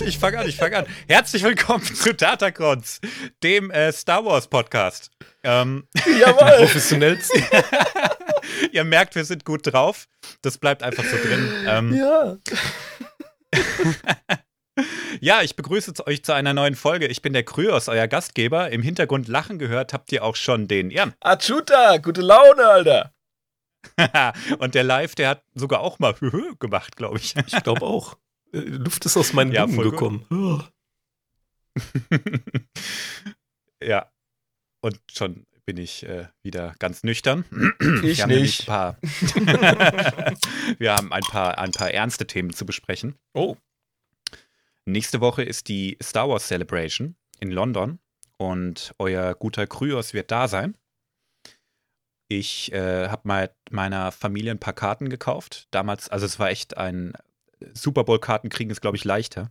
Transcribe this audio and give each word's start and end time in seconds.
ich, 0.00 0.06
ich 0.06 0.18
fange 0.18 0.38
an, 0.38 0.48
ich 0.48 0.56
fange 0.56 0.78
an. 0.78 0.86
Herzlich 1.08 1.42
willkommen 1.42 1.82
zu 1.94 2.14
Datacrons, 2.14 3.00
dem 3.42 3.70
äh, 3.70 3.92
Star 3.92 4.24
Wars 4.24 4.48
Podcast. 4.48 5.10
Ähm, 5.42 5.86
Jawohl. 6.20 6.56
Professionellsten. 6.58 7.42
ihr 8.72 8.84
merkt, 8.84 9.14
wir 9.14 9.24
sind 9.24 9.44
gut 9.44 9.72
drauf. 9.72 10.08
Das 10.42 10.58
bleibt 10.58 10.82
einfach 10.82 11.04
so 11.04 11.16
drin. 11.16 11.52
Ähm, 11.66 11.94
Ja. 11.94 12.36
ja, 15.20 15.42
ich 15.42 15.56
begrüße 15.56 15.94
euch 16.06 16.24
zu 16.24 16.32
einer 16.32 16.54
neuen 16.54 16.74
Folge. 16.74 17.06
Ich 17.06 17.22
bin 17.22 17.32
der 17.32 17.44
Kryos, 17.44 17.88
euer 17.88 18.06
Gastgeber. 18.08 18.70
Im 18.70 18.82
Hintergrund 18.82 19.28
lachen 19.28 19.58
gehört 19.58 19.92
habt 19.92 20.12
ihr 20.12 20.22
auch 20.24 20.36
schon 20.36 20.68
den 20.68 20.90
Jan. 20.90 21.14
Achuta, 21.20 21.96
gute 21.98 22.20
Laune, 22.20 22.66
Alter. 22.66 23.12
Und 24.58 24.74
der 24.74 24.84
Live, 24.84 25.14
der 25.14 25.30
hat 25.30 25.42
sogar 25.54 25.80
auch 25.80 25.98
mal 25.98 26.14
gemacht, 26.58 26.96
glaube 26.96 27.18
ich. 27.18 27.34
Ich 27.46 27.62
glaube 27.62 27.82
auch. 27.86 28.16
Äh, 28.52 28.58
Luft 28.58 29.04
ist 29.06 29.16
aus 29.16 29.32
meinen 29.32 29.52
Ja, 29.52 29.66
voll 29.68 29.90
gekommen. 29.90 30.24
ja. 33.82 34.10
Und 34.80 35.00
schon 35.10 35.46
bin 35.66 35.76
ich 35.76 36.04
äh, 36.04 36.28
wieder 36.42 36.74
ganz 36.78 37.02
nüchtern. 37.02 37.44
Ich 38.02 38.16
wir 38.16 38.22
haben 38.22 38.30
nicht. 38.30 38.62
Ein 38.62 38.66
paar 38.66 38.98
wir 40.78 40.94
haben 40.94 41.12
ein 41.12 41.22
paar, 41.22 41.58
ein 41.58 41.72
paar 41.72 41.90
ernste 41.90 42.26
Themen 42.26 42.54
zu 42.54 42.64
besprechen. 42.64 43.16
Oh. 43.34 43.56
Nächste 44.86 45.20
Woche 45.20 45.42
ist 45.42 45.68
die 45.68 45.98
Star 46.02 46.28
Wars 46.30 46.46
Celebration 46.46 47.16
in 47.40 47.50
London 47.50 47.98
und 48.38 48.94
euer 48.98 49.34
guter 49.34 49.66
Kryos 49.66 50.14
wird 50.14 50.30
da 50.30 50.48
sein. 50.48 50.74
Ich 52.28 52.72
äh, 52.72 53.08
habe 53.08 53.28
mal 53.28 53.54
meiner 53.70 54.12
Familie 54.12 54.52
ein 54.52 54.60
paar 54.60 54.72
Karten 54.72 55.10
gekauft. 55.10 55.68
Damals, 55.70 56.08
also 56.08 56.24
es 56.24 56.38
war 56.38 56.48
echt 56.48 56.78
ein 56.78 57.12
Super 57.74 58.04
Bowl-Karten 58.04 58.48
kriegen 58.48 58.70
ist, 58.70 58.80
glaube 58.80 58.96
ich, 58.96 59.04
leichter. 59.04 59.50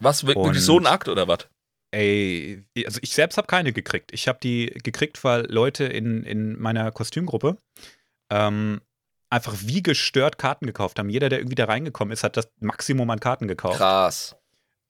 Was, 0.00 0.26
wirklich 0.26 0.46
Und- 0.46 0.60
so 0.60 0.78
ein 0.78 0.86
Akt 0.86 1.08
oder 1.08 1.28
was? 1.28 1.48
Ey, 1.94 2.64
also 2.86 2.98
ich 3.02 3.12
selbst 3.12 3.36
habe 3.36 3.46
keine 3.46 3.72
gekriegt. 3.74 4.12
Ich 4.14 4.26
habe 4.26 4.38
die 4.42 4.66
gekriegt, 4.82 5.22
weil 5.24 5.44
Leute 5.52 5.84
in, 5.84 6.22
in 6.24 6.58
meiner 6.58 6.90
Kostümgruppe 6.90 7.58
ähm, 8.30 8.80
einfach 9.28 9.54
wie 9.60 9.82
gestört 9.82 10.38
Karten 10.38 10.66
gekauft 10.66 10.98
haben. 10.98 11.10
Jeder, 11.10 11.28
der 11.28 11.40
irgendwie 11.40 11.54
da 11.54 11.66
reingekommen 11.66 12.12
ist, 12.12 12.24
hat 12.24 12.38
das 12.38 12.48
Maximum 12.60 13.10
an 13.10 13.20
Karten 13.20 13.46
gekauft. 13.46 13.76
Krass. 13.76 14.36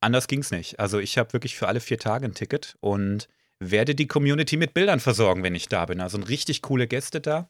Anders 0.00 0.28
ging's 0.28 0.52
nicht. 0.52 0.78
Also 0.78 1.00
ich 1.00 1.18
habe 1.18 1.32
wirklich 1.32 1.56
für 1.56 1.66
alle 1.66 1.80
vier 1.80 1.98
Tage 1.98 2.24
ein 2.24 2.34
Ticket 2.34 2.76
und 2.80 3.28
werde 3.58 3.94
die 3.96 4.06
Community 4.06 4.56
mit 4.56 4.72
Bildern 4.74 5.00
versorgen, 5.00 5.42
wenn 5.42 5.54
ich 5.56 5.68
da 5.68 5.86
bin. 5.86 6.00
Also 6.00 6.18
richtig 6.18 6.62
coole 6.62 6.86
Gäste 6.86 7.20
da. 7.20 7.48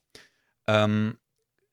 Ähm, 0.66 1.18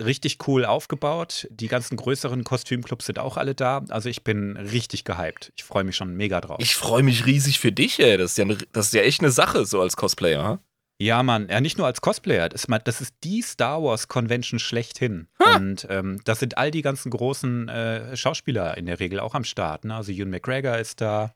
richtig 0.04 0.38
cool 0.48 0.66
aufgebaut. 0.66 1.48
Die 1.52 1.68
ganzen 1.68 1.98
größeren 1.98 2.44
Kostümclubs 2.44 3.06
sind 3.06 3.20
auch 3.20 3.38
alle 3.38 3.56
da. 3.56 3.84
Also 3.90 4.10
ich 4.10 4.24
bin 4.24 4.56
richtig 4.58 5.04
gehypt. 5.04 5.52
Ich 5.58 5.64
freue 5.64 5.84
mich 5.84 5.96
schon 5.96 6.16
mega 6.16 6.40
drauf. 6.42 6.58
Ich 6.62 6.76
freue 6.76 7.04
mich 7.04 7.26
riesig 7.26 7.60
für 7.60 7.72
dich, 7.72 8.00
ey. 8.00 8.18
Das 8.18 8.32
ist, 8.32 8.38
ja 8.38 8.46
das 8.72 8.88
ist 8.88 8.94
ja 8.94 9.02
echt 9.02 9.22
eine 9.22 9.32
Sache, 9.32 9.66
so 9.66 9.82
als 9.82 9.98
Cosplayer. 9.98 10.44
ha? 10.44 10.60
Ja, 11.02 11.24
Mann, 11.24 11.48
ja, 11.50 11.62
nicht 11.62 11.78
nur 11.78 11.88
als 11.88 12.02
Cosplayer. 12.02 12.50
Das 12.50 12.64
ist, 12.64 12.68
mal- 12.68 12.80
das 12.80 13.00
ist 13.02 13.14
die 13.24 13.42
Star 13.42 13.82
Wars 13.82 14.08
Convention 14.10 14.60
schlechthin. 14.60 15.28
Ha. 15.42 15.56
Und 15.56 15.88
ähm, 15.90 16.20
das 16.26 16.40
sind 16.40 16.58
all 16.58 16.72
die 16.72 16.82
ganzen 16.82 17.10
großen 17.10 17.70
äh, 17.70 18.18
Schauspieler 18.18 18.78
in 18.78 18.86
der 18.86 19.00
Regel 19.00 19.20
auch 19.22 19.34
am 19.34 19.46
Start. 19.46 19.86
Ne? 19.86 19.96
Also 19.96 20.12
Ewan 20.12 20.30
McGregor 20.30 20.78
ist 20.78 21.00
da. 21.02 21.34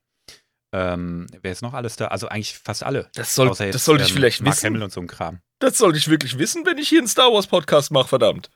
Ähm, 0.75 1.27
wer 1.41 1.51
ist 1.51 1.61
noch 1.61 1.73
alles 1.73 1.95
da? 1.97 2.07
Also 2.07 2.27
eigentlich 2.29 2.57
fast 2.57 2.83
alle. 2.83 3.07
Das, 3.13 3.35
soll, 3.35 3.47
jetzt, 3.49 3.61
das 3.75 3.85
sollte 3.85 4.03
ich 4.03 4.09
ähm, 4.09 4.15
vielleicht 4.15 4.41
Mark 4.41 4.55
wissen. 4.55 4.65
Hamill 4.67 4.83
und 4.83 4.91
so 4.91 4.99
ein 5.01 5.07
Kram. 5.07 5.39
Das 5.59 5.77
sollte 5.77 5.97
ich 5.97 6.09
wirklich 6.09 6.37
wissen, 6.39 6.65
wenn 6.65 6.77
ich 6.79 6.89
hier 6.89 6.99
einen 6.99 7.07
Star 7.07 7.31
Wars 7.31 7.47
Podcast 7.47 7.91
mache, 7.91 8.07
verdammt. 8.07 8.49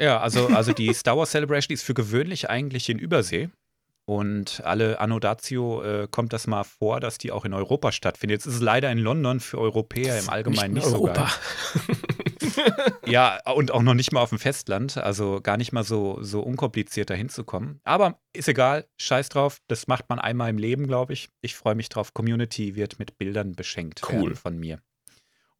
Ja, 0.00 0.20
also, 0.20 0.46
also 0.48 0.72
die 0.72 0.92
Star 0.94 1.16
Wars 1.16 1.30
Celebration 1.30 1.74
ist 1.74 1.82
für 1.82 1.94
gewöhnlich 1.94 2.48
eigentlich 2.48 2.88
in 2.88 2.98
Übersee. 2.98 3.50
Und 4.06 4.62
alle 4.64 5.00
Anno 5.00 5.18
Datio 5.18 5.82
äh, 5.82 6.08
kommt 6.10 6.32
das 6.32 6.46
mal 6.46 6.64
vor, 6.64 6.98
dass 6.98 7.18
die 7.18 7.30
auch 7.30 7.44
in 7.44 7.52
Europa 7.52 7.92
stattfindet. 7.92 8.36
Jetzt 8.36 8.46
ist 8.46 8.54
es 8.54 8.60
leider 8.62 8.90
in 8.90 8.96
London 8.96 9.38
für 9.38 9.58
Europäer 9.58 10.18
im 10.18 10.30
Allgemeinen 10.30 10.74
nicht, 10.74 10.86
in 10.86 10.90
so 10.90 11.02
geil. 11.02 11.14
Europa. 11.14 11.30
Ja, 13.06 13.40
und 13.54 13.70
auch 13.70 13.82
noch 13.82 13.94
nicht 13.94 14.12
mal 14.12 14.20
auf 14.20 14.30
dem 14.30 14.38
Festland, 14.38 14.96
also 14.96 15.40
gar 15.40 15.56
nicht 15.56 15.72
mal 15.72 15.84
so, 15.84 16.18
so 16.22 16.40
unkompliziert 16.40 17.10
dahin 17.10 17.28
zu 17.28 17.44
kommen. 17.44 17.80
Aber 17.84 18.18
ist 18.32 18.48
egal, 18.48 18.86
scheiß 18.98 19.28
drauf, 19.28 19.58
das 19.68 19.86
macht 19.86 20.08
man 20.08 20.18
einmal 20.18 20.50
im 20.50 20.58
Leben, 20.58 20.86
glaube 20.86 21.12
ich. 21.12 21.28
Ich 21.40 21.54
freue 21.54 21.74
mich 21.74 21.88
drauf. 21.88 22.14
Community 22.14 22.74
wird 22.74 22.98
mit 22.98 23.18
Bildern 23.18 23.54
beschenkt 23.54 24.02
Cool. 24.10 24.34
von 24.34 24.58
mir. 24.58 24.80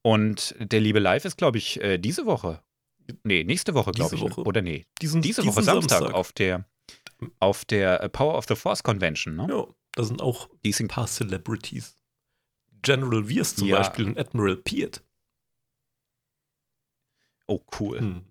Und 0.03 0.55
der 0.59 0.81
liebe 0.81 0.99
Live 0.99 1.25
ist, 1.25 1.37
glaube 1.37 1.59
ich, 1.59 1.83
äh, 1.83 1.99
diese 1.99 2.27
Woche. 2.27 2.61
Nee, 3.25 3.45
nächste 3.45 3.75
Woche, 3.75 3.93
glaube 3.93 4.15
ich. 4.15 4.21
Diese 4.21 4.31
Woche. 4.31 4.43
Oder 4.45 4.63
nee, 4.63 4.87
Diesen, 5.01 5.23
diese 5.23 5.43
diesen 5.43 5.55
Woche 5.55 5.65
Samstag, 5.65 6.13
auf 6.15 6.33
der 6.33 6.69
auf 7.41 7.65
der 7.65 8.03
äh, 8.03 8.09
Power 8.09 8.37
of 8.37 8.47
the 8.49 8.55
Force 8.55 8.83
Convention, 8.83 9.37
ne? 9.37 9.47
Ja, 9.51 9.67
da 9.93 10.05
sind 10.05 10.23
auch 10.23 10.49
Die 10.65 10.75
ein 10.79 10.89
paar 10.89 11.07
Celebrities. 11.07 11.97
General 12.83 13.29
Wiers 13.29 13.57
zum 13.57 13.67
Ja. 13.69 13.79
Beispiel 13.79 14.07
und 14.07 14.19
Admiral 14.19 14.57
Peart. 14.57 15.03
oh, 17.47 17.61
cool. 17.81 17.99
Hm. 18.01 18.25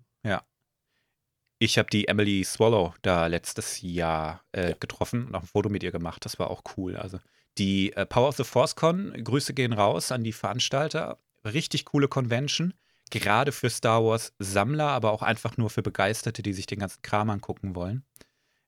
Ich 1.60 1.76
habe 1.76 1.90
die 1.90 2.06
Emily 2.06 2.44
Swallow 2.44 2.94
da 3.02 3.26
letztes 3.26 3.82
Jahr 3.82 4.44
äh, 4.52 4.76
getroffen 4.78 5.26
und 5.26 5.34
auch 5.34 5.40
ein 5.42 5.46
Foto 5.48 5.68
mit 5.68 5.82
ihr 5.82 5.90
gemacht. 5.90 6.24
Das 6.24 6.38
war 6.38 6.50
auch 6.50 6.62
cool. 6.76 6.96
Also 6.96 7.18
die 7.58 7.92
äh, 7.94 8.06
Power 8.06 8.28
of 8.28 8.36
the 8.36 8.44
Force 8.44 8.76
Con, 8.76 9.12
Grüße 9.24 9.54
gehen 9.54 9.72
raus 9.72 10.12
an 10.12 10.22
die 10.22 10.32
Veranstalter. 10.32 11.18
Richtig 11.44 11.84
coole 11.84 12.06
Convention. 12.06 12.74
Gerade 13.10 13.52
für 13.52 13.70
Star 13.70 14.04
Wars 14.04 14.32
Sammler, 14.38 14.88
aber 14.88 15.12
auch 15.12 15.22
einfach 15.22 15.56
nur 15.56 15.70
für 15.70 15.82
Begeisterte, 15.82 16.42
die 16.42 16.52
sich 16.52 16.66
den 16.66 16.78
ganzen 16.80 17.02
Kram 17.02 17.30
angucken 17.30 17.74
wollen. 17.74 18.04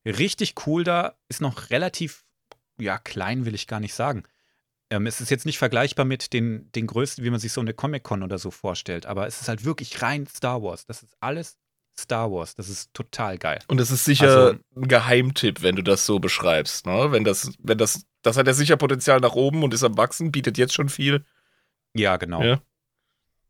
Richtig 0.05 0.55
cool 0.67 0.85
da. 0.85 1.15
Ist 1.29 1.41
noch 1.41 1.71
relativ, 1.71 2.25
ja, 2.79 2.99
klein 2.99 3.45
will 3.45 3.55
ich 3.55 3.67
gar 3.67 3.81
nicht 3.81 3.95
sagen. 3.95 4.25
Ähm, 4.91 5.07
es 5.07 5.21
ist 5.21 5.31
jetzt 5.31 5.47
nicht 5.47 5.59
vergleichbar 5.59 6.05
mit 6.05 6.33
den, 6.33 6.71
den 6.73 6.87
größten, 6.87 7.25
wie 7.25 7.31
man 7.31 7.39
sich 7.41 7.53
so 7.53 7.61
eine 7.61 7.75
Comic-Con 7.75 8.23
oder 8.23 8.39
so 8.39 8.51
vorstellt, 8.51 9.07
aber 9.07 9.27
es 9.27 9.41
ist 9.41 9.49
halt 9.49 9.65
wirklich 9.65 10.03
rein 10.03 10.27
Star 10.27 10.63
Wars. 10.63 10.85
Das 10.87 11.03
ist 11.03 11.17
alles 11.21 11.59
Star 11.99 12.33
Wars. 12.33 12.55
Das 12.55 12.69
ist 12.69 12.93
total 12.95 13.37
geil. 13.39 13.59
Und 13.69 13.79
das 13.79 13.91
ist 13.91 14.05
sicher 14.05 14.29
Also- 14.29 14.59
ein 14.77 14.89
Geheimtipp, 14.89 15.63
wenn 15.63 15.77
du 15.77 15.83
das 15.83 16.07
so 16.07 16.19
beschreibst. 16.19 16.87
Ne? 16.87 17.13
Wenn 17.13 17.25
das, 17.25 17.53
wenn 17.59 17.79
das, 17.79 18.07
das 18.23 18.37
hat 18.37 18.47
ja 18.47 18.55
sicher 18.55 18.77
Potenzial 18.77 19.21
nach 19.21 19.35
oben 19.35 19.63
und 19.63 19.75
ist 19.75 19.85
am 19.85 19.97
Wachsen, 19.97 20.33
bietet 20.33 20.57
jetzt 20.59 20.73
schon 20.75 20.89
viel. 20.89 21.25
Ja, 21.95 22.17
genau. 22.17 22.43
Ja. 22.43 22.61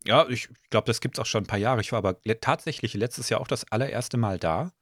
Ja, 0.06 0.26
ich 0.28 0.48
glaube, 0.70 0.86
das 0.86 1.00
gibt 1.00 1.16
es 1.16 1.20
auch 1.20 1.26
schon 1.26 1.44
ein 1.44 1.46
paar 1.46 1.58
Jahre. 1.58 1.80
Ich 1.80 1.92
war 1.92 1.98
aber 1.98 2.16
tatsächlich 2.40 2.94
letztes 2.94 3.28
Jahr 3.28 3.40
auch 3.40 3.48
das 3.48 3.70
allererste 3.70 4.16
Mal 4.16 4.38
da. 4.38 4.72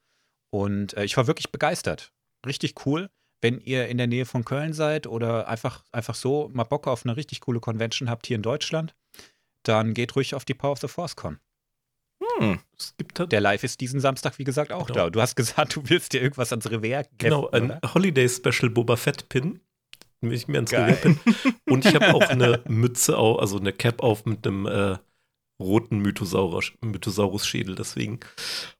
Und 0.50 0.94
äh, 0.96 1.04
ich 1.04 1.16
war 1.16 1.26
wirklich 1.26 1.50
begeistert. 1.50 2.12
Richtig 2.46 2.86
cool. 2.86 3.10
Wenn 3.40 3.60
ihr 3.60 3.88
in 3.88 3.98
der 3.98 4.06
Nähe 4.06 4.26
von 4.26 4.44
Köln 4.44 4.72
seid 4.72 5.06
oder 5.06 5.48
einfach, 5.48 5.84
einfach 5.92 6.14
so 6.14 6.50
mal 6.52 6.64
Bock 6.64 6.86
auf 6.86 7.04
eine 7.04 7.16
richtig 7.16 7.40
coole 7.40 7.60
Convention 7.60 8.08
habt 8.10 8.26
hier 8.26 8.36
in 8.36 8.42
Deutschland, 8.42 8.94
dann 9.64 9.92
geht 9.94 10.16
ruhig 10.16 10.34
auf 10.34 10.44
die 10.44 10.54
Power 10.54 10.72
of 10.72 10.80
the 10.80 10.88
Force 10.88 11.14
Con. 11.16 11.38
Hm. 12.38 12.58
Es 12.76 12.94
gibt 12.96 13.18
halt 13.20 13.30
Der 13.32 13.40
Live 13.40 13.62
ist 13.64 13.80
diesen 13.80 14.00
Samstag, 14.00 14.38
wie 14.38 14.44
gesagt, 14.44 14.72
auch 14.72 14.86
Genau. 14.86 15.04
da. 15.04 15.10
Du 15.10 15.20
hast 15.20 15.36
gesagt, 15.36 15.76
du 15.76 15.82
willst 15.88 16.12
dir 16.12 16.22
irgendwas 16.22 16.52
ans 16.52 16.70
Revier 16.70 17.04
kämpfen, 17.04 17.18
genau 17.18 17.48
ein 17.50 17.70
oder? 17.72 17.94
Holiday 17.94 18.28
Special 18.28 18.70
Boba 18.70 18.96
Fett 18.96 19.28
Pin. 19.28 19.60
Will 20.20 20.32
ich 20.32 20.48
mir 20.48 20.58
ans 20.58 20.70
Geil. 20.70 20.94
Revier 20.94 21.16
pinnen. 21.24 21.56
Und 21.68 21.84
ich 21.86 21.94
habe 21.94 22.06
auch 22.14 22.22
eine 22.28 22.62
Mütze, 22.66 23.16
au- 23.18 23.36
also 23.36 23.58
eine 23.58 23.72
Cap 23.72 24.02
auf 24.02 24.24
mit 24.26 24.44
einem 24.46 24.66
äh, 24.66 24.96
roten 25.60 26.00
Mythosaurus- 26.02 26.72
Mythosaurus-Schädel. 26.80 27.74
Deswegen 27.74 28.20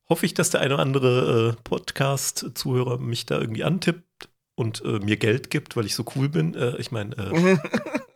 hoffe 0.08 0.26
ich, 0.26 0.34
dass 0.34 0.50
der 0.50 0.60
eine 0.60 0.74
oder 0.74 0.82
andere 0.82 1.56
äh, 1.58 1.62
Podcast-Zuhörer 1.64 2.98
mich 2.98 3.26
da 3.26 3.40
irgendwie 3.40 3.64
antippt 3.64 4.28
und 4.56 4.84
äh, 4.84 4.98
mir 5.00 5.16
Geld 5.16 5.50
gibt, 5.50 5.76
weil 5.76 5.86
ich 5.86 5.94
so 5.94 6.04
cool 6.16 6.28
bin. 6.28 6.54
Äh, 6.54 6.76
ich 6.78 6.90
meine, 6.90 7.16
äh, 7.16 7.58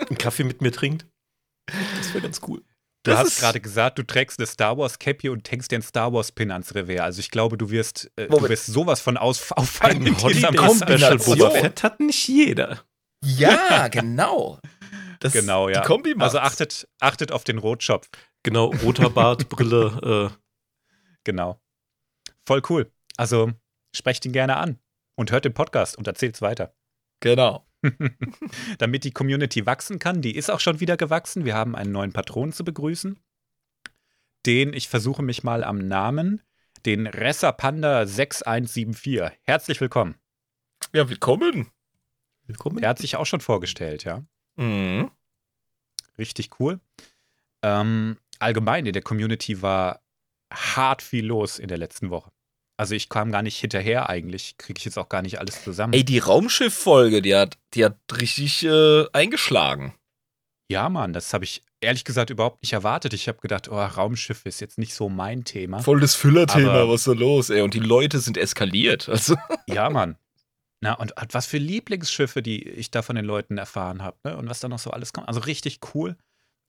einen 0.09 0.19
Kaffee 0.19 0.45
mit 0.45 0.61
mir 0.61 0.73
trinkt. 0.73 1.07
Das 1.99 2.13
wäre 2.13 2.23
ganz 2.23 2.41
cool. 2.49 2.63
Du 3.05 3.11
Das 3.11 3.19
hast 3.19 3.41
gerade 3.41 3.61
gesagt, 3.61 3.99
du 3.99 4.05
trägst 4.05 4.39
eine 4.39 4.47
Star 4.47 4.79
Wars 4.79 4.99
Cappy 5.01 5.29
und 5.29 5.51
hängst 5.51 5.73
dir 5.73 5.77
einen 5.77 5.83
Star 5.83 6.13
Wars 6.13 6.31
Pin 6.31 6.53
ans 6.53 6.73
Revier. 6.75 7.03
Also 7.03 7.19
ich 7.19 7.31
glaube, 7.33 7.59
du 7.59 7.71
wirst, 7.71 8.11
äh, 8.17 8.29
du 8.29 8.49
wirst 8.49 8.67
sowas 8.67 9.01
von 9.01 9.17
aus 9.17 9.51
auffallen 9.53 10.07
Ein 10.07 10.23
Holiday. 10.23 10.53
Special. 10.77 11.19
Boba 11.19 11.51
Fett 11.51 11.83
hat 11.83 11.99
nicht 11.99 12.29
jeder. 12.29 12.81
Ja, 13.25 13.89
genau. 13.93 14.59
Das, 15.23 15.33
Genau, 15.33 15.69
ja. 15.69 15.81
Die 15.81 15.87
Kombi 15.87 16.15
macht's. 16.15 16.35
Also 16.35 16.39
achtet, 16.47 16.89
achtet 17.01 17.33
auf 17.33 17.45
den 17.45 17.59
Rotschopf. 17.59 18.09
Genau, 18.43 18.73
roter 18.83 19.11
Bart, 19.11 19.49
Brille. 19.49 20.31
Äh, 20.33 20.43
Genau. 21.25 21.61
Voll 22.47 22.63
cool. 22.69 22.91
Also 23.17 23.53
sprecht 23.95 24.25
ihn 24.25 24.33
gerne 24.33 24.57
an 24.57 24.81
und 25.15 25.31
hört 25.31 25.45
den 25.45 25.55
Podcast 25.55 25.97
und 25.97 26.07
erzählt's 26.09 26.43
weiter. 26.43 26.75
Genau. 27.21 27.65
Damit 28.79 29.05
die 29.05 29.13
Community 29.13 29.65
wachsen 29.67 30.01
kann, 30.01 30.23
die 30.23 30.35
ist 30.35 30.51
auch 30.51 30.59
schon 30.59 30.81
wieder 30.81 30.97
gewachsen. 30.97 31.45
Wir 31.45 31.55
haben 31.55 31.77
einen 31.77 31.93
neuen 31.93 32.13
Patron 32.13 32.53
zu 32.53 32.65
begrüßen. 32.65 33.21
Den, 34.47 34.73
ich 34.73 34.89
versuche 34.89 35.23
mich 35.23 35.45
mal 35.45 35.63
am 35.63 35.79
Namen, 35.79 36.43
den 36.85 37.07
Ressa 37.07 37.53
Panda 37.53 38.05
6174. 38.07 39.39
Herzlich 39.45 39.81
willkommen. 39.81 40.17
Ja, 40.93 41.09
willkommen. 41.09 41.71
willkommen. 42.47 42.83
Er 42.83 42.89
hat 42.89 42.99
sich 42.99 43.15
auch 43.15 43.27
schon 43.27 43.41
vorgestellt, 43.41 44.03
ja. 44.03 44.25
Mhm. 44.57 45.11
Richtig 46.19 46.51
cool. 46.61 46.81
Ähm, 47.63 48.19
allgemein 48.39 48.87
in 48.87 48.93
der 48.93 49.03
Community 49.03 49.63
war 49.63 50.01
hart 50.53 51.03
viel 51.03 51.25
los 51.27 51.59
in 51.59 51.69
der 51.69 51.79
letzten 51.79 52.11
Woche. 52.11 52.31
Also 52.77 52.95
ich 52.95 53.09
kam 53.09 53.31
gar 53.31 53.43
nicht 53.43 53.59
hinterher 53.59 54.09
eigentlich, 54.09 54.57
kriege 54.59 54.79
ich 54.79 54.85
jetzt 54.85 54.99
auch 54.99 55.09
gar 55.09 55.23
nicht 55.23 55.39
alles 55.39 55.63
zusammen. 55.63 55.93
Ey, 55.93 56.05
die 56.05 56.19
Raumschiff-Folge, 56.19 57.23
die 57.23 57.35
hat, 57.35 57.57
die 57.75 57.85
hat 57.85 57.97
richtig 58.21 58.65
äh, 58.65 59.05
eingeschlagen. 59.13 59.95
Ja, 60.69 60.89
Mann, 60.89 61.13
das 61.13 61.33
habe 61.35 61.45
ich 61.45 61.63
ehrlich 61.81 62.05
gesagt 62.05 62.31
überhaupt 62.31 62.63
nicht 62.63 62.73
erwartet. 62.73 63.13
Ich 63.13 63.29
habe 63.29 63.39
gedacht, 63.41 63.69
oh, 63.69 63.77
Raumschiff 63.77 64.47
ist 64.47 64.61
jetzt 64.61 64.79
nicht 64.79 64.95
so 64.95 65.09
mein 65.09 65.45
Thema. 65.45 65.81
Voll 65.81 66.01
das 66.01 66.15
Füllerthema, 66.15 66.89
was 66.89 67.01
ist 67.03 67.09
da 67.09 67.13
los, 67.13 67.51
ey? 67.51 67.61
Und 67.61 67.75
die 67.75 67.81
Leute 67.81 68.21
sind 68.21 68.37
eskaliert. 68.39 69.09
Also, 69.09 69.37
Ja, 69.67 69.91
Mann. 69.91 70.17
Na, 70.83 70.95
und 70.95 71.15
was 71.31 71.47
für 71.47 71.59
Lieblingsschiffe, 71.59 72.43
die 72.43 72.69
ich 72.69 72.91
da 72.91 73.03
von 73.03 73.15
den 73.15 73.25
Leuten 73.25 73.57
erfahren 73.57 74.03
habe, 74.03 74.19
ne? 74.25 74.37
Und 74.37 74.51
was 74.51 74.59
da 74.59 74.69
noch 74.69 74.81
so 74.81 74.91
alles 74.91 75.13
kommt. 75.13 75.29
Also 75.29 75.41
richtig 75.41 75.79
cool. 75.95 76.17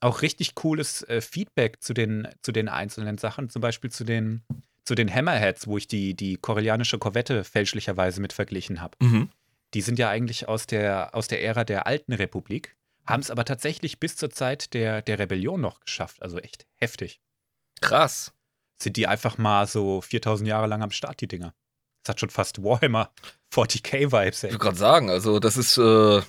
Auch 0.00 0.22
richtig 0.22 0.54
cooles 0.54 1.02
äh, 1.08 1.20
Feedback 1.20 1.82
zu 1.82 1.94
den, 1.94 2.28
zu 2.40 2.52
den 2.52 2.68
einzelnen 2.68 3.18
Sachen, 3.18 3.50
zum 3.50 3.60
Beispiel 3.60 3.90
zu 3.90 4.04
den, 4.04 4.42
zu 4.84 4.94
den 4.94 5.12
Hammerheads, 5.12 5.66
wo 5.66 5.78
ich 5.78 5.88
die, 5.88 6.14
die 6.14 6.36
koreanische 6.36 6.98
Korvette 6.98 7.42
fälschlicherweise 7.42 8.20
mit 8.20 8.32
verglichen 8.32 8.80
habe. 8.80 8.96
mhm. 9.00 9.30
Die 9.74 9.80
sind 9.80 9.98
ja 9.98 10.08
eigentlich 10.08 10.46
aus 10.46 10.68
der, 10.68 11.16
aus 11.16 11.26
der 11.26 11.42
Ära 11.42 11.64
der 11.64 11.88
alten 11.88 12.12
Republik, 12.12 12.76
haben 13.06 13.20
es 13.20 13.32
aber 13.32 13.44
tatsächlich 13.44 13.98
bis 13.98 14.14
zur 14.16 14.30
Zeit 14.30 14.72
der, 14.72 15.02
der 15.02 15.18
Rebellion 15.18 15.60
noch 15.60 15.80
geschafft. 15.80 16.22
Also 16.22 16.38
echt 16.38 16.66
heftig. 16.76 17.20
krass. 17.80 18.32
Sind 18.80 18.96
die 18.96 19.08
einfach 19.08 19.38
mal 19.38 19.66
so 19.66 20.00
4000 20.00 20.48
Jahre 20.48 20.68
lang 20.68 20.82
am 20.82 20.92
Start, 20.92 21.20
die 21.20 21.26
Dinger. 21.26 21.54
Das 22.04 22.12
hat 22.12 22.20
schon 22.20 22.30
fast 22.30 22.62
Warhammer 22.62 23.10
40k-Vibes, 23.52 24.44
Ich 24.44 24.52
will 24.52 24.58
gerade 24.58 24.76
sagen, 24.76 25.10
also 25.10 25.38
das 25.38 25.56
ist, 25.56 25.78
äh, 25.78 26.20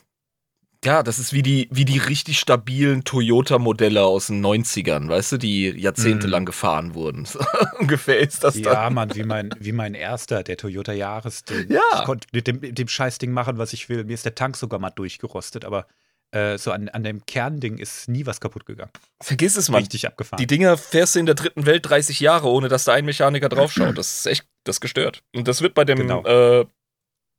ja, 0.85 1.03
das 1.03 1.19
ist 1.19 1.33
wie 1.33 1.41
die, 1.41 1.67
wie 1.71 1.83
die 1.83 1.97
richtig 1.97 2.39
stabilen 2.39 3.03
Toyota-Modelle 3.03 4.03
aus 4.03 4.27
den 4.27 4.45
90ern, 4.45 5.09
weißt 5.09 5.33
du, 5.33 5.37
die 5.37 5.69
jahrzehntelang 5.69 6.45
gefahren 6.45 6.93
wurden. 6.93 7.27
Ungefähr 7.79 8.19
ist 8.19 8.43
das 8.43 8.55
Ja, 8.57 8.85
dann. 8.85 8.93
Mann, 8.93 9.15
wie 9.15 9.23
mein, 9.23 9.49
wie 9.59 9.71
mein 9.71 9.95
erster, 9.95 10.43
der 10.43 10.57
Toyota. 10.57 10.93
Den, 10.93 11.71
Ja. 11.71 11.81
Ich 11.95 12.03
konnte 12.03 12.27
mit 12.31 12.47
dem, 12.47 12.59
mit 12.59 12.77
dem 12.77 12.87
Scheißding 12.87 13.31
machen, 13.31 13.57
was 13.57 13.73
ich 13.73 13.89
will. 13.89 14.03
Mir 14.03 14.13
ist 14.13 14.25
der 14.25 14.35
Tank 14.35 14.55
sogar 14.57 14.79
mal 14.79 14.91
durchgerostet, 14.91 15.65
aber 15.65 15.87
äh, 16.35 16.57
so 16.57 16.71
an, 16.71 16.89
an 16.89 17.03
dem 17.03 17.25
Kernding 17.25 17.77
ist 17.77 18.07
nie 18.09 18.25
was 18.25 18.39
kaputt 18.39 18.65
gegangen. 18.65 18.91
Vergiss 19.21 19.55
es, 19.57 19.69
Mann. 19.69 19.81
Richtig 19.81 20.05
abgefahren. 20.07 20.37
Die 20.39 20.47
Dinger 20.47 20.77
fährst 20.77 21.15
du 21.15 21.19
in 21.19 21.25
der 21.25 21.35
dritten 21.35 21.65
Welt 21.65 21.87
30 21.89 22.19
Jahre, 22.19 22.49
ohne 22.49 22.67
dass 22.67 22.83
da 22.83 22.93
ein 22.93 23.05
Mechaniker 23.05 23.49
draufschaut. 23.49 23.97
Das 23.97 24.19
ist 24.19 24.25
echt, 24.27 24.45
das 24.63 24.81
gestört. 24.81 25.23
Und 25.33 25.47
das 25.47 25.61
wird 25.61 25.73
bei 25.73 25.85
dem, 25.85 25.99
Genau. 25.99 26.23
äh, 26.25 26.65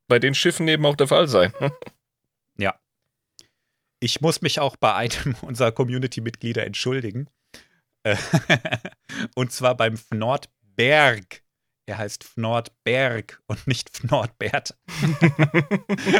bei 0.07 0.19
den 0.19 0.33
Schiffen 0.33 0.67
eben 0.67 0.85
auch 0.85 0.95
der 0.95 1.07
Fall 1.07 1.27
sein. 1.27 1.53
Ich 3.99 4.21
muss 4.21 4.41
mich 4.41 4.59
auch 4.59 4.75
bei 4.75 4.93
einem 4.93 5.35
unserer 5.41 5.71
Community-Mitglieder 5.71 6.65
entschuldigen. 6.65 7.27
Äh, 8.03 8.15
und 9.35 9.51
zwar 9.51 9.75
beim 9.75 9.97
Fnordberg. 9.97 11.43
Er 11.87 11.99
heißt 11.99 12.25
Fnordberg 12.25 13.41
und 13.47 13.65
nicht 13.65 13.95
Fnordbert. 13.95 14.77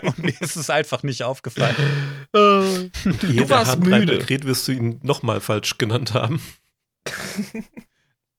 und 0.04 0.18
mir 0.18 0.42
ist 0.42 0.56
es 0.56 0.70
einfach 0.70 1.04
nicht 1.04 1.24
aufgefallen. 1.24 1.76
du 2.32 2.90
Jeder 3.28 3.50
warst 3.50 3.80
müde. 3.80 4.18
Dekret 4.18 4.46
wirst 4.46 4.66
du 4.70 4.72
ihn 4.72 5.02
nochmal 5.04 5.42
falsch 5.42 5.78
genannt 5.78 6.14
haben. 6.14 6.42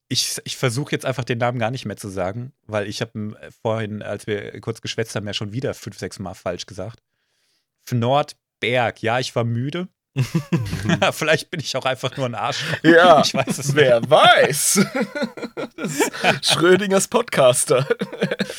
Ich, 0.08 0.38
ich 0.44 0.56
versuche 0.56 0.92
jetzt 0.92 1.04
einfach 1.04 1.24
den 1.24 1.36
Namen 1.36 1.58
gar 1.58 1.70
nicht 1.70 1.84
mehr 1.84 1.98
zu 1.98 2.08
sagen, 2.08 2.54
weil 2.66 2.88
ich 2.88 3.02
habe 3.02 3.36
vorhin, 3.60 4.02
als 4.02 4.26
wir 4.26 4.58
kurz 4.62 4.80
geschwätzt 4.80 5.14
haben, 5.14 5.26
ja 5.26 5.34
schon 5.34 5.52
wieder 5.52 5.74
fünf, 5.74 5.98
sechs 5.98 6.18
Mal 6.18 6.32
falsch 6.32 6.64
gesagt. 6.64 7.02
Fnordberg. 7.84 9.02
Ja, 9.02 9.18
ich 9.18 9.36
war 9.36 9.44
müde. 9.44 9.88
Vielleicht 11.12 11.50
bin 11.50 11.60
ich 11.60 11.76
auch 11.76 11.84
einfach 11.84 12.16
nur 12.16 12.26
ein 12.26 12.34
Arsch. 12.34 12.64
Ja, 12.82 13.20
Ich 13.24 13.34
weiß 13.34 13.58
es 13.58 13.74
wer 13.74 14.00
weiß. 14.08 14.80
Das 15.76 15.92
ist 15.92 16.12
Schrödingers 16.52 17.06
Podcaster. 17.08 17.86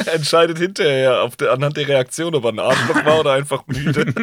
Er 0.05 0.13
entscheidet 0.13 0.57
hinterher 0.57 1.21
auf 1.21 1.35
der, 1.35 1.51
anhand 1.51 1.75
der 1.75 1.87
Reaktion, 1.87 2.33
ob 2.33 2.45
er 2.45 2.51
ein 2.53 2.59
Arschloch 2.59 3.03
war 3.05 3.19
oder 3.19 3.33
einfach 3.33 3.67
müde. 3.67 4.13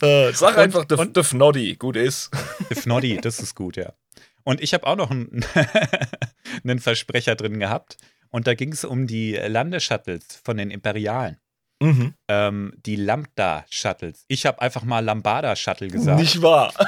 Äh, 0.00 0.32
sag 0.32 0.54
Und- 0.56 0.58
einfach, 0.62 0.84
der 0.84 0.98
und- 1.00 1.18
Fnoddy, 1.18 1.74
gut 1.76 1.96
ist. 1.96 2.30
Fnoddy, 2.72 3.18
das 3.20 3.40
ist 3.40 3.54
gut, 3.54 3.76
ja. 3.76 3.92
Und 4.44 4.62
ich 4.62 4.72
habe 4.74 4.86
auch 4.86 4.96
noch 4.96 5.10
einen, 5.10 5.44
einen 6.62 6.78
Versprecher 6.78 7.34
drin 7.34 7.58
gehabt. 7.58 7.96
Und 8.28 8.46
da 8.46 8.54
ging 8.54 8.72
es 8.72 8.84
um 8.84 9.06
die 9.06 9.32
Landeshuttles 9.34 10.40
von 10.44 10.56
den 10.56 10.70
Imperialen. 10.70 11.38
Mhm. 11.82 12.14
Ähm, 12.28 12.72
die 12.84 12.96
Lambda-Shuttles. 12.96 14.24
Ich 14.28 14.46
habe 14.46 14.60
einfach 14.60 14.84
mal 14.84 15.04
Lambada-Shuttle 15.04 15.88
gesagt. 15.88 16.20
Nicht 16.20 16.40
wahr. 16.40 16.72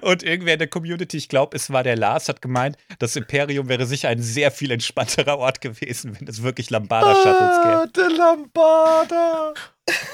Und 0.00 0.22
irgendwer 0.22 0.54
in 0.54 0.58
der 0.58 0.68
Community, 0.68 1.16
ich 1.16 1.28
glaube, 1.28 1.56
es 1.56 1.70
war 1.70 1.82
der 1.82 1.96
Lars, 1.96 2.28
hat 2.28 2.42
gemeint, 2.42 2.76
das 2.98 3.16
Imperium 3.16 3.68
wäre 3.68 3.86
sicher 3.86 4.08
ein 4.08 4.20
sehr 4.20 4.50
viel 4.50 4.70
entspannterer 4.70 5.38
Ort 5.38 5.60
gewesen, 5.60 6.16
wenn 6.18 6.28
es 6.28 6.42
wirklich 6.42 6.70
Lambada-Shuttles 6.70 7.62
gäbe. 7.62 7.76
Ah, 7.76 7.86
der 7.86 8.10
Lambada. 8.10 9.54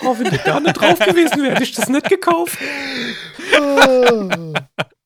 Oh, 0.03 0.17
wenn 0.19 0.31
du 0.31 0.39
gar 0.39 0.61
nicht 0.61 0.75
drauf 0.75 0.99
gewesen 0.99 1.43
wäre, 1.43 1.55
hätte 1.55 1.65
ich 1.65 1.73
das 1.73 1.89
nicht 1.89 2.09
gekauft. 2.09 2.59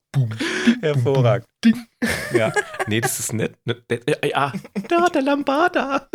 Hervorragend. 0.80 1.46
Ja. 2.32 2.52
Nee, 2.86 3.00
das 3.00 3.18
ist 3.18 3.32
nett. 3.32 3.56
Ne, 3.64 3.76
der- 3.88 4.00
Ja, 4.28 4.52
da, 4.88 5.08
der 5.08 5.22
Lambada. 5.22 6.08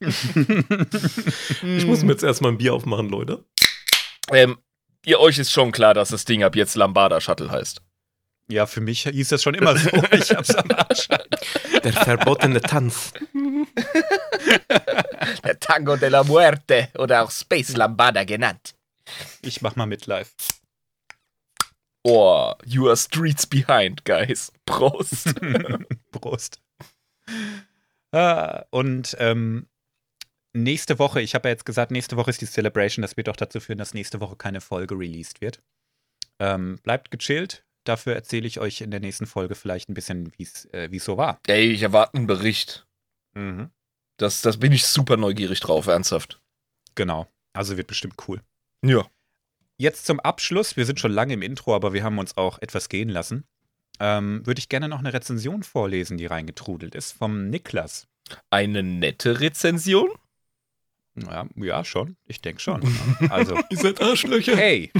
Ich 0.00 1.84
muss 1.86 2.02
mir 2.02 2.12
jetzt 2.12 2.22
erstmal 2.24 2.52
ein 2.52 2.58
Bier 2.58 2.72
aufmachen, 2.74 3.08
Leute. 3.10 3.44
Ähm, 4.30 4.56
ihr 5.04 5.20
euch 5.20 5.38
ist 5.38 5.52
schon 5.52 5.72
klar, 5.72 5.92
dass 5.94 6.08
das 6.08 6.24
Ding 6.24 6.42
ab 6.42 6.56
jetzt 6.56 6.74
Lambada 6.74 7.20
Shuttle 7.20 7.50
heißt. 7.50 7.82
ja, 8.48 8.64
für 8.66 8.80
mich 8.80 9.02
hieß 9.04 9.28
das 9.28 9.42
schon 9.42 9.54
immer 9.54 9.76
so. 9.76 9.90
Ich 10.12 10.30
hab's 10.34 10.54
am 10.54 10.70
Arsch. 10.70 11.08
Der 11.82 11.92
verbotene 11.92 12.60
Tanz. 12.62 13.12
Der 15.44 15.60
Tango 15.60 15.96
de 15.96 16.08
la 16.08 16.24
Muerte 16.24 16.88
oder 16.96 17.22
auch 17.24 17.30
Space 17.30 17.76
Lambada 17.76 18.24
genannt. 18.24 18.74
Ich 19.42 19.60
mach 19.60 19.76
mal 19.76 19.86
mit 19.86 20.06
live. 20.06 20.32
Oh, 22.04 22.52
you 22.66 22.88
are 22.88 22.96
streets 22.96 23.46
behind, 23.46 24.04
guys. 24.04 24.52
Prost. 24.66 25.34
Prost. 26.12 26.60
Ah, 28.12 28.64
und 28.70 29.16
ähm, 29.18 29.66
nächste 30.52 30.98
Woche, 30.98 31.20
ich 31.22 31.34
habe 31.34 31.48
ja 31.48 31.52
jetzt 31.52 31.64
gesagt, 31.64 31.90
nächste 31.90 32.16
Woche 32.16 32.30
ist 32.30 32.42
die 32.42 32.46
Celebration. 32.46 33.02
Das 33.02 33.16
wird 33.16 33.28
auch 33.28 33.36
dazu 33.36 33.58
führen, 33.58 33.78
dass 33.78 33.94
nächste 33.94 34.20
Woche 34.20 34.36
keine 34.36 34.60
Folge 34.60 34.94
released 34.94 35.40
wird. 35.40 35.62
Ähm, 36.38 36.78
bleibt 36.82 37.10
gechillt. 37.10 37.64
Dafür 37.84 38.14
erzähle 38.14 38.46
ich 38.46 38.60
euch 38.60 38.80
in 38.80 38.90
der 38.90 39.00
nächsten 39.00 39.26
Folge 39.26 39.54
vielleicht 39.54 39.88
ein 39.88 39.94
bisschen, 39.94 40.32
wie 40.36 40.42
es 40.44 40.66
äh, 40.72 40.88
wie's 40.90 41.04
so 41.04 41.16
war. 41.16 41.40
Ey, 41.46 41.70
ich 41.70 41.82
erwarte 41.82 42.16
einen 42.16 42.26
Bericht. 42.26 42.86
Mhm. 43.34 43.70
Das, 44.16 44.42
das 44.42 44.58
bin 44.58 44.72
ich 44.72 44.86
super 44.86 45.16
neugierig 45.16 45.60
drauf, 45.60 45.86
ernsthaft. 45.86 46.40
Genau. 46.94 47.26
Also 47.52 47.76
wird 47.76 47.88
bestimmt 47.88 48.14
cool. 48.28 48.40
Ja. 48.82 49.06
Jetzt 49.76 50.06
zum 50.06 50.20
Abschluss. 50.20 50.76
Wir 50.76 50.86
sind 50.86 51.00
schon 51.00 51.12
lange 51.12 51.34
im 51.34 51.42
Intro, 51.42 51.74
aber 51.74 51.92
wir 51.92 52.04
haben 52.04 52.18
uns 52.18 52.36
auch 52.36 52.60
etwas 52.62 52.88
gehen 52.88 53.08
lassen. 53.08 53.44
Ähm, 54.00 54.44
Würde 54.44 54.58
ich 54.58 54.68
gerne 54.68 54.88
noch 54.88 54.98
eine 54.98 55.12
Rezension 55.12 55.62
vorlesen, 55.62 56.16
die 56.16 56.26
reingetrudelt 56.26 56.94
ist, 56.94 57.12
vom 57.12 57.48
Niklas. 57.48 58.06
Eine 58.50 58.82
nette 58.82 59.40
Rezension? 59.40 60.08
Ja, 61.16 61.46
ja 61.56 61.84
schon. 61.84 62.16
Ich 62.26 62.40
denke 62.40 62.60
schon. 62.60 62.82
Also, 63.30 63.56
Ihr 63.70 63.78
seid 63.78 64.00
Arschlöcher. 64.00 64.56
hey. 64.56 64.90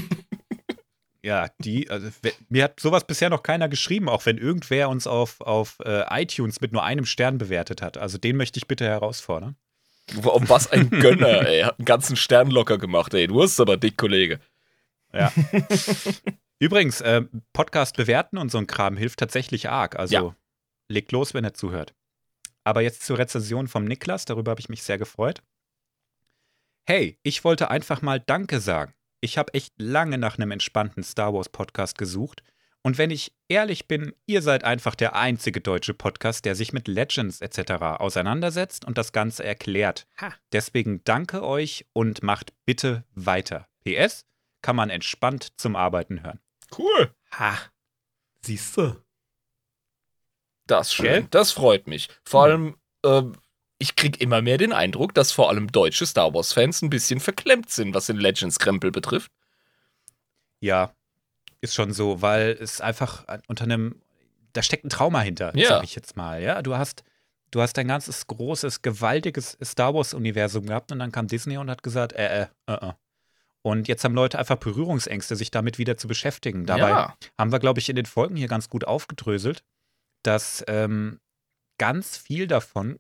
Ja, 1.22 1.48
die, 1.58 1.88
also 1.88 2.08
mir 2.50 2.64
hat 2.64 2.78
sowas 2.78 3.06
bisher 3.06 3.30
noch 3.30 3.42
keiner 3.42 3.68
geschrieben, 3.70 4.10
auch 4.10 4.26
wenn 4.26 4.36
irgendwer 4.36 4.90
uns 4.90 5.06
auf, 5.06 5.40
auf 5.40 5.78
äh, 5.84 6.04
iTunes 6.22 6.60
mit 6.60 6.72
nur 6.72 6.84
einem 6.84 7.06
Stern 7.06 7.38
bewertet 7.38 7.80
hat. 7.80 7.96
Also 7.96 8.18
den 8.18 8.36
möchte 8.36 8.58
ich 8.58 8.66
bitte 8.68 8.84
herausfordern. 8.84 9.56
Auf 10.22 10.50
was 10.50 10.70
ein 10.70 10.90
Gönner, 11.00 11.46
ey. 11.48 11.62
Hat 11.62 11.78
einen 11.78 11.86
ganzen 11.86 12.16
Stern 12.16 12.50
locker 12.50 12.76
gemacht, 12.76 13.14
ey. 13.14 13.26
Du 13.26 13.42
hast 13.42 13.58
aber 13.58 13.78
dick, 13.78 13.96
Kollege. 13.96 14.38
Ja. 15.14 15.33
Übrigens, 16.59 17.00
äh, 17.00 17.23
Podcast 17.52 17.97
bewerten 17.97 18.38
und 18.38 18.50
so 18.50 18.59
ein 18.59 18.66
Kram 18.66 18.97
hilft 18.97 19.18
tatsächlich 19.18 19.68
arg. 19.68 19.99
Also 19.99 20.14
Ja. 20.14 20.37
legt 20.88 21.12
los, 21.12 21.35
wenn 21.35 21.44
er 21.44 21.54
zuhört. 21.54 21.94
Aber 22.64 22.80
jetzt 22.80 23.02
zur 23.02 23.18
Rezension 23.18 23.68
vom 23.68 23.85
Niklas, 23.85 24.25
darüber 24.25 24.50
habe 24.52 24.61
ich 24.61 24.68
mich 24.68 24.83
sehr 24.83 24.99
gefreut. 24.99 25.42
Hey, 26.87 27.18
ich 27.23 27.44
wollte 27.44 27.71
einfach 27.71 28.02
mal 28.02 28.21
Danke 28.21 28.61
sagen. 28.61 28.94
Ich 29.21 29.38
habe 29.38 29.54
echt 29.54 29.73
lange 29.78 30.18
nach 30.18 30.37
einem 30.38 30.50
entspannten 30.50 31.02
Star 31.02 31.33
Wars 31.33 31.49
Podcast 31.49 31.97
gesucht. 31.97 32.42
Und 32.83 32.99
wenn 32.99 33.11
ich 33.11 33.33
ehrlich 33.49 33.88
bin, 33.88 34.12
ihr 34.26 34.42
seid 34.42 34.64
einfach 34.64 34.94
der 34.94 35.16
einzige 35.16 35.62
deutsche 35.62 35.94
Podcast, 35.94 36.44
der 36.44 36.54
sich 36.54 36.75
mit 36.75 36.87
Legends 36.87 37.40
etc. 37.40 37.73
auseinandersetzt 37.99 38.85
und 38.85 38.99
das 38.99 39.12
Ganze 39.12 39.42
erklärt. 39.44 40.06
Deswegen 40.52 41.02
danke 41.04 41.42
euch 41.42 41.87
und 41.94 42.23
macht 42.23 42.52
bitte 42.66 43.04
weiter. 43.14 43.66
PS, 43.85 44.26
kann 44.64 44.76
man 44.76 44.88
entspannt 44.88 45.52
zum 45.59 45.76
Arbeiten 45.76 46.23
hören. 46.25 46.40
Cool. 46.76 47.14
Ha. 47.38 47.59
Siehst 48.40 48.76
du? 48.78 48.97
Das 50.66 50.87
ist 50.88 50.94
schön. 50.94 51.04
Gell? 51.04 51.26
Das 51.30 51.52
freut 51.52 51.87
mich. 51.87 52.09
Vor 52.25 52.44
allem, 52.44 52.76
ähm, 53.04 53.35
ich 53.78 53.94
krieg 53.94 54.23
immer 54.23 54.40
mehr 54.40 54.56
den 54.56 54.73
Eindruck, 54.73 55.12
dass 55.14 55.33
vor 55.33 55.50
allem 55.50 55.71
deutsche 55.71 56.06
Star 56.06 56.33
Wars-Fans 56.33 56.80
ein 56.80 56.88
bisschen 56.88 57.21
verklemmt 57.21 57.68
sind, 57.71 57.94
was 57.94 58.06
den 58.06 58.16
Legends-Krempel 58.16 58.90
betrifft. 58.90 59.30
Ja, 60.61 60.94
ist 61.61 61.75
schon 61.75 61.92
so, 61.92 62.23
weil 62.23 62.56
es 62.59 62.80
einfach 62.80 63.28
an- 63.28 63.42
unter 63.47 63.64
einem, 63.64 64.00
da 64.54 64.62
steckt 64.62 64.85
ein 64.87 64.88
Trauma 64.88 65.21
hinter, 65.21 65.54
Ja. 65.54 65.68
sag 65.68 65.85
ich 65.85 65.94
jetzt 65.94 66.16
mal. 66.16 66.42
Ja, 66.42 66.62
du 66.62 66.75
hast, 66.78 67.04
du 67.50 67.61
hast 67.61 67.78
ein 67.78 67.88
ganzes 67.88 68.26
großes, 68.26 68.80
gewaltiges 68.80 69.59
Star 69.62 69.92
Wars-Universum 69.92 70.64
gehabt 70.66 70.90
und 70.90 71.00
dann 71.00 71.12
kam 71.12 71.26
Disney 71.26 71.59
und 71.59 71.68
hat 71.68 71.83
gesagt, 71.83 72.14
äh, 72.14 72.44
äh, 72.44 72.47
äh, 72.66 72.88
äh. 72.88 72.92
Und 73.64 73.88
jetzt 73.88 74.04
haben 74.04 74.14
Leute 74.14 74.38
einfach 74.38 74.56
Berührungsängste, 74.56 75.37
sich 75.37 75.50
damit 75.50 75.78
wieder 75.78 75.97
zu 75.97 76.06
beschäftigen. 76.06 76.66
Dabei 76.66 76.90
ja. 76.90 77.16
haben 77.38 77.50
wir, 77.50 77.59
glaube 77.59 77.80
ich, 77.80 77.88
in 77.88 77.97
den 77.97 78.04
Folgen 78.04 78.37
hier 78.37 78.49
ganz 78.49 78.68
gut 78.68 78.85
aufgedröselt, 78.85 79.64
dass 80.23 80.62
ähm, 80.68 81.18
ganz 81.78 82.18
viel 82.18 82.47
davon 82.47 82.99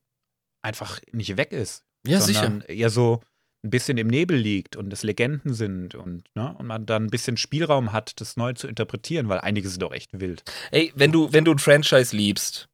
einfach 0.62 1.00
nicht 1.12 1.36
weg 1.36 1.52
ist. 1.52 1.84
ja, 2.06 2.20
sicher. 2.20 2.44
sondern 2.44 2.68
eher 2.68 2.88
so 2.88 3.20
ein 3.62 3.70
bisschen 3.70 3.98
im 3.98 4.08
Nebel 4.08 4.36
liegt 4.36 4.76
und 4.76 4.92
es 4.92 5.02
Legenden 5.02 5.54
sind 5.54 5.94
und, 5.94 6.24
ne, 6.34 6.54
und 6.58 6.66
man 6.66 6.86
dann 6.86 7.04
ein 7.04 7.10
bisschen 7.10 7.36
Spielraum 7.36 7.92
hat, 7.92 8.20
das 8.20 8.36
neu 8.36 8.52
zu 8.52 8.68
interpretieren, 8.68 9.28
weil 9.28 9.40
einige 9.40 9.68
sind 9.68 9.82
doch 9.82 9.92
echt 9.92 10.18
wild. 10.18 10.44
Ey, 10.70 10.92
wenn 10.94 11.12
du, 11.12 11.32
wenn 11.32 11.44
du 11.44 11.52
ein 11.52 11.58
Franchise 11.58 12.14
liebst 12.14 12.68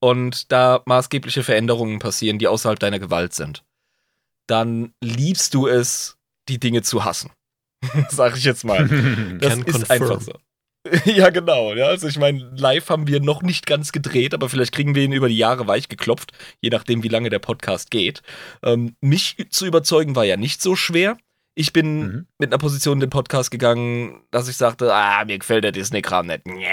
und 0.00 0.52
da 0.52 0.82
maßgebliche 0.86 1.42
Veränderungen 1.42 1.98
passieren, 1.98 2.38
die 2.38 2.46
außerhalb 2.46 2.78
deiner 2.78 2.98
Gewalt 2.98 3.34
sind, 3.34 3.64
dann 4.46 4.92
liebst 5.02 5.54
du 5.54 5.66
es, 5.66 6.17
die 6.48 6.58
Dinge 6.58 6.82
zu 6.82 7.04
hassen. 7.04 7.30
Sag 8.08 8.36
ich 8.36 8.44
jetzt 8.44 8.64
mal. 8.64 8.88
Das 9.40 9.50
Can 9.50 9.62
ist 9.62 9.72
confirm. 9.74 9.90
einfach 9.90 10.20
so. 10.20 10.32
Ja, 11.04 11.28
genau. 11.30 11.74
Ja, 11.74 11.86
also 11.88 12.08
ich 12.08 12.18
meine, 12.18 12.38
live 12.56 12.88
haben 12.88 13.06
wir 13.08 13.20
noch 13.20 13.42
nicht 13.42 13.66
ganz 13.66 13.92
gedreht, 13.92 14.32
aber 14.32 14.48
vielleicht 14.48 14.72
kriegen 14.72 14.94
wir 14.94 15.02
ihn 15.02 15.12
über 15.12 15.28
die 15.28 15.36
Jahre 15.36 15.66
weich 15.66 15.88
geklopft, 15.88 16.32
je 16.62 16.70
nachdem, 16.70 17.02
wie 17.02 17.08
lange 17.08 17.28
der 17.30 17.40
Podcast 17.40 17.90
geht. 17.90 18.22
Ähm, 18.62 18.94
mich 19.02 19.36
zu 19.50 19.66
überzeugen 19.66 20.16
war 20.16 20.24
ja 20.24 20.36
nicht 20.38 20.62
so 20.62 20.76
schwer. 20.76 21.18
Ich 21.54 21.72
bin 21.74 21.98
Mhm. 22.00 22.26
mit 22.38 22.50
einer 22.50 22.58
Position 22.58 22.94
in 22.98 23.00
den 23.00 23.10
Podcast 23.10 23.50
gegangen, 23.50 24.22
dass 24.30 24.48
ich 24.48 24.56
sagte, 24.56 24.94
ah, 24.94 25.24
mir 25.26 25.38
gefällt 25.38 25.64
der 25.64 25.72
Disney-Kram 25.72 26.26
nicht. 26.28 26.46
Nja. 26.46 26.68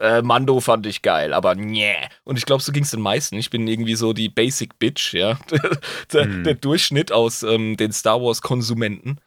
Äh, 0.00 0.22
Mando 0.22 0.60
fand 0.60 0.86
ich 0.86 1.02
geil, 1.02 1.32
aber 1.34 1.54
nja. 1.54 2.08
Und 2.24 2.38
ich 2.38 2.46
glaube, 2.46 2.62
so 2.62 2.72
ging 2.72 2.84
es 2.84 2.90
den 2.90 3.02
meisten. 3.02 3.36
Ich 3.36 3.50
bin 3.50 3.68
irgendwie 3.68 3.94
so 3.94 4.12
die 4.14 4.30
Basic 4.30 4.78
Bitch, 4.78 5.12
ja. 5.12 5.38
der, 6.12 6.26
Mhm. 6.26 6.44
der 6.44 6.54
Durchschnitt 6.54 7.12
aus 7.12 7.42
ähm, 7.42 7.76
den 7.76 7.92
Star 7.92 8.20
Wars-Konsumenten. 8.22 9.20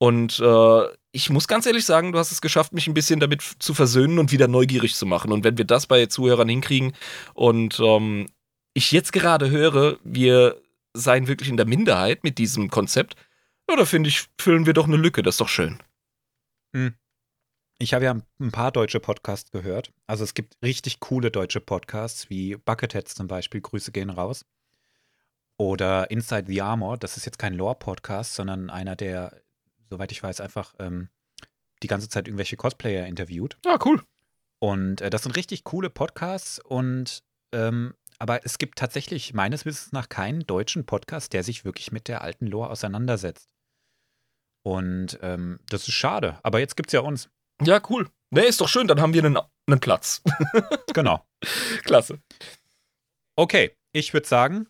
Und 0.00 0.38
äh, 0.38 0.82
ich 1.10 1.30
muss 1.30 1.48
ganz 1.48 1.66
ehrlich 1.66 1.84
sagen, 1.84 2.12
du 2.12 2.18
hast 2.18 2.30
es 2.30 2.40
geschafft, 2.40 2.72
mich 2.72 2.86
ein 2.86 2.94
bisschen 2.94 3.18
damit 3.18 3.42
zu 3.58 3.74
versöhnen 3.74 4.20
und 4.20 4.30
wieder 4.30 4.46
neugierig 4.46 4.94
zu 4.94 5.04
machen. 5.06 5.32
Und 5.32 5.42
wenn 5.42 5.58
wir 5.58 5.64
das 5.64 5.88
bei 5.88 6.06
Zuhörern 6.06 6.48
hinkriegen 6.48 6.92
und 7.34 7.80
ähm, 7.80 8.28
ich 8.74 8.92
jetzt 8.92 9.12
gerade 9.12 9.50
höre, 9.50 9.98
wir 10.04 10.56
seien 10.94 11.26
wirklich 11.26 11.48
in 11.48 11.56
der 11.56 11.66
Minderheit 11.66 12.22
mit 12.22 12.38
diesem 12.38 12.70
Konzept, 12.70 13.16
ja, 13.68 13.74
da 13.76 13.84
finde 13.84 14.08
ich, 14.10 14.26
füllen 14.40 14.66
wir 14.66 14.72
doch 14.74 14.86
eine 14.86 14.96
Lücke. 14.96 15.22
Das 15.24 15.34
ist 15.34 15.40
doch 15.40 15.48
schön. 15.48 15.78
Ich 17.80 17.94
habe 17.94 18.04
ja 18.04 18.20
ein 18.40 18.50
paar 18.50 18.72
deutsche 18.72 18.98
Podcasts 18.98 19.52
gehört. 19.52 19.92
Also 20.08 20.24
es 20.24 20.34
gibt 20.34 20.56
richtig 20.62 20.98
coole 20.98 21.30
deutsche 21.30 21.60
Podcasts, 21.60 22.28
wie 22.28 22.56
Bucketheads 22.56 23.14
zum 23.14 23.28
Beispiel, 23.28 23.60
Grüße 23.60 23.92
gehen 23.92 24.10
raus. 24.10 24.44
Oder 25.58 26.10
Inside 26.10 26.46
the 26.48 26.60
Armor, 26.60 26.96
das 26.98 27.16
ist 27.16 27.24
jetzt 27.24 27.38
kein 27.38 27.54
Lore-Podcast, 27.54 28.34
sondern 28.34 28.68
einer, 28.70 28.96
der, 28.96 29.42
soweit 29.90 30.10
ich 30.10 30.22
weiß, 30.22 30.40
einfach 30.40 30.74
ähm, 30.80 31.08
die 31.82 31.86
ganze 31.86 32.08
Zeit 32.08 32.26
irgendwelche 32.26 32.56
Cosplayer 32.56 33.06
interviewt. 33.06 33.56
Ja, 33.64 33.78
cool. 33.84 34.02
Und 34.58 35.00
äh, 35.00 35.10
das 35.10 35.22
sind 35.22 35.36
richtig 35.36 35.62
coole 35.62 35.88
Podcasts 35.88 36.58
und 36.58 37.22
ähm, 37.52 37.94
aber 38.18 38.44
es 38.44 38.58
gibt 38.58 38.78
tatsächlich 38.78 39.32
meines 39.32 39.64
Wissens 39.64 39.92
nach 39.92 40.08
keinen 40.08 40.44
deutschen 40.46 40.84
Podcast, 40.84 41.32
der 41.32 41.44
sich 41.44 41.64
wirklich 41.64 41.92
mit 41.92 42.08
der 42.08 42.22
alten 42.22 42.48
Lore 42.48 42.70
auseinandersetzt. 42.70 43.48
Und 44.64 45.18
ähm, 45.22 45.60
das 45.68 45.86
ist 45.86 45.94
schade. 45.94 46.38
Aber 46.42 46.58
jetzt 46.58 46.76
gibt's 46.76 46.92
ja 46.92 47.00
uns. 47.00 47.30
Ja, 47.62 47.80
cool. 47.90 48.08
Ne, 48.30 48.42
ist 48.44 48.60
doch 48.60 48.68
schön, 48.68 48.86
dann 48.88 49.00
haben 49.00 49.14
wir 49.14 49.24
einen, 49.24 49.38
einen 49.66 49.80
Platz. 49.80 50.22
Genau. 50.94 51.24
Klasse. 51.84 52.18
Okay, 53.36 53.76
ich 53.92 54.12
würde 54.12 54.26
sagen, 54.26 54.66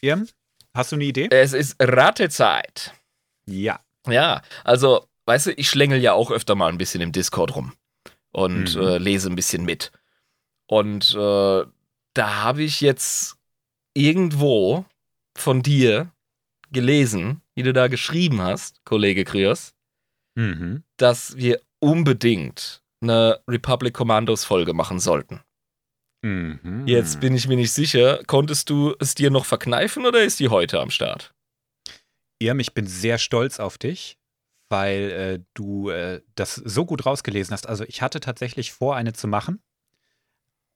Irm, 0.00 0.26
hast 0.74 0.92
du 0.92 0.96
eine 0.96 1.04
Idee? 1.04 1.28
Es 1.30 1.52
ist 1.52 1.76
Ratezeit. 1.80 2.92
Ja. 3.46 3.80
Ja, 4.06 4.42
also, 4.64 5.06
weißt 5.26 5.46
du, 5.46 5.52
ich 5.52 5.68
schlängel 5.68 6.00
ja 6.00 6.12
auch 6.14 6.30
öfter 6.30 6.54
mal 6.54 6.68
ein 6.68 6.78
bisschen 6.78 7.00
im 7.00 7.12
Discord 7.12 7.54
rum 7.54 7.74
und 8.32 8.74
Mhm. 8.74 8.80
äh, 8.82 8.98
lese 8.98 9.28
ein 9.30 9.36
bisschen 9.36 9.64
mit. 9.64 9.92
Und 10.66 11.14
äh, 11.14 11.64
da 12.14 12.34
habe 12.42 12.62
ich 12.62 12.80
jetzt 12.80 13.36
irgendwo 13.94 14.84
von 15.36 15.62
dir 15.62 16.10
gelesen, 16.72 17.42
wie 17.54 17.62
du 17.62 17.72
da 17.72 17.88
geschrieben 17.88 18.40
hast, 18.42 18.84
Kollege 18.84 19.24
Krios, 19.24 19.74
Mhm. 20.36 20.82
dass 20.96 21.36
wir 21.36 21.60
unbedingt 21.80 22.82
eine 23.00 23.40
Republic 23.48 23.94
Commandos 23.94 24.44
Folge 24.44 24.72
machen 24.72 24.98
sollten. 24.98 25.40
Mhm. 26.22 26.84
Jetzt 26.86 27.20
bin 27.20 27.34
ich 27.34 27.46
mir 27.46 27.56
nicht 27.56 27.72
sicher, 27.72 28.20
konntest 28.26 28.70
du 28.70 28.94
es 28.98 29.14
dir 29.14 29.30
noch 29.30 29.44
verkneifen 29.44 30.04
oder 30.04 30.22
ist 30.22 30.40
die 30.40 30.48
heute 30.48 30.80
am 30.80 30.90
Start? 30.90 31.32
Irm, 32.40 32.60
ich 32.60 32.74
bin 32.74 32.86
sehr 32.86 33.18
stolz 33.18 33.60
auf 33.60 33.78
dich, 33.78 34.18
weil 34.68 35.10
äh, 35.10 35.44
du 35.54 35.90
äh, 35.90 36.22
das 36.34 36.56
so 36.56 36.84
gut 36.84 37.06
rausgelesen 37.06 37.52
hast. 37.52 37.68
Also 37.68 37.84
ich 37.84 38.02
hatte 38.02 38.20
tatsächlich 38.20 38.72
vor, 38.72 38.96
eine 38.96 39.12
zu 39.12 39.28
machen, 39.28 39.62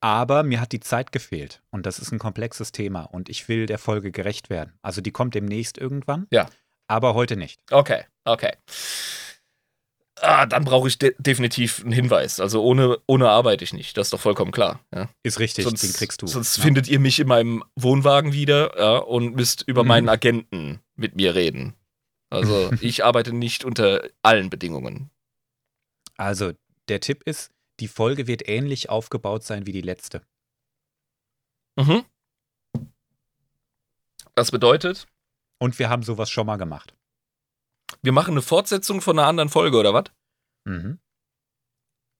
aber 0.01 0.43
mir 0.43 0.61
hat 0.61 0.73
die 0.73 0.81
Zeit 0.81 1.13
gefehlt. 1.13 1.63
Und 1.71 1.87
das 1.87 1.99
ist 1.99 2.13
ein 2.13 2.19
komplexes 2.19 2.73
Thema 2.73 3.03
und 3.03 3.29
ich 3.29 3.49
will 3.49 3.67
der 3.67 3.79
Folge 3.79 4.13
gerecht 4.13 4.51
werden. 4.51 4.79
Also 4.83 5.01
die 5.01 5.13
kommt 5.13 5.35
demnächst 5.35 5.79
irgendwann. 5.79 6.27
Ja. 6.31 6.49
Aber 6.87 7.15
heute 7.15 7.37
nicht. 7.37 7.61
Okay, 7.71 8.05
okay. 8.25 8.53
Ah, 10.25 10.47
dann 10.47 10.65
brauche 10.65 10.87
ich 10.87 10.99
de 10.99 11.15
definitiv 11.19 11.81
einen 11.83 11.91
Hinweis. 11.93 12.39
Also 12.39 12.63
ohne, 12.63 12.99
ohne 13.07 13.29
arbeite 13.29 13.65
ich 13.65 13.73
nicht. 13.73 13.97
Das 13.97 14.07
ist 14.07 14.13
doch 14.13 14.21
vollkommen 14.21 14.53
klar. 14.53 14.79
Ja. 14.95 15.09
Ist 15.25 15.41
richtig, 15.41 15.65
sonst 15.65 15.83
den 15.83 15.93
kriegst 15.93 16.23
du. 16.23 16.29
sonst 16.29 16.57
Ja. 16.59 16.63
findet 16.63 16.87
ihr 16.87 17.01
mich 17.01 17.19
in 17.19 17.27
meinem 17.27 17.65
Wohnwagen 17.75 18.33
wieder 18.33 18.79
ja, 18.79 18.99
und 18.99 19.35
müsst 19.35 19.63
über 19.67 19.83
Mhm. 19.83 19.89
meinen 19.89 20.09
Agenten 20.09 20.81
mit 20.95 21.17
mir 21.17 21.35
reden. 21.35 21.75
Also 22.31 22.71
ich 22.81 23.05
arbeite 23.05 23.33
nicht 23.33 23.65
unter 23.65 24.09
allen 24.23 24.49
Bedingungen. 24.49 25.11
Also 26.17 26.53
der 26.89 27.01
Tipp 27.01 27.25
ist, 27.25 27.51
die 27.81 27.89
Folge 27.89 28.29
wird 28.29 28.49
ähnlich 28.49 28.89
aufgebaut 28.91 29.43
sein 29.43 29.67
wie 29.67 29.73
die 29.73 29.81
letzte. 29.81 30.23
Mhm. 31.77 32.05
Das 34.37 34.51
bedeutet, 34.53 35.07
Und 35.59 35.79
wir 35.79 35.89
haben 35.91 36.03
sowas 36.05 36.31
schon 36.31 36.47
mal 36.47 36.57
gemacht. 36.57 36.95
Wir 38.03 38.13
machen 38.13 38.33
eine 38.33 38.43
Fortsetzung 38.43 39.01
von 39.01 39.19
einer 39.19 39.29
anderen 39.29 39.49
Folge, 39.49 39.77
oder 39.79 39.95
was? 39.95 40.05
Mhm. 40.65 40.99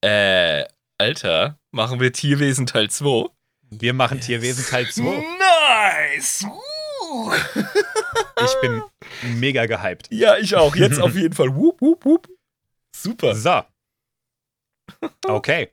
Äh, 0.03 0.65
Alter, 0.99 1.59
machen 1.71 2.01
wir 2.01 2.13
Tierwesen 2.13 2.67
Teil 2.67 2.91
2? 2.91 3.29
Wir 3.71 3.95
machen 3.95 4.21
Tierwesen 4.21 4.65
Teil 4.65 4.89
2. 4.89 5.03
Nice! 5.39 6.45
Uh. 6.45 7.33
Ich 8.45 8.61
bin 8.61 8.83
mega 9.39 9.67
gehypt. 9.67 10.09
Ja, 10.11 10.37
ich 10.39 10.55
auch. 10.55 10.75
Jetzt 10.75 11.01
auf 11.01 11.15
jeden 11.15 11.35
Fall. 11.35 11.55
Wup, 11.55 11.81
wup, 11.81 12.05
wup. 12.05 12.29
Super. 12.95 13.35
So. 13.35 13.63
Okay. 15.27 15.73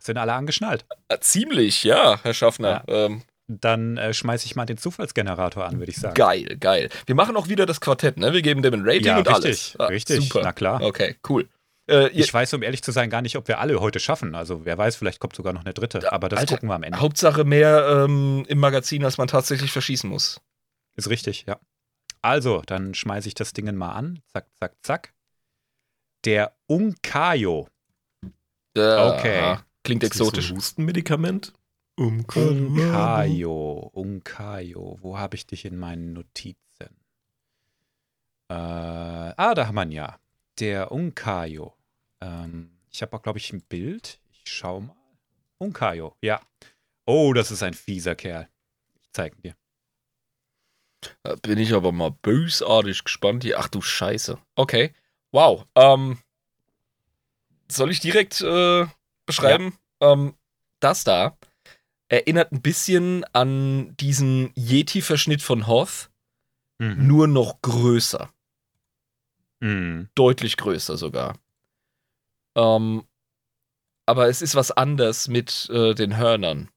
Sind 0.00 0.18
alle 0.18 0.34
angeschnallt? 0.34 0.84
Äh, 1.08 1.18
Ziemlich, 1.20 1.84
ja, 1.84 2.20
Herr 2.22 2.34
Schaffner. 2.34 2.84
Ähm, 2.86 3.22
Dann 3.48 3.96
äh, 3.96 4.12
schmeiße 4.12 4.44
ich 4.46 4.56
mal 4.56 4.66
den 4.66 4.76
Zufallsgenerator 4.76 5.64
an, 5.66 5.78
würde 5.78 5.90
ich 5.90 5.98
sagen. 5.98 6.14
geil, 6.14 6.56
geil. 6.58 6.88
Wir 7.06 7.14
machen 7.14 7.36
auch 7.36 7.48
wieder 7.48 7.64
das 7.64 7.80
Quartett, 7.80 8.16
ne? 8.16 8.32
Wir 8.32 8.42
geben 8.42 8.62
dem 8.62 8.74
ein 8.74 8.82
Rating 8.84 9.04
Ja, 9.06 9.18
und 9.18 9.28
richtig, 9.28 9.44
alles. 9.44 9.76
Ah, 9.78 9.86
richtig. 9.86 10.20
Super. 10.28 10.40
Na 10.42 10.52
klar. 10.52 10.82
Okay, 10.82 11.16
cool. 11.28 11.48
Äh, 11.88 12.08
Ich 12.08 12.34
weiß, 12.34 12.54
um 12.54 12.62
ehrlich 12.64 12.82
zu 12.82 12.90
sein, 12.90 13.08
gar 13.08 13.22
nicht, 13.22 13.36
ob 13.36 13.46
wir 13.46 13.60
alle 13.60 13.80
heute 13.80 14.00
schaffen. 14.00 14.34
Also 14.34 14.64
wer 14.64 14.76
weiß, 14.76 14.96
vielleicht 14.96 15.20
kommt 15.20 15.36
sogar 15.36 15.52
noch 15.52 15.64
eine 15.64 15.74
dritte. 15.74 16.10
Aber 16.12 16.28
das 16.28 16.40
Alter, 16.40 16.56
gucken 16.56 16.68
wir 16.68 16.74
am 16.74 16.82
Ende. 16.82 16.98
Hauptsache 16.98 17.44
mehr 17.44 18.04
ähm, 18.04 18.44
im 18.48 18.58
Magazin, 18.58 19.04
als 19.04 19.16
man 19.16 19.28
tatsächlich 19.28 19.70
verschießen 19.70 20.10
muss. 20.10 20.40
Ist 20.96 21.08
richtig, 21.08 21.44
ja. 21.46 21.60
Also, 22.22 22.62
dann 22.66 22.94
schmeiße 22.94 23.28
ich 23.28 23.34
das 23.34 23.52
Ding 23.52 23.72
mal 23.76 23.92
an. 23.92 24.20
Zack, 24.32 24.46
zack, 24.58 24.72
zack. 24.82 25.12
Der 26.24 26.56
Unkayo. 26.66 27.68
Äh, 28.76 28.80
Okay. 28.80 29.58
Klingt 29.84 30.02
Ist 30.02 30.14
das 30.14 30.20
exotisch. 30.20 30.48
So 30.48 30.54
ein 30.54 30.56
Hustenmedikament? 30.56 31.52
Um 31.98 32.26
Unkayo. 32.26 33.90
Unkayo. 33.94 34.98
Wo 35.00 35.18
habe 35.18 35.34
ich 35.34 35.46
dich 35.46 35.64
in 35.64 35.78
meinen 35.78 36.12
Notizen? 36.12 36.94
Äh, 38.48 38.54
ah, 38.54 39.54
da 39.54 39.66
haben 39.66 39.74
wir 39.76 39.84
ihn 39.84 39.92
ja. 39.92 40.20
Der 40.58 40.92
Unkayo. 40.92 41.74
Ähm, 42.20 42.78
ich 42.92 43.00
habe 43.00 43.16
auch, 43.16 43.22
glaube 43.22 43.38
ich, 43.38 43.50
ein 43.52 43.62
Bild. 43.62 44.20
Ich 44.30 44.42
schau 44.44 44.80
mal. 44.80 44.96
Unkayo, 45.56 46.14
ja. 46.20 46.42
Oh, 47.06 47.32
das 47.32 47.50
ist 47.50 47.62
ein 47.62 47.72
fieser 47.72 48.14
Kerl. 48.14 48.46
Ich 49.00 49.08
zeige 49.12 49.36
dir. 49.36 49.56
Da 51.22 51.36
bin 51.36 51.58
ich 51.58 51.72
aber 51.72 51.92
mal 51.92 52.10
bösartig 52.10 53.04
gespannt 53.04 53.42
hier. 53.42 53.58
Ach 53.58 53.68
du 53.68 53.80
Scheiße. 53.80 54.38
Okay. 54.54 54.92
Wow. 55.32 55.64
Ähm, 55.74 56.18
soll 57.70 57.90
ich 57.90 58.00
direkt 58.00 58.42
äh, 58.42 58.86
beschreiben? 59.24 59.78
Ähm, 60.00 60.34
das 60.80 61.04
da 61.04 61.38
erinnert 62.08 62.52
ein 62.52 62.62
bisschen 62.62 63.24
an 63.32 63.96
diesen 63.96 64.52
Yeti-Verschnitt 64.54 65.42
von 65.42 65.66
Hoth, 65.66 66.10
Mhm. 66.78 67.06
nur 67.06 67.26
noch 67.26 67.62
größer. 67.62 68.30
Mhm. 69.60 70.08
Deutlich 70.14 70.56
größer 70.58 70.96
sogar. 70.98 71.38
Ähm, 72.54 73.04
aber 74.06 74.28
es 74.28 74.42
ist 74.42 74.54
was 74.54 74.70
anders 74.72 75.26
mit 75.28 75.68
äh, 75.70 75.94
den 75.94 76.16
Hörnern. 76.16 76.68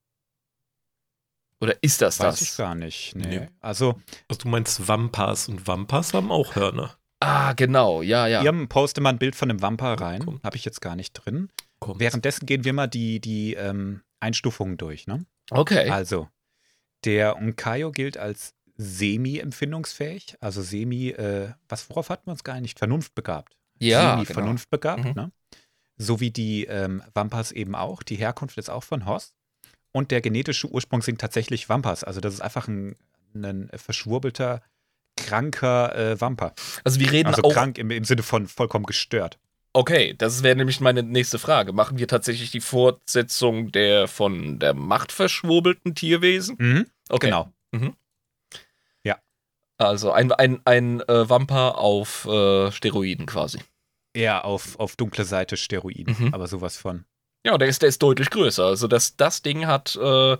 Oder 1.61 1.75
ist 1.83 2.01
das 2.01 2.19
Weiß 2.21 2.41
ich 2.41 2.47
das? 2.49 2.57
gar 2.57 2.75
nicht. 2.75 3.15
Nee. 3.15 3.39
Nee. 3.39 3.49
Also, 3.59 3.99
Also 4.29 4.41
du 4.43 4.47
meinst 4.47 4.87
Wampas 4.87 5.49
und 5.49 5.67
Wampas 5.67 6.13
haben 6.13 6.31
auch 6.31 6.55
Hörner. 6.55 6.95
Ah, 7.19 7.51
genau, 7.51 8.01
ja, 8.01 8.27
ja. 8.27 8.41
ihr 8.41 8.67
poste 8.69 9.01
mal 9.01 9.09
ein 9.09 9.19
Bild 9.19 9.35
von 9.35 9.49
einem 9.49 9.61
Wampa 9.61 9.95
rein. 9.95 10.39
Habe 10.41 10.55
ich 10.55 10.63
jetzt 10.63 10.79
gar 10.79 10.95
nicht 10.95 11.11
drin. 11.13 11.49
Kommt. 11.79 11.99
Währenddessen 11.99 12.45
gehen 12.45 12.63
wir 12.63 12.71
mal 12.71 12.87
die, 12.87 13.19
die 13.19 13.55
ähm, 13.55 14.01
Einstufungen 14.19 14.77
durch. 14.77 15.07
Ne? 15.07 15.25
Okay. 15.51 15.89
Also, 15.89 16.27
der 17.05 17.37
Unkayo 17.37 17.91
gilt 17.91 18.17
als 18.17 18.53
semi-empfindungsfähig, 18.77 20.35
also 20.39 20.61
semi, 20.61 21.09
äh, 21.09 21.51
was, 21.67 21.89
worauf 21.89 22.09
hatten 22.09 22.27
wir 22.27 22.31
uns 22.31 22.43
geeinigt? 22.43 22.79
Vernunftbegabt. 22.79 23.55
ja, 23.79 24.01
genau. 24.01 24.23
Semi-vernunftbegabt, 24.23 25.05
Mhm. 25.05 25.13
ne? 25.15 25.31
So 25.97 26.19
wie 26.21 26.31
die 26.31 26.65
ähm, 26.65 27.03
Wampas 27.13 27.51
eben 27.51 27.75
auch. 27.75 28.03
Die 28.03 28.15
Herkunft 28.15 28.57
ist 28.57 28.69
auch 28.69 28.83
von 28.83 29.05
Hoss. 29.05 29.33
Und 29.91 30.11
der 30.11 30.21
genetische 30.21 30.69
Ursprung 30.69 31.01
sind 31.01 31.19
tatsächlich 31.19 31.67
Wampas. 31.67 32.03
Also, 32.05 32.21
das 32.21 32.33
ist 32.35 32.41
einfach 32.41 32.67
ein, 32.69 32.95
ein 33.35 33.69
verschwurbelter, 33.75 34.61
kranker 35.17 35.95
äh, 35.95 36.21
Wampa. 36.21 36.53
Also 36.85 36.99
wir 37.01 37.11
reden 37.11 37.27
Also 37.27 37.43
auch. 37.43 37.51
krank 37.53 37.77
im, 37.77 37.91
im 37.91 38.05
Sinne 38.05 38.23
von 38.23 38.47
vollkommen 38.47 38.85
gestört. 38.85 39.37
Okay, 39.73 40.15
das 40.17 40.41
wäre 40.43 40.55
nämlich 40.55 40.79
meine 40.79 41.03
nächste 41.03 41.37
Frage. 41.39 41.73
Machen 41.73 41.97
wir 41.99 42.07
tatsächlich 42.07 42.51
die 42.51 42.61
Fortsetzung 42.61 43.71
der 43.71 44.07
von 44.07 44.59
der 44.59 44.73
machtverschwurbelten 44.73 45.93
Tierwesen? 45.95 46.89
Okay. 47.09 47.27
Genau. 47.27 47.51
Also 49.81 50.11
ein, 50.11 50.29
ein, 50.33 50.59
ein 50.65 50.99
äh, 51.07 51.29
Vampa 51.29 51.69
auf 51.69 52.25
äh, 52.25 52.69
Steroiden 52.69 53.25
quasi. 53.25 53.59
Eher 54.13 54.43
auf, 54.43 54.77
auf 54.77 54.97
dunkle 54.97 55.23
Seite 55.23 55.55
Steroiden, 55.55 56.17
Mhm. 56.19 56.33
aber 56.33 56.47
sowas 56.47 56.75
von. 56.75 57.05
Ja, 57.45 57.57
der 57.57 57.69
ist, 57.69 57.81
der 57.81 57.87
ist 57.87 58.03
deutlich 58.03 58.29
größer. 58.29 58.65
Also 58.65 58.89
das, 58.89 59.15
das 59.15 59.41
Ding 59.41 59.67
hat, 59.67 59.95
äh, 59.95 60.37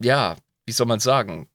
ja, 0.00 0.36
wie 0.64 0.72
soll 0.72 0.86
man 0.86 1.00
sagen, 1.00 1.48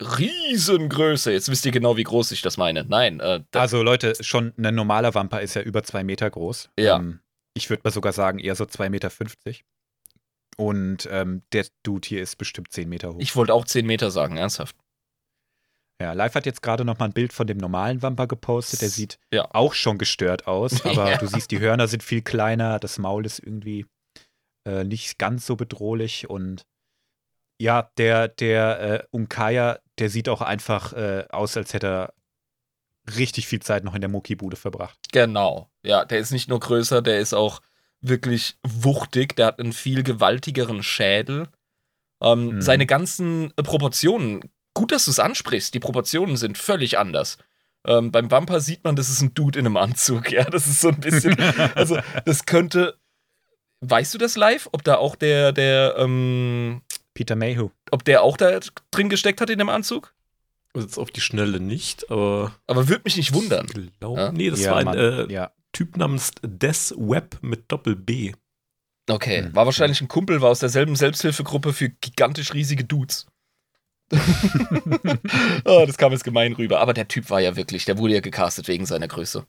Riesengröße. 0.00 1.32
Jetzt 1.32 1.48
wisst 1.50 1.64
ihr 1.66 1.72
genau, 1.72 1.96
wie 1.96 2.02
groß 2.04 2.30
ich 2.32 2.42
das 2.42 2.56
meine. 2.56 2.84
Nein, 2.84 3.20
äh, 3.20 3.42
da, 3.50 3.60
Also 3.60 3.82
Leute, 3.82 4.14
schon 4.22 4.52
ein 4.58 4.74
normaler 4.74 5.14
Wampa 5.14 5.38
ist 5.38 5.54
ja 5.54 5.62
über 5.62 5.82
zwei 5.82 6.04
Meter 6.04 6.28
groß. 6.30 6.70
Ja. 6.78 6.96
Ähm, 6.96 7.20
ich 7.54 7.70
würde 7.70 7.82
mal 7.84 7.90
sogar 7.90 8.12
sagen, 8.12 8.38
eher 8.38 8.54
so 8.54 8.64
2,50 8.64 8.88
Meter. 8.90 9.10
Und 10.58 11.08
ähm, 11.10 11.42
der 11.52 11.66
Dude 11.82 12.06
hier 12.08 12.22
ist 12.22 12.36
bestimmt 12.36 12.72
10 12.72 12.88
Meter 12.88 13.12
hoch. 13.14 13.20
ich 13.20 13.36
wollte 13.36 13.52
auch 13.54 13.64
10 13.64 13.86
Meter 13.86 14.10
sagen, 14.10 14.36
ernsthaft. 14.36 14.76
ja, 16.00 16.12
Live 16.12 16.34
hat 16.34 16.46
jetzt 16.46 16.62
gerade 16.62 16.84
noch 16.84 16.98
mal 16.98 17.06
ein 17.06 17.12
Bild 17.12 17.32
von 17.32 17.46
dem 17.46 17.58
normalen 17.58 18.02
Wampa 18.02 18.24
gepostet. 18.26 18.80
Der 18.82 18.88
sieht 18.88 19.18
Ja. 19.32 19.48
auch 19.54 19.74
schon 19.74 19.98
gestört 19.98 20.46
aus, 20.46 20.72
aber 20.84 21.10
Ja. 21.10 21.16
du 21.18 21.26
siehst, 21.26 21.50
die 21.50 21.60
Hörner 21.60 21.88
sind 21.88 22.02
viel 22.02 22.22
kleiner, 22.22 22.78
das 22.78 22.98
Maul 22.98 23.24
ist 23.26 23.38
irgendwie 23.38 23.86
äh, 24.66 24.84
nicht 24.84 25.18
ganz 25.18 25.46
so 25.46 25.56
bedrohlich 25.56 26.28
und 26.28 26.64
ja, 27.58 27.90
der, 27.98 28.28
der 28.28 28.80
äh, 28.80 29.06
Unkaya, 29.10 29.78
der 29.98 30.10
sieht 30.10 30.28
auch 30.28 30.42
einfach 30.42 30.92
äh, 30.92 31.24
aus, 31.30 31.56
als 31.56 31.72
hätte 31.74 31.86
er 31.86 32.14
richtig 33.16 33.46
viel 33.46 33.60
Zeit 33.60 33.84
noch 33.84 33.94
in 33.94 34.00
der 34.00 34.10
Muckibude 34.10 34.56
verbracht. 34.56 34.98
Genau. 35.12 35.70
Ja, 35.84 36.04
der 36.04 36.18
ist 36.18 36.32
nicht 36.32 36.48
nur 36.48 36.60
größer, 36.60 37.02
der 37.02 37.20
ist 37.20 37.34
auch 37.34 37.60
wirklich 38.00 38.56
wuchtig. 38.66 39.36
Der 39.36 39.46
hat 39.46 39.60
einen 39.60 39.72
viel 39.72 40.02
gewaltigeren 40.02 40.82
Schädel. 40.82 41.48
Ähm, 42.22 42.46
Mhm. 42.56 42.62
Seine 42.62 42.86
ganzen 42.86 43.52
äh, 43.56 43.62
Proportionen, 43.62 44.40
gut, 44.74 44.92
dass 44.92 45.04
du 45.04 45.10
es 45.10 45.18
ansprichst, 45.20 45.72
die 45.74 45.80
Proportionen 45.80 46.36
sind 46.36 46.58
völlig 46.58 46.98
anders. 46.98 47.38
Ähm, 47.86 48.10
beim 48.10 48.30
Vampa 48.30 48.58
sieht 48.60 48.82
man, 48.84 48.96
das 48.96 49.08
ist 49.08 49.22
ein 49.22 49.34
Dude 49.34 49.58
in 49.60 49.66
einem 49.66 49.76
Anzug. 49.76 50.30
Ja, 50.32 50.44
das 50.44 50.66
ist 50.66 50.80
so 50.80 50.88
ein 50.88 51.00
bisschen. 51.00 51.38
also, 51.74 51.98
das 52.24 52.44
könnte. 52.44 52.98
Weißt 53.80 54.14
du 54.14 54.18
das 54.18 54.36
live? 54.36 54.68
Ob 54.72 54.82
da 54.84 54.96
auch 54.96 55.14
der, 55.16 55.52
der, 55.52 55.94
ähm, 55.98 56.80
Peter 57.16 57.34
Mayhew. 57.36 57.70
ob 57.90 58.04
der 58.04 58.22
auch 58.22 58.36
da 58.36 58.60
drin 58.92 59.08
gesteckt 59.08 59.40
hat 59.40 59.50
in 59.50 59.58
dem 59.58 59.68
Anzug? 59.68 60.14
Also 60.74 60.86
jetzt 60.86 60.98
auf 60.98 61.10
die 61.10 61.20
Schnelle 61.22 61.58
nicht, 61.58 62.10
aber 62.10 62.54
Aber 62.66 62.88
würde 62.88 63.02
mich 63.04 63.16
nicht 63.16 63.32
wundern. 63.32 63.66
ich 63.66 63.98
glaube. 63.98 64.20
Ja? 64.20 64.32
Nee, 64.32 64.50
das 64.50 64.60
ja, 64.60 64.70
war 64.72 64.78
ein 64.78 64.84
Mann, 64.84 64.98
äh, 64.98 65.32
ja. 65.32 65.50
Typ 65.72 65.96
namens 65.96 66.30
Des 66.42 66.94
Web 66.96 67.38
mit 67.42 67.64
Doppel 67.72 67.96
B. 67.96 68.32
Okay, 69.08 69.42
Hm. 69.44 69.54
war 69.54 69.66
wahrscheinlich 69.66 70.00
ein 70.00 70.08
Kumpel, 70.08 70.40
war 70.42 70.50
aus 70.50 70.58
derselben 70.60 70.96
Selbsthilfegruppe 70.96 71.72
für 71.72 71.88
gigantisch 71.88 72.52
riesige 72.54 72.84
Dudes. 72.84 73.26
oh, 75.64 75.84
das 75.86 75.96
kam 75.96 76.12
jetzt 76.12 76.24
gemein 76.24 76.52
rüber. 76.52 76.80
Aber 76.80 76.92
der 76.94 77.08
Typ 77.08 77.30
war 77.30 77.40
ja 77.40 77.56
wirklich, 77.56 77.84
der 77.84 77.98
wurde 77.98 78.14
ja 78.14 78.20
gecastet 78.20 78.68
wegen 78.68 78.86
seiner 78.86 79.08
Größe. 79.08 79.46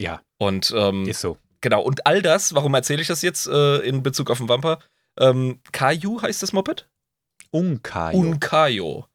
Ja, 0.00 0.20
Und 0.38 0.72
ähm, 0.76 1.06
ist 1.08 1.20
so. 1.20 1.38
genau, 1.60 1.82
und 1.82 2.06
all 2.06 2.22
das, 2.22 2.54
warum 2.54 2.74
erzähle 2.74 3.02
ich 3.02 3.08
das 3.08 3.22
jetzt 3.22 3.46
äh, 3.48 3.78
in 3.78 4.02
Bezug 4.02 4.30
auf 4.30 4.38
den 4.38 4.48
Vamper? 4.48 4.78
Ähm, 5.18 5.60
Kaiju 5.72 6.22
heißt 6.22 6.42
das 6.42 6.52
Moped? 6.52 6.88
Unkayo. 7.50 8.18
Unkayo. 8.18 9.06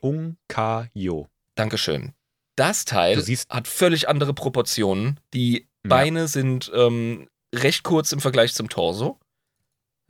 Unkayo. 0.00 1.28
Dankeschön. 1.54 2.14
Das 2.56 2.84
Teil 2.84 3.22
hat 3.48 3.68
völlig 3.68 4.08
andere 4.08 4.34
Proportionen. 4.34 5.20
Die 5.34 5.68
Ja. 5.84 5.88
Beine 5.88 6.28
sind 6.28 6.70
ähm, 6.74 7.28
recht 7.54 7.82
kurz 7.84 8.12
im 8.12 8.20
Vergleich 8.20 8.54
zum 8.54 8.68
Torso. 8.68 9.18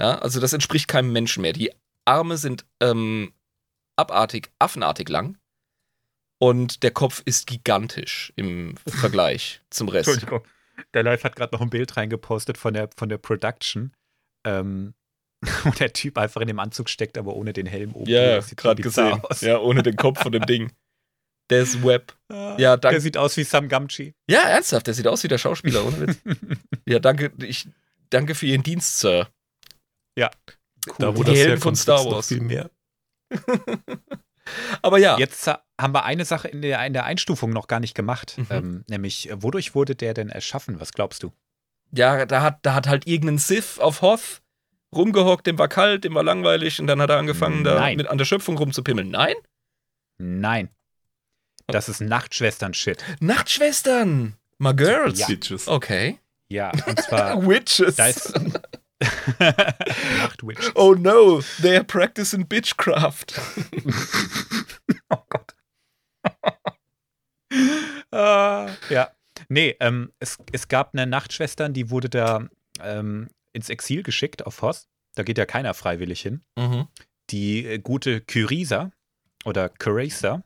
Ja, 0.01 0.19
also 0.19 0.41
das 0.41 0.53
entspricht 0.53 0.89
keinem 0.89 1.13
Menschen 1.13 1.43
mehr. 1.43 1.53
Die 1.53 1.73
Arme 2.05 2.37
sind 2.39 2.65
ähm, 2.81 3.33
abartig, 3.97 4.51
affenartig 4.59 5.09
lang. 5.09 5.39
Und 6.39 6.83
der 6.83 6.91
Kopf 6.91 7.23
ist 7.25 7.47
gigantisch 7.47 8.33
im 8.37 8.77
Vergleich 8.87 9.61
zum 9.71 9.89
Rest. 9.89 10.09
Entschuldigung. 10.09 10.43
Der 10.95 11.03
Live 11.03 11.23
hat 11.25 11.37
gerade 11.37 11.55
noch 11.55 11.61
ein 11.61 11.69
Bild 11.71 11.97
reingepostet 11.97 12.57
von 12.57 12.73
der, 12.73 12.89
von 12.97 13.09
der 13.11 13.19
Production. 13.19 13.93
Ähm, 14.45 14.95
wo 15.65 15.71
der 15.71 15.93
Typ 15.93 16.19
einfach 16.19 16.41
in 16.41 16.49
dem 16.49 16.59
Anzug 16.59 16.89
steckt, 16.91 17.17
aber 17.19 17.35
ohne 17.35 17.53
den 17.53 17.67
Helm 17.67 17.95
oben. 17.95 18.11
Ja, 18.11 18.41
gerade 18.57 18.83
gesehen. 18.83 19.21
Aus. 19.23 19.41
Ja, 19.41 19.59
ohne 19.59 19.83
den 19.83 19.97
Kopf 19.97 20.23
von 20.23 20.33
dem 20.33 20.45
Ding. 20.47 20.73
Der 21.51 21.63
ist 21.63 21.83
Web. 21.83 22.15
Ja, 22.31 22.77
danke. 22.77 22.91
Der 22.97 23.01
sieht 23.01 23.17
aus 23.17 23.37
wie 23.37 23.43
Sam 23.45 23.69
Gamgee. 23.69 24.15
Ja, 24.29 24.43
ernsthaft, 24.43 24.87
der 24.87 24.95
sieht 24.95 25.07
aus 25.09 25.25
wie 25.25 25.29
der 25.29 25.39
Schauspieler, 25.39 25.85
ohne 25.85 26.01
Witz. 26.01 26.19
Ja, 26.87 26.99
danke, 26.99 27.33
ich 27.45 27.69
danke 28.11 28.35
für 28.35 28.47
Ihren 28.47 28.63
Dienst, 28.63 29.01
Sir. 29.01 29.29
Da, 30.99 31.17
wo 31.17 31.23
Die 31.25 31.37
Helden 31.37 31.61
von 31.61 31.77
Star 31.77 32.05
Wars. 32.07 32.29
Viel 32.29 32.41
mehr. 32.41 32.71
Aber 34.83 34.99
ja, 34.99 35.19
Jetzt 35.19 35.47
ha- 35.47 35.63
haben 35.81 35.93
wir 35.95 36.05
eine 36.05 36.25
Sache 36.25 36.49
in 36.49 36.63
der, 36.63 36.85
in 36.87 36.93
der 36.93 37.05
Einstufung 37.05 37.51
noch 37.51 37.69
gar 37.69 37.81
nicht 37.81 37.95
gemacht. 37.95 38.37
Mhm. 38.39 38.47
Ähm, 38.51 38.85
nämlich, 38.89 39.31
äh, 39.31 39.43
wodurch 39.43 39.75
wurde 39.75 39.95
der 39.95 40.15
denn 40.15 40.29
erschaffen? 40.29 40.81
Was 40.81 40.93
glaubst 40.93 41.23
du? 41.23 41.33
ja, 41.93 42.25
da 42.25 42.41
hat, 42.43 42.61
da 42.63 42.75
hat 42.75 42.87
halt 42.87 43.07
irgendein 43.09 43.39
Sith 43.39 43.79
auf 43.81 44.01
Hoth 44.03 44.40
rumgehockt, 44.95 45.47
dem 45.47 45.59
war 45.59 45.69
kalt, 45.69 46.05
dem 46.05 46.15
war 46.15 46.23
langweilig 46.23 46.81
und 46.81 46.87
dann 46.87 47.01
hat 47.01 47.11
er 47.11 47.19
angefangen, 47.19 47.65
da 47.65 47.75
Nein. 47.75 47.97
mit 47.97 48.07
an 48.09 48.19
der 48.19 48.25
Schöpfung 48.25 48.59
rumzupimmeln. 48.59 49.11
Nein? 49.11 49.35
Nein. 50.19 50.71
Das 51.67 51.89
ist 51.89 52.01
Nachtschwestern-Shit. 52.01 53.05
Nachtschwestern! 53.21 54.35
My 54.59 54.75
girls! 54.75 55.21
Ja. 55.21 55.27
Bitches. 55.29 55.69
Okay. 55.69 56.19
Ja, 56.49 56.73
und 56.87 57.01
zwar. 57.01 57.47
Witches! 57.49 57.97
da 57.97 58.07
ist. 58.07 58.35
Nachtwitch. 59.39 60.73
oh 60.75 60.95
no, 60.95 61.41
they 61.63 61.77
are 61.77 61.85
practicing 61.85 62.47
bitchcraft. 62.47 63.33
Oh 65.13 65.25
Gott. 65.29 65.55
Ah, 68.13 68.69
ja. 68.89 69.11
Nee, 69.49 69.77
ähm, 69.81 70.13
es, 70.21 70.39
es 70.53 70.69
gab 70.69 70.95
eine 70.95 71.05
Nachtschwestern, 71.05 71.73
die 71.73 71.91
wurde 71.91 72.09
da 72.09 72.49
ähm, 72.81 73.29
ins 73.53 73.69
Exil 73.69 74.03
geschickt 74.03 74.47
auf 74.47 74.63
Hoss. 74.63 74.89
Da 75.15 75.23
geht 75.23 75.39
ja 75.39 75.47
keiner 75.47 75.75
freiwillig 75.75 76.21
hin. 76.21 76.43
Mhm. 76.57 76.89
Die 77.31 77.67
äh, 77.67 77.79
gute 77.79 78.21
Kyrisa 78.21 78.93
oder 79.45 79.69
Curasa, 79.69 80.43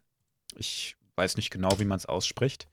ich 0.56 0.96
weiß 1.16 1.36
nicht 1.36 1.50
genau, 1.50 1.78
wie 1.78 1.84
man 1.84 1.98
es 1.98 2.06
ausspricht. 2.06 2.68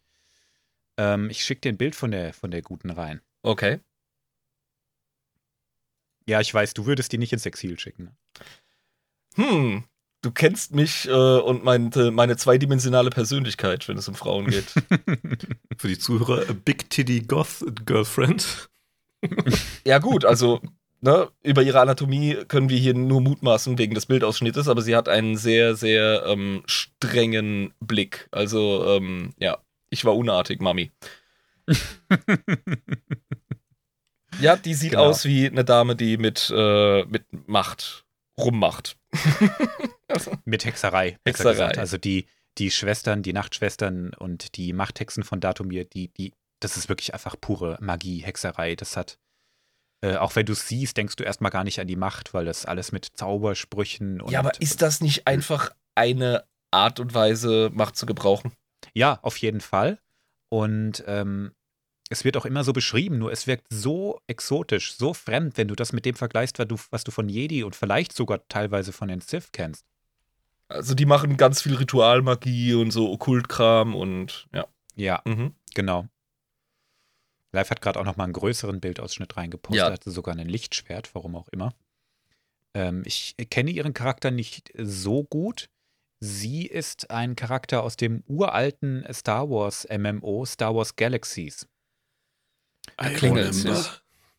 Ähm, 0.98 1.30
ich 1.30 1.44
schicke 1.44 1.62
dir 1.62 1.70
ein 1.70 1.78
Bild 1.78 1.96
von 1.96 2.12
der, 2.12 2.34
von 2.34 2.52
der 2.52 2.62
guten 2.62 2.90
rein. 2.90 3.22
Okay. 3.44 3.80
Ja, 6.28 6.40
ich 6.40 6.54
weiß, 6.54 6.74
du 6.74 6.86
würdest 6.86 7.12
die 7.12 7.18
nicht 7.18 7.34
ins 7.34 7.46
Exil 7.46 7.80
schicken. 7.80 8.16
Hm, 9.36 9.84
du 10.22 10.32
kennst 10.32 10.74
mich 10.74 11.08
äh, 11.08 11.12
und 11.12 11.64
mein, 11.64 11.92
meine 12.14 12.38
zweidimensionale 12.38 13.10
Persönlichkeit, 13.10 13.88
wenn 13.88 13.98
es 13.98 14.08
um 14.08 14.16
Frauen 14.16 14.48
geht. 14.48 14.70
Für 15.78 15.88
die 15.88 15.98
Zuhörer, 15.98 16.50
a 16.50 16.54
Big 16.54 16.90
Titty 16.90 17.22
Goth 17.22 17.66
Girlfriend. 17.86 18.71
Ja, 19.86 20.00
gut, 20.00 20.26
also 20.26 20.62
ne, 21.02 21.30
über 21.44 21.62
ihre 21.64 21.80
Anatomie 21.82 22.38
können 22.48 22.70
wir 22.70 22.78
hier 22.78 22.94
nur 22.94 23.22
mutmaßen 23.22 23.78
wegen 23.78 23.96
des 23.96 24.06
Bildausschnittes, 24.06 24.68
aber 24.68 24.82
sie 24.82 24.96
hat 24.96 25.10
einen 25.10 25.38
sehr, 25.38 25.76
sehr 25.76 26.24
ähm, 26.26 26.64
strengen 26.66 27.74
Blick. 27.80 28.28
Also, 28.32 28.86
ähm, 28.98 29.34
ja, 29.40 29.58
ich 29.90 30.06
war 30.06 30.16
unartig, 30.16 30.62
Mami. 30.62 30.92
Ja, 34.40 34.56
die 34.56 34.74
sieht 34.74 34.92
Genau. 34.92 35.06
aus 35.06 35.26
wie 35.26 35.46
eine 35.48 35.66
Dame, 35.66 35.96
die 35.96 36.18
mit, 36.18 36.52
äh, 36.56 37.04
mit 37.06 37.26
Macht 37.48 38.06
rummacht. 38.38 38.98
also, 40.08 40.32
Mit 40.46 40.66
Hexerei. 40.66 41.18
Hexerei. 41.26 41.78
Also 41.78 41.98
die, 41.98 42.26
die 42.58 42.72
Schwestern, 42.72 43.24
die 43.24 43.34
Nachtschwestern 43.34 44.14
und 44.18 44.56
die 44.56 44.74
Machthexen 44.74 45.24
von 45.24 45.42
Datumir, 45.42 45.84
die, 45.86 46.08
die, 46.08 46.34
das 46.62 46.78
ist 46.78 46.88
wirklich 46.90 47.14
einfach 47.14 47.36
pure 47.40 47.78
Magie, 47.82 48.20
Hexerei. 48.24 48.76
Das 48.76 48.96
hat 48.98 49.18
Äh, 50.04 50.16
auch 50.16 50.36
wenn 50.36 50.48
du 50.48 50.54
es 50.54 50.68
siehst, 50.68 50.98
denkst 50.98 51.16
du 51.18 51.24
erstmal 51.24 51.52
gar 51.52 51.64
nicht 51.64 51.80
an 51.80 51.86
die 51.88 51.96
Macht, 51.96 52.34
weil 52.34 52.46
das 52.46 52.66
alles 52.66 52.92
mit 52.92 53.06
Zaubersprüchen 53.14 54.20
und. 54.22 54.32
ja, 54.32 54.40
aber 54.40 54.60
ist 54.60 54.82
das 54.82 55.00
nicht 55.02 55.28
einfach 55.28 55.70
eine 55.94 56.44
Art 56.72 57.00
und 57.00 57.14
Weise, 57.14 57.70
Macht 57.74 57.96
zu 57.98 58.06
gebrauchen? 58.08 58.52
Ja, 58.96 59.20
auf 59.22 59.38
jeden 59.38 59.62
Fall. 59.62 60.00
Und 60.50 61.04
ähm, 61.06 61.52
es 62.10 62.24
wird 62.26 62.36
auch 62.38 62.46
immer 62.46 62.64
so 62.64 62.74
beschrieben, 62.74 63.20
nur 63.20 63.32
es 63.32 63.46
wirkt 63.46 63.68
so 63.70 64.20
exotisch, 64.28 64.96
so 64.98 65.14
fremd, 65.14 65.58
wenn 65.58 65.68
du 65.68 65.76
das 65.76 65.94
mit 65.94 66.04
dem 66.06 66.16
vergleichst, 66.16 66.58
was 66.60 66.68
du, 66.68 66.78
was 66.90 67.04
du 67.04 67.12
von 67.12 67.30
Jedi 67.30 67.64
und 67.64 67.76
vielleicht 67.76 68.12
sogar 68.14 68.48
teilweise 68.48 68.92
von 68.92 69.08
den 69.08 69.22
Sith 69.22 69.50
kennst. 69.52 69.86
Also 70.68 70.96
die 70.96 71.06
machen 71.06 71.38
ganz 71.38 71.62
viel 71.62 71.76
Ritualmagie 71.76 72.74
und 72.74 72.92
so 72.92 73.12
Okkultkram 73.12 73.96
und 73.96 74.48
ja. 74.54 74.66
Ja, 74.96 75.22
Mhm. 75.26 75.54
genau. 75.76 76.08
Live 77.52 77.70
hat 77.70 77.82
gerade 77.82 78.00
auch 78.00 78.06
noch 78.06 78.18
mal 78.18 78.24
einen 78.26 78.34
größeren 78.34 78.80
Bildausschnitt 78.80 79.36
reingepostet, 79.36 79.78
Ja. 79.78 79.92
hatte 79.92 80.12
sogar 80.12 80.36
ein 80.38 80.48
Lichtschwert, 80.48 81.14
warum 81.16 81.36
auch 81.36 81.48
immer. 81.50 81.74
Ähm, 82.74 83.04
ich 83.06 83.36
kenne 83.50 83.72
ihren 83.72 83.94
Charakter 83.94 84.32
nicht 84.32 84.72
so 84.78 85.24
gut. 85.24 85.70
Sie 86.20 86.66
ist 86.66 87.10
ein 87.12 87.36
Charakter 87.36 87.84
aus 87.84 87.98
dem 87.98 88.24
uralten 88.28 89.06
Star 89.12 89.50
Wars 89.50 89.88
MMO 89.90 90.46
Star 90.46 90.76
Wars 90.76 90.96
Galaxies. 90.96 91.68
Remember. 93.00 93.86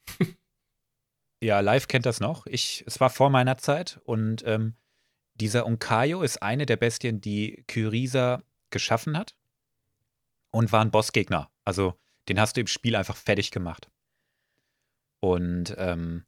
Ja, 1.43 1.59
Live 1.59 1.89
kennt 1.89 2.07
das 2.07 2.21
noch. 2.21 2.47
Ich, 2.47 2.85
es 2.87 3.01
war 3.01 3.11
vor 3.11 3.29
meiner 3.29 3.59
Zeit 3.59 4.01
und 4.05 4.45
ähm, 4.47 4.77
dieser 5.35 5.67
Unkayo 5.67 6.23
ist 6.23 6.41
eine 6.41 6.67
der 6.67 6.77
Bestien, 6.77 7.21
die 7.21 7.65
Kyriza 7.67 8.45
geschaffen 8.71 9.19
hat 9.19 9.35
und 10.53 10.71
war 10.71 10.83
ein 10.85 10.93
Bossgegner. 10.93 11.51
Also 11.65 11.99
den 12.29 12.41
hast 12.41 12.57
du 12.57 12.61
im 12.61 12.67
Spiel 12.67 12.97
einfach 12.97 13.17
fertig 13.17 13.51
gemacht. 13.51 13.89
Und 15.21 15.75
ähm, 15.79 16.25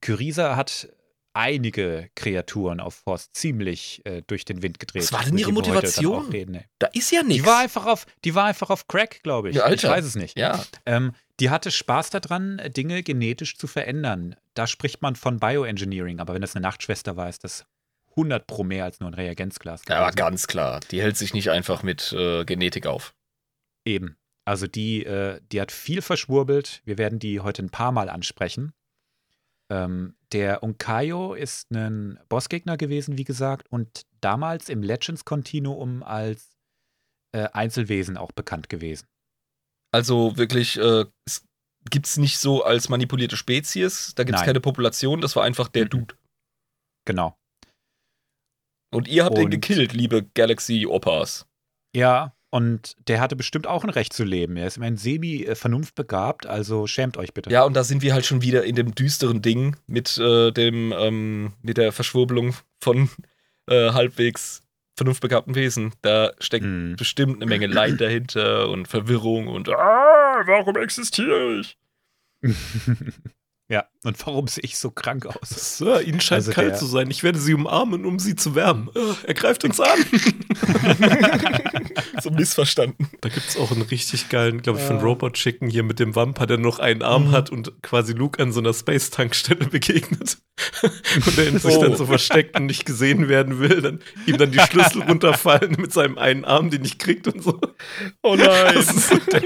Kyriza 0.00 0.56
hat 0.56 0.88
einige 1.34 2.10
Kreaturen 2.14 2.80
auf 2.80 2.94
Force 2.94 3.32
ziemlich 3.32 4.04
äh, 4.04 4.22
durch 4.26 4.44
den 4.44 4.62
Wind 4.62 4.78
gedreht. 4.78 5.02
Was 5.02 5.12
war 5.12 5.24
denn 5.24 5.38
ihre 5.38 5.52
Motivation? 5.52 6.28
Reden. 6.28 6.62
Da 6.78 6.88
ist 6.88 7.10
ja 7.10 7.22
nichts. 7.22 7.42
die 7.42 7.46
war 7.46 7.60
einfach 7.60 7.86
auf, 7.86 8.06
die 8.24 8.34
war 8.34 8.44
einfach 8.44 8.70
auf 8.70 8.86
Crack, 8.86 9.22
glaube 9.22 9.50
ich. 9.50 9.56
Ja, 9.56 9.62
Alter. 9.64 9.88
Ich 9.88 9.94
weiß 9.94 10.04
es 10.04 10.14
nicht. 10.14 10.38
Ja. 10.38 10.62
Ähm, 10.84 11.12
die 11.40 11.50
hatte 11.50 11.70
Spaß 11.70 12.10
daran, 12.10 12.60
Dinge 12.76 13.02
genetisch 13.02 13.56
zu 13.56 13.66
verändern. 13.66 14.36
Da 14.54 14.66
spricht 14.66 15.02
man 15.02 15.16
von 15.16 15.40
Bioengineering, 15.40 16.20
aber 16.20 16.34
wenn 16.34 16.42
das 16.42 16.54
eine 16.54 16.62
Nachtschwester 16.62 17.16
war, 17.16 17.28
ist 17.28 17.44
das 17.44 17.64
100 18.10 18.46
pro 18.46 18.62
mehr 18.62 18.84
als 18.84 19.00
nur 19.00 19.10
ein 19.10 19.14
Reagenzglas. 19.14 19.82
Ja, 19.88 20.00
aber 20.00 20.12
ganz 20.12 20.46
klar. 20.46 20.80
Die 20.90 21.00
hält 21.00 21.16
sich 21.16 21.32
nicht 21.32 21.50
einfach 21.50 21.82
mit 21.82 22.12
äh, 22.12 22.44
Genetik 22.44 22.86
auf. 22.86 23.14
Eben. 23.84 24.16
Also 24.44 24.66
die, 24.66 25.04
äh, 25.04 25.40
die 25.52 25.60
hat 25.60 25.70
viel 25.72 26.02
verschwurbelt. 26.02 26.82
Wir 26.84 26.98
werden 26.98 27.18
die 27.18 27.40
heute 27.40 27.62
ein 27.62 27.70
paar 27.70 27.92
Mal 27.92 28.08
ansprechen. 28.08 28.72
Ähm, 29.70 30.16
der 30.32 30.62
Unkayo 30.62 31.34
ist 31.34 31.70
ein 31.70 32.18
Bossgegner 32.28 32.76
gewesen, 32.76 33.16
wie 33.18 33.24
gesagt, 33.24 33.70
und 33.70 34.02
damals 34.20 34.68
im 34.68 34.82
Legends 34.82 35.24
Continuum 35.24 36.02
als 36.02 36.50
äh, 37.34 37.48
Einzelwesen 37.52 38.16
auch 38.16 38.32
bekannt 38.32 38.68
gewesen. 38.68 39.06
Also 39.94 40.36
wirklich, 40.36 40.76
äh, 40.78 41.04
es 41.26 41.46
gibt's 41.90 42.16
nicht 42.16 42.38
so 42.38 42.64
als 42.64 42.88
manipulierte 42.88 43.36
Spezies. 43.36 44.14
Da 44.14 44.24
gibt's 44.24 44.40
Nein. 44.40 44.46
keine 44.46 44.60
Population. 44.60 45.20
Das 45.20 45.36
war 45.36 45.44
einfach 45.44 45.68
der 45.68 45.84
Mhm. 45.84 45.90
Dude. 45.90 46.14
Genau. 47.06 47.36
Und 48.92 49.08
ihr 49.08 49.24
habt 49.24 49.36
den 49.38 49.44
Und- 49.46 49.50
gekillt, 49.50 49.92
liebe 49.92 50.24
Galaxy 50.34 50.86
Opas. 50.86 51.46
Ja, 51.94 52.34
und 52.52 52.96
der 53.08 53.18
hatte 53.20 53.34
bestimmt 53.34 53.66
auch 53.66 53.82
ein 53.82 53.88
Recht 53.90 54.12
zu 54.12 54.24
leben. 54.24 54.56
Er 54.58 54.66
ist 54.66 54.76
immerhin 54.76 54.98
semi-vernunftbegabt, 54.98 56.46
also 56.46 56.86
schämt 56.86 57.16
euch 57.16 57.32
bitte. 57.32 57.50
Ja, 57.50 57.64
und 57.64 57.74
da 57.74 57.82
sind 57.82 58.02
wir 58.02 58.12
halt 58.12 58.26
schon 58.26 58.42
wieder 58.42 58.62
in 58.64 58.76
dem 58.76 58.94
düsteren 58.94 59.40
Ding 59.40 59.76
mit 59.86 60.18
äh, 60.18 60.50
dem, 60.52 60.92
ähm, 60.96 61.54
mit 61.62 61.78
der 61.78 61.92
Verschwurbelung 61.92 62.54
von 62.78 63.08
äh, 63.70 63.92
halbwegs 63.92 64.62
vernunftbegabten 64.96 65.54
Wesen. 65.54 65.94
Da 66.02 66.32
steckt 66.40 66.64
Hm. 66.66 66.96
bestimmt 66.98 67.36
eine 67.36 67.46
Menge 67.46 67.66
Leid 67.68 68.00
dahinter 68.02 68.68
und 68.68 68.86
Verwirrung 68.86 69.48
und 69.48 69.68
ah, 69.70 70.42
warum 70.46 70.76
existiere 70.76 71.58
ich? 71.60 71.78
ja, 73.72 73.84
und 74.04 74.18
warum 74.26 74.48
sehe 74.48 74.64
ich 74.64 74.76
so 74.78 74.90
krank 74.90 75.26
aus? 75.26 75.78
So, 75.78 75.98
ihnen 75.98 76.20
scheint 76.20 76.40
Also 76.40 76.52
kalt 76.52 76.72
der- 76.72 76.78
zu 76.78 76.86
sein. 76.86 77.10
Ich 77.10 77.22
werde 77.22 77.38
sie 77.38 77.54
umarmen, 77.54 78.04
um 78.04 78.18
sie 78.18 78.36
zu 78.36 78.54
wärmen. 78.54 78.90
Äh, 78.94 79.00
Er 79.28 79.34
greift 79.34 79.64
uns 79.64 79.80
an. 79.80 79.98
so 82.22 82.30
missverstanden. 82.30 83.08
Da 83.20 83.28
gibt 83.28 83.48
es 83.48 83.56
auch 83.56 83.72
einen 83.72 83.82
richtig 83.82 84.28
geilen, 84.28 84.62
glaube 84.62 84.78
ich, 84.78 84.84
von. 84.84 84.98
Robot 85.00 85.34
Chicken 85.34 85.68
hier 85.70 85.82
mit 85.82 85.98
dem 85.98 86.14
Vampir, 86.14 86.46
der 86.46 86.58
noch 86.58 86.78
einen 86.78 87.02
Arm 87.02 87.28
Mhm. 87.28 87.32
hat 87.32 87.50
und 87.50 87.82
quasi 87.82 88.12
Luke 88.12 88.40
an 88.42 88.52
so 88.52 88.60
einer 88.60 88.74
Space-Tankstelle 88.74 89.66
begegnet. 89.70 90.38
und 91.26 91.36
der 91.36 91.58
sich 91.58 91.76
Oh. 91.76 91.82
dann 91.82 91.96
so 91.96 92.06
versteckt 92.06 92.56
und 92.58 92.66
nicht 92.66 92.84
gesehen 92.84 93.28
werden 93.28 93.58
will. 93.58 93.80
Dann 93.80 94.00
ihm 94.26 94.36
dann 94.36 94.52
die 94.52 94.60
Schlüssel 94.60 95.02
runterfallen 95.02 95.76
mit 95.78 95.92
seinem 95.92 96.18
einen 96.18 96.44
Arm, 96.44 96.70
den 96.70 96.82
nicht 96.82 96.98
kriegt 96.98 97.26
und 97.26 97.42
so. 97.42 97.60
Oh 98.22 98.36
nein. 98.36 98.74
Das 98.74 98.94
ist 98.94 99.08
so 99.08 99.16
der, 99.16 99.42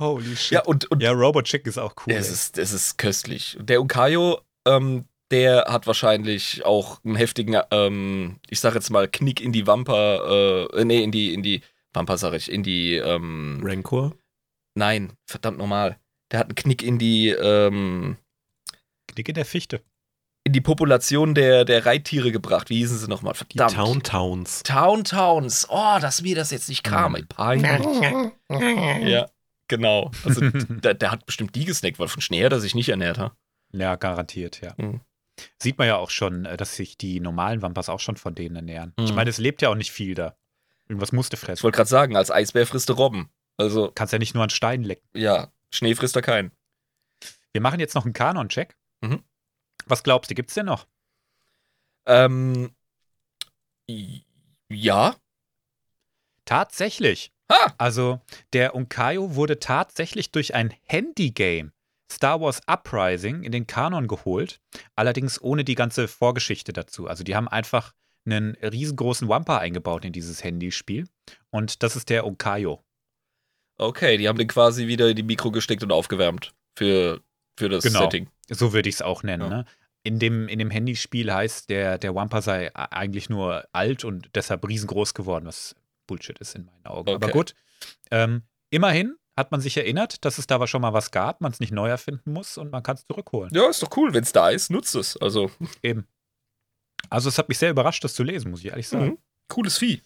Holy 0.00 0.34
shit. 0.36 0.52
ja, 0.52 0.62
und, 0.64 0.90
und 0.90 1.02
Ja, 1.02 1.12
Robot 1.12 1.44
Chick 1.44 1.66
ist 1.66 1.78
auch 1.78 1.94
cool. 2.06 2.14
es, 2.14 2.30
ist, 2.30 2.58
es 2.58 2.72
ist 2.72 2.98
köstlich. 2.98 3.56
Der 3.60 3.80
Unkayo, 3.80 4.40
ähm, 4.66 5.04
der 5.30 5.66
hat 5.68 5.86
wahrscheinlich 5.86 6.64
auch 6.64 7.04
einen 7.04 7.14
heftigen, 7.14 7.60
ähm, 7.70 8.40
ich 8.48 8.58
sag 8.60 8.74
jetzt 8.74 8.90
mal, 8.90 9.06
Knick 9.06 9.40
in 9.40 9.52
die 9.52 9.66
Wampa, 9.66 10.66
äh, 10.74 10.84
nee, 10.84 11.02
in 11.04 11.12
die, 11.12 11.32
in 11.34 11.42
die, 11.44 11.60
Wampa 11.92 12.16
sag 12.16 12.32
ich, 12.34 12.50
in 12.50 12.62
die, 12.64 12.96
ähm, 12.96 13.60
Rancor. 13.62 14.12
nein, 14.74 15.12
verdammt 15.26 15.58
normal. 15.58 15.98
Der 16.32 16.40
hat 16.40 16.46
einen 16.48 16.54
Knick 16.56 16.82
in 16.82 16.98
die, 16.98 17.28
ähm, 17.28 18.16
Knick 19.08 19.28
in 19.28 19.34
der 19.34 19.44
Fichte. 19.44 19.82
in 20.44 20.52
die 20.52 20.60
Population 20.60 21.34
der, 21.34 21.64
der 21.64 21.84
Reittiere 21.84 22.32
gebracht. 22.32 22.70
Wie 22.70 22.78
hießen 22.78 22.96
sie 22.96 23.08
nochmal? 23.08 23.34
Die 23.52 23.58
Verdammt. 23.58 23.74
Town 23.74 24.02
Towns. 24.02 24.62
Town 24.62 25.04
Towns. 25.04 25.66
Oh, 25.68 25.98
dass 26.00 26.22
mir 26.22 26.34
das 26.34 26.50
jetzt 26.50 26.68
nicht 26.68 26.82
kam. 26.82 27.14
ey. 27.14 27.24
Peinlich. 27.24 28.32
ja, 29.02 29.28
genau. 29.70 30.10
Also, 30.24 30.40
der, 30.50 30.92
der 30.94 31.10
hat 31.10 31.24
bestimmt 31.24 31.54
die 31.54 31.64
gesnackt, 31.64 31.98
weil 31.98 32.08
von 32.08 32.20
Schnee 32.20 32.44
hat 32.44 32.52
er 32.52 32.60
sich 32.60 32.74
nicht 32.74 32.90
ernährt 32.90 33.16
hat. 33.18 33.32
Ja, 33.72 33.96
garantiert, 33.96 34.60
ja. 34.60 34.74
Mhm. 34.76 35.00
Sieht 35.62 35.78
man 35.78 35.86
ja 35.86 35.96
auch 35.96 36.10
schon, 36.10 36.44
äh, 36.44 36.56
dass 36.58 36.76
sich 36.76 36.98
die 36.98 37.20
normalen 37.20 37.62
Wampas 37.62 37.88
auch 37.88 38.00
schon 38.00 38.16
von 38.16 38.34
denen 38.34 38.56
ernähren. 38.56 38.92
Ich 38.98 39.10
Mhm. 39.10 39.16
meine, 39.16 39.30
es 39.30 39.38
lebt 39.38 39.62
ja 39.62 39.70
auch 39.70 39.74
nicht 39.76 39.90
viel 39.92 40.14
da. 40.14 40.36
Irgendwas 40.88 41.12
musste 41.12 41.36
Ich 41.36 41.40
fressen. 41.40 41.62
wollte 41.62 41.76
gerade 41.76 41.88
sagen, 41.88 42.16
als 42.16 42.30
Eisbär 42.30 42.66
frisst 42.66 42.90
er 42.90 42.96
Robben. 42.96 43.30
Also, 43.56 43.90
Kannst 43.94 44.12
ja 44.12 44.18
nicht 44.18 44.34
nur 44.34 44.42
an 44.42 44.50
Steinen 44.50 44.84
lecken. 44.84 45.08
ja, 45.14 45.50
Schnee 45.72 45.94
frisst 45.94 46.16
er 46.16 46.22
keinen. 46.22 46.50
Wir 47.52 47.60
machen 47.62 47.80
jetzt 47.80 47.94
noch 47.94 48.04
einen 48.04 48.12
Kanon-Check. 48.12 48.76
Mhm. 49.02 49.22
Was 49.86 50.02
glaubst 50.02 50.30
du, 50.30 50.34
gibt's 50.34 50.54
denn 50.54 50.66
noch? 50.66 50.86
Ähm, 52.06 52.74
ja. 54.68 55.14
Tatsächlich. 56.50 57.30
Ha! 57.48 57.74
Also, 57.78 58.20
der 58.52 58.74
Unkayo 58.74 59.36
wurde 59.36 59.60
tatsächlich 59.60 60.32
durch 60.32 60.52
ein 60.54 60.74
Handy-Game 60.82 61.70
Star 62.10 62.40
Wars 62.40 62.60
Uprising 62.66 63.44
in 63.44 63.52
den 63.52 63.68
Kanon 63.68 64.08
geholt, 64.08 64.60
allerdings 64.96 65.40
ohne 65.40 65.62
die 65.62 65.76
ganze 65.76 66.08
Vorgeschichte 66.08 66.72
dazu. 66.72 67.06
Also, 67.06 67.22
die 67.22 67.36
haben 67.36 67.46
einfach 67.46 67.94
einen 68.26 68.56
riesengroßen 68.56 69.28
Wampa 69.28 69.58
eingebaut 69.58 70.04
in 70.04 70.12
dieses 70.12 70.42
Handyspiel 70.42 71.06
und 71.50 71.84
das 71.84 71.94
ist 71.94 72.10
der 72.10 72.26
Unkayo. 72.26 72.82
Okay, 73.78 74.18
die 74.18 74.28
haben 74.28 74.36
den 74.36 74.48
quasi 74.48 74.88
wieder 74.88 75.08
in 75.08 75.16
die 75.16 75.22
Mikro 75.22 75.52
gesteckt 75.52 75.84
und 75.84 75.92
aufgewärmt 75.92 76.52
für, 76.76 77.22
für 77.56 77.68
das 77.68 77.84
Genau. 77.84 78.00
Setting. 78.00 78.28
So 78.48 78.72
würde 78.72 78.88
ich 78.88 78.96
es 78.96 79.02
auch 79.02 79.22
nennen. 79.22 79.50
Ja. 79.50 79.58
Ne? 79.58 79.64
In, 80.02 80.18
dem, 80.18 80.48
in 80.48 80.58
dem 80.58 80.70
Handyspiel 80.70 81.32
heißt, 81.32 81.70
der, 81.70 81.96
der 81.96 82.14
Wampa 82.14 82.42
sei 82.42 82.74
eigentlich 82.74 83.30
nur 83.30 83.64
alt 83.72 84.04
und 84.04 84.30
deshalb 84.34 84.66
riesengroß 84.66 85.14
geworden, 85.14 85.46
was 85.46 85.76
Bullshit 86.10 86.38
ist 86.40 86.54
in 86.56 86.64
meinen 86.64 86.84
Augen. 86.86 87.08
Aber 87.08 87.26
Okay. 87.26 87.32
gut. 87.32 87.54
Ähm, 88.10 88.42
immerhin 88.70 89.16
hat 89.36 89.52
man 89.52 89.60
sich 89.60 89.76
erinnert, 89.76 90.24
dass 90.24 90.38
es 90.38 90.46
da 90.48 90.56
aber 90.56 90.66
schon 90.66 90.82
mal 90.82 90.92
was 90.92 91.12
gab, 91.12 91.40
man 91.40 91.52
es 91.52 91.60
nicht 91.60 91.72
neu 91.72 91.88
erfinden 91.88 92.32
muss 92.32 92.58
und 92.58 92.70
man 92.72 92.82
kann 92.82 92.96
es 92.96 93.06
zurückholen. 93.06 93.50
Ja, 93.54 93.68
ist 93.70 93.82
doch 93.82 93.96
cool. 93.96 94.12
Wenn 94.12 94.24
es 94.24 94.32
da 94.32 94.50
ist, 94.50 94.70
nutzt 94.70 94.94
es. 94.96 95.16
Also, 95.16 95.50
Eben. 95.82 96.06
Also 97.08 97.28
es 97.28 97.38
hat 97.38 97.48
mich 97.48 97.58
sehr 97.58 97.70
überrascht, 97.70 98.02
das 98.04 98.12
zu 98.14 98.22
lesen, 98.24 98.50
muss 98.50 98.60
ich 98.60 98.66
ehrlich 98.66 98.88
sagen. 98.88 99.06
Mhm. 99.06 99.18
cooles 99.48 99.78
Vieh. 99.78 100.02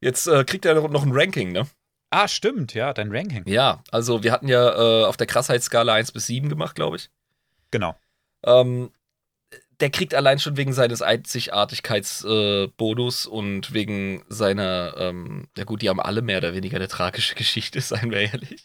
Jetzt 0.00 0.26
äh, 0.28 0.44
kriegt 0.44 0.64
er 0.64 0.74
noch- 0.74 0.88
noch 0.88 1.02
ein 1.04 1.12
Ranking, 1.12 1.52
ne? 1.52 1.66
Ah, 2.10 2.28
stimmt, 2.28 2.72
ja, 2.72 2.94
dein 2.94 3.10
Ranking. 3.14 3.42
Ja, 3.46 3.82
also 3.90 4.22
wir 4.22 4.30
hatten 4.32 4.48
ja 4.48 5.02
äh, 5.02 5.04
auf 5.04 5.16
der 5.16 5.26
Krassheitsskala 5.26 5.92
1 5.94 6.12
bis 6.12 6.26
7 6.26 6.48
gemacht, 6.48 6.74
glaube 6.76 6.96
ich. 6.96 7.10
Genau. 7.72 7.96
Ähm, 8.44 8.90
der 9.80 9.90
kriegt 9.90 10.14
allein 10.14 10.38
schon 10.38 10.56
wegen 10.56 10.72
seines 10.72 11.02
Einzigartigkeitsbonus 11.02 13.26
äh, 13.26 13.28
und 13.28 13.74
wegen 13.74 14.24
seiner, 14.28 14.94
ähm, 14.96 15.48
ja 15.56 15.64
gut, 15.64 15.82
die 15.82 15.88
haben 15.88 16.00
alle 16.00 16.22
mehr 16.22 16.38
oder 16.38 16.54
weniger 16.54 16.76
eine 16.76 16.88
tragische 16.88 17.34
Geschichte, 17.38 17.80
seien 17.80 18.10
wir 18.10 18.20
ehrlich. 18.20 18.64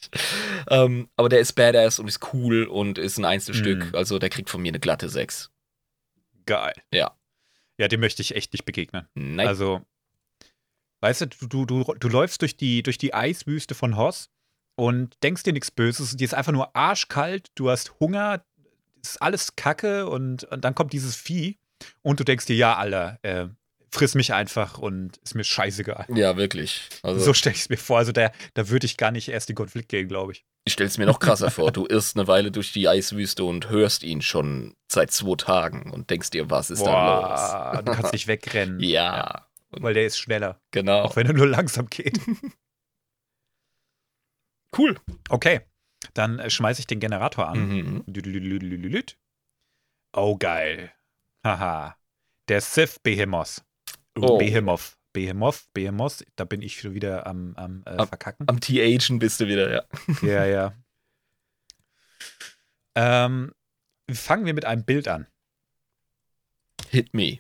Ähm, 0.70 1.10
aber 1.16 1.30
der 1.30 1.40
ist 1.40 1.54
badass 1.54 2.00
und 2.00 2.08
ist 2.08 2.34
cool 2.34 2.66
und 2.66 2.98
ist 2.98 3.18
ein 3.18 3.26
Einzelstück. 3.26 3.92
Mhm. 3.92 3.96
Also 3.96 4.20
der 4.20 4.30
kriegt 4.30 4.50
von 4.50 4.62
mir 4.62 4.70
eine 4.70 4.80
glatte 4.80 5.10
6. 5.10 5.52
Geil. 6.46 6.74
Ja. 6.94 7.18
Ja, 7.78 7.88
dem 7.88 8.00
möchte 8.00 8.22
ich 8.22 8.36
echt 8.36 8.54
nicht 8.54 8.66
begegnen. 8.66 9.08
Nein. 9.16 9.48
Also, 9.48 9.82
weißt 11.02 11.22
du, 11.22 11.48
du, 11.48 11.66
du, 11.66 11.96
du, 12.00 12.08
läufst 12.08 12.42
durch 12.42 12.56
die, 12.56 12.84
durch 12.84 12.98
die 12.98 13.14
Eiswüste 13.14 13.76
von 13.76 13.98
Hoss 13.98 14.30
und 14.76 15.22
denkst 15.24 15.44
dir 15.44 15.54
nichts 15.54 15.72
Böses. 15.72 16.16
Dir 16.16 16.26
ist 16.26 16.34
einfach 16.34 16.52
nur 16.52 16.76
arschkalt, 16.76 17.50
du 17.56 17.70
hast 17.70 18.00
Hunger, 18.00 18.44
ist 19.02 19.22
alles 19.22 19.56
Kacke 19.56 20.08
und, 20.08 20.44
und 20.46 20.64
dann 20.64 20.76
kommt 20.76 20.94
dieses 20.94 21.16
Vieh 21.16 21.58
und 22.02 22.20
du 22.20 22.24
denkst 22.24 22.46
dir, 22.46 22.56
ja, 22.56 22.76
Alter, 22.78 23.20
äh, 23.24 23.48
friss 23.94 24.16
mich 24.16 24.34
einfach 24.34 24.78
und 24.78 25.18
ist 25.18 25.36
mir 25.36 25.44
scheißegal. 25.44 26.06
Ja, 26.14 26.38
wirklich. 26.38 26.88
Also, 27.04 27.20
So 27.20 27.34
stelle 27.34 27.56
ich 27.56 27.62
es 27.64 27.70
mir 27.70 27.78
vor. 27.78 27.98
Also 27.98 28.12
da, 28.14 28.32
da 28.54 28.70
würde 28.70 28.86
ich 28.86 28.96
gar 28.98 29.12
nicht 29.12 29.28
erst 29.28 29.50
in 29.50 29.56
Konflikt 29.56 29.90
gehen, 29.90 30.08
glaube 30.08 30.32
ich. 30.32 30.46
ich 30.64 30.74
stelle 30.74 30.88
es 30.88 30.98
mir 30.98 31.06
noch 31.06 31.20
krasser 31.20 31.52
vor. 31.52 31.72
Du 31.72 31.86
irrst 31.88 32.16
eine 32.16 32.28
Weile 32.28 32.52
durch 32.52 32.72
die 32.72 32.88
Eiswüste 32.88 33.44
und 33.44 33.70
hörst 33.70 34.04
ihn 34.04 34.22
schon 34.22 34.76
seit 34.90 35.12
zwei 35.12 35.36
Tagen 35.36 35.92
und 35.92 36.10
denkst 36.10 36.30
dir, 36.30 36.50
was 36.50 36.70
ist 36.70 36.84
da 36.84 37.74
los? 37.74 37.84
du 37.86 37.92
kannst 37.92 38.14
nicht 38.14 38.28
wegrennen. 38.28 38.80
Ja, 38.84 39.48
Weil 39.72 39.94
der 39.94 40.06
ist 40.06 40.18
schneller, 40.18 40.62
genau. 40.72 41.02
auch 41.02 41.16
wenn 41.16 41.28
er 41.28 41.34
nur 41.34 41.48
langsam 41.48 41.88
geht. 41.90 42.20
Cool. 44.78 44.98
Okay, 45.28 45.62
dann 46.14 46.40
äh, 46.40 46.50
schmeiße 46.50 46.80
ich 46.80 46.88
den 46.88 47.00
Generator 47.00 47.48
an. 47.48 47.68
Mhm. 47.68 48.04
Oh, 50.14 50.38
geil. 50.38 50.92
Haha. 51.44 51.96
Der 52.48 52.62
Sith 52.62 53.00
Behemoth. 53.00 53.64
Oh. 54.18 54.38
Behemoth. 54.38 54.98
Behemoth, 55.14 55.66
Behemoth. 55.74 56.26
Da 56.36 56.46
bin 56.46 56.62
ich 56.62 56.80
schon 56.80 56.94
wieder 56.94 57.28
am, 57.28 57.54
am 57.56 57.84
äh, 57.86 57.92
Am- 57.98 58.08
Verkacken. 58.08 58.48
Am 58.48 58.60
T-Agen 58.60 59.20
bist 59.20 59.40
du 59.40 59.48
wieder, 59.48 59.72
ja. 59.72 59.84
Ja, 60.22 60.46
ja. 60.46 60.74
Ähm, 62.96 63.54
fangen 64.12 64.46
wir 64.46 64.54
mit 64.54 64.66
einem 64.66 64.84
Bild 64.84 65.08
an. 65.08 65.28
Hit 66.90 67.14
me. 67.14 67.40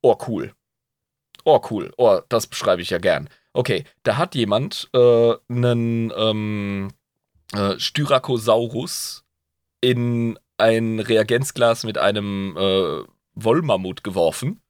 Oh, 0.00 0.16
cool. 0.28 0.54
Oh, 1.44 1.60
cool. 1.70 1.92
Oh, 1.96 2.20
das 2.28 2.46
beschreibe 2.46 2.82
ich 2.82 2.90
ja 2.90 2.98
gern. 2.98 3.28
Okay, 3.56 3.84
da 4.02 4.18
hat 4.18 4.34
jemand 4.34 4.90
äh, 4.92 5.34
einen 5.48 6.12
ähm, 6.14 6.90
äh, 7.54 7.78
Styracosaurus 7.78 9.24
in 9.80 10.38
ein 10.58 11.00
Reagenzglas 11.00 11.84
mit 11.84 11.96
einem 11.96 12.54
äh, 12.58 13.02
Wollmammut 13.34 14.04
geworfen 14.04 14.60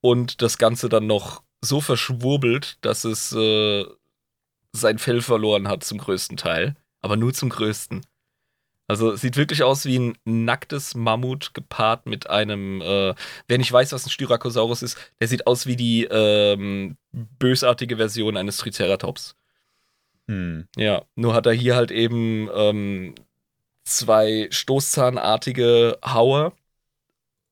und 0.00 0.40
das 0.40 0.56
Ganze 0.56 0.88
dann 0.88 1.06
noch 1.06 1.42
so 1.60 1.82
verschwurbelt, 1.82 2.78
dass 2.80 3.04
es 3.04 3.32
äh, 3.32 3.84
sein 4.72 4.98
Fell 4.98 5.20
verloren 5.20 5.68
hat 5.68 5.84
zum 5.84 5.98
größten 5.98 6.38
Teil. 6.38 6.76
Aber 7.02 7.18
nur 7.18 7.34
zum 7.34 7.50
größten. 7.50 8.06
Also 8.86 9.16
sieht 9.16 9.36
wirklich 9.36 9.62
aus 9.62 9.86
wie 9.86 9.98
ein 9.98 10.18
nacktes 10.24 10.94
Mammut 10.94 11.54
gepaart 11.54 12.06
mit 12.06 12.28
einem, 12.28 12.82
äh, 12.82 13.14
wer 13.48 13.58
nicht 13.58 13.72
weiß, 13.72 13.92
was 13.92 14.06
ein 14.06 14.10
Styracosaurus 14.10 14.82
ist, 14.82 14.98
der 15.20 15.28
sieht 15.28 15.46
aus 15.46 15.66
wie 15.66 15.76
die 15.76 16.04
ähm, 16.04 16.96
bösartige 17.12 17.96
Version 17.96 18.36
eines 18.36 18.58
Triceratops. 18.58 19.36
Hm. 20.28 20.68
Ja, 20.76 21.02
nur 21.14 21.34
hat 21.34 21.46
er 21.46 21.52
hier 21.52 21.76
halt 21.76 21.90
eben 21.90 22.50
ähm, 22.54 23.14
zwei 23.84 24.48
stoßzahnartige 24.50 25.98
Hauer 26.04 26.52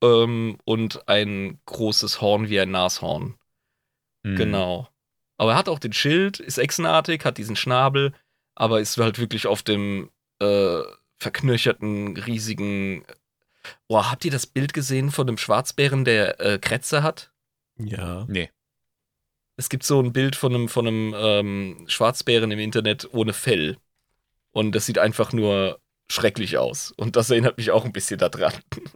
ähm, 0.02 0.58
und 0.64 1.08
ein 1.08 1.58
großes 1.64 2.20
Horn 2.20 2.50
wie 2.50 2.60
ein 2.60 2.70
Nashorn. 2.70 3.36
Hm. 4.24 4.36
Genau. 4.36 4.88
Aber 5.38 5.52
er 5.52 5.56
hat 5.56 5.70
auch 5.70 5.78
den 5.78 5.94
Schild, 5.94 6.40
ist 6.40 6.58
echsenartig, 6.58 7.24
hat 7.24 7.38
diesen 7.38 7.56
Schnabel, 7.56 8.12
aber 8.54 8.80
ist 8.80 8.98
halt 8.98 9.18
wirklich 9.18 9.46
auf 9.46 9.62
dem 9.62 10.10
äh, 10.40 10.82
verknöcherten, 11.22 12.16
riesigen. 12.16 13.04
Boah, 13.88 14.10
habt 14.10 14.24
ihr 14.24 14.30
das 14.30 14.46
Bild 14.46 14.74
gesehen 14.74 15.10
von 15.10 15.26
dem 15.26 15.38
Schwarzbären, 15.38 16.04
der 16.04 16.40
äh, 16.40 16.58
Krätze 16.58 17.02
hat? 17.02 17.32
Ja. 17.78 18.26
Nee. 18.28 18.50
Es 19.56 19.68
gibt 19.68 19.84
so 19.84 20.00
ein 20.02 20.12
Bild 20.12 20.36
von 20.36 20.54
einem, 20.54 20.68
von 20.68 20.86
einem 20.86 21.14
ähm, 21.16 21.84
Schwarzbären 21.86 22.50
im 22.50 22.58
Internet 22.58 23.08
ohne 23.12 23.32
Fell. 23.32 23.78
Und 24.50 24.72
das 24.72 24.86
sieht 24.86 24.98
einfach 24.98 25.32
nur 25.32 25.80
schrecklich 26.10 26.58
aus. 26.58 26.92
Und 26.92 27.16
das 27.16 27.30
erinnert 27.30 27.56
mich 27.56 27.70
auch 27.70 27.84
ein 27.84 27.92
bisschen 27.92 28.18
daran. 28.18 28.52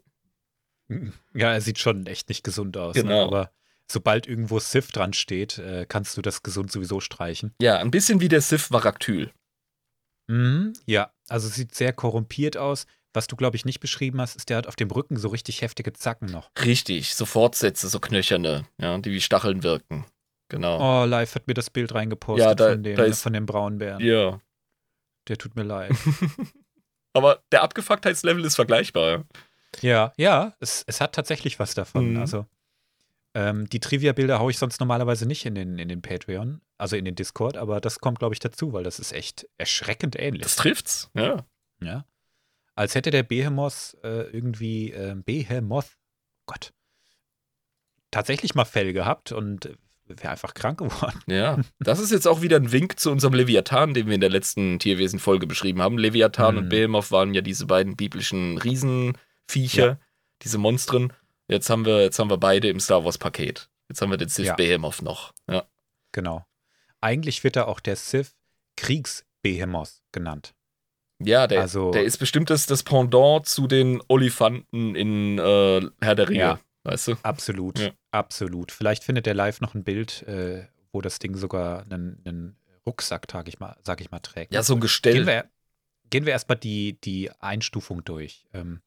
Ja, 1.35 1.53
er 1.53 1.61
sieht 1.61 1.81
schon 1.81 2.07
echt 2.07 2.29
nicht 2.29 2.45
gesund 2.45 2.77
aus. 2.77 2.95
Ne? 2.95 3.03
Genau. 3.03 3.27
Aber 3.27 3.51
sobald 3.91 4.29
irgendwo 4.29 4.61
Sith 4.61 4.93
dran 4.93 5.15
steht, 5.15 5.59
äh, 5.59 5.85
kannst 5.89 6.17
du 6.17 6.23
das 6.23 6.45
gesund 6.45 6.71
sowieso 6.71 7.01
streichen. 7.01 7.53
Ja, 7.61 7.79
ein 7.79 7.91
bisschen 7.91 8.21
wie 8.21 8.29
der 8.29 8.41
Sif 8.41 8.71
Varaktyl. 8.71 9.33
Mhm. 10.29 10.75
Ja, 10.87 11.13
also 11.29 11.49
sieht 11.49 11.75
sehr 11.75 11.93
korrumpiert 11.93 12.57
aus. 12.57 12.87
Was 13.15 13.27
du, 13.27 13.37
glaube 13.37 13.57
ich, 13.57 13.65
nicht 13.65 13.81
beschrieben 13.81 14.21
hast, 14.21 14.37
ist, 14.37 14.51
der 14.51 14.59
hat 14.59 14.67
auf 14.67 14.77
dem 14.77 14.91
Rücken 14.91 15.17
so 15.17 15.29
richtig 15.29 15.63
heftige 15.63 15.93
Zacken 15.95 16.29
noch. 16.29 16.51
Richtig, 16.63 17.15
so 17.15 17.25
Fortsätze, 17.25 17.89
so 17.89 17.99
knöcherne, 17.99 18.67
ja, 18.79 18.99
die 18.99 19.11
wie 19.11 19.21
Stacheln 19.23 19.63
wirken. 19.63 20.05
Genau. 20.51 21.03
Oh, 21.03 21.05
live 21.07 21.35
hat 21.35 21.47
mir 21.49 21.55
das 21.55 21.71
Bild 21.71 21.95
reingepostet 21.95 22.47
Ja, 22.47 22.55
da- 22.55 22.71
von, 22.73 22.83
dem, 22.83 22.97
da 22.97 23.05
ist- 23.05 23.23
von 23.23 23.33
dem 23.33 23.47
braunen 23.47 23.79
Bären. 23.79 24.05
Ja. 24.05 24.39
Der 25.29 25.39
tut 25.39 25.57
mir 25.57 25.63
leid. 25.65 25.93
Aber 27.15 27.43
der 27.53 27.63
Abgefucktheitslevel 27.63 28.45
ist 28.45 28.57
vergleichbar. 28.57 29.25
ja, 29.81 30.13
ja, 30.17 30.55
es, 30.61 30.85
es 30.87 31.01
hat 31.01 31.15
tatsächlich 31.15 31.59
was 31.59 31.75
davon. 31.75 32.13
Mhm. 32.13 32.21
Also, 32.21 32.47
ähm, 33.37 33.69
die 33.69 33.81
Trivia-Bilder 33.81 34.39
haue 34.39 34.51
ich 34.51 34.57
sonst 34.59 34.81
normalerweise 34.81 35.27
nicht 35.27 35.45
in 35.45 35.55
den, 35.55 35.79
in 35.79 35.89
den 35.89 36.01
Patreon, 36.01 36.63
also 36.79 36.97
in 36.97 37.05
den 37.05 37.15
Discord, 37.17 37.59
aber 37.59 37.83
das 37.83 38.01
kommt, 38.01 38.19
glaube 38.19 38.35
ich, 38.35 38.39
dazu, 38.41 38.73
weil 38.73 38.83
das 38.83 38.99
ist 38.99 39.13
echt 39.13 39.47
erschreckend 39.59 40.17
ähnlich. 40.19 40.43
Das 40.43 40.57
trifft's, 40.57 41.11
ja. 41.15 41.45
Ja. 41.83 42.07
Als 42.75 42.95
hätte 42.95 43.11
der 43.11 43.23
Behemoth 43.25 43.97
äh, 44.03 44.23
irgendwie, 44.31 44.91
äh, 44.93 45.15
Behemoth, 45.23 45.99
Gott, 46.47 46.73
tatsächlich 48.11 48.55
mal 48.55 48.65
Fell 48.65 48.93
gehabt 48.95 49.33
und 49.33 49.77
wäre 50.07 50.31
einfach 50.31 50.55
krank 50.55 50.79
geworden. 50.79 51.21
Ja. 51.27 51.59
Das 51.79 51.99
ist 51.99 52.13
jetzt 52.13 52.27
auch 52.29 52.41
wieder 52.41 52.57
ein 52.57 52.73
Wink 52.73 52.99
zu 52.99 53.11
unserem 53.11 53.35
Leviathan, 53.35 53.93
den 53.93 54.07
wir 54.07 54.15
in 54.15 54.21
der 54.21 54.31
letzten 54.31 54.79
Tierwesen-Folge 54.79 55.47
beschrieben 55.47 55.83
haben. 55.83 55.99
Leviathan 55.99 56.55
Mhm. 56.55 56.61
und 56.63 56.69
Behemoth 56.71 57.11
waren 57.11 57.35
ja 57.35 57.41
diese 57.43 57.67
beiden 57.67 57.97
biblischen 57.97 58.57
Riesenviecher, 58.59 59.87
Ja. 59.87 59.99
diese 60.43 60.59
Monstren. 60.59 61.13
Jetzt 61.49 61.71
haben 61.71 61.85
wir, 61.87 62.03
jetzt 62.03 62.19
haben 62.19 62.31
wir 62.31 62.39
beide 62.39 62.69
im 62.69 62.81
Star 62.81 63.05
Wars-Paket. 63.05 63.69
Jetzt 63.89 64.03
haben 64.03 64.11
wir 64.11 64.17
den 64.19 64.29
Sith 64.29 64.47
Ja. 64.47 64.55
Behemoth 64.55 65.03
noch. 65.03 65.33
Ja. 65.49 65.65
Genau. 66.13 66.45
Eigentlich 67.01 67.45
wird 67.45 67.57
er 67.57 67.69
auch 67.69 67.79
der 67.81 67.97
Sith 67.97 68.35
Kriegsbehemoth 68.77 70.03
genannt. 70.13 70.55
Ja, 71.19 71.47
der, 71.47 71.63
Also- 71.63 71.93
der 71.93 72.05
ist 72.05 72.19
bestimmt 72.19 72.51
das, 72.51 72.67
das 72.67 72.83
Pendant 72.83 73.47
zu 73.47 73.67
den 73.67 74.03
Olifanten 74.09 74.95
in 74.95 75.39
äh, 75.39 75.89
Herr 76.01 76.15
der 76.15 76.29
Ringe. 76.29 76.39
Ja. 76.41 76.61
Weißt 76.83 77.09
du? 77.09 77.15
Absolut, 77.23 77.79
Ja. 77.79 77.91
absolut. 78.13 78.71
Vielleicht 78.71 79.03
findet 79.03 79.27
der 79.27 79.35
live 79.35 79.61
noch 79.61 79.75
ein 79.75 79.83
Bild, 79.83 80.23
äh, 80.23 80.67
wo 80.93 81.01
das 81.01 81.19
Ding 81.19 81.35
sogar 81.37 81.83
einen, 81.83 82.23
einen 82.25 82.57
Rucksack, 82.87 83.27
sag 83.31 83.49
ich, 83.49 83.59
mal, 83.59 83.77
sag 83.83 84.01
ich 84.01 84.11
mal, 84.11 84.21
trägt. 84.21 84.55
Ja, 84.55 84.63
so 84.63 84.75
ein 84.75 84.81
Gestell. 84.81 85.15
Gehen 85.15 85.27
wir, 85.27 85.51
gehen 86.11 86.27
wir 86.27 86.33
erstmal 86.33 86.59
die, 86.59 87.01
die 87.01 87.31
Einstufung 87.41 88.05
durch. 88.05 88.47
Ähm, 88.53 88.83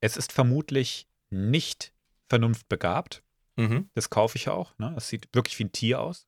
es 0.00 0.16
ist 0.16 0.32
vermutlich 0.32 1.06
nicht 1.30 1.92
vernunftbegabt. 2.28 3.22
Mhm. 3.56 3.90
Das 3.94 4.10
kaufe 4.10 4.36
ich 4.36 4.48
auch. 4.48 4.76
Ne? 4.78 4.92
Das 4.94 5.08
sieht 5.08 5.28
wirklich 5.34 5.58
wie 5.58 5.64
ein 5.64 5.72
Tier 5.72 6.00
aus. 6.00 6.26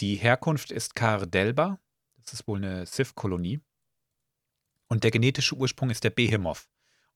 Die 0.00 0.16
Herkunft 0.16 0.70
ist 0.70 0.94
Kardelba. 0.94 1.78
Das 2.16 2.32
ist 2.32 2.46
wohl 2.46 2.58
eine 2.58 2.86
Sith-Kolonie. 2.86 3.60
Und 4.88 5.04
der 5.04 5.10
genetische 5.10 5.54
Ursprung 5.56 5.90
ist 5.90 6.04
der 6.04 6.10
Behemoth. 6.10 6.68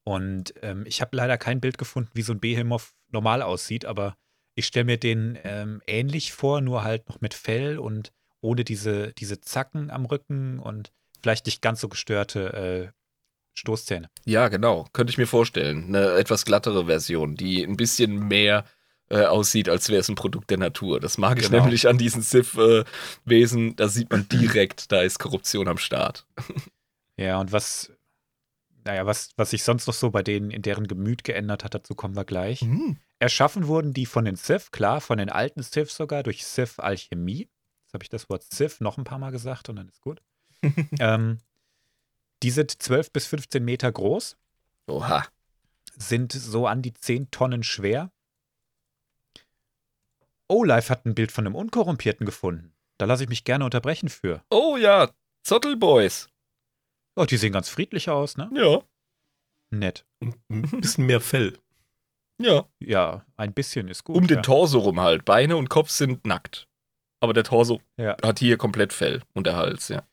Und 0.05 0.55
ähm, 0.63 0.85
ich 0.87 1.01
habe 1.01 1.17
leider 1.17 1.37
kein 1.37 1.61
Bild 1.61 1.79
gefunden, 1.79 2.11
wie 2.15 2.23
so 2.23 2.33
ein 2.33 2.41
Behemoth 2.41 2.95
normal 3.09 3.43
aussieht, 3.43 3.85
aber 3.85 4.17
ich 4.55 4.67
stelle 4.67 4.87
mir 4.87 4.99
den 4.99 5.39
ähm, 5.45 5.83
ähnlich 5.87 6.33
vor, 6.33 6.61
nur 6.61 6.83
halt 6.83 7.09
noch 7.09 7.21
mit 7.21 7.35
Fell 7.35 7.79
und 7.79 8.13
ohne 8.41 8.65
diese, 8.65 9.13
diese 9.13 9.41
Zacken 9.41 9.91
am 9.91 10.07
Rücken 10.07 10.59
und 10.59 10.93
vielleicht 11.23 11.47
nicht 11.47 11.63
ganz 11.63 11.81
so 11.81 11.89
gestörte 11.89 12.53
äh, 12.55 12.98
Stoßzähne. 13.59 14.09
Ja, 14.25 14.49
genau. 14.49 14.87
Könnte 14.93 15.11
ich 15.11 15.19
mir 15.19 15.27
vorstellen. 15.27 15.87
Eine 15.89 16.13
etwas 16.13 16.45
glattere 16.45 16.87
Version, 16.87 17.35
die 17.37 17.63
ein 17.63 17.77
bisschen 17.77 18.29
mehr 18.29 18.65
äh, 19.11 19.25
aussieht, 19.25 19.69
als 19.69 19.89
wäre 19.89 20.01
es 20.01 20.09
ein 20.09 20.15
Produkt 20.15 20.51
der 20.51 20.59
Natur. 20.59 21.01
Das 21.01 21.17
mag 21.19 21.39
ich 21.39 21.49
Genau. 21.51 21.63
nämlich 21.63 21.89
an 21.89 21.97
diesen 21.99 22.23
Sith-Wesen. 22.23 23.77
da 23.77 23.89
sieht 23.89 24.11
man 24.11 24.29
direkt, 24.29 24.93
da 24.93 25.01
ist 25.03 25.19
Korruption 25.19 25.69
am 25.69 25.79
Start. 25.79 26.27
Ja, 27.21 27.41
und 27.41 27.51
was, 27.51 27.91
naja, 28.85 29.05
was, 29.05 29.31
was 29.37 29.51
sich 29.51 29.65
sonst 29.65 29.89
noch 29.89 29.95
so 29.95 30.11
bei 30.13 30.23
denen 30.23 30.53
in 30.53 30.63
deren 30.63 30.87
Gemüt 30.87 31.25
geändert 31.25 31.65
hat, 31.65 31.75
dazu 31.75 31.97
kommen 31.97 32.15
wir 32.15 32.25
gleich. 32.25 32.65
Erschaffen 33.19 33.67
wurden 33.67 33.93
die 33.93 34.07
von 34.07 34.25
den 34.25 34.37
Sith, 34.37 34.71
klar, 34.71 35.01
von 35.01 35.19
den 35.19 35.29
alten 35.29 35.65
Sith 35.65 35.91
sogar, 35.91 36.23
durch 36.23 36.47
Sith-Alchemie. 36.47 37.49
Jetzt 37.83 37.93
habe 37.93 38.05
ich 38.05 38.09
das 38.09 38.31
Wort 38.31 38.45
Sith 38.45 38.81
noch 38.81 38.99
ein 38.99 39.03
paar 39.03 39.19
Mal 39.19 39.33
gesagt 39.33 39.69
und 39.69 39.75
dann 39.75 39.89
ist 39.89 40.01
gut. 40.01 40.23
ähm, 41.01 41.39
die 42.43 42.51
sind 42.51 42.71
12 42.83 43.13
bis 43.13 43.27
15 43.27 43.65
Meter 43.65 43.91
groß, 43.91 44.37
Oha. 44.89 45.27
sind 45.97 46.33
so 46.33 46.67
an 46.67 46.83
die 46.83 46.95
10 46.95 47.31
Tonnen 47.31 47.63
schwer. 47.63 48.11
Olive 50.49 50.89
hat 50.89 51.05
ein 51.05 51.15
Bild 51.15 51.31
von 51.33 51.47
einem 51.47 51.55
Unkorrumpierten 51.55 52.25
gefunden. 52.25 52.73
Da 52.97 53.05
lasse 53.07 53.23
ich 53.25 53.29
mich 53.29 53.45
gerne 53.45 53.65
unterbrechen 53.65 54.09
für. 54.09 54.43
Oh 54.51 54.77
ja, 54.77 55.11
Zottelboys. 55.43 56.29
Oh, 57.17 57.25
die 57.25 57.37
sehen 57.37 57.53
ganz 57.53 57.69
friedlich 57.69 58.09
aus, 58.11 58.37
ne? 58.37 58.51
Ja, 58.55 58.81
Nett. 59.71 60.07
Ein 60.49 60.63
bisschen 60.81 61.05
mehr 61.07 61.21
Fell. 61.21 61.59
ja. 62.41 62.67
Ja, 62.79 63.27
ein 63.37 63.53
bisschen 63.53 63.89
ist 63.89 64.05
gut. 64.05 64.17
Um 64.17 64.27
den 64.27 64.37
ja. 64.39 64.43
Torso 64.43 64.79
rum 64.79 65.01
halt. 65.01 65.25
Beine 65.27 65.57
und 65.59 65.69
Kopf 65.69 65.91
sind 65.91 66.27
nackt. 66.27 66.67
Aber 67.21 67.35
der 67.35 67.45
Torso 67.45 67.83
Ja. 67.99 68.17
hat 68.23 68.39
hier 68.39 68.57
komplett 68.57 68.93
Fell 68.95 69.23
und 69.35 69.47
der 69.47 69.57
Hals, 69.57 69.89
ja. 69.89 70.07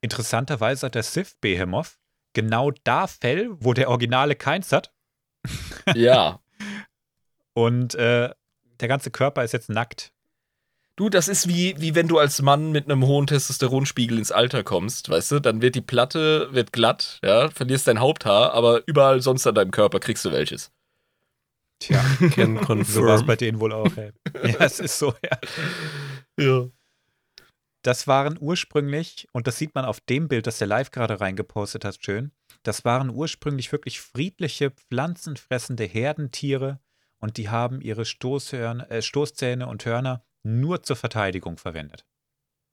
Interessanterweise 0.00 0.86
hat 0.86 0.94
der 0.94 1.02
Sith 1.02 1.36
Behemoth 1.40 1.98
genau 2.32 2.70
da 2.84 3.06
Fell, 3.06 3.48
wo 3.52 3.74
der 3.74 3.88
Originale 3.90 4.34
keins 4.36 4.72
hat. 4.72 4.92
Ja. 5.94 6.40
Und 7.54 7.94
äh, 7.94 8.30
der 8.80 8.88
ganze 8.88 9.10
Körper 9.10 9.42
ist 9.42 9.52
jetzt 9.52 9.70
nackt. 9.70 10.12
Du, 10.96 11.08
das 11.08 11.28
ist 11.28 11.48
wie, 11.48 11.74
wie 11.80 11.94
wenn 11.94 12.08
du 12.08 12.18
als 12.18 12.42
Mann 12.42 12.72
mit 12.72 12.84
einem 12.84 13.06
hohen 13.06 13.26
Testosteronspiegel 13.26 14.18
ins 14.18 14.32
Alter 14.32 14.62
kommst, 14.62 15.08
weißt 15.08 15.32
du? 15.32 15.40
Dann 15.40 15.62
wird 15.62 15.74
die 15.74 15.80
Platte 15.80 16.52
wird 16.52 16.72
glatt, 16.72 17.18
ja, 17.24 17.48
verlierst 17.50 17.88
dein 17.88 18.00
Haupthaar, 18.00 18.52
aber 18.52 18.82
überall 18.86 19.20
sonst 19.22 19.46
an 19.46 19.54
deinem 19.54 19.70
Körper 19.70 19.98
kriegst 19.98 20.24
du 20.26 20.32
welches. 20.32 20.70
Tja, 21.80 22.04
Can 22.34 22.58
so 22.58 22.68
war 22.68 23.14
es 23.14 23.20
confirm. 23.20 23.26
bei 23.26 23.36
denen 23.36 23.60
wohl 23.60 23.72
auch. 23.72 23.96
Ey. 23.96 24.12
Ja, 24.34 24.58
es 24.58 24.78
ist 24.80 24.98
so, 24.98 25.14
ja. 25.24 25.38
Ja. 26.38 26.68
Das 27.82 28.06
waren 28.06 28.36
ursprünglich, 28.38 29.26
und 29.32 29.46
das 29.46 29.56
sieht 29.56 29.74
man 29.74 29.84
auf 29.84 30.00
dem 30.00 30.28
Bild, 30.28 30.46
das 30.46 30.58
der 30.58 30.66
Live 30.66 30.90
gerade 30.90 31.20
reingepostet 31.20 31.84
hat, 31.84 31.98
schön, 32.02 32.32
das 32.62 32.84
waren 32.84 33.08
ursprünglich 33.10 33.72
wirklich 33.72 34.00
friedliche, 34.00 34.70
pflanzenfressende 34.70 35.84
Herdentiere 35.84 36.80
und 37.18 37.36
die 37.38 37.48
haben 37.48 37.80
ihre 37.80 38.04
Stoßhörner, 38.04 38.90
äh, 38.90 39.02
Stoßzähne 39.02 39.66
und 39.66 39.84
Hörner 39.84 40.24
nur 40.42 40.82
zur 40.82 40.96
Verteidigung 40.96 41.56
verwendet. 41.56 42.06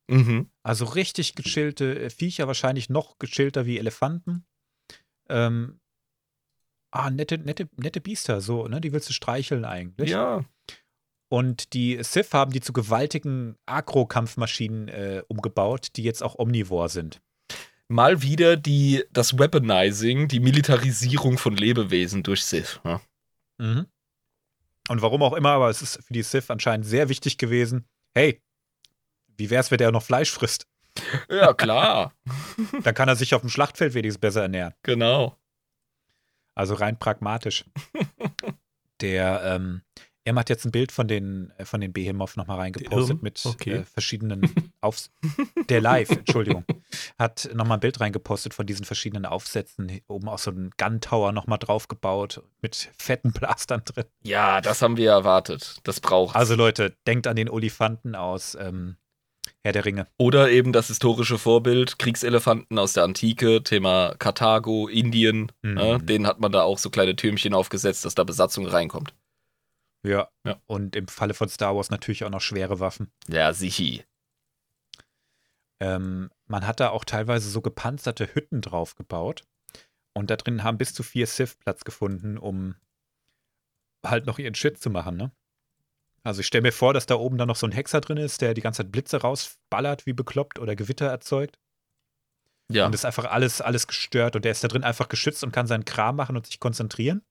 Mhm. 0.09 0.49
Also 0.63 0.85
richtig 0.85 1.35
gechillte 1.35 1.99
äh, 1.99 2.09
Viecher, 2.09 2.47
wahrscheinlich 2.47 2.89
noch 2.89 3.17
gechillter 3.19 3.65
wie 3.65 3.77
Elefanten. 3.77 4.45
Ähm, 5.29 5.79
ah, 6.91 7.09
nette, 7.09 7.37
nette, 7.37 7.69
nette 7.75 7.99
Biester, 7.99 8.39
so, 8.39 8.67
ne? 8.67 8.79
Die 8.79 8.93
willst 8.93 9.09
du 9.09 9.13
streicheln 9.13 9.65
eigentlich. 9.65 10.09
Ja. 10.09 10.45
Und 11.29 11.73
die 11.73 12.01
Sith 12.03 12.33
haben 12.33 12.51
die 12.51 12.61
zu 12.61 12.71
gewaltigen 12.73 13.57
Agro-Kampfmaschinen 13.65 14.87
äh, 14.87 15.23
umgebaut, 15.27 15.89
die 15.95 16.03
jetzt 16.03 16.23
auch 16.23 16.39
omnivor 16.39 16.89
sind. 16.89 17.21
Mal 17.89 18.21
wieder 18.21 18.57
die, 18.57 19.03
das 19.11 19.37
Weaponizing, 19.37 20.27
die 20.27 20.39
Militarisierung 20.39 21.37
von 21.37 21.55
Lebewesen 21.55 22.23
durch 22.23 22.43
Sith. 22.43 22.79
Ja, 22.83 23.01
Mhm. 23.59 23.87
Und 24.89 25.01
warum 25.01 25.21
auch 25.23 25.33
immer, 25.33 25.49
aber 25.49 25.69
es 25.69 25.81
ist 25.81 26.01
für 26.05 26.13
die 26.13 26.23
Sith 26.23 26.49
anscheinend 26.49 26.85
sehr 26.85 27.09
wichtig 27.09 27.37
gewesen. 27.37 27.87
Hey, 28.13 28.41
wie 29.35 29.49
wär's, 29.49 29.69
wenn 29.71 29.79
der 29.79 29.91
noch 29.91 30.03
Fleisch 30.03 30.31
frisst? 30.31 30.67
ja 31.29 31.53
klar. 31.53 32.13
Dann 32.83 32.95
kann 32.95 33.09
er 33.09 33.15
sich 33.15 33.35
auf 33.35 33.41
dem 33.41 33.49
Schlachtfeld 33.49 33.93
wenigstens 33.93 34.21
besser 34.21 34.43
ernähren. 34.43 34.73
genau. 34.83 35.35
Also 36.55 36.73
rein 36.73 36.97
pragmatisch. 36.97 37.65
Der, 39.01 39.41
ähm, 39.43 39.81
er 40.27 40.35
hat 40.35 40.49
jetzt 40.49 40.65
ein 40.65 40.71
Bild 40.71 40.91
von 40.91 41.07
den, 41.07 41.53
äh, 41.57 41.63
von 41.65 41.79
den 41.79 41.93
Behemoth 41.93 42.35
nochmal 42.35 42.57
reingepostet 42.57 43.23
mit 43.23 43.41
Okay. 43.45 43.71
äh, 43.77 43.83
verschiedenen 43.83 44.71
Aufs 44.81 45.09
Der 45.69 45.79
Live, 45.81 46.09
Entschuldigung. 46.11 46.65
Hat 47.17 47.49
nochmal 47.53 47.77
ein 47.77 47.81
Bild 47.81 47.99
reingepostet 47.99 48.53
von 48.53 48.65
diesen 48.65 48.85
verschiedenen 48.85 49.25
Aufsätzen. 49.25 50.01
Oben 50.07 50.27
auch 50.27 50.37
so 50.39 50.51
einen 50.51 50.71
Gun 50.77 50.99
Tower 51.01 51.31
nochmal 51.31 51.57
draufgebaut 51.59 52.43
mit 52.61 52.89
fetten 52.97 53.31
Blastern 53.31 53.81
drin. 53.85 54.05
Ja, 54.23 54.59
das 54.61 54.81
haben 54.81 54.97
wir 54.97 55.11
erwartet. 55.11 55.77
Das 55.83 55.99
braucht. 56.01 56.35
Also 56.35 56.55
Leute, 56.55 56.93
denkt 57.07 57.25
an 57.27 57.35
den 57.37 57.49
Olifanten 57.49 58.15
aus 58.15 58.55
ähm, 58.59 58.97
Herr 59.63 59.71
der 59.71 59.85
Ringe. 59.85 60.07
Oder 60.17 60.49
eben 60.51 60.73
das 60.73 60.87
historische 60.87 61.37
Vorbild, 61.37 61.99
Kriegselefanten 61.99 62.77
aus 62.77 62.93
der 62.93 63.03
Antike, 63.03 63.63
Thema 63.63 64.13
Karthago, 64.19 64.87
Indien. 64.87 65.51
Mhm. 65.61 65.77
Ja, 65.77 65.97
denen 65.99 66.27
hat 66.27 66.39
man 66.39 66.51
da 66.51 66.63
auch 66.63 66.77
so 66.77 66.89
kleine 66.89 67.15
Türmchen 67.15 67.53
aufgesetzt, 67.53 68.03
dass 68.03 68.15
da 68.15 68.23
Besatzung 68.23 68.67
reinkommt. 68.67 69.13
Ja. 70.03 70.29
Ja. 70.45 70.61
Und 70.65 70.95
im 70.95 71.07
Falle 71.07 71.33
von 71.33 71.49
Star 71.49 71.75
Wars 71.75 71.89
natürlich 71.89 72.23
auch 72.23 72.29
noch 72.29 72.41
schwere 72.41 72.79
Waffen. 72.79 73.11
Ja, 73.27 73.53
sichi. 73.53 74.03
Ähm, 75.79 76.31
man 76.47 76.65
hat 76.65 76.79
da 76.79 76.89
auch 76.89 77.05
teilweise 77.05 77.49
so 77.49 77.61
gepanzerte 77.61 78.33
Hütten 78.33 78.61
drauf 78.61 78.95
gebaut. 78.95 79.43
Und 80.13 80.31
da 80.31 80.35
drin 80.35 80.63
haben 80.63 80.77
bis 80.77 80.93
zu 80.93 81.03
vier 81.03 81.27
Sith 81.27 81.55
Platz 81.55 81.83
gefunden, 81.83 82.37
um 82.37 82.75
halt 84.05 84.25
noch 84.25 84.39
ihren 84.39 84.55
Shit 84.55 84.79
zu 84.81 84.89
machen, 84.89 85.17
ne? 85.17 85.31
Also 86.23 86.41
ich 86.41 86.47
stelle 86.47 86.63
mir 86.63 86.71
vor, 86.73 86.93
dass 86.93 87.05
da 87.05 87.15
oben 87.15 87.37
dann 87.37 87.47
noch 87.47 87.55
so 87.55 87.65
ein 87.65 87.71
Hexer 87.71 88.01
drin 88.01 88.17
ist, 88.17 88.41
der 88.41 88.53
die 88.53 88.61
ganze 88.61 88.83
Zeit 88.83 88.91
Blitze 88.91 89.21
rausballert 89.21 90.05
wie 90.05 90.13
bekloppt 90.13 90.59
oder 90.59 90.75
Gewitter 90.75 91.05
erzeugt. 91.05 91.57
Ja. 92.69 92.85
Und 92.85 92.93
ist 92.93 93.05
einfach 93.05 93.25
alles, 93.25 93.61
alles 93.61 93.87
gestört 93.87 94.35
und 94.35 94.43
der 94.43 94.51
ist 94.51 94.63
da 94.63 94.67
drin 94.67 94.83
einfach 94.83 95.07
geschützt 95.07 95.43
und 95.43 95.53
kann 95.53 95.67
seinen 95.67 95.85
Kram 95.85 96.17
machen 96.17 96.35
und 96.35 96.45
sich 96.45 96.59
konzentrieren. 96.59 97.21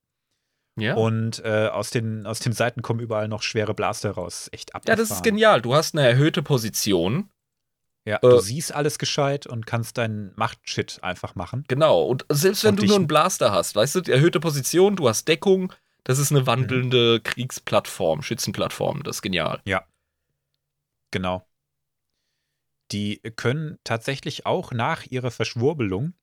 Ja. 0.78 0.94
Und 0.94 1.42
äh, 1.44 1.68
aus, 1.68 1.90
den, 1.90 2.26
aus 2.26 2.40
den 2.40 2.52
Seiten 2.52 2.82
kommen 2.82 3.00
überall 3.00 3.28
noch 3.28 3.42
schwere 3.42 3.74
Blaster 3.74 4.10
raus. 4.12 4.48
Echt 4.52 4.70
ja, 4.70 4.74
abgefahren. 4.76 4.98
das 4.98 5.10
ist 5.10 5.22
genial. 5.22 5.62
Du 5.62 5.74
hast 5.74 5.94
eine 5.96 6.06
erhöhte 6.06 6.42
Position. 6.42 7.30
Ja, 8.04 8.16
Äh, 8.16 8.20
du 8.20 8.38
siehst 8.38 8.74
alles 8.74 8.98
gescheit 8.98 9.46
und 9.46 9.66
kannst 9.66 9.98
deinen 9.98 10.32
Machtshit 10.36 10.98
einfach 11.02 11.34
machen. 11.34 11.64
Genau. 11.68 12.02
Und 12.02 12.24
selbst 12.28 12.62
wenn 12.64 12.70
Und 12.74 12.82
du 12.82 12.86
nur 12.86 12.96
einen 12.96 13.06
Blaster 13.06 13.52
hast, 13.52 13.74
weißt 13.74 13.96
du, 13.96 14.12
erhöhte 14.12 14.38
Position, 14.38 14.96
du 14.96 15.08
hast 15.08 15.26
Deckung, 15.26 15.72
das 16.04 16.18
ist 16.18 16.30
eine 16.30 16.46
wandelnde 16.46 17.20
Kriegsplattform, 17.20 18.22
Schützenplattform. 18.22 19.02
Das 19.02 19.16
ist 19.16 19.22
genial. 19.22 19.60
Genau. 21.10 21.46
Die 22.92 23.20
können 23.34 23.78
tatsächlich 23.82 24.46
auch 24.46 24.70
nach 24.70 25.04
ihrer 25.06 25.32
Verschwurbelung 25.32 26.14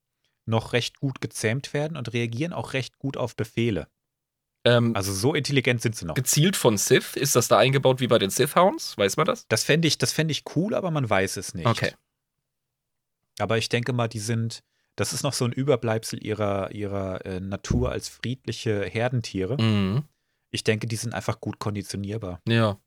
noch 0.46 0.72
recht 0.72 1.00
gut 1.00 1.20
gezähmt 1.20 1.74
werden 1.74 1.96
und 1.96 2.12
reagieren 2.12 2.52
auch 2.52 2.72
recht 2.72 2.98
gut 2.98 3.16
auf 3.16 3.36
Befehle. 3.36 3.88
Ähm, 4.64 4.94
Also 4.96 5.12
so 5.12 5.34
intelligent 5.34 5.82
sind 5.82 5.94
sie 5.96 6.06
noch. 6.06 6.14
gezielt 6.14 6.56
von 6.56 6.76
Sith, 6.78 7.16
ist 7.16 7.36
das 7.36 7.48
da 7.48 7.58
eingebaut 7.58 8.00
wie 8.00 8.06
bei 8.06 8.18
den 8.18 8.30
Sith 8.30 8.56
Hounds? 8.56 8.96
Weiß 8.96 9.16
man 9.16 9.26
das? 9.26 9.46
Das 9.48 9.62
fände 9.64 9.86
ich, 9.88 9.98
das 9.98 10.12
fänd 10.12 10.30
ich 10.30 10.44
cool, 10.56 10.74
aber 10.74 10.90
man 10.90 11.08
weiß 11.08 11.36
es 11.36 11.54
nicht. 11.54 11.66
Okay. 11.66 11.92
Aber 13.38 13.58
ich 13.58 13.68
denke 13.68 13.92
mal, 13.92 14.08
die 14.08 14.20
sind, 14.20 14.62
das 14.96 15.12
ist 15.12 15.22
noch 15.22 15.32
so 15.32 15.44
ein 15.44 15.52
Überbleibsel 15.52 16.24
ihrer, 16.24 16.70
ihrer 16.72 17.24
äh, 17.26 17.40
Natur 17.40 17.90
als 17.90 18.08
friedliche 18.08 18.84
Herdentiere. 18.84 19.60
Mhm. 19.60 20.04
Ich 20.50 20.62
denke, 20.64 20.86
die 20.86 20.96
sind 20.96 21.14
einfach 21.14 21.40
gut 21.40 21.58
konditionierbar. 21.58 22.40
Ja. 22.46 22.78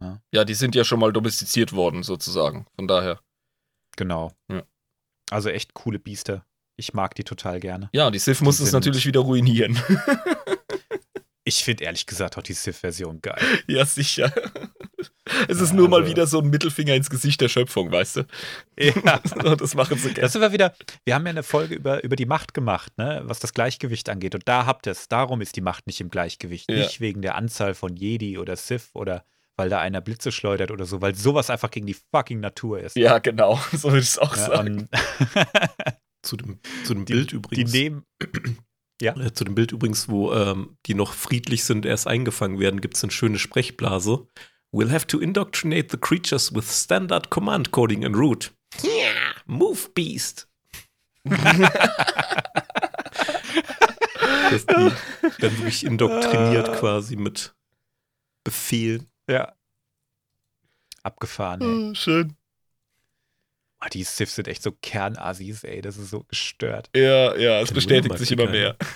Ja. 0.00 0.20
Ja, 0.32 0.44
die 0.44 0.54
sind 0.54 0.74
ja 0.74 0.84
schon 0.84 1.00
mal 1.00 1.12
domestiziert 1.12 1.72
worden, 1.72 2.02
sozusagen. 2.02 2.66
Von 2.76 2.86
daher. 2.86 3.20
Genau. 3.96 4.32
Ja. 4.48 4.62
Also 5.30 5.48
echt 5.48 5.74
coole 5.74 5.98
Biester. 5.98 6.44
Ich 6.76 6.94
mag 6.94 7.14
die 7.16 7.24
total 7.24 7.58
gerne. 7.58 7.88
Ja, 7.92 8.10
die 8.10 8.20
Sith 8.20 8.40
mussten 8.42 8.62
es 8.64 8.72
natürlich 8.72 9.06
wieder 9.06 9.20
ruinieren. 9.20 9.76
Ich 11.48 11.64
finde 11.64 11.84
ehrlich 11.84 12.04
gesagt 12.04 12.36
auch 12.36 12.42
die 12.42 12.52
Sith-Version 12.52 13.22
geil. 13.22 13.40
ja, 13.66 13.86
sicher. 13.86 14.30
Es 15.48 15.60
ist 15.60 15.70
Ja, 15.70 15.76
nur 15.76 15.88
mal 15.88 16.00
also- 16.00 16.10
wieder 16.10 16.26
so 16.26 16.40
ein 16.40 16.50
Mittelfinger 16.50 16.94
ins 16.94 17.08
Gesicht 17.08 17.40
der 17.40 17.48
Schöpfung, 17.48 17.90
weißt 17.90 18.16
du? 18.16 18.26
Ja. 18.78 19.18
das 19.56 19.74
machen 19.74 19.96
sie 19.96 20.08
Das 20.08 20.14
gerne. 20.14 20.28
sind 20.28 20.40
wir 20.42 20.52
wieder, 20.52 20.74
wir 21.04 21.14
haben 21.14 21.24
ja 21.24 21.30
eine 21.30 21.42
Folge 21.42 21.74
über, 21.74 22.04
über 22.04 22.16
die 22.16 22.26
Macht 22.26 22.52
gemacht, 22.52 22.96
ne, 22.98 23.22
was 23.24 23.38
das 23.40 23.54
Gleichgewicht 23.54 24.08
angeht. 24.10 24.34
Und 24.34 24.46
da 24.46 24.66
habt 24.66 24.86
ihr 24.86 24.92
es. 24.92 25.08
Darum 25.08 25.40
ist 25.40 25.56
die 25.56 25.60
Macht 25.62 25.86
nicht 25.86 26.00
im 26.00 26.10
Gleichgewicht. 26.10 26.70
Ja. 26.70 26.78
Nicht 26.78 27.00
wegen 27.00 27.22
der 27.22 27.34
Anzahl 27.36 27.74
von 27.74 27.96
Jedi 27.96 28.36
oder 28.38 28.56
Sith 28.56 28.90
oder 28.92 29.24
weil 29.56 29.70
da 29.70 29.80
einer 29.80 30.00
Blitze 30.00 30.30
schleudert 30.32 30.70
oder 30.70 30.84
so, 30.84 31.00
weil 31.00 31.14
sowas 31.14 31.50
einfach 31.50 31.70
gegen 31.70 31.86
die 31.86 31.96
fucking 32.12 32.40
Natur 32.40 32.78
ist. 32.80 32.96
Ja, 32.96 33.18
genau. 33.18 33.58
So 33.72 33.88
würde 33.88 34.00
ich 34.00 34.08
es 34.08 34.18
auch 34.18 34.36
Ja, 34.36 34.46
sagen. 34.46 34.88
und 34.88 34.88
Zu 36.22 36.36
dem, 36.36 36.58
zu 36.84 36.94
dem 36.94 37.04
Bild 37.06 37.30
die 37.32 37.36
übrigens. 37.36 37.72
nehmen. 37.72 38.04
Äh, 39.00 39.32
Zu 39.32 39.44
dem 39.44 39.54
Bild 39.54 39.72
übrigens, 39.72 40.08
wo 40.08 40.32
ähm, 40.32 40.76
die 40.86 40.94
noch 40.94 41.12
friedlich 41.12 41.64
sind, 41.64 41.86
erst 41.86 42.06
eingefangen 42.06 42.58
werden, 42.58 42.80
gibt 42.80 42.96
es 42.96 43.04
eine 43.04 43.12
schöne 43.12 43.38
Sprechblase. 43.38 44.26
We'll 44.72 44.90
have 44.90 45.06
to 45.06 45.18
indoctrinate 45.18 45.88
the 45.90 45.96
creatures 45.96 46.54
with 46.54 46.70
standard 46.70 47.30
command 47.30 47.70
coding 47.70 48.04
and 48.04 48.16
route. 48.16 48.50
Yeah, 48.82 49.34
move 49.46 49.88
beast. 49.94 50.48
Dass 54.50 54.66
die 54.66 54.74
dann 55.38 55.58
wirklich 55.58 55.84
indoktriniert 55.84 56.72
quasi 56.78 57.16
mit 57.16 57.54
Befehlen. 58.44 59.10
Ja. 59.28 59.54
Abgefahren, 61.02 61.60
ey. 61.60 61.90
Oh, 61.90 61.94
schön. 61.94 62.34
Ah, 63.80 63.88
die 63.88 64.02
Sith 64.02 64.34
sind 64.34 64.48
echt 64.48 64.62
so 64.62 64.72
Kernasis, 64.72 65.64
ey. 65.64 65.80
Das 65.80 65.96
ist 65.96 66.10
so 66.10 66.24
gestört. 66.24 66.90
Ja, 66.94 67.36
ja, 67.36 67.60
es 67.60 67.72
bestätigt 67.72 68.18
sich 68.18 68.32
immer 68.32 68.50
mehr. 68.50 68.76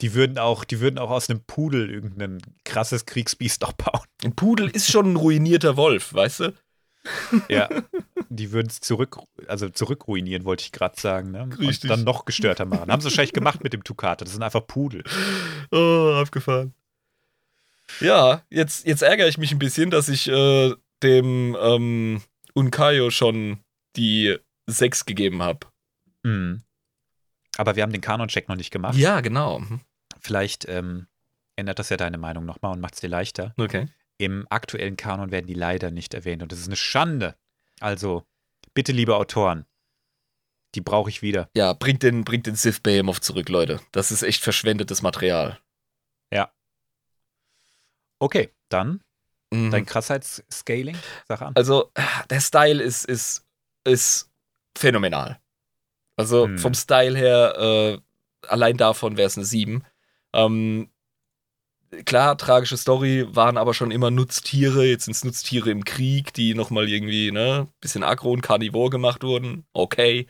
Die 0.00 0.14
würden 0.14 0.36
auch, 0.36 0.64
die 0.64 0.80
würden 0.80 0.98
auch 0.98 1.10
aus 1.10 1.30
einem 1.30 1.44
Pudel 1.44 1.88
irgendein 1.88 2.38
krasses 2.64 3.06
Kriegsbiest 3.06 3.62
noch 3.62 3.72
bauen. 3.72 4.04
Ein 4.24 4.34
Pudel 4.34 4.68
ist 4.68 4.90
schon 4.90 5.12
ein 5.12 5.16
ruinierter 5.16 5.76
Wolf, 5.76 6.12
weißt 6.12 6.40
du? 6.40 6.54
Ja. 7.48 7.68
Die 8.30 8.50
würden 8.50 8.68
es 8.68 8.80
zurück, 8.80 9.18
also 9.46 9.68
zurückruinieren, 9.68 10.44
wollte 10.44 10.62
ich 10.62 10.72
gerade 10.72 11.00
sagen. 11.00 11.30
Ne? 11.30 11.48
Richtig. 11.58 11.84
Und 11.84 11.98
dann 11.98 12.04
noch 12.04 12.24
gestörter 12.24 12.64
machen. 12.64 12.90
Haben 12.90 13.00
sie 13.00 13.04
wahrscheinlich 13.04 13.32
gemacht 13.32 13.62
mit 13.62 13.72
dem 13.72 13.84
Tukate. 13.84 14.24
Das 14.24 14.32
sind 14.32 14.42
einfach 14.42 14.66
Pudel. 14.66 15.04
Oh, 15.70 16.14
abgefahren. 16.20 16.74
Ja, 18.00 18.42
jetzt, 18.50 18.86
jetzt 18.86 19.02
ärgere 19.02 19.28
ich 19.28 19.38
mich 19.38 19.52
ein 19.52 19.58
bisschen, 19.58 19.90
dass 19.90 20.08
ich 20.08 20.28
äh, 20.28 20.74
dem 21.02 21.56
ähm, 21.60 22.22
Unkayo 22.54 23.10
schon 23.10 23.58
die 23.96 24.36
6 24.66 25.04
gegeben 25.06 25.42
habe. 25.42 25.66
Mhm. 26.22 26.62
Aber 27.56 27.76
wir 27.76 27.82
haben 27.82 27.92
den 27.92 28.00
Kanon-Check 28.00 28.48
noch 28.48 28.56
nicht 28.56 28.70
gemacht. 28.70 28.96
Ja, 28.96 29.20
genau. 29.20 29.60
Mhm. 29.60 29.80
Vielleicht 30.20 30.68
ähm, 30.68 31.06
ändert 31.56 31.78
das 31.78 31.88
ja 31.90 31.96
deine 31.96 32.18
Meinung 32.18 32.44
nochmal 32.44 32.72
und 32.72 32.80
macht 32.80 32.94
es 32.94 33.00
dir 33.00 33.08
leichter. 33.08 33.54
Okay. 33.56 33.88
im 34.16 34.46
aktuellen 34.48 34.96
Kanon 34.96 35.30
werden 35.32 35.46
die 35.46 35.54
leider 35.54 35.90
nicht 35.90 36.14
erwähnt. 36.14 36.42
Und 36.42 36.50
das 36.52 36.60
ist 36.60 36.66
eine 36.68 36.76
Schande. 36.76 37.36
Also, 37.80 38.24
bitte, 38.72 38.92
liebe 38.92 39.16
Autoren, 39.16 39.66
die 40.74 40.80
brauche 40.80 41.10
ich 41.10 41.20
wieder. 41.22 41.48
Ja, 41.56 41.72
bringt 41.72 42.02
den, 42.02 42.24
bringt 42.24 42.46
den 42.46 42.54
Sith 42.56 42.80
Behemoth 42.80 43.22
zurück, 43.22 43.48
Leute. 43.48 43.80
Das 43.92 44.10
ist 44.10 44.22
echt 44.22 44.42
verschwendetes 44.42 45.02
Material. 45.02 45.58
Ja. 46.32 46.50
Okay, 48.18 48.50
dann 48.68 49.02
Mhm. 49.52 49.70
dein 49.70 49.86
Krassheitsscaling, 49.86 50.96
sag 51.28 51.42
an. 51.42 51.52
Also, 51.54 51.92
der 52.30 52.40
Style 52.40 52.82
ist, 52.82 53.04
ist, 53.04 53.43
ist 53.84 54.30
phänomenal. 54.76 55.38
Also, 56.16 56.46
Hm. 56.46 56.58
vom 56.58 56.74
Style 56.74 57.16
her, 57.18 57.54
äh, 57.58 58.46
allein 58.48 58.76
davon 58.76 59.16
wäre 59.16 59.26
es 59.26 59.36
eine 59.36 59.44
7. 59.46 59.84
Ähm, 60.32 60.90
klar, 62.04 62.36
tragische 62.36 62.76
Story, 62.76 63.26
waren 63.30 63.56
aber 63.56 63.74
schon 63.74 63.90
immer 63.90 64.10
Nutztiere. 64.10 64.84
Jetzt 64.86 65.04
sind 65.04 65.14
es 65.14 65.24
Nutztiere 65.24 65.70
im 65.70 65.84
Krieg, 65.84 66.32
die 66.34 66.54
nochmal 66.54 66.88
irgendwie, 66.88 67.30
ne, 67.32 67.68
bisschen 67.80 68.02
aggro 68.02 68.32
und 68.32 68.42
karnivor 68.42 68.90
gemacht 68.90 69.22
wurden. 69.22 69.66
Okay. 69.72 70.26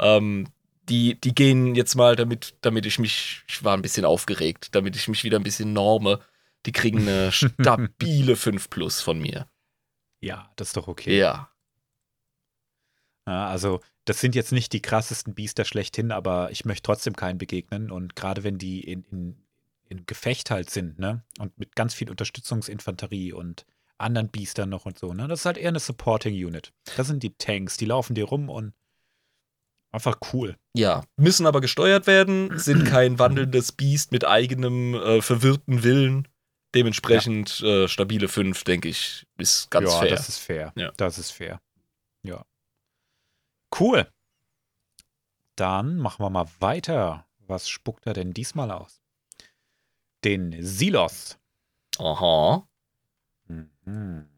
Ähm, 0.00 0.48
die, 0.88 1.18
die 1.20 1.34
gehen 1.34 1.74
jetzt 1.74 1.94
mal, 1.94 2.14
damit, 2.16 2.56
damit 2.60 2.84
ich 2.84 2.98
mich, 2.98 3.42
ich 3.48 3.64
war 3.64 3.74
ein 3.76 3.82
bisschen 3.82 4.04
aufgeregt, 4.04 4.74
damit 4.74 4.96
ich 4.96 5.08
mich 5.08 5.24
wieder 5.24 5.38
ein 5.38 5.44
bisschen 5.44 5.72
norme. 5.72 6.20
Die 6.66 6.72
kriegen 6.72 7.00
eine 7.00 7.32
stabile 7.32 8.36
5 8.36 8.68
plus 8.70 9.00
von 9.00 9.18
mir. 9.18 9.46
Ja, 10.20 10.50
das 10.56 10.68
ist 10.68 10.76
doch 10.76 10.88
okay. 10.88 11.18
Ja. 11.18 11.50
Ja, 13.26 13.48
also, 13.48 13.80
das 14.04 14.20
sind 14.20 14.34
jetzt 14.34 14.52
nicht 14.52 14.72
die 14.72 14.82
krassesten 14.82 15.34
Biester 15.34 15.64
schlechthin, 15.64 16.12
aber 16.12 16.50
ich 16.50 16.64
möchte 16.64 16.82
trotzdem 16.82 17.16
keinen 17.16 17.38
begegnen. 17.38 17.90
Und 17.90 18.16
gerade 18.16 18.44
wenn 18.44 18.58
die 18.58 18.80
in, 18.80 19.04
in, 19.10 19.36
in 19.88 20.06
Gefecht 20.06 20.50
halt 20.50 20.70
sind, 20.70 20.98
ne? 20.98 21.22
Und 21.38 21.58
mit 21.58 21.74
ganz 21.74 21.94
viel 21.94 22.10
Unterstützungsinfanterie 22.10 23.32
und 23.32 23.64
anderen 23.96 24.28
Biestern 24.28 24.68
noch 24.68 24.84
und 24.84 24.98
so, 24.98 25.14
ne? 25.14 25.28
Das 25.28 25.40
ist 25.40 25.46
halt 25.46 25.58
eher 25.58 25.68
eine 25.68 25.80
Supporting 25.80 26.34
Unit. 26.34 26.72
Das 26.96 27.06
sind 27.06 27.22
die 27.22 27.34
Tanks, 27.34 27.76
die 27.76 27.86
laufen 27.86 28.14
dir 28.14 28.24
rum 28.24 28.50
und 28.50 28.74
einfach 29.90 30.18
cool. 30.32 30.56
Ja, 30.74 31.04
müssen 31.16 31.46
aber 31.46 31.60
gesteuert 31.60 32.06
werden, 32.06 32.58
sind 32.58 32.84
kein 32.90 33.18
wandelndes 33.18 33.72
Biest 33.72 34.12
mit 34.12 34.26
eigenem 34.26 34.94
äh, 34.94 35.22
verwirrten 35.22 35.82
Willen. 35.82 36.28
Dementsprechend 36.74 37.60
äh, 37.62 37.86
stabile 37.86 38.26
5, 38.26 38.64
denke 38.64 38.88
ich, 38.88 39.24
ist 39.38 39.70
ganz 39.70 39.92
ja, 39.92 40.00
fair. 40.00 40.10
das 40.10 40.28
ist 40.28 40.38
fair. 40.38 40.72
Ja. 40.74 40.92
Das 40.96 41.18
ist 41.18 41.30
fair. 41.30 41.60
Cool. 43.78 44.06
Dann 45.56 45.98
machen 45.98 46.24
wir 46.24 46.30
mal 46.30 46.48
weiter. 46.60 47.26
Was 47.38 47.68
spuckt 47.68 48.06
er 48.06 48.14
denn 48.14 48.32
diesmal 48.32 48.70
aus? 48.70 49.00
Den 50.24 50.56
Silos. 50.62 51.38
Aha. 51.98 52.66
Mhm. 53.46 54.28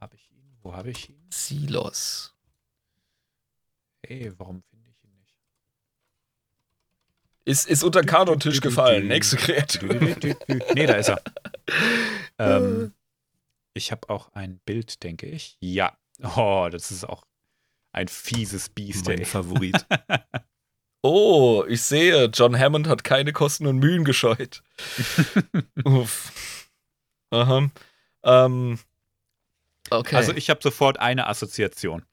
Habe 0.00 0.16
ich 0.16 0.30
ihn? 0.30 0.56
Wo 0.62 0.74
habe 0.74 0.90
ich 0.90 1.10
ihn? 1.10 1.26
Silos. 1.30 2.34
Hey, 4.06 4.32
warum 4.38 4.62
finde 4.62 4.90
ich 4.90 5.04
ihn 5.04 5.14
nicht? 5.16 5.36
Ist, 7.44 7.66
ist 7.66 7.82
unter 7.82 8.02
Kanontisch 8.02 8.60
gefallen. 8.60 9.08
Nächste 9.08 9.36
Kreatur. 9.36 9.94
nee, 10.74 10.86
da 10.86 10.94
ist 10.94 11.08
er. 11.08 11.22
ähm, 12.38 12.94
ich 13.72 13.90
habe 13.90 14.08
auch 14.10 14.32
ein 14.34 14.58
Bild, 14.60 15.02
denke 15.02 15.26
ich. 15.26 15.56
Ja. 15.60 15.96
Oh, 16.22 16.68
das 16.70 16.90
ist 16.90 17.04
auch 17.04 17.24
ein 17.92 18.08
fieses 18.08 18.68
Biest. 18.68 19.06
Mein 19.06 19.20
Ey. 19.20 19.24
Favorit. 19.24 19.86
Oh, 21.06 21.66
ich 21.68 21.82
sehe, 21.82 22.30
John 22.32 22.58
Hammond 22.58 22.88
hat 22.88 23.04
keine 23.04 23.34
Kosten 23.34 23.66
und 23.66 23.76
Mühen 23.78 24.04
gescheut. 24.04 24.62
Uff. 25.84 26.32
Aha. 27.28 27.68
Ähm, 28.22 28.78
okay. 29.90 30.16
Also 30.16 30.32
ich 30.32 30.48
habe 30.48 30.60
sofort 30.62 30.98
eine 30.98 31.26
Assoziation. 31.26 32.06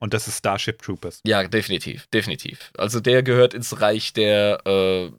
Und 0.00 0.12
das 0.12 0.26
ist 0.26 0.38
Starship 0.38 0.82
Troopers. 0.82 1.20
Ja, 1.24 1.46
definitiv, 1.46 2.08
definitiv. 2.08 2.72
Also 2.76 2.98
der 2.98 3.22
gehört 3.22 3.54
ins 3.54 3.80
Reich 3.80 4.12
der 4.12 4.66
äh, 4.66 5.12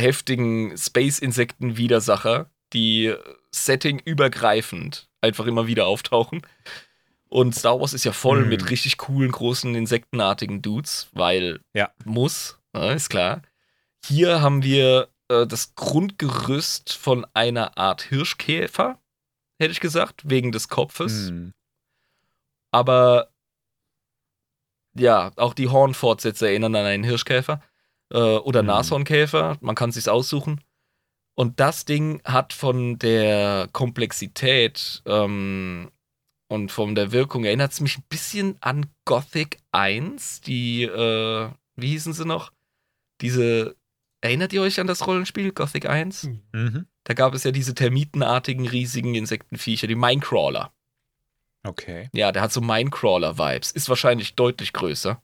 heftigen 0.00 0.78
Space-Insekten-Widersacher, 0.78 2.52
die 2.72 3.12
setting-übergreifend 3.50 5.08
einfach 5.20 5.46
immer 5.46 5.66
wieder 5.66 5.88
auftauchen. 5.88 6.42
Und 7.32 7.54
Star 7.54 7.80
Wars 7.80 7.92
ist 7.94 8.04
ja 8.04 8.12
voll 8.12 8.42
Mhm. 8.42 8.48
mit 8.48 8.70
richtig 8.70 8.98
coolen, 8.98 9.30
großen, 9.30 9.74
insektenartigen 9.74 10.62
Dudes, 10.62 11.08
weil 11.12 11.60
Ja. 11.74 11.90
muss, 12.04 12.58
ja, 12.74 12.92
ist 12.92 13.08
klar. 13.08 13.42
Hier 14.04 14.42
haben 14.42 14.62
wir 14.62 15.08
äh, 15.28 15.46
das 15.46 15.76
Grundgerüst 15.76 16.92
von 16.92 17.24
einer 17.34 17.78
Art 17.78 18.02
Hirschkäfer, 18.02 18.98
hätte 19.60 19.70
ich 19.72 19.78
gesagt, 19.80 20.28
wegen 20.28 20.50
des 20.50 20.68
Kopfes. 20.68 21.28
Hm. 21.28 21.52
Aber 22.72 23.28
ja, 24.98 25.30
auch 25.36 25.54
die 25.54 25.68
Hornfortsätze 25.68 26.48
erinnern 26.48 26.74
an 26.74 26.84
einen 26.86 27.04
Hirschkäfer 27.04 27.60
äh, 28.12 28.18
oder 28.18 28.62
Mhm. 28.62 28.68
Nashornkäfer. 28.68 29.56
Man 29.60 29.76
kann 29.76 29.92
sich's 29.92 30.08
aussuchen. 30.08 30.62
Und 31.36 31.60
das 31.60 31.84
Ding 31.84 32.20
hat 32.24 32.52
von 32.52 32.98
der 32.98 33.68
Komplexität 33.72 35.00
ähm, 35.06 35.92
und 36.50 36.72
von 36.72 36.96
der 36.96 37.12
Wirkung 37.12 37.44
erinnert 37.44 37.70
es 37.70 37.80
mich 37.80 37.96
ein 37.96 38.04
bisschen 38.08 38.56
an 38.60 38.86
Gothic 39.04 39.58
1. 39.70 40.40
Die, 40.40 40.82
äh, 40.82 41.48
wie 41.76 41.86
hießen 41.86 42.12
sie 42.12 42.24
noch? 42.24 42.50
Diese, 43.20 43.76
erinnert 44.20 44.52
ihr 44.52 44.60
euch 44.60 44.80
an 44.80 44.88
das 44.88 45.06
Rollenspiel 45.06 45.52
Gothic 45.52 45.86
1? 45.86 46.28
Mhm. 46.50 46.86
Da 47.04 47.14
gab 47.14 47.34
es 47.34 47.44
ja 47.44 47.52
diese 47.52 47.76
termitenartigen, 47.76 48.66
riesigen 48.66 49.14
Insektenviecher, 49.14 49.86
die 49.86 49.94
Minecrawler. 49.94 50.72
Okay. 51.62 52.08
Ja, 52.12 52.32
der 52.32 52.42
hat 52.42 52.52
so 52.52 52.60
Minecrawler-Vibes. 52.60 53.70
Ist 53.70 53.88
wahrscheinlich 53.88 54.34
deutlich 54.34 54.72
größer. 54.72 55.22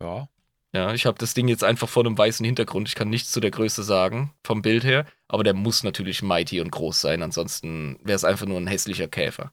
Ja. 0.00 0.28
Ja, 0.72 0.94
ich 0.94 1.04
habe 1.04 1.18
das 1.18 1.34
Ding 1.34 1.46
jetzt 1.46 1.64
einfach 1.64 1.90
vor 1.90 2.06
einem 2.06 2.16
weißen 2.16 2.44
Hintergrund. 2.44 2.88
Ich 2.88 2.94
kann 2.94 3.10
nichts 3.10 3.32
zu 3.32 3.40
der 3.40 3.50
Größe 3.50 3.82
sagen, 3.82 4.32
vom 4.44 4.62
Bild 4.62 4.84
her. 4.84 5.04
Aber 5.26 5.44
der 5.44 5.52
muss 5.52 5.82
natürlich 5.82 6.22
mighty 6.22 6.62
und 6.62 6.70
groß 6.70 7.02
sein. 7.02 7.22
Ansonsten 7.22 7.98
wäre 8.02 8.16
es 8.16 8.24
einfach 8.24 8.46
nur 8.46 8.58
ein 8.58 8.66
hässlicher 8.66 9.08
Käfer. 9.08 9.52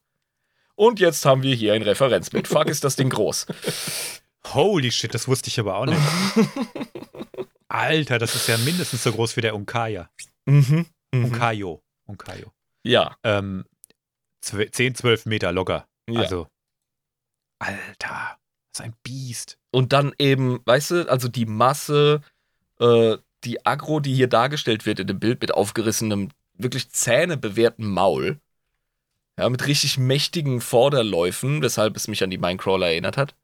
Und 0.76 1.00
jetzt 1.00 1.26
haben 1.26 1.42
wir 1.44 1.56
hier 1.56 1.74
ein 1.74 1.82
Referenzbild. 1.82 2.48
Fuck, 2.48 2.68
ist 2.68 2.84
das 2.84 2.96
Ding 2.96 3.10
groß. 3.10 3.46
Holy 4.54 4.92
shit, 4.92 5.14
das 5.14 5.28
wusste 5.28 5.48
ich 5.50 5.60
aber 5.60 5.76
auch 5.78 5.86
nicht. 5.86 6.02
Alter, 7.68 8.20
das 8.20 8.36
ist 8.36 8.48
ja 8.48 8.58
mindestens 8.58 9.04
so 9.04 9.12
groß 9.12 9.36
wie 9.38 9.42
der 9.42 9.56
Unkaya. 9.56 10.10
Mhm. 10.46 10.86
mhm. 11.14 11.26
Unkayo. 11.26 11.82
Unkayo. 12.06 12.52
Ja, 12.84 13.16
Ähm, 13.24 13.66
zw- 14.44 14.72
10, 14.72 14.96
12 14.96 15.26
Meter 15.26 15.52
locker. 15.52 15.88
ja. 16.10 16.20
Also, 16.22 16.48
Alter, 17.60 18.38
das 18.72 18.80
ist 18.80 18.82
ein 18.82 18.94
Biest. 19.04 19.58
Und 19.72 19.94
dann 19.94 20.14
eben, 20.20 20.60
weißt 20.66 20.92
du, 20.92 21.10
also 21.10 21.28
die 21.28 21.46
Masse, 21.46 22.22
äh, 22.80 23.18
die 23.44 23.66
Agro, 23.66 24.00
die 24.00 24.14
hier 24.14 24.28
dargestellt 24.28 24.86
wird 24.86 25.00
in 25.00 25.08
dem 25.08 25.20
Bild 25.20 25.42
mit 25.42 25.54
aufgerissenem, 25.54 26.30
wirklich 26.54 26.90
zähnebewehrten 26.92 27.88
Maul. 27.90 28.40
Ja, 29.38 29.50
mit 29.50 29.68
richtig 29.68 29.98
mächtigen 29.98 30.62
Vorderläufen, 30.62 31.62
weshalb 31.62 31.96
es 31.98 32.08
mich 32.08 32.24
an 32.24 32.30
die 32.30 32.38
Minecrawler 32.38 32.88
erinnert 32.88 33.18
hat. 33.18 33.36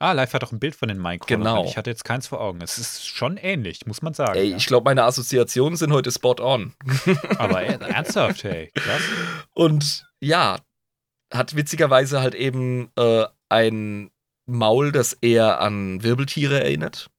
Ah, 0.00 0.12
Live 0.12 0.32
hat 0.32 0.44
auch 0.44 0.52
ein 0.52 0.60
Bild 0.60 0.76
von 0.76 0.88
den 0.88 0.98
Minecrawlern. 0.98 1.40
Genau. 1.40 1.64
Ich 1.64 1.76
hatte 1.76 1.90
jetzt 1.90 2.04
keins 2.04 2.28
vor 2.28 2.40
Augen. 2.40 2.60
Es 2.62 2.78
ist 2.78 3.04
schon 3.04 3.36
ähnlich, 3.36 3.84
muss 3.86 4.00
man 4.00 4.14
sagen. 4.14 4.38
Ey, 4.38 4.50
ja. 4.50 4.56
ich 4.56 4.66
glaube, 4.66 4.84
meine 4.84 5.02
Assoziationen 5.02 5.76
sind 5.76 5.92
heute 5.92 6.12
spot 6.12 6.36
on. 6.38 6.72
Aber 7.38 7.62
ernsthaft, 7.62 8.44
hey. 8.44 8.70
Krass. 8.74 9.02
Und 9.54 10.06
ja, 10.20 10.58
hat 11.32 11.56
witzigerweise 11.56 12.20
halt 12.20 12.36
eben 12.36 12.90
äh, 12.96 13.24
ein 13.48 14.10
Maul, 14.46 14.92
das 14.92 15.14
eher 15.14 15.60
an 15.60 16.02
Wirbeltiere 16.04 16.62
erinnert. 16.62 17.10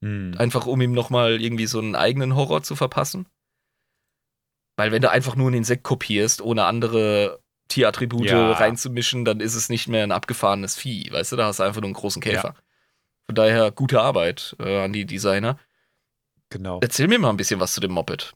Hm. 0.00 0.34
Einfach 0.38 0.66
um 0.66 0.80
ihm 0.80 0.92
nochmal 0.92 1.40
irgendwie 1.40 1.66
so 1.66 1.80
einen 1.80 1.96
eigenen 1.96 2.36
Horror 2.36 2.62
zu 2.62 2.76
verpassen. 2.76 3.26
Weil 4.76 4.92
wenn 4.92 5.02
du 5.02 5.10
einfach 5.10 5.36
nur 5.36 5.50
ein 5.50 5.54
Insekt 5.54 5.82
kopierst, 5.82 6.40
ohne 6.42 6.64
andere 6.64 7.40
Tierattribute 7.68 8.26
Ja. 8.26 8.52
reinzumischen, 8.52 9.24
dann 9.24 9.40
ist 9.40 9.54
es 9.54 9.68
nicht 9.68 9.88
mehr 9.88 10.04
ein 10.04 10.12
abgefahrenes 10.12 10.76
Vieh. 10.76 11.10
Weißt 11.10 11.32
du, 11.32 11.36
da 11.36 11.46
hast 11.46 11.58
du 11.58 11.64
einfach 11.64 11.80
nur 11.80 11.88
einen 11.88 11.94
großen 11.94 12.22
Käfer. 12.22 12.54
Ja. 12.54 12.62
Von 13.26 13.34
daher 13.34 13.72
gute 13.72 14.00
Arbeit 14.00 14.54
äh, 14.60 14.84
an 14.84 14.92
die 14.92 15.04
Designer. 15.04 15.58
Genau. 16.50 16.78
Erzähl 16.80 17.08
mir 17.08 17.18
mal 17.18 17.30
ein 17.30 17.36
bisschen 17.36 17.58
was 17.58 17.72
zu 17.72 17.80
dem 17.80 17.90
Moped. 17.92 18.34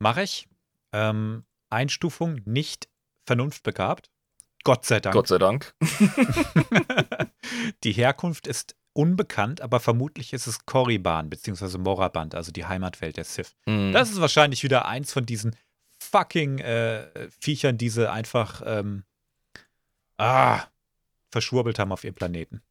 Mache 0.00 0.22
ich. 0.22 0.48
Ähm, 0.92 1.44
Einstufung 1.70 2.40
nicht 2.44 2.88
vernunftbegabt. 3.26 4.10
Gott 4.64 4.84
sei 4.84 5.00
Dank. 5.00 5.14
Gott 5.14 5.28
sei 5.28 5.38
Dank. 5.38 5.74
die 7.84 7.92
Herkunft 7.92 8.46
ist 8.46 8.74
unbekannt, 8.92 9.60
aber 9.60 9.80
vermutlich 9.80 10.32
ist 10.32 10.46
es 10.46 10.66
Korriban 10.66 11.30
bzw. 11.30 11.78
Moraband, 11.78 12.34
also 12.34 12.52
die 12.52 12.66
Heimatwelt 12.66 13.16
der 13.16 13.24
Sith. 13.24 13.54
Mhm. 13.66 13.92
Das 13.92 14.10
ist 14.10 14.20
wahrscheinlich 14.20 14.62
wieder 14.62 14.86
eins 14.86 15.12
von 15.12 15.26
diesen 15.26 15.56
fucking 15.98 16.58
äh, 16.58 17.08
Viechern, 17.40 17.78
die 17.78 17.88
sie 17.88 18.10
einfach 18.10 18.62
ähm, 18.64 19.04
ah, 20.18 20.64
verschwurbelt 21.30 21.78
haben 21.78 21.92
auf 21.92 22.04
ihrem 22.04 22.14
Planeten. 22.14 22.62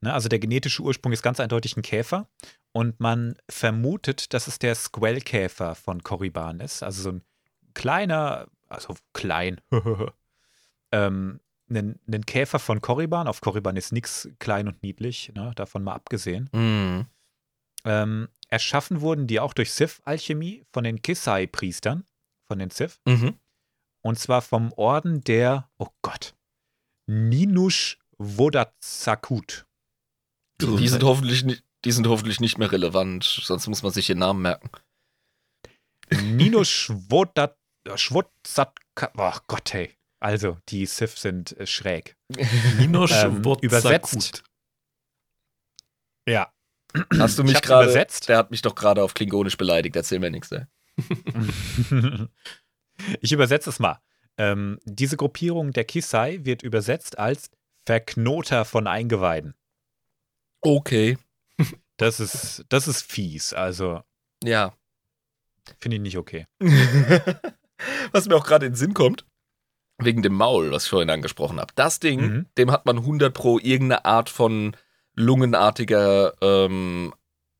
Ne? 0.00 0.12
Also 0.12 0.28
der 0.28 0.38
genetische 0.38 0.82
Ursprung 0.82 1.12
ist 1.12 1.22
ganz 1.22 1.40
eindeutig 1.40 1.76
ein 1.76 1.82
Käfer. 1.82 2.28
Und 2.72 3.00
man 3.00 3.36
vermutet, 3.48 4.32
dass 4.34 4.46
es 4.46 4.58
der 4.58 4.74
Squellkäfer 4.74 5.74
von 5.74 6.02
Korriban 6.02 6.60
ist. 6.60 6.82
Also 6.82 7.02
so 7.02 7.10
ein 7.10 7.22
kleiner, 7.74 8.46
also 8.68 8.94
klein, 9.12 9.60
ähm, 10.92 11.40
ein, 11.70 11.98
ein 12.10 12.26
Käfer 12.26 12.58
von 12.58 12.80
Korriban. 12.80 13.28
Auf 13.28 13.40
Korriban 13.40 13.76
ist 13.76 13.92
nichts 13.92 14.28
klein 14.38 14.68
und 14.68 14.82
niedlich, 14.82 15.32
ne? 15.34 15.52
davon 15.56 15.84
mal 15.84 15.94
abgesehen. 15.94 16.48
Mhm. 16.52 17.06
Ähm, 17.84 18.28
erschaffen 18.48 19.00
wurden 19.00 19.26
die 19.26 19.40
auch 19.40 19.54
durch 19.54 19.72
Sith-Alchemie 19.72 20.64
von 20.72 20.84
den 20.84 21.02
Kisai-Priestern, 21.02 22.04
von 22.46 22.58
den 22.58 22.70
Sith. 22.70 23.00
Mhm. 23.06 23.38
Und 24.02 24.18
zwar 24.18 24.42
vom 24.42 24.72
Orden 24.72 25.22
der, 25.22 25.68
oh 25.78 25.88
Gott, 26.02 26.34
Ninush 27.06 27.98
Wodatsakut. 28.18 29.66
Die 30.60 30.88
sind, 30.88 31.04
hoffentlich 31.04 31.44
nicht, 31.44 31.62
die 31.84 31.92
sind 31.92 32.08
hoffentlich 32.08 32.40
nicht 32.40 32.58
mehr 32.58 32.72
relevant, 32.72 33.24
sonst 33.24 33.68
muss 33.68 33.82
man 33.82 33.92
sich 33.92 34.06
den 34.06 34.18
Namen 34.18 34.42
merken. 34.42 34.70
Ninush 36.10 36.90
Wodatsakut. 36.90 38.26
Oh 39.16 39.32
Gott, 39.46 39.72
hey. 39.72 39.97
Also, 40.20 40.58
die 40.68 40.84
Sith 40.86 41.16
sind 41.16 41.56
äh, 41.58 41.66
schräg. 41.66 42.16
Ninosh 42.78 43.12
Ähm, 43.24 43.44
Wotsakut. 43.44 43.64
übersetzt. 43.64 44.42
Ja. 46.26 46.52
Hast 47.18 47.38
du 47.38 47.42
Ich 47.44 47.52
mich 47.52 47.62
gerade. 47.62 47.84
übersetzt. 47.84 48.28
Der 48.28 48.38
hat 48.38 48.50
mich 48.50 48.62
doch 48.62 48.74
gerade 48.74 49.02
auf 49.02 49.14
Klingonisch 49.14 49.56
beleidigt, 49.56 49.94
erzähl 49.96 50.18
mir 50.18 50.30
nichts, 50.30 50.50
ey. 50.52 50.64
ich 53.20 53.32
übersetze 53.32 53.70
es 53.70 53.78
mal. 53.78 54.00
Ähm, 54.36 54.78
diese 54.84 55.16
Gruppierung 55.16 55.72
der 55.72 55.84
Kisai 55.84 56.40
wird 56.44 56.62
übersetzt 56.62 57.18
als 57.18 57.50
Verknoter 57.86 58.64
von 58.64 58.86
Eingeweiden. 58.86 59.54
Okay. 60.60 61.18
Das 61.96 62.20
ist, 62.20 62.64
das 62.68 62.86
ist 62.88 63.10
fies. 63.10 63.52
Also, 63.52 64.02
Ja. 64.44 64.74
finde 65.80 65.96
ich 65.96 66.02
nicht 66.02 66.18
okay. 66.18 66.46
was 68.12 68.26
mir 68.26 68.36
auch 68.36 68.46
gerade 68.46 68.66
in 68.66 68.72
den 68.72 68.76
Sinn 68.76 68.94
kommt, 68.94 69.24
wegen 69.98 70.22
dem 70.22 70.34
Maul, 70.34 70.70
was 70.70 70.84
ich 70.84 70.90
vorhin 70.90 71.10
angesprochen 71.10 71.58
habe. 71.60 71.72
Das 71.74 72.00
Ding, 72.00 72.20
Mhm. 72.20 72.46
dem 72.56 72.70
hat 72.70 72.86
man 72.86 73.04
100 73.04 73.34
pro 73.34 73.58
irgendeine 73.58 74.04
Art 74.04 74.28
von 74.30 74.76
lungenartiger, 75.14 76.34
ähm, 76.40 77.12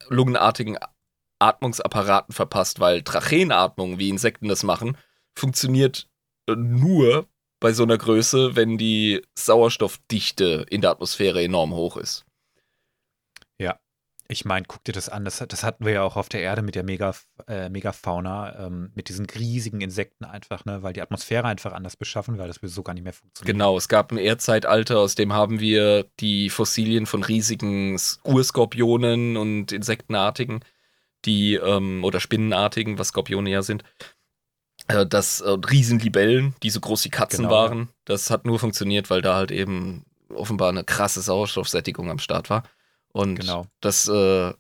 lungenartigen 0.09 0.79
Atmungsapparaten 1.41 2.33
verpasst, 2.35 2.81
weil 2.81 3.03
Tracheenatmung, 3.03 3.99
wie 3.99 4.09
Insekten 4.09 4.49
das 4.49 4.63
machen, 4.63 4.97
funktioniert 5.35 6.09
äh, 6.49 6.55
nur 6.57 7.27
bei 7.61 7.73
so 7.73 7.83
einer 7.83 7.99
Größe, 7.99 8.55
wenn 8.57 8.79
die 8.79 9.23
Sauerstoffdichte 9.37 10.65
in 10.71 10.81
der 10.81 10.91
Atmosphäre 10.91 11.43
enorm 11.43 11.75
hoch 11.75 11.97
ist. 11.97 12.25
Ich 14.31 14.45
meine, 14.45 14.67
guck 14.69 14.85
dir 14.85 14.93
das 14.93 15.09
an. 15.09 15.25
Das, 15.25 15.43
das 15.49 15.65
hatten 15.65 15.87
wir 15.87 15.93
ja 15.93 16.03
auch 16.03 16.17
auf 16.17 16.29
der 16.29 16.43
Erde 16.43 16.61
mit 16.61 16.75
der 16.75 16.83
Mega, 16.85 17.15
äh, 17.47 17.71
Megafauna, 17.71 18.67
ähm, 18.67 18.93
mit 18.95 19.09
diesen 19.09 19.25
riesigen 19.25 19.81
Insekten 19.81 20.27
einfach, 20.27 20.67
ne, 20.67 20.83
weil 20.83 20.93
die 20.93 21.01
Atmosphäre 21.01 21.47
einfach 21.47 21.73
anders 21.73 21.97
beschaffen, 21.97 22.37
weil 22.37 22.47
das 22.47 22.61
würde 22.61 22.73
so 22.73 22.83
gar 22.83 22.93
nicht 22.93 23.05
mehr 23.05 23.15
funktionieren. 23.15 23.55
Genau, 23.57 23.79
es 23.79 23.89
gab 23.89 24.13
ein 24.13 24.19
Erdzeitalter, 24.19 24.99
aus 24.99 25.15
dem 25.15 25.33
haben 25.33 25.61
wir 25.61 26.05
die 26.21 26.51
Fossilien 26.51 27.07
von 27.07 27.23
riesigen 27.23 27.99
Urskorpionen 28.23 29.39
und 29.39 29.73
Insektenartigen, 29.73 30.61
die, 31.25 31.55
ähm, 31.55 32.05
oder 32.05 32.21
Spinnenartigen, 32.21 32.99
was 32.99 33.09
Skorpione 33.09 33.49
ja 33.49 33.63
sind. 33.63 33.83
Äh, 34.89 35.07
das 35.07 35.41
äh, 35.41 35.49
Riesenlibellen, 35.51 36.55
die 36.63 36.69
so 36.69 36.81
groß 36.81 37.07
wie 37.07 37.11
Katzen 37.11 37.45
Genau, 37.45 37.51
waren. 37.51 37.89
Das 38.05 38.31
hat 38.31 38.45
nur 38.45 38.59
funktioniert, 38.59 39.09
weil 39.09 39.23
da 39.23 39.37
halt 39.37 39.51
eben 39.51 40.05
offenbar 40.29 40.69
eine 40.69 40.85
krasse 40.85 41.23
Sauerstoffsättigung 41.23 42.11
am 42.11 42.19
Start 42.19 42.51
war. 42.51 42.65
Und 43.13 43.37
Genau. 43.41 43.67
das, 43.81 44.09
äh, 44.09 44.53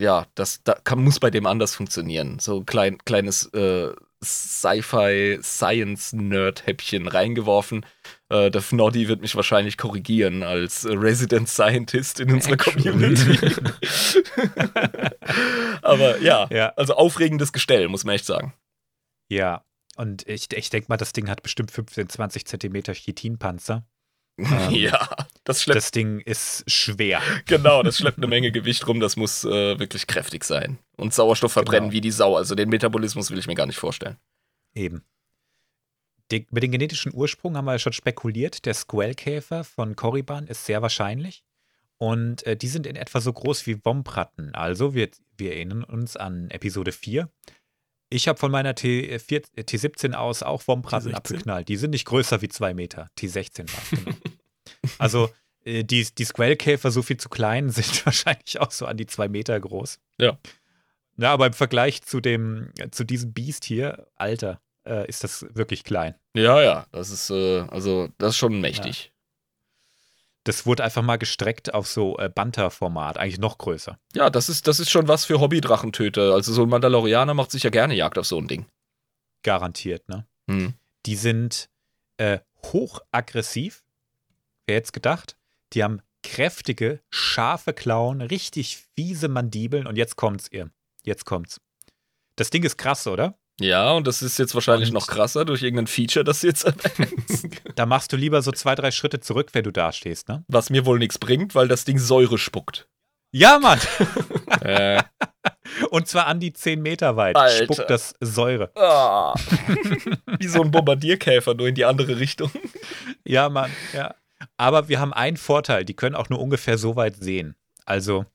ja, 0.00 0.26
das 0.34 0.62
da 0.62 0.74
kann, 0.74 1.02
muss 1.02 1.18
bei 1.20 1.30
dem 1.30 1.46
anders 1.46 1.74
funktionieren. 1.74 2.38
So 2.38 2.58
ein 2.60 2.66
klein, 2.66 2.98
kleines 3.04 3.46
äh, 3.52 3.92
Sci-Fi-Science-Nerd-Häppchen 4.22 7.06
reingeworfen. 7.08 7.84
Äh, 8.28 8.50
der 8.50 8.62
Fnoddy 8.62 9.08
wird 9.08 9.20
mich 9.20 9.34
wahrscheinlich 9.36 9.76
korrigieren 9.78 10.42
als 10.42 10.84
Resident 10.86 11.48
Scientist 11.48 12.18
in 12.20 12.32
unserer. 12.32 12.56
Community. 12.56 13.38
Aber 15.82 16.18
ja, 16.20 16.48
Ja. 16.50 16.72
also 16.76 16.94
aufregendes 16.94 17.52
Gestell, 17.52 17.88
muss 17.88 18.04
man 18.04 18.14
echt 18.14 18.26
sagen. 18.26 18.54
Ja. 19.28 19.64
Und 19.96 20.26
ich, 20.28 20.52
ich 20.52 20.70
denke 20.70 20.86
mal, 20.88 20.96
das 20.96 21.12
Ding 21.12 21.28
hat 21.28 21.42
bestimmt 21.42 21.72
15, 21.72 22.08
20 22.08 22.46
Zentimeter 22.46 22.94
Chitinpanzer. 22.94 23.84
Ähm, 24.40 24.70
ja, 24.70 25.08
das 25.48 25.62
schleppt, 25.62 25.76
Das 25.78 25.90
Ding 25.90 26.20
ist 26.20 26.64
schwer. 26.70 27.20
genau, 27.46 27.82
das 27.82 27.98
schleppt 27.98 28.18
eine 28.18 28.26
Menge 28.28 28.52
Gewicht 28.52 28.86
rum, 28.86 29.00
das 29.00 29.16
muss 29.16 29.44
äh, 29.44 29.78
wirklich 29.78 30.06
kräftig 30.06 30.44
sein. 30.44 30.78
Und 30.96 31.12
Sauerstoff 31.14 31.52
verbrennen 31.52 31.90
Genau. 31.90 31.92
wie 31.94 32.00
die 32.00 32.10
Sau, 32.10 32.36
also 32.36 32.54
den 32.54 32.68
Metabolismus 32.68 33.30
will 33.30 33.38
ich 33.38 33.46
mir 33.46 33.54
gar 33.54 33.66
nicht 33.66 33.78
vorstellen. 33.78 34.16
Eben. 34.74 35.02
Die, 36.30 36.46
über 36.50 36.60
den 36.60 36.72
genetischen 36.72 37.12
Ursprung 37.14 37.56
haben 37.56 37.64
wir 37.64 37.72
ja 37.72 37.78
schon 37.78 37.94
spekuliert. 37.94 38.66
Der 38.66 38.74
Squellkäfer 38.74 39.64
von 39.64 39.96
Korriban 39.96 40.46
ist 40.46 40.66
sehr 40.66 40.82
wahrscheinlich. 40.82 41.42
Und 41.96 42.46
äh, 42.46 42.56
die 42.56 42.68
sind 42.68 42.86
in 42.86 42.96
etwa 42.96 43.20
so 43.20 43.32
groß 43.32 43.66
wie 43.66 43.84
Wompratten. 43.84 44.54
Also, 44.54 44.94
wir, 44.94 45.08
wir 45.36 45.54
erinnern 45.54 45.82
uns 45.84 46.16
an 46.16 46.50
Episode 46.50 46.92
4. 46.92 47.28
Ich 48.10 48.28
habe 48.28 48.38
von 48.38 48.50
meiner 48.50 48.72
T4, 48.72 49.42
äh, 49.56 49.62
T17 49.62 50.12
aus 50.12 50.42
auch 50.42 50.62
Wompratten 50.66 51.12
T16? 51.12 51.14
abgeknallt. 51.14 51.68
Die 51.68 51.76
sind 51.76 51.90
nicht 51.90 52.04
größer 52.04 52.40
wie 52.42 52.48
zwei 52.48 52.72
Meter. 52.74 53.10
T16 53.18 53.72
war 53.72 53.82
es, 53.82 53.90
genau. 54.04 54.16
also, 54.98 55.30
äh, 55.64 55.84
die, 55.84 56.06
die 56.16 56.24
Squellkäfer, 56.24 56.90
so 56.90 57.02
viel 57.02 57.16
zu 57.16 57.28
klein, 57.28 57.70
sind 57.70 58.04
wahrscheinlich 58.04 58.60
auch 58.60 58.70
so 58.70 58.86
an 58.86 58.96
die 58.96 59.06
zwei 59.06 59.28
Meter 59.28 59.58
groß. 59.58 59.98
Ja. 60.18 60.38
Ja, 61.16 61.32
aber 61.32 61.46
im 61.46 61.52
Vergleich 61.52 62.02
zu 62.02 62.20
dem, 62.20 62.70
zu 62.92 63.02
diesem 63.04 63.32
Biest 63.32 63.64
hier, 63.64 64.06
Alter, 64.14 64.60
äh, 64.86 65.08
ist 65.08 65.24
das 65.24 65.44
wirklich 65.50 65.82
klein. 65.82 66.14
Ja, 66.34 66.62
ja, 66.62 66.86
das 66.92 67.10
ist, 67.10 67.30
äh, 67.30 67.60
also, 67.68 68.08
das 68.18 68.30
ist 68.30 68.36
schon 68.36 68.60
mächtig. 68.60 69.12
Das 70.44 70.64
wurde 70.64 70.84
einfach 70.84 71.02
mal 71.02 71.18
gestreckt 71.18 71.74
auf 71.74 71.86
so 71.86 72.16
äh, 72.18 72.30
Banter-Format, 72.30 73.18
eigentlich 73.18 73.38
noch 73.38 73.58
größer. 73.58 73.98
Ja, 74.14 74.30
das 74.30 74.48
ist, 74.48 74.66
das 74.66 74.80
ist 74.80 74.90
schon 74.90 75.08
was 75.08 75.24
für 75.24 75.40
Hobbydrachentöter. 75.40 76.32
Also 76.32 76.52
so 76.52 76.62
ein 76.62 76.70
Mandalorianer 76.70 77.34
macht 77.34 77.50
sich 77.50 77.64
ja 77.64 77.70
gerne 77.70 77.94
Jagd 77.94 78.16
auf 78.16 78.26
so 78.26 78.38
ein 78.38 78.48
Ding. 78.48 78.64
Garantiert, 79.42 80.08
ne? 80.08 80.26
Hm. 80.48 80.74
Die 81.04 81.16
sind 81.16 81.68
äh, 82.16 82.38
hochaggressiv. 82.64 83.84
Wer 84.68 84.74
jetzt 84.76 84.92
gedacht? 84.92 85.38
Die 85.72 85.82
haben 85.82 86.02
kräftige, 86.22 87.00
scharfe 87.10 87.72
Klauen, 87.72 88.20
richtig 88.20 88.84
fiese 88.94 89.28
Mandibeln 89.28 89.86
und 89.86 89.96
jetzt 89.96 90.16
kommt's 90.16 90.46
ihr. 90.50 90.70
Jetzt 91.04 91.24
kommt's. 91.24 91.58
Das 92.36 92.50
Ding 92.50 92.62
ist 92.64 92.76
krass, 92.76 93.06
oder? 93.06 93.38
Ja, 93.58 93.92
und 93.92 94.06
das 94.06 94.20
ist 94.20 94.38
jetzt 94.38 94.54
wahrscheinlich 94.54 94.90
Und- 94.90 94.94
noch 94.94 95.06
krasser 95.06 95.46
durch 95.46 95.62
irgendein 95.62 95.86
Feature, 95.86 96.22
das 96.22 96.42
du 96.42 96.48
jetzt 96.48 96.64
erwähnst. 96.64 97.46
Da 97.76 97.86
machst 97.86 98.12
du 98.12 98.16
lieber 98.18 98.42
so 98.42 98.52
zwei, 98.52 98.74
drei 98.74 98.90
Schritte 98.90 99.20
zurück, 99.20 99.48
wenn 99.54 99.64
du 99.64 99.70
da 99.72 99.90
stehst, 99.90 100.28
ne? 100.28 100.44
was 100.48 100.68
mir 100.68 100.84
wohl 100.84 100.98
nichts 100.98 101.18
bringt, 101.18 101.54
weil 101.54 101.66
das 101.68 101.84
Ding 101.86 101.98
Säure 101.98 102.36
spuckt. 102.36 102.88
Ja, 103.32 103.58
Mann! 103.58 103.78
äh, 104.60 105.02
Und 105.90 106.08
zwar 106.08 106.26
an 106.26 106.40
die 106.40 106.52
10 106.52 106.82
Meter 106.82 107.16
weit. 107.16 107.36
Alter. 107.36 107.64
Spuckt 107.64 107.88
das 107.90 108.14
Säure. 108.20 108.70
ah. 108.76 109.34
Wie 110.38 110.48
so 110.48 110.60
ein 110.62 110.70
Bombardierkäfer, 110.70 111.54
nur 111.54 111.68
in 111.68 111.74
die 111.74 111.84
andere 111.86 112.18
Richtung. 112.18 112.50
Ja, 113.24 113.48
Mann, 113.48 113.70
ja. 113.94 114.14
Aber 114.56 114.88
wir 114.88 115.00
haben 115.00 115.12
einen 115.12 115.36
Vorteil, 115.36 115.84
die 115.84 115.94
können 115.94 116.14
auch 116.14 116.28
nur 116.28 116.40
ungefähr 116.40 116.78
so 116.78 116.96
weit 116.96 117.16
sehen. 117.16 117.54
Also 117.84 118.26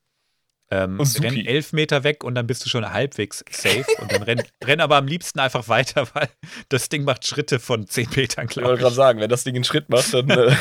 ähm, 0.74 1.00
renn 1.00 1.46
elf 1.46 1.72
Meter 1.74 2.04
weg 2.04 2.24
und 2.24 2.34
dann 2.36 2.48
bist 2.48 2.66
du 2.66 2.70
schon 2.70 2.92
halbwegs 2.92 3.46
safe 3.52 3.86
und 4.00 4.12
dann 4.12 4.24
renn, 4.24 4.42
renn 4.64 4.82
aber 4.82 4.98
am 4.98 5.08
liebsten 5.08 5.40
einfach 5.40 5.68
weiter, 5.68 6.08
weil 6.14 6.30
das 6.70 6.90
Ding 6.90 7.04
macht 7.04 7.28
Schritte 7.28 7.60
von 7.60 7.88
zehn 7.88 8.08
Metern, 8.16 8.48
Ich 8.50 8.56
wollte 8.56 8.62
glaube 8.62 8.78
gerade 8.80 8.96
sagen, 8.96 9.20
wenn 9.20 9.30
das 9.30 9.44
Ding 9.44 9.56
einen 9.56 9.64
Schritt 9.64 9.90
macht, 9.90 10.12
dann. 10.14 10.30
Äh 10.30 10.56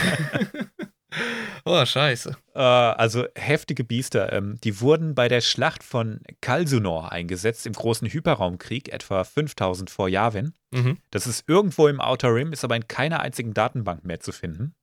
oh, 1.64 1.84
scheiße. 1.84 2.36
Äh, 2.54 2.58
also 2.58 3.24
heftige 3.34 3.84
Biester. 3.84 4.32
Ähm, 4.32 4.58
die 4.62 4.80
wurden 4.80 5.14
bei 5.14 5.28
der 5.28 5.40
Schlacht 5.40 5.82
von 5.82 6.20
Kalsunor 6.42 7.10
eingesetzt 7.12 7.66
im 7.66 7.72
großen 7.72 8.08
Hyperraumkrieg, 8.08 8.92
etwa 8.92 9.24
5000 9.24 9.88
vor 9.88 10.08
Yavin. 10.08 10.52
Mhm. 10.72 10.98
Das 11.10 11.26
ist 11.26 11.48
irgendwo 11.48 11.88
im 11.88 12.00
Outer 12.00 12.34
Rim, 12.34 12.52
ist 12.52 12.64
aber 12.64 12.76
in 12.76 12.86
keiner 12.86 13.20
einzigen 13.20 13.54
Datenbank 13.54 14.04
mehr 14.04 14.20
zu 14.20 14.32
finden. 14.32 14.74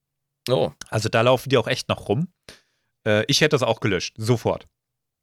Oh. 0.52 0.74
Also 0.89 1.10
da 1.10 1.22
laufen 1.22 1.50
die 1.50 1.58
auch 1.58 1.68
echt 1.68 1.89
noch 1.89 2.08
rum. 2.10 2.28
Äh, 3.06 3.24
ich 3.28 3.41
hätte 3.41 3.56
das 3.56 3.64
auch 3.64 3.80
gelöscht, 3.80 4.16
sofort. 4.18 4.68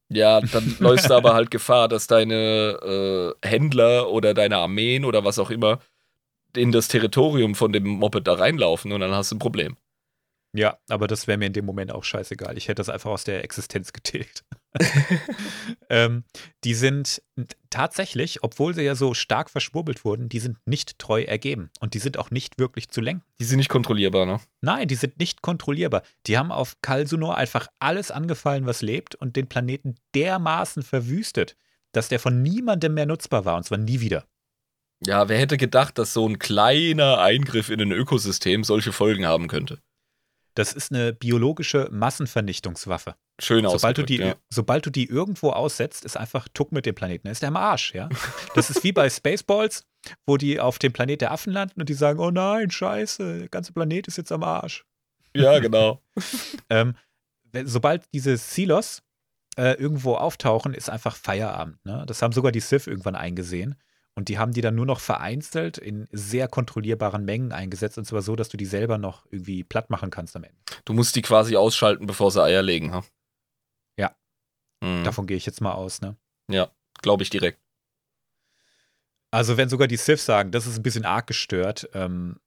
Ja, 0.08 0.40
dann 0.40 0.76
läufst 0.78 1.10
du 1.10 1.14
aber 1.14 1.34
halt 1.34 1.50
Gefahr, 1.50 1.88
dass 1.88 2.06
deine 2.06 3.34
äh, 3.42 3.46
Händler 3.46 4.10
oder 4.10 4.34
deine 4.34 4.58
Armeen 4.58 5.04
oder 5.04 5.24
was 5.24 5.38
auch 5.38 5.50
immer 5.50 5.80
in 6.56 6.72
das 6.72 6.88
Territorium 6.88 7.54
von 7.54 7.72
dem 7.72 7.86
Moped 7.86 8.26
da 8.26 8.34
reinlaufen 8.34 8.92
und 8.92 9.00
dann 9.00 9.12
hast 9.12 9.30
du 9.30 9.36
ein 9.36 9.40
Problem. 9.40 9.76
Ja, 10.56 10.78
aber 10.88 11.06
das 11.06 11.26
wäre 11.26 11.36
mir 11.36 11.46
in 11.46 11.52
dem 11.52 11.66
Moment 11.66 11.92
auch 11.92 12.02
scheißegal. 12.02 12.56
Ich 12.56 12.68
hätte 12.68 12.76
das 12.76 12.88
einfach 12.88 13.10
aus 13.10 13.24
der 13.24 13.44
Existenz 13.44 13.92
getilgt. 13.92 14.42
ähm, 15.90 16.24
die 16.64 16.72
sind 16.72 17.22
tatsächlich, 17.68 18.42
obwohl 18.42 18.74
sie 18.74 18.82
ja 18.82 18.94
so 18.94 19.12
stark 19.12 19.50
verschwurbelt 19.50 20.06
wurden, 20.06 20.30
die 20.30 20.38
sind 20.38 20.56
nicht 20.64 20.98
treu 20.98 21.22
ergeben 21.22 21.70
und 21.80 21.92
die 21.92 21.98
sind 21.98 22.18
auch 22.18 22.30
nicht 22.30 22.58
wirklich 22.58 22.88
zu 22.88 23.02
lenken. 23.02 23.22
Die 23.38 23.44
sind 23.44 23.58
nicht 23.58 23.68
kontrollierbar, 23.68 24.24
ne? 24.24 24.40
Nein, 24.62 24.88
die 24.88 24.94
sind 24.94 25.18
nicht 25.18 25.42
kontrollierbar. 25.42 26.02
Die 26.26 26.38
haben 26.38 26.50
auf 26.50 26.76
Kalsunor 26.80 27.36
einfach 27.36 27.68
alles 27.78 28.10
angefallen, 28.10 28.64
was 28.64 28.80
lebt 28.80 29.14
und 29.14 29.36
den 29.36 29.48
Planeten 29.48 29.96
dermaßen 30.14 30.82
verwüstet, 30.82 31.54
dass 31.92 32.08
der 32.08 32.18
von 32.18 32.40
niemandem 32.40 32.94
mehr 32.94 33.06
nutzbar 33.06 33.44
war 33.44 33.56
und 33.58 33.64
zwar 33.64 33.78
nie 33.78 34.00
wieder. 34.00 34.24
Ja, 35.04 35.28
wer 35.28 35.38
hätte 35.38 35.58
gedacht, 35.58 35.98
dass 35.98 36.14
so 36.14 36.26
ein 36.26 36.38
kleiner 36.38 37.18
Eingriff 37.18 37.68
in 37.68 37.82
ein 37.82 37.92
Ökosystem 37.92 38.64
solche 38.64 38.92
Folgen 38.92 39.26
haben 39.26 39.48
könnte? 39.48 39.82
Das 40.56 40.72
ist 40.72 40.90
eine 40.90 41.12
biologische 41.12 41.88
Massenvernichtungswaffe. 41.92 43.14
Schön 43.38 43.68
Sobald 43.68 43.98
du, 43.98 44.02
die, 44.02 44.16
ja. 44.16 44.36
sobald 44.48 44.86
du 44.86 44.90
die 44.90 45.04
irgendwo 45.04 45.50
aussetzt, 45.50 46.06
ist 46.06 46.16
einfach 46.16 46.48
Tuck 46.54 46.72
mit 46.72 46.86
dem 46.86 46.94
Planeten. 46.94 47.28
Ist 47.28 47.42
der 47.42 47.48
am 47.48 47.56
Arsch, 47.56 47.94
ja. 47.94 48.08
Das 48.54 48.70
ist 48.70 48.82
wie 48.82 48.92
bei 48.92 49.10
Spaceballs, 49.10 49.84
wo 50.24 50.38
die 50.38 50.58
auf 50.58 50.78
dem 50.78 50.94
Planet 50.94 51.20
der 51.20 51.32
Affen 51.32 51.52
landen 51.52 51.80
und 51.80 51.90
die 51.90 51.94
sagen: 51.94 52.18
Oh 52.18 52.30
nein, 52.30 52.70
scheiße, 52.70 53.40
der 53.40 53.48
ganze 53.50 53.74
Planet 53.74 54.08
ist 54.08 54.16
jetzt 54.16 54.32
am 54.32 54.42
Arsch. 54.42 54.86
Ja, 55.34 55.58
genau. 55.58 56.00
ähm, 56.70 56.94
sobald 57.64 58.04
diese 58.14 58.38
Silos 58.38 59.02
äh, 59.58 59.72
irgendwo 59.72 60.14
auftauchen, 60.14 60.72
ist 60.72 60.88
einfach 60.88 61.16
Feierabend. 61.16 61.84
Ne? 61.84 62.04
Das 62.06 62.22
haben 62.22 62.32
sogar 62.32 62.50
die 62.50 62.60
Sith 62.60 62.86
irgendwann 62.86 63.14
eingesehen. 63.14 63.74
Und 64.18 64.30
die 64.30 64.38
haben 64.38 64.52
die 64.52 64.62
dann 64.62 64.74
nur 64.74 64.86
noch 64.86 65.00
vereinzelt 65.00 65.76
in 65.76 66.08
sehr 66.10 66.48
kontrollierbaren 66.48 67.24
Mengen 67.24 67.52
eingesetzt. 67.52 67.98
Und 67.98 68.06
zwar 68.06 68.22
so, 68.22 68.34
dass 68.34 68.48
du 68.48 68.56
die 68.56 68.64
selber 68.64 68.96
noch 68.96 69.26
irgendwie 69.30 69.62
platt 69.62 69.90
machen 69.90 70.10
kannst 70.10 70.34
am 70.36 70.44
Ende. 70.44 70.56
Du 70.86 70.94
musst 70.94 71.14
die 71.16 71.22
quasi 71.22 71.54
ausschalten, 71.56 72.06
bevor 72.06 72.30
sie 72.30 72.42
Eier 72.42 72.62
legen, 72.62 72.92
ha? 72.92 73.04
Ja. 73.98 74.16
Mhm. 74.82 75.04
Davon 75.04 75.26
gehe 75.26 75.36
ich 75.36 75.44
jetzt 75.44 75.60
mal 75.60 75.72
aus, 75.72 76.00
ne? 76.00 76.16
Ja, 76.50 76.70
glaube 77.02 77.24
ich 77.24 77.30
direkt. 77.30 77.60
Also, 79.30 79.58
wenn 79.58 79.68
sogar 79.68 79.86
die 79.86 79.98
Sith 79.98 80.24
sagen, 80.24 80.50
das 80.50 80.66
ist 80.66 80.78
ein 80.78 80.82
bisschen 80.82 81.04
arg 81.04 81.26
gestört, 81.26 81.90
ähm, 81.92 82.40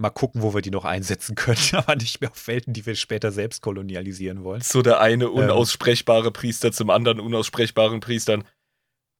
mal 0.00 0.10
gucken, 0.10 0.42
wo 0.42 0.52
wir 0.52 0.60
die 0.60 0.70
noch 0.70 0.84
einsetzen 0.84 1.34
können, 1.34 1.56
aber 1.72 1.96
nicht 1.96 2.20
mehr 2.20 2.30
auf 2.30 2.46
Welten, 2.46 2.74
die 2.74 2.84
wir 2.84 2.94
später 2.94 3.30
selbst 3.30 3.62
kolonialisieren 3.62 4.44
wollen. 4.44 4.60
So 4.60 4.82
der 4.82 5.00
eine 5.00 5.30
unaussprechbare 5.30 6.30
Priester 6.30 6.72
zum 6.72 6.90
anderen 6.90 7.20
unaussprechbaren 7.20 8.00
Priestern. 8.00 8.44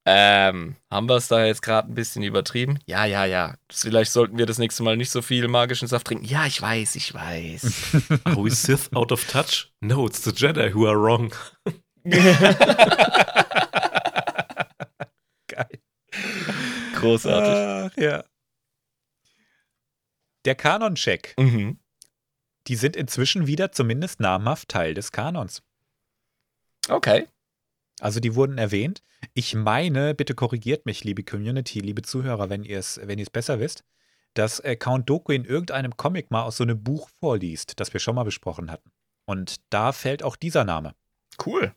Ähm, 0.07 0.77
haben 0.91 1.09
wir 1.09 1.17
es 1.17 1.29
da 1.29 1.45
jetzt 1.45 1.63
gerade 1.63 1.89
ein 1.89 1.95
bisschen 1.95 2.23
übertrieben? 2.23 2.79
Ja, 2.87 3.05
ja, 3.05 3.27
ja. 3.27 3.55
Vielleicht 3.71 4.13
sollten 4.13 4.39
wir 4.39 4.47
das 4.47 4.59
nächste 4.59 4.83
Mal 4.83 4.97
nicht 4.97 5.11
so 5.11 5.21
viel 5.21 5.47
magischen 5.47 5.89
Saft 5.89 6.07
trinken. 6.07 6.25
Ja, 6.25 6.47
ich 6.47 6.61
weiß, 6.61 6.97
ich 6.97 7.13
weiß. 7.13 7.95
Are 8.25 8.43
we 8.43 8.51
Sith 8.51 8.91
out 8.95 9.13
of 9.13 9.25
touch? 9.27 9.71
No, 9.81 10.07
it's 10.07 10.25
the 10.25 10.31
Jedi 10.31 10.75
who 10.75 10.87
are 10.87 10.99
wrong. 10.99 11.33
Geil. 15.49 15.69
Großartig. 16.95 17.93
Ach, 17.93 18.03
ja. 18.03 18.25
Der 20.47 20.55
Kanon-Check. 20.55 21.35
Mhm. 21.39 21.79
Die 22.67 22.77
sind 22.77 22.97
inzwischen 22.97 23.47
wieder 23.47 23.73
zumindest 23.73 24.21
namhaft 24.21 24.69
Teil 24.71 24.95
des 24.95 25.13
Kanons. 25.13 25.63
Okay. 26.89 27.27
Also 28.01 28.21
die 28.21 28.35
wurden 28.35 28.59
erwähnt. 28.59 29.03
Ich 29.35 29.55
meine, 29.55 30.15
bitte 30.15 30.35
korrigiert 30.35 30.87
mich, 30.87 31.05
liebe 31.05 31.23
Community, 31.23 31.81
liebe 31.81 32.03
Zuhörer, 32.03 32.51
wenn 32.51 32.65
ihr 32.65 32.79
es 32.79 33.01
wenn 33.03 33.19
ihr's 33.19 33.31
besser 33.31 33.61
wisst, 33.61 33.85
dass 34.35 34.61
äh, 34.61 34.77
Count 34.77 35.09
Doku 35.09 35.33
in 35.33 35.45
irgendeinem 35.45 35.97
Comic 35.97 36.31
mal 36.31 36.43
aus 36.43 36.57
so 36.57 36.65
einem 36.65 36.83
Buch 36.83 37.09
vorliest, 37.21 37.79
das 37.79 37.93
wir 37.93 38.01
schon 38.01 38.15
mal 38.15 38.25
besprochen 38.25 38.71
hatten. 38.71 38.91
Und 39.27 39.61
da 39.71 39.93
fällt 39.93 40.23
auch 40.23 40.37
dieser 40.37 40.65
Name. 40.65 40.95
Cool. 41.45 41.75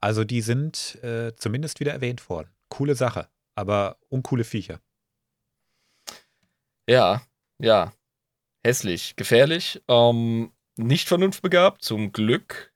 Also 0.00 0.24
die 0.24 0.40
sind 0.40 0.96
äh, 1.02 1.34
zumindest 1.36 1.80
wieder 1.80 1.92
erwähnt 1.92 2.28
worden. 2.30 2.50
Coole 2.68 2.94
Sache, 2.94 3.28
aber 3.54 3.98
uncoole 4.08 4.44
Viecher. 4.44 4.80
Ja, 6.88 7.22
ja. 7.58 7.92
Hässlich, 8.64 9.14
gefährlich, 9.16 9.82
ähm, 9.88 10.52
nicht 10.76 11.08
vernunftbegabt, 11.08 11.82
zum 11.82 12.12
Glück. 12.12 12.72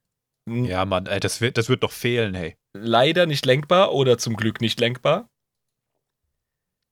N- 0.50 0.64
Ja, 0.64 0.84
Mann, 0.84 1.06
ey, 1.06 1.20
das, 1.20 1.40
wird, 1.40 1.56
das 1.58 1.68
wird 1.68 1.82
doch 1.82 1.92
fehlen, 1.92 2.34
hey. 2.34 2.56
Leider 2.72 3.26
nicht 3.26 3.46
lenkbar 3.46 3.92
oder 3.92 4.18
zum 4.18 4.36
Glück 4.36 4.60
nicht 4.60 4.78
lenkbar. 4.80 5.28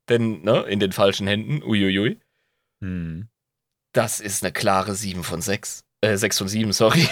Denn, 0.08 0.42
ne, 0.42 0.60
in 0.62 0.80
den 0.80 0.92
falschen 0.92 1.26
Händen, 1.26 1.62
uiuiui. 1.62 2.18
Hm. 2.80 3.28
Das 3.92 4.20
ist 4.20 4.42
eine 4.42 4.52
klare 4.52 4.94
7 4.94 5.22
von 5.24 5.42
6. 5.42 5.84
Äh, 6.00 6.16
6 6.16 6.38
von 6.38 6.48
7, 6.48 6.72
sorry. 6.72 7.06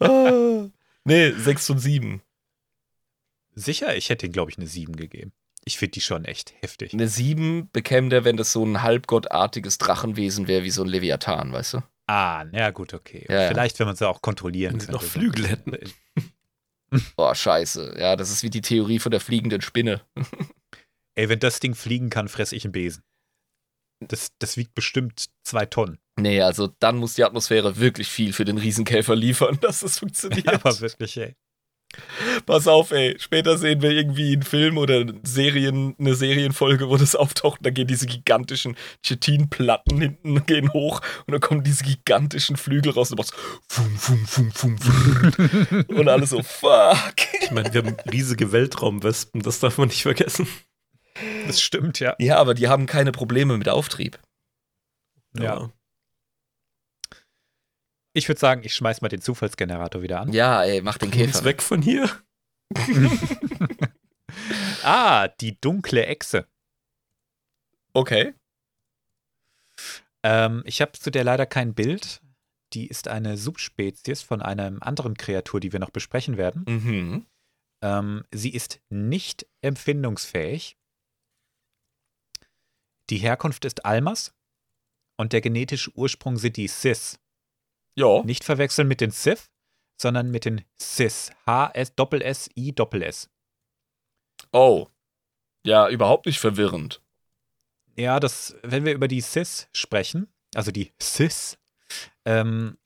Ah, 0.00 0.68
nee, 1.04 1.30
6 1.32 1.66
von 1.66 1.78
7. 1.78 2.22
Sicher, 3.54 3.96
ich 3.96 4.08
hätte 4.08 4.26
ihm, 4.26 4.32
glaube 4.32 4.50
ich, 4.50 4.56
eine 4.58 4.66
7 4.66 4.96
gegeben. 4.96 5.32
Ich 5.64 5.78
finde 5.78 5.92
die 5.92 6.00
schon 6.00 6.24
echt 6.24 6.54
heftig. 6.62 6.92
Eine 6.92 7.06
7 7.08 7.68
bekäme 7.72 8.08
der, 8.08 8.24
wenn 8.24 8.36
das 8.36 8.52
so 8.52 8.64
ein 8.64 8.82
halbgottartiges 8.82 9.78
Drachenwesen 9.78 10.48
wäre, 10.48 10.64
wie 10.64 10.70
so 10.70 10.82
ein 10.82 10.88
Leviathan, 10.88 11.52
weißt 11.52 11.74
du? 11.74 11.82
Ah, 12.14 12.44
na 12.52 12.70
gut, 12.72 12.92
okay. 12.92 13.24
Ja, 13.26 13.42
ja. 13.42 13.48
Vielleicht, 13.48 13.78
wenn 13.78 13.86
man 13.86 13.96
sie 13.96 14.06
auch 14.06 14.20
kontrollieren 14.20 14.74
Wenn 14.74 14.80
sie 14.80 14.86
könnte. 14.88 15.02
noch 15.02 15.10
Flügel 15.10 15.48
hätten. 15.48 15.78
Boah, 17.16 17.34
scheiße. 17.34 17.96
Ja, 17.98 18.16
das 18.16 18.30
ist 18.30 18.42
wie 18.42 18.50
die 18.50 18.60
Theorie 18.60 18.98
von 18.98 19.10
der 19.10 19.20
fliegenden 19.20 19.62
Spinne. 19.62 20.02
Ey, 21.14 21.30
wenn 21.30 21.40
das 21.40 21.58
Ding 21.58 21.74
fliegen 21.74 22.10
kann, 22.10 22.28
fresse 22.28 22.54
ich 22.54 22.66
einen 22.66 22.72
Besen. 22.72 23.02
Das, 24.00 24.32
das 24.38 24.58
wiegt 24.58 24.74
bestimmt 24.74 25.30
zwei 25.42 25.64
Tonnen. 25.64 26.00
Nee, 26.20 26.42
also 26.42 26.66
dann 26.80 26.98
muss 26.98 27.14
die 27.14 27.24
Atmosphäre 27.24 27.78
wirklich 27.78 28.08
viel 28.08 28.34
für 28.34 28.44
den 28.44 28.58
Riesenkäfer 28.58 29.16
liefern, 29.16 29.58
dass 29.62 29.80
das 29.80 29.98
funktioniert. 29.98 30.48
Aber 30.52 30.78
wirklich, 30.80 31.16
ey. 31.16 31.34
Pass 32.46 32.66
auf, 32.66 32.90
ey. 32.90 33.16
Später 33.18 33.58
sehen 33.58 33.82
wir 33.82 33.90
irgendwie 33.90 34.32
einen 34.32 34.42
Film 34.42 34.78
oder 34.78 35.04
Serien, 35.22 35.94
eine 35.98 36.14
Serienfolge, 36.14 36.88
wo 36.88 36.96
das 36.96 37.14
auftaucht. 37.14 37.60
Da 37.62 37.70
gehen 37.70 37.86
diese 37.86 38.06
gigantischen 38.06 38.76
Chitinplatten 39.04 40.00
hinten 40.00 40.46
gehen 40.46 40.72
hoch 40.72 41.00
und 41.26 41.32
dann 41.32 41.40
kommen 41.40 41.62
diese 41.62 41.84
gigantischen 41.84 42.56
Flügel 42.56 42.92
raus 42.92 43.10
und 43.10 43.18
du 43.18 43.22
machst 43.22 43.34
fum, 43.68 43.96
fum, 43.98 44.26
fum, 44.26 44.52
fum, 44.52 44.78
fum. 44.78 45.84
und 45.88 46.08
alles 46.08 46.30
so, 46.30 46.42
fuck. 46.42 47.14
Ich 47.40 47.50
meine, 47.50 47.72
wir 47.72 47.82
haben 47.82 47.96
riesige 48.10 48.52
Weltraumwespen, 48.52 49.42
das 49.42 49.60
darf 49.60 49.78
man 49.78 49.88
nicht 49.88 50.02
vergessen. 50.02 50.46
Das 51.46 51.60
stimmt, 51.60 52.00
ja. 52.00 52.14
Ja, 52.18 52.38
aber 52.38 52.54
die 52.54 52.68
haben 52.68 52.86
keine 52.86 53.12
Probleme 53.12 53.58
mit 53.58 53.68
Auftrieb. 53.68 54.18
Ja. 55.38 55.70
Ich 58.14 58.28
würde 58.28 58.38
sagen, 58.38 58.62
ich 58.64 58.74
schmeiß 58.74 59.00
mal 59.00 59.08
den 59.08 59.22
Zufallsgenerator 59.22 60.02
wieder 60.02 60.20
an. 60.20 60.32
Ja, 60.32 60.62
ey, 60.64 60.82
mach 60.82 60.98
den 60.98 61.10
Käfer. 61.10 61.44
weg 61.44 61.62
von 61.62 61.82
hier. 61.82 62.10
Ah, 64.82 65.28
die 65.28 65.60
dunkle 65.60 66.06
Echse. 66.06 66.48
Okay. 67.92 68.34
Ähm, 70.24 70.62
ich 70.66 70.80
habe 70.80 70.92
zu 70.92 71.10
der 71.10 71.24
leider 71.24 71.46
kein 71.46 71.74
Bild. 71.74 72.20
Die 72.72 72.86
ist 72.86 73.08
eine 73.08 73.36
Subspezies 73.36 74.22
von 74.22 74.40
einer 74.40 74.82
anderen 74.82 75.16
Kreatur, 75.16 75.60
die 75.60 75.72
wir 75.72 75.80
noch 75.80 75.90
besprechen 75.90 76.36
werden. 76.36 76.64
Mhm. 76.66 77.26
Ähm, 77.82 78.24
sie 78.32 78.50
ist 78.50 78.80
nicht 78.88 79.46
empfindungsfähig. 79.60 80.78
Die 83.10 83.18
Herkunft 83.18 83.64
ist 83.64 83.84
Almas 83.84 84.34
und 85.18 85.32
der 85.32 85.42
genetische 85.42 85.94
Ursprung 85.94 86.38
sind 86.38 86.56
die 86.56 86.68
Cis. 86.68 87.18
Ja. 87.94 88.22
Nicht 88.22 88.44
verwechseln 88.44 88.88
mit 88.88 89.00
den 89.00 89.10
Sith, 89.10 89.50
sondern 90.00 90.30
mit 90.30 90.44
den 90.44 90.64
Cis. 90.80 91.30
H-S-S-I-S. 91.46 93.30
Oh. 94.52 94.86
Ja, 95.64 95.88
überhaupt 95.88 96.26
nicht 96.26 96.40
verwirrend. 96.40 97.00
Ja, 97.96 98.20
das, 98.20 98.56
wenn 98.62 98.84
wir 98.84 98.94
über 98.94 99.08
die 99.08 99.20
Cis 99.20 99.68
sprechen, 99.72 100.32
also 100.54 100.70
die 100.70 100.92
Cis, 101.00 101.58
ähm, 102.24 102.78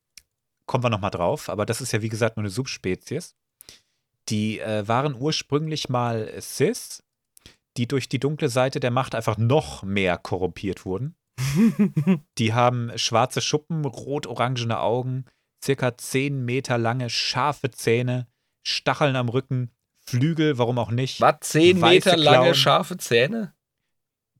kommen 0.66 0.84
wir 0.84 0.90
nochmal 0.90 1.10
drauf, 1.10 1.48
aber 1.48 1.64
das 1.64 1.80
ist 1.80 1.92
ja 1.92 2.02
wie 2.02 2.08
gesagt 2.08 2.36
nur 2.36 2.42
eine 2.42 2.50
Subspezies. 2.50 3.36
Die 4.28 4.58
äh, 4.58 4.86
waren 4.88 5.14
ursprünglich 5.14 5.88
mal 5.88 6.32
Cis, 6.40 7.04
die 7.76 7.86
durch 7.86 8.08
die 8.08 8.18
dunkle 8.18 8.48
Seite 8.48 8.80
der 8.80 8.90
Macht 8.90 9.14
einfach 9.14 9.38
noch 9.38 9.84
mehr 9.84 10.18
korrumpiert 10.18 10.84
wurden. 10.84 11.14
Die 12.38 12.54
haben 12.54 12.92
schwarze 12.96 13.40
Schuppen, 13.40 13.84
rot-orangene 13.84 14.80
Augen, 14.80 15.24
circa 15.62 15.96
10 15.96 16.44
Meter 16.44 16.78
lange, 16.78 17.10
scharfe 17.10 17.70
Zähne, 17.70 18.26
Stacheln 18.66 19.16
am 19.16 19.28
Rücken, 19.28 19.70
Flügel, 20.08 20.56
warum 20.58 20.78
auch 20.78 20.90
nicht. 20.90 21.20
Was? 21.20 21.36
Zehn 21.40 21.80
Weiße 21.80 22.10
Meter 22.10 22.16
lange 22.16 22.38
Klauen. 22.38 22.54
scharfe 22.54 22.96
Zähne? 22.96 23.54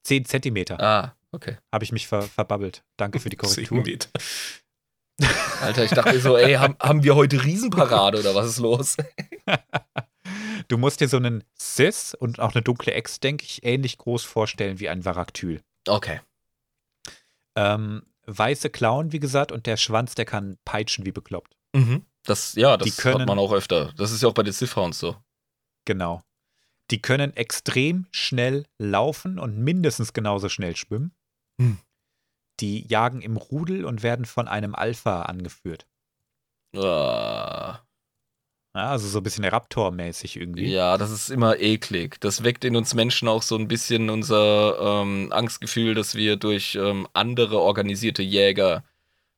10 0.05 0.24
Zentimeter. 0.24 0.80
Ah, 0.80 1.16
okay. 1.32 1.59
Habe 1.72 1.84
ich 1.84 1.90
mich 1.92 2.07
ver 2.07 2.22
verbabbelt. 2.22 2.84
Danke 2.97 3.18
für 3.18 3.28
die 3.28 3.36
Korrektur. 3.36 3.82
Zehn 3.82 3.92
Meter. 3.92 4.09
Alter, 5.62 5.84
ich 5.84 5.90
dachte 5.90 6.20
so, 6.20 6.36
ey, 6.36 6.55
haben, 6.55 6.76
haben 6.80 7.03
wir 7.03 7.16
heute 7.16 7.42
Riesenparade 7.42 8.20
oder 8.20 8.34
was 8.34 8.47
ist 8.49 8.59
los? 8.59 8.97
Du 10.68 10.78
musst 10.78 11.01
dir 11.01 11.07
so 11.07 11.16
einen 11.16 11.44
Cis 11.57 12.12
und 12.14 12.40
auch 12.40 12.55
eine 12.55 12.62
dunkle 12.62 12.92
Ex, 12.92 13.20
denke 13.20 13.44
ich, 13.44 13.62
ähnlich 13.64 13.99
groß 13.99 14.24
vorstellen 14.24 14.80
wie 14.80 14.88
ein 14.88 15.05
Varaktyl. 15.05 15.61
Okay. 15.86 16.20
Ähm, 17.57 18.03
weiße 18.27 18.71
Klauen, 18.71 19.13
wie 19.13 19.21
gesagt, 19.21 19.53
und 19.53 19.67
der 19.67 19.77
Schwanz, 19.77 20.15
der 20.15 20.25
kann 20.25 20.59
peitschen 20.65 21.07
wie 21.07 21.13
bekloppt. 21.13 21.57
Mhm. 21.75 22.05
Das, 22.25 22.55
ja, 22.55 22.77
das 22.77 22.97
können- 22.97 23.21
hat 23.21 23.29
man 23.29 23.39
auch 23.39 23.53
öfter. 23.53 23.93
Das 23.97 24.11
ist 24.13 24.23
ja 24.23 24.29
auch 24.29 24.35
bei 24.35 24.43
den 24.43 24.53
Sith-Hounds 24.53 24.99
so. 24.99 25.17
Genau. 25.85 26.23
Die 26.91 27.01
können 27.01 27.37
extrem 27.37 28.07
schnell 28.11 28.67
laufen 28.79 29.39
und 29.39 29.57
mindestens 29.59 30.13
genauso 30.13 30.49
schnell 30.49 30.77
schwimmen. 30.77 31.13
Hm. 31.61 31.79
Die 32.61 32.87
jagen 32.87 33.23
im 33.23 33.37
Rudel 33.37 33.85
und 33.85 34.03
werden 34.03 34.25
von 34.25 34.49
einem 34.49 34.75
Alpha 34.75 35.23
angeführt. 35.23 35.87
Ah. 36.77 37.81
Ja, 38.77 38.91
also 38.91 39.09
so 39.09 39.20
ein 39.20 39.22
bisschen 39.22 39.47
Raptor-mäßig 39.47 40.39
irgendwie. 40.39 40.66
Ja, 40.66 40.99
das 40.99 41.11
ist 41.11 41.31
immer 41.31 41.59
eklig. 41.59 42.20
Das 42.20 42.45
weckt 42.45 42.62
in 42.62 42.77
uns 42.77 42.93
Menschen 42.93 43.27
auch 43.27 43.41
so 43.41 43.57
ein 43.57 43.68
bisschen 43.68 44.11
unser 44.11 44.79
ähm, 44.79 45.33
Angstgefühl, 45.33 45.95
dass 45.95 46.14
wir 46.14 46.37
durch 46.37 46.74
ähm, 46.74 47.09
andere 47.14 47.59
organisierte 47.59 48.22
Jäger 48.22 48.85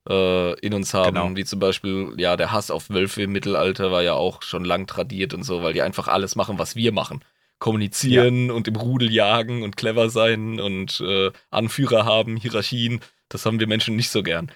äh, 0.08 0.58
in 0.58 0.74
uns 0.74 0.92
haben. 0.92 1.14
Genau. 1.14 1.36
Wie 1.36 1.44
zum 1.44 1.60
Beispiel, 1.60 2.14
ja, 2.16 2.36
der 2.36 2.50
Hass 2.50 2.72
auf 2.72 2.90
Wölfe 2.90 3.22
im 3.22 3.30
Mittelalter 3.30 3.92
war 3.92 4.02
ja 4.02 4.14
auch 4.14 4.42
schon 4.42 4.64
lang 4.64 4.88
tradiert 4.88 5.34
und 5.34 5.44
so, 5.44 5.62
weil 5.62 5.72
die 5.72 5.82
einfach 5.82 6.08
alles 6.08 6.34
machen, 6.34 6.58
was 6.58 6.74
wir 6.74 6.90
machen. 6.90 7.24
Kommunizieren 7.60 8.50
und 8.50 8.66
im 8.66 8.74
Rudel 8.74 9.12
jagen 9.12 9.62
und 9.62 9.76
clever 9.76 10.10
sein 10.10 10.58
und 10.58 11.00
äh, 11.00 11.30
Anführer 11.50 12.04
haben, 12.04 12.36
Hierarchien. 12.36 13.02
Das 13.28 13.46
haben 13.46 13.60
wir 13.60 13.68
Menschen 13.68 13.94
nicht 13.94 14.10
so 14.10 14.24
gern. 14.24 14.50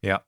Ja. 0.00 0.22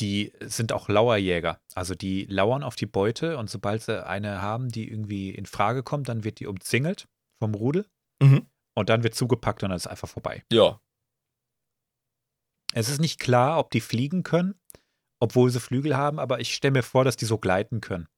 Die 0.00 0.32
sind 0.40 0.72
auch 0.72 0.88
Lauerjäger. 0.88 1.60
Also 1.74 1.94
die 1.94 2.24
lauern 2.24 2.62
auf 2.64 2.74
die 2.74 2.86
Beute 2.86 3.38
und 3.38 3.48
sobald 3.48 3.82
sie 3.82 4.04
eine 4.06 4.42
haben, 4.42 4.68
die 4.68 4.88
irgendwie 4.88 5.30
in 5.30 5.46
Frage 5.46 5.82
kommt, 5.82 6.08
dann 6.08 6.24
wird 6.24 6.40
die 6.40 6.46
umzingelt 6.46 7.06
vom 7.38 7.54
Rudel 7.54 7.86
Mhm. 8.22 8.46
und 8.74 8.88
dann 8.88 9.02
wird 9.02 9.14
zugepackt 9.14 9.62
und 9.62 9.68
dann 9.70 9.76
ist 9.76 9.86
einfach 9.86 10.08
vorbei. 10.08 10.44
Ja. 10.52 10.80
Es 12.72 12.88
ist 12.88 13.00
nicht 13.00 13.20
klar, 13.20 13.58
ob 13.58 13.70
die 13.70 13.80
fliegen 13.80 14.22
können, 14.24 14.58
obwohl 15.20 15.50
sie 15.50 15.60
Flügel 15.60 15.96
haben, 15.96 16.18
aber 16.18 16.40
ich 16.40 16.54
stelle 16.54 16.72
mir 16.72 16.82
vor, 16.82 17.04
dass 17.04 17.16
die 17.16 17.24
so 17.24 17.38
gleiten 17.38 17.80
können. 17.80 18.08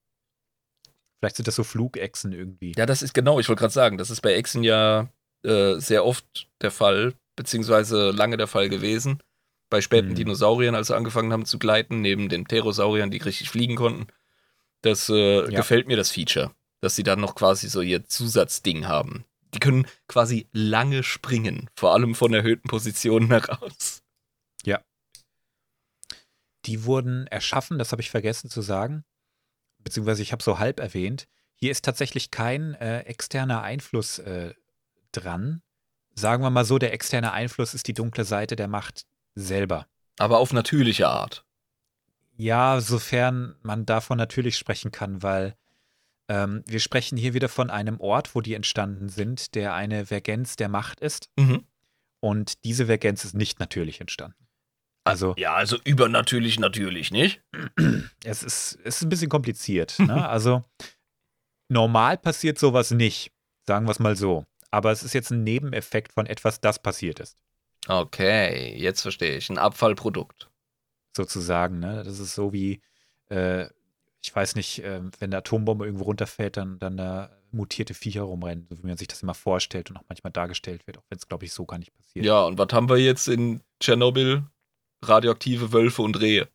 Vielleicht 1.19 1.37
sind 1.37 1.49
das 1.49 1.57
so 1.57 1.65
Flugechsen 1.65 2.33
irgendwie. 2.33 2.73
Ja, 2.77 2.87
das 2.87 3.03
ist 3.03 3.13
genau, 3.15 3.39
ich 3.41 3.49
wollte 3.49 3.61
gerade 3.61 3.73
sagen, 3.73 3.99
das 3.99 4.11
ist 4.11 4.21
bei 4.23 4.35
Echsen 4.35 4.63
ja 4.65 5.09
äh, 5.45 5.79
sehr 5.79 6.05
oft 6.05 6.49
der 6.61 6.71
Fall, 6.71 7.15
beziehungsweise 7.37 8.11
lange 8.11 8.37
der 8.37 8.47
Fall 8.47 8.69
gewesen. 8.69 9.23
Bei 9.69 9.81
späten 9.81 10.11
Mhm. 10.11 10.15
Dinosauriern, 10.15 10.75
als 10.75 10.89
sie 10.89 10.97
angefangen 10.97 11.33
haben 11.33 11.45
zu 11.45 11.59
gleiten, 11.59 12.01
neben 12.01 12.29
den 12.29 12.45
Pterosauriern, 12.45 13.11
die 13.11 13.19
richtig 13.19 13.51
fliegen 13.51 13.77
konnten. 13.77 14.07
Das 14.83 15.09
äh, 15.09 15.41
Ja. 15.51 15.59
gefällt 15.61 15.87
mir, 15.89 15.97
das 15.97 16.11
Feature, 16.11 16.53
dass 16.81 16.95
sie 16.97 17.03
dann 17.03 17.21
noch 17.21 17.35
quasi 17.35 17.69
so 17.69 17.81
ihr 17.81 18.05
Zusatzding 18.05 18.87
haben. 18.87 19.25
Die 19.55 19.59
können 19.59 19.87
quasi 20.07 20.49
lange 20.53 21.03
springen, 21.03 21.71
vor 21.77 21.93
allem 21.95 22.15
von 22.15 22.33
erhöhten 22.35 22.69
Positionen 22.69 23.29
heraus. 23.31 24.03
Die 26.65 26.85
wurden 26.85 27.29
erschaffen, 27.29 27.79
das 27.79 27.93
habe 27.93 28.03
ich 28.03 28.11
vergessen 28.11 28.51
zu 28.51 28.61
sagen, 28.61 29.05
beziehungsweise 29.79 30.23
ich 30.23 30.33
habe 30.33 30.43
so 30.43 30.59
halb 30.59 30.81
erwähnt. 30.81 31.29
Hier 31.55 31.71
ist 31.71 31.85
tatsächlich 31.85 32.33
kein 32.33 32.75
äh, 32.75 33.03
externer 33.03 33.63
Einfluss 33.63 34.19
äh, 34.19 34.53
dran. 35.13 35.63
Sagen 36.15 36.43
wir 36.43 36.51
mal 36.51 36.65
so, 36.65 36.79
der 36.79 36.93
externe 36.93 37.33
Einfluss 37.33 37.73
ist 37.73 37.87
die 37.87 37.95
dunkle 37.95 38.25
Seite 38.25 38.57
der 38.57 38.67
Macht 38.67 39.07
selber. 39.37 39.87
Aber 40.19 40.39
auf 40.39 40.53
natürliche 40.53 41.09
Art. 41.09 41.45
Ja, 42.37 42.81
sofern 42.81 43.55
man 43.63 43.87
davon 43.87 44.19
natürlich 44.19 44.59
sprechen 44.59 44.91
kann, 44.91 45.23
weil 45.23 45.55
ähm, 46.29 46.65
wir 46.67 46.81
sprechen 46.81 47.17
hier 47.17 47.35
wieder 47.35 47.49
von 47.49 47.71
einem 47.71 48.01
Ort, 48.01 48.35
wo 48.35 48.41
die 48.41 48.55
entstanden 48.55 49.09
sind, 49.09 49.55
der 49.55 49.75
eine 49.75 50.07
Vergenz 50.07 50.57
der 50.57 50.69
Macht 50.69 51.01
ist. 51.01 51.31
Mhm. 51.37 51.65
Und 52.21 52.65
diese 52.65 52.87
Vergenz 52.87 53.25
ist 53.25 53.35
nicht 53.35 53.61
natürlich 53.61 54.01
entstanden. 54.01 54.47
Also 55.05 55.35
Ja, 55.39 55.55
also 55.55 55.79
übernatürlich 55.85 56.59
natürlich, 56.59 57.13
nicht? 57.13 57.41
es 58.25 58.43
ist, 58.43 58.79
es 58.83 58.97
ist 58.97 59.03
ein 59.03 59.09
bisschen 59.09 59.29
kompliziert. 59.29 59.99
Ne? 60.01 60.29
Also 60.29 60.65
normal 61.69 62.19
passiert 62.19 62.59
sowas 62.59 62.91
nicht, 62.91 63.33
sagen 63.67 63.87
wir 63.87 63.93
es 63.93 64.01
mal 64.01 64.17
so. 64.17 64.45
Aber 64.73 64.91
es 64.91 65.05
ist 65.05 65.15
jetzt 65.15 65.31
ein 65.31 65.45
Nebeneffekt 65.45 66.13
von 66.13 66.27
etwas, 66.27 66.61
das 66.61 66.83
passiert 66.83 67.21
ist, 67.21 67.37
Okay, 67.89 68.75
jetzt 68.77 69.03
verstehe 69.03 69.37
ich. 69.37 69.49
Ein 69.51 69.59
Abfallprodukt. 69.59 70.49
sozusagen. 71.17 71.79
Ne? 71.79 72.03
Das 72.05 72.19
ist 72.19 72.35
so 72.35 72.53
wie, 72.53 72.83
äh, 73.31 73.67
ich 74.23 74.35
weiß 74.35 74.55
nicht, 74.57 74.81
äh, 74.85 75.01
wenn 75.19 75.31
eine 75.31 75.39
Atombombe 75.39 75.87
irgendwo 75.87 76.05
runterfällt, 76.05 76.57
dann, 76.57 76.79
dann 76.79 76.97
da 76.97 77.31
mutierte 77.53 77.95
Viecher 77.95 78.23
rumrennen, 78.23 78.67
so 78.69 78.83
wie 78.83 78.87
man 78.87 78.97
sich 78.99 79.09
das 79.09 79.23
immer 79.23 79.33
vorstellt 79.35 79.89
und 79.91 79.97
auch 79.97 80.05
manchmal 80.09 80.33
dargestellt 80.33 80.87
wird, 80.87 80.99
auch 80.99 81.05
wenn 81.09 81.17
es, 81.17 81.27
glaube 81.29 81.47
ich, 81.47 81.53
so 81.53 81.65
gar 81.65 81.79
nicht 81.79 81.95
passiert. 81.95 82.27
Ja, 82.27 82.43
und 82.45 82.59
was 82.59 82.69
haben 82.73 82.89
wir 82.91 82.99
jetzt 82.99 83.29
in 83.29 83.63
Tschernobyl? 83.81 84.45
Radioaktive 85.03 85.73
Wölfe 85.73 86.03
und 86.03 86.21
Rehe. 86.21 86.49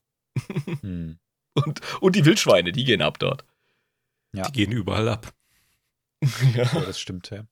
Hm. 0.81 1.17
Und, 1.53 1.81
und 1.99 2.15
die 2.15 2.23
Wildschweine, 2.23 2.71
die 2.71 2.85
gehen 2.85 3.01
ab 3.01 3.19
dort. 3.19 3.43
Ja. 4.33 4.43
Die 4.47 4.53
gehen 4.53 4.71
überall 4.71 5.09
ab. 5.09 5.33
Ja, 6.55 6.63
Ja, 6.63 6.79
das 6.79 6.97
stimmt, 6.97 7.29
ja. 7.29 7.43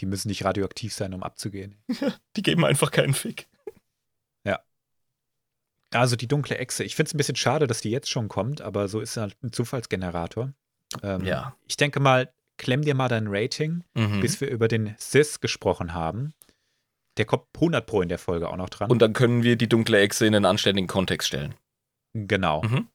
Die 0.00 0.06
müssen 0.06 0.28
nicht 0.28 0.44
radioaktiv 0.44 0.92
sein, 0.94 1.14
um 1.14 1.22
abzugehen. 1.22 1.76
die 2.36 2.42
geben 2.42 2.64
einfach 2.64 2.90
keinen 2.90 3.14
Fick. 3.14 3.46
Also 5.92 6.16
die 6.16 6.26
dunkle 6.26 6.58
Echse. 6.58 6.82
Ich 6.82 6.96
finde 6.96 7.08
es 7.08 7.14
ein 7.14 7.16
bisschen 7.16 7.36
schade, 7.36 7.68
dass 7.68 7.80
die 7.80 7.90
jetzt 7.90 8.10
schon 8.10 8.28
kommt, 8.28 8.60
aber 8.60 8.88
so 8.88 9.00
ist 9.00 9.16
halt 9.16 9.36
ein 9.42 9.52
Zufallsgenerator. 9.52 10.52
Ähm, 11.02 11.24
Ja. 11.24 11.56
Ich 11.68 11.76
denke 11.76 12.00
mal, 12.00 12.32
klemm 12.58 12.82
dir 12.82 12.94
mal 12.96 13.08
dein 13.08 13.26
Rating, 13.28 13.84
Mhm. 13.94 14.20
bis 14.20 14.40
wir 14.40 14.48
über 14.50 14.66
den 14.66 14.96
Sis 14.98 15.40
gesprochen 15.40 15.94
haben. 15.94 16.34
Der 17.18 17.24
kommt 17.24 17.44
100 17.54 17.86
Pro 17.86 18.02
in 18.02 18.08
der 18.08 18.18
Folge 18.18 18.48
auch 18.50 18.56
noch 18.56 18.68
dran. 18.68 18.90
Und 18.90 19.00
dann 19.00 19.12
können 19.12 19.44
wir 19.44 19.56
die 19.56 19.68
dunkle 19.68 20.00
Echse 20.00 20.26
in 20.26 20.34
einen 20.34 20.44
anständigen 20.44 20.88
Kontext 20.88 21.28
stellen. 21.28 21.54
genau. 22.14 22.62
Mhm. 22.62 22.88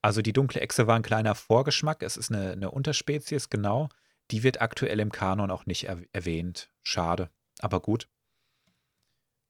Also 0.00 0.22
die 0.22 0.32
dunkle 0.32 0.60
Echse 0.60 0.86
war 0.86 0.94
ein 0.94 1.02
kleiner 1.02 1.34
Vorgeschmack. 1.34 2.04
Es 2.04 2.16
ist 2.16 2.30
eine, 2.32 2.52
eine 2.52 2.70
Unterspezies, 2.70 3.50
genau. 3.50 3.88
Die 4.30 4.42
wird 4.42 4.60
aktuell 4.60 5.00
im 5.00 5.10
Kanon 5.12 5.50
auch 5.50 5.66
nicht 5.66 5.84
er 5.84 6.00
erwähnt. 6.12 6.70
Schade, 6.82 7.30
aber 7.60 7.80
gut. 7.80 8.08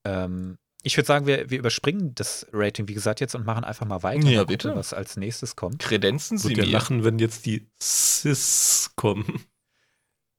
Ähm, 0.05 0.59
ich 0.83 0.97
würde 0.97 1.07
sagen, 1.07 1.26
wir, 1.26 1.51
wir 1.51 1.59
überspringen 1.59 2.14
das 2.14 2.47
Rating, 2.53 2.87
wie 2.89 2.95
gesagt, 2.95 3.20
jetzt 3.20 3.35
und 3.35 3.45
machen 3.45 3.64
einfach 3.64 3.87
mal 3.87 4.03
weiter. 4.05 4.29
Ja, 4.29 4.45
bitte. 4.45 4.74
was 4.76 4.93
als 4.93 5.16
nächstes 5.16 5.57
kommt. 5.57 5.81
Kredenzen 5.81 6.39
Sie 6.39 6.51
Wird 6.51 6.59
ja 6.59 6.64
mir. 6.66 6.70
lachen, 6.70 7.03
wenn 7.05 7.18
jetzt 7.18 7.47
die 7.47 7.68
Sis 7.81 8.93
kommen. 8.95 9.45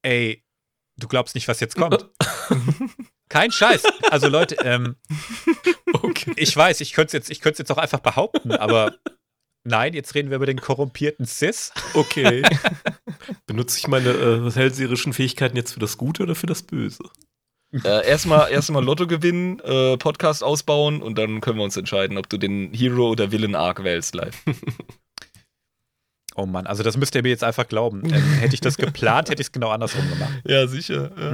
Ey, 0.02 0.46
du 0.96 1.08
glaubst 1.10 1.36
nicht, 1.36 1.48
was 1.50 1.60
jetzt 1.60 1.76
kommt. 1.76 2.10
Kein 3.30 3.52
Scheiß. 3.52 3.84
Also 4.10 4.28
Leute, 4.30 4.56
ähm, 4.64 4.96
Okay. 5.92 6.34
ich 6.38 6.56
weiß, 6.56 6.80
ich 6.82 6.94
könnte 6.94 7.08
es 7.10 7.14
jetzt, 7.14 7.30
ich 7.30 7.42
könnte 7.42 7.54
es 7.56 7.60
jetzt 7.60 7.72
auch 7.72 7.78
einfach 7.82 8.00
behaupten, 8.00 8.52
aber 8.54 8.96
nein, 9.64 9.94
jetzt 9.94 10.16
reden 10.16 10.30
wir 10.30 10.38
über 10.38 10.46
den 10.46 10.62
korrumpierten 10.62 11.26
Sis. 11.26 11.72
Okay. 11.94 12.44
Benutze 13.48 13.78
ich 13.78 13.88
meine 13.88 14.10
äh, 14.10 14.52
hellseherischen 14.52 15.14
Fähigkeiten 15.14 15.58
jetzt 15.58 15.74
für 15.74 15.80
das 15.80 15.98
Gute 15.98 16.24
oder 16.24 16.36
für 16.36 16.48
das 16.48 16.64
Böse? 16.64 17.04
Äh, 17.72 18.08
erstmal 18.08 18.52
erstmal 18.52 18.84
Lotto 18.84 19.06
gewinnen, 19.06 19.60
äh, 19.60 19.96
Podcast 19.98 20.44
ausbauen 20.44 21.02
und 21.04 21.18
dann 21.18 21.40
können 21.40 21.58
wir 21.60 21.64
uns 21.64 21.78
entscheiden, 21.78 22.18
ob 22.18 22.28
du 22.28 22.38
den 22.38 22.74
Hero 22.74 23.10
oder 23.10 23.32
Villain 23.32 23.56
Arc 23.56 23.84
wählst 23.84 24.16
live. 24.16 24.44
Oh 26.36 26.46
Mann, 26.46 26.68
also 26.68 26.84
das 26.84 26.96
müsst 26.96 27.16
ihr 27.16 27.22
mir 27.22 27.30
jetzt 27.30 27.44
einfach 27.44 27.68
glauben. 27.68 28.02
Ähm, 28.06 28.24
hätte 28.40 28.54
ich 28.54 28.62
das 28.62 28.78
geplant, 28.78 29.30
hätte 29.30 29.42
ich 29.42 29.48
es 29.48 29.52
genau 29.52 29.72
andersrum 29.72 30.08
gemacht. 30.10 30.42
Ja, 30.46 30.68
sicher. 30.68 31.12
Ja. 31.18 31.34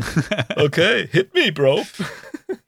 Okay, 0.63 1.07
hit 1.11 1.33
me, 1.33 1.51
Bro. 1.51 1.85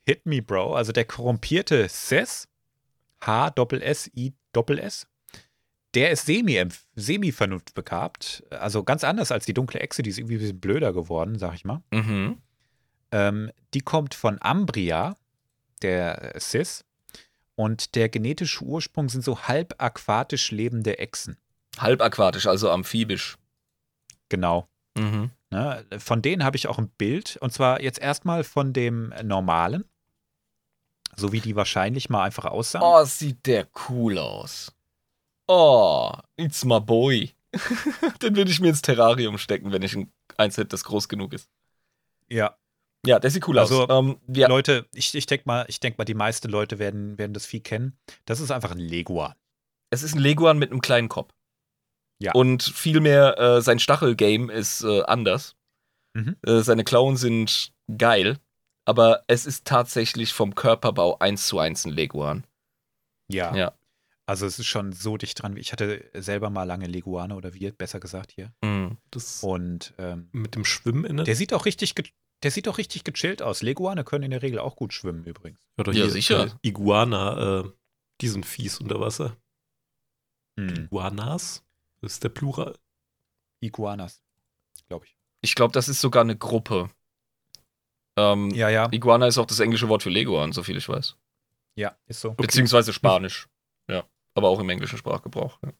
Hit 0.05 0.25
me, 0.25 0.41
Bro. 0.43 0.75
Also 0.75 0.91
der 0.91 1.05
korrumpierte 1.05 1.87
Sis, 1.89 2.47
H-S-S-I-S, 3.25 5.07
der 5.93 6.11
ist 6.11 6.27
semi- 6.27 6.67
semi-vernunftbegabt. 6.95 8.43
Also 8.51 8.83
ganz 8.83 9.03
anders 9.03 9.31
als 9.31 9.45
die 9.45 9.53
dunkle 9.53 9.79
Echse, 9.79 10.03
die 10.03 10.09
ist 10.09 10.17
irgendwie 10.17 10.35
ein 10.35 10.39
bisschen 10.39 10.59
blöder 10.59 10.93
geworden, 10.93 11.39
sag 11.39 11.53
ich 11.55 11.65
mal. 11.65 11.81
Mhm. 11.91 12.37
Ähm, 13.11 13.51
die 13.73 13.81
kommt 13.81 14.13
von 14.13 14.37
Ambria, 14.41 15.15
der 15.81 16.33
Sis. 16.37 16.83
Und 17.55 17.95
der 17.95 18.09
genetische 18.09 18.63
Ursprung 18.63 19.09
sind 19.09 19.23
so 19.23 19.47
halb 19.47 19.75
aquatisch 19.79 20.51
lebende 20.51 20.99
Echsen. 20.99 21.37
Halbaquatisch, 21.79 22.45
also 22.45 22.69
amphibisch. 22.69 23.37
Genau. 24.29 24.67
Mhm. 24.95 25.31
Ne? 25.49 25.85
Von 25.97 26.21
denen 26.21 26.43
habe 26.43 26.57
ich 26.57 26.67
auch 26.67 26.77
ein 26.77 26.89
Bild. 26.89 27.37
Und 27.37 27.53
zwar 27.53 27.81
jetzt 27.81 27.99
erstmal 27.99 28.43
von 28.43 28.73
dem 28.73 29.13
normalen. 29.23 29.85
So 31.15 31.31
wie 31.31 31.39
die 31.39 31.55
wahrscheinlich 31.55 32.09
mal 32.09 32.23
einfach 32.23 32.45
aussahen. 32.45 32.83
Oh, 32.85 33.03
sieht 33.05 33.45
der 33.47 33.67
cool 33.89 34.19
aus. 34.19 34.71
Oh, 35.47 36.11
it's 36.35 36.65
my 36.65 36.79
boy. 36.79 37.31
Den 38.21 38.35
würde 38.35 38.51
ich 38.51 38.59
mir 38.59 38.69
ins 38.69 38.81
Terrarium 38.81 39.37
stecken, 39.37 39.71
wenn 39.71 39.81
ich 39.81 39.95
ein 39.95 40.11
eins 40.37 40.57
hätte, 40.57 40.69
das 40.69 40.83
groß 40.83 41.07
genug 41.09 41.33
ist. 41.33 41.49
Ja. 42.29 42.57
Ja, 43.05 43.19
der 43.19 43.31
sieht 43.31 43.47
cool 43.47 43.57
Also, 43.57 43.87
aus. 43.87 44.03
Ähm, 44.03 44.19
ja, 44.27 44.47
Leute, 44.49 44.85
ich, 44.93 45.15
ich 45.15 45.25
denke 45.25 45.43
mal, 45.45 45.65
ich 45.69 45.79
denk 45.79 45.97
mal, 45.97 46.03
die 46.05 46.13
meisten 46.13 46.49
Leute 46.49 46.77
werden, 46.79 47.17
werden 47.17 47.33
das 47.33 47.45
Vieh 47.45 47.61
kennen. 47.61 47.97
Das 48.25 48.39
ist 48.41 48.51
einfach 48.51 48.71
ein 48.71 48.79
Leguan. 48.79 49.33
es 49.89 50.03
ist 50.03 50.15
ein 50.15 50.19
Leguan 50.19 50.57
mit 50.59 50.71
einem 50.71 50.81
kleinen 50.81 51.07
Kopf. 51.07 51.33
Ja. 52.19 52.33
Und 52.33 52.63
vielmehr, 52.63 53.37
äh, 53.39 53.61
sein 53.61 53.79
Stachelgame 53.79 54.51
ist 54.51 54.83
äh, 54.83 55.03
anders. 55.03 55.55
Mhm. 56.13 56.35
Äh, 56.45 56.61
seine 56.61 56.83
Klauen 56.83 57.15
sind 57.15 57.71
geil, 57.97 58.39
aber 58.85 59.23
es 59.27 59.45
ist 59.45 59.65
tatsächlich 59.65 60.33
vom 60.33 60.55
Körperbau 60.55 61.19
eins 61.19 61.47
zu 61.47 61.59
eins 61.59 61.85
ein 61.85 61.91
Leguan. 61.93 62.45
Ja. 63.29 63.55
Ja. 63.55 63.73
Also 64.29 64.45
es 64.45 64.59
ist 64.59 64.65
schon 64.67 64.91
so 64.91 65.15
dicht 65.17 65.41
dran. 65.41 65.55
Ich 65.55 65.71
hatte 65.71 66.09
selber 66.13 66.49
mal 66.49 66.65
lange 66.65 66.85
Leguane 66.85 67.33
oder 67.33 67.53
wir, 67.53 67.71
besser 67.71 67.99
gesagt 68.01 68.31
hier. 68.33 68.53
Das 69.09 69.41
Und 69.41 69.93
ähm, 69.97 70.27
mit 70.33 70.53
dem 70.55 70.65
Schwimmen 70.65 71.05
in 71.05 71.17
der 71.17 71.35
sieht 71.35 71.53
auch 71.53 71.65
richtig, 71.65 71.95
der 72.43 72.51
sieht 72.51 72.67
auch 72.67 72.77
richtig 72.77 73.05
gechillt 73.05 73.41
aus. 73.41 73.61
Leguane 73.61 74.03
können 74.03 74.25
in 74.25 74.31
der 74.31 74.41
Regel 74.41 74.59
auch 74.59 74.75
gut 74.75 74.93
schwimmen 74.93 75.23
übrigens. 75.23 75.59
Oder 75.77 75.93
Ja, 75.93 76.03
hier, 76.03 76.11
sicher. 76.11 76.45
äh, 76.47 76.67
Iguana, 76.67 77.61
äh, 77.61 77.71
die 78.19 78.27
sind 78.27 78.45
fies 78.45 78.79
unter 78.79 78.99
Wasser. 78.99 79.37
Hm. 80.59 80.85
Iguanas? 80.85 81.63
Das 82.01 82.13
ist 82.13 82.23
der 82.23 82.29
Plural. 82.29 82.77
Iguanas, 83.61 84.21
glaube 84.89 85.05
ich. 85.05 85.17
Ich 85.41 85.55
glaube, 85.55 85.71
das 85.71 85.87
ist 85.87 86.01
sogar 86.01 86.23
eine 86.23 86.35
Gruppe. 86.35 86.89
Ähm, 88.17 88.49
Ja, 88.51 88.67
ja. 88.69 88.89
Iguana 88.91 89.27
ist 89.27 89.37
auch 89.37 89.45
das 89.45 89.61
englische 89.61 89.87
Wort 89.87 90.03
für 90.03 90.09
Leguan, 90.09 90.51
so 90.51 90.63
viel 90.63 90.75
ich 90.77 90.89
weiß. 90.89 91.15
Ja, 91.75 91.95
ist 92.07 92.19
so. 92.19 92.33
Beziehungsweise 92.33 92.91
Spanisch. 92.91 93.47
Aber 94.37 94.49
auch 94.49 94.59
im 94.59 94.69
englischen 94.69 94.97
Sprachgebrauch. 94.97 95.59
Ja. 95.63 95.73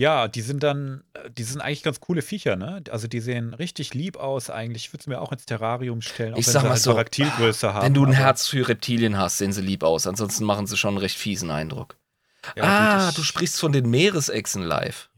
Ja, 0.00 0.28
die 0.28 0.42
sind 0.42 0.62
dann, 0.62 1.02
die 1.28 1.42
sind 1.42 1.60
eigentlich 1.60 1.82
ganz 1.82 1.98
coole 1.98 2.22
Viecher, 2.22 2.54
ne? 2.54 2.84
Also 2.88 3.08
die 3.08 3.18
sehen 3.18 3.52
richtig 3.52 3.94
lieb 3.94 4.16
aus 4.16 4.48
eigentlich. 4.48 4.84
Ich 4.86 4.92
würde 4.92 5.00
es 5.00 5.06
mir 5.08 5.20
auch 5.20 5.32
ins 5.32 5.44
Terrarium 5.44 6.02
stellen, 6.02 6.34
auch 6.34 6.38
Ich 6.38 6.46
wenn 6.46 6.52
sag 6.52 6.60
sie 6.60 6.66
mal 6.66 6.74
halt 6.74 6.82
so, 6.82 6.92
Paraktilgröße 6.92 7.74
haben. 7.74 7.84
Wenn 7.84 7.94
du 7.94 8.04
ein 8.04 8.12
Herz 8.12 8.46
für 8.46 8.68
Reptilien 8.68 9.18
hast, 9.18 9.38
sehen 9.38 9.52
sie 9.52 9.60
lieb 9.60 9.82
aus. 9.82 10.06
Ansonsten 10.06 10.44
machen 10.44 10.68
sie 10.68 10.76
schon 10.76 10.90
einen 10.90 10.98
recht 10.98 11.18
fiesen 11.18 11.50
Eindruck. 11.50 11.98
Ja, 12.54 12.62
ah, 12.62 13.06
gut, 13.06 13.18
du 13.18 13.22
sprichst 13.24 13.58
von 13.58 13.72
den 13.72 13.90
Meeresechsen 13.90 14.62
live. 14.62 15.10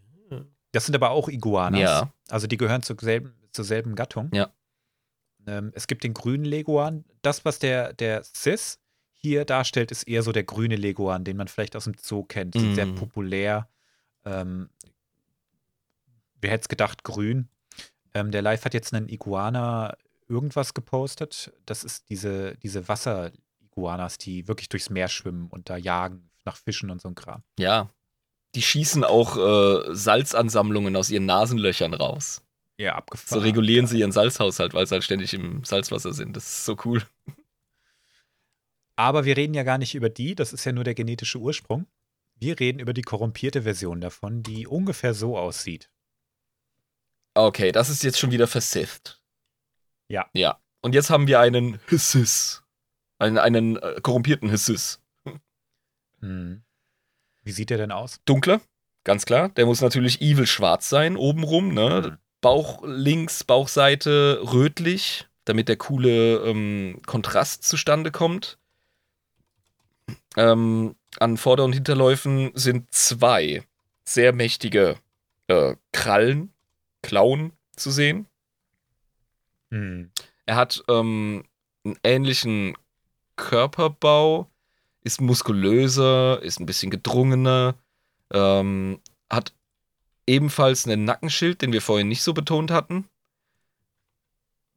Das 0.73 0.87
sind 0.87 0.95
aber 0.95 1.11
auch 1.11 1.29
Iguanas. 1.29 1.81
Ja. 1.81 2.13
Also 2.29 2.47
die 2.47 2.57
gehören 2.57 2.83
zur 2.83 2.97
selben, 2.99 3.35
zur 3.53 3.67
selben 3.67 3.95
Gattung. 3.95 4.31
Ja. 4.33 4.51
Ähm, 5.47 5.73
es 5.75 5.89
gibt 5.89 6.05
den 6.05 6.15
grünen 6.15 6.45
Leguan. 6.45 7.05
Das, 7.21 7.45
was 7.45 7.59
der, 7.59 7.93
der 7.93 8.23
Cis 8.25 8.80
hier 9.23 9.45
darstellt, 9.45 9.91
ist 9.91 10.05
eher 10.05 10.23
so 10.23 10.33
der 10.33 10.45
grüne 10.45 10.77
Leguan, 10.77 11.25
den 11.25 11.37
man 11.37 11.49
vielleicht 11.49 11.77
aus 11.77 11.85
dem 11.85 11.95
Zoo 12.01 12.25
kennt. 12.25 12.55
Die 12.55 12.61
sind 12.61 12.75
sehr 12.75 12.87
Mm. 12.87 12.95
populär. 12.95 13.69
Ähm, 14.25 14.71
wer 16.41 16.51
hätte 16.51 16.63
es 16.63 16.69
gedacht, 16.69 17.05
grün. 17.05 17.49
Ähm, 18.15 18.31
der 18.31 18.43
Live 18.43 18.65
hat 18.65 18.75
jetzt 18.75 18.93
einen 18.95 19.09
Iguana 19.09 19.97
irgendwas 20.29 20.75
gepostet. 20.75 21.53
Das 21.67 21.85
ist 21.85 22.09
diese, 22.09 22.57
diese 22.59 22.89
Wasser-Iguanas, 22.89 24.19
die 24.19 24.49
wirklich 24.49 24.69
durchs 24.69 24.91
Meer 24.91 25.09
schwimmen 25.09 25.49
und 25.49 25.69
da 25.71 25.77
jagen 25.77 26.31
nach 26.45 26.57
Fischen 26.57 26.91
und 26.91 27.01
so 27.01 27.09
ein 27.09 27.15
Kram. 27.15 27.43
Ja. 27.59 27.91
Die 28.55 28.63
schießen 28.63 29.05
auch 29.05 29.37
äh, 29.37 29.95
Salzansammlungen 29.95 30.97
aus 30.97 31.11
ihren 31.11 31.27
Nasenlöchern 31.27 31.95
raus. 31.95 32.43
Ja, 32.79 32.93
So 32.93 32.97
abgefahren. 32.97 33.43
regulieren 33.43 33.87
sie 33.87 34.01
ihren 34.01 34.11
Salzhaushalt, 34.13 34.73
weil 34.75 34.87
sie 34.87 34.95
halt 34.95 35.05
ständig 35.05 35.35
im 35.35 35.63
Salzwasser 35.65 36.13
sind. 36.15 36.35
Das 36.37 36.45
ist 36.47 36.65
so 36.65 36.77
cool. 36.85 37.03
Aber 39.01 39.25
wir 39.25 39.39
reden 39.39 39.55
ja 39.55 39.63
gar 39.63 39.79
nicht 39.79 39.95
über 39.95 40.11
die, 40.11 40.35
das 40.35 40.53
ist 40.53 40.67
ja 40.67 40.73
nur 40.73 40.85
der 40.85 40.95
genetische 40.95 41.39
Ursprung. 41.39 41.87
Wir 42.35 42.61
reden 42.61 42.81
über 42.81 42.93
die 42.93 43.01
korrumpierte 43.01 43.63
Version 43.63 43.99
davon, 44.03 44.43
die 44.43 44.67
ungefähr 44.67 45.15
so 45.15 45.39
aussieht. 45.39 45.91
Okay, 47.33 47.73
das 47.73 47.89
ist 47.89 48.03
jetzt 48.03 48.19
schon 48.19 48.31
wieder 48.31 48.47
versifft. 48.47 49.23
Ja. 50.09 50.29
Ja. 50.35 50.61
Und 50.83 50.95
jetzt 50.95 51.09
haben 51.09 51.29
wir 51.29 51.41
einen 51.41 51.81
Hissis. 51.87 52.63
Einen, 53.19 53.39
einen 53.39 53.79
äh, 53.79 54.03
korrumpierten 54.03 54.51
Hissis. 54.51 55.01
Hm. 56.21 56.63
Wie 57.43 57.53
sieht 57.53 57.71
der 57.71 57.79
denn 57.79 57.93
aus? 57.93 58.21
Dunkler, 58.27 58.61
ganz 59.05 59.25
klar. 59.25 59.49
Der 59.49 59.65
muss 59.65 59.81
natürlich 59.81 60.21
evil 60.21 60.47
schwarz 60.47 60.91
sein, 60.91 61.17
obenrum, 61.17 61.73
ne? 61.73 62.19
Bauch 62.43 62.83
links, 62.85 63.45
Bauchseite 63.45 64.43
rötlich, 64.53 65.27
damit 65.47 65.71
der 65.71 65.79
coole 65.79 66.45
ähm, 66.45 67.01
Kontrast 67.07 67.65
zustande 67.65 68.11
kommt. 68.11 68.60
Ähm, 70.37 70.95
an 71.19 71.37
Vorder- 71.37 71.65
und 71.65 71.73
Hinterläufen 71.73 72.53
sind 72.55 72.93
zwei 72.93 73.65
sehr 74.05 74.33
mächtige 74.33 74.97
äh, 75.49 75.77
Krallen, 75.93 76.53
Klauen 77.03 77.53
zu 77.77 77.91
sehen. 77.91 78.27
Hm. 79.71 80.11
Er 80.47 80.57
hat 80.57 80.83
ähm, 80.89 81.45
einen 81.85 81.99
ähnlichen 82.03 82.77
Körperbau, 83.37 84.51
ist 85.03 85.21
muskulöser, 85.21 86.43
ist 86.43 86.61
ein 86.61 86.67
bisschen 86.67 86.91
gedrungener, 86.91 87.75
ähm, 88.33 89.01
hat 89.31 89.55
ebenfalls 90.27 90.87
einen 90.87 91.05
Nackenschild, 91.05 91.63
den 91.63 91.73
wir 91.73 91.83
vorhin 91.83 92.09
nicht 92.09 92.23
so 92.23 92.35
betont 92.35 92.71
hatten. 92.71 93.09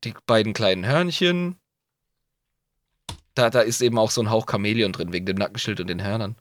Die 0.03 0.13
beiden 0.25 0.53
kleinen 0.53 0.85
Hörnchen. 0.85 1.57
Da, 3.35 3.49
da 3.49 3.61
ist 3.61 3.81
eben 3.81 3.97
auch 3.97 4.11
so 4.11 4.21
ein 4.21 4.29
Hauch 4.29 4.45
Chamäleon 4.49 4.91
drin, 4.91 5.11
wegen 5.13 5.25
dem 5.25 5.37
Nackenschild 5.37 5.79
und 5.79 5.87
den 5.87 6.03
Hörnern. 6.03 6.35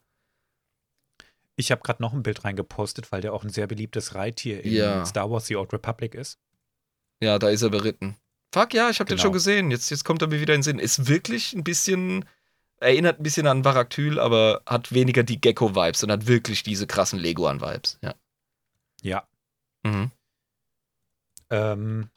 Ich 1.56 1.70
habe 1.70 1.82
gerade 1.82 2.02
noch 2.02 2.12
ein 2.12 2.22
Bild 2.22 2.44
reingepostet, 2.44 3.12
weil 3.12 3.20
der 3.20 3.32
auch 3.32 3.44
ein 3.44 3.50
sehr 3.50 3.66
beliebtes 3.66 4.14
Reittier 4.14 4.64
in 4.64 4.72
Ja. 4.72 5.04
Star 5.06 5.30
Wars 5.30 5.46
The 5.46 5.56
Old 5.56 5.72
Republic 5.72 6.14
ist. 6.14 6.38
Ja, 7.22 7.38
da 7.38 7.48
ist 7.48 7.62
er 7.62 7.70
beritten. 7.70 8.16
Fuck, 8.54 8.74
ja, 8.74 8.90
ich 8.90 9.00
habe 9.00 9.08
den 9.08 9.16
Genau. 9.16 9.22
schon 9.24 9.32
gesehen. 9.32 9.70
Jetzt, 9.70 9.90
jetzt 9.90 10.04
kommt 10.04 10.22
er 10.22 10.28
mir 10.28 10.40
wieder 10.40 10.54
in 10.54 10.58
den 10.58 10.62
Sinn. 10.64 10.78
Ist 10.78 11.08
wirklich 11.08 11.52
ein 11.54 11.64
bisschen, 11.64 12.26
erinnert 12.78 13.20
ein 13.20 13.22
bisschen 13.22 13.46
an 13.46 13.64
Varaktyl, 13.64 14.18
aber 14.18 14.62
hat 14.66 14.92
weniger 14.92 15.22
die 15.22 15.40
Gecko-Vibes 15.40 16.02
und 16.04 16.10
hat 16.10 16.26
wirklich 16.26 16.62
diese 16.62 16.86
krassen 16.86 17.18
Leguan-Vibes. 17.18 17.98
Ja. 18.02 18.14
Ja. 19.02 19.26
Mhm. 19.84 20.10
Ähm, 21.50 22.10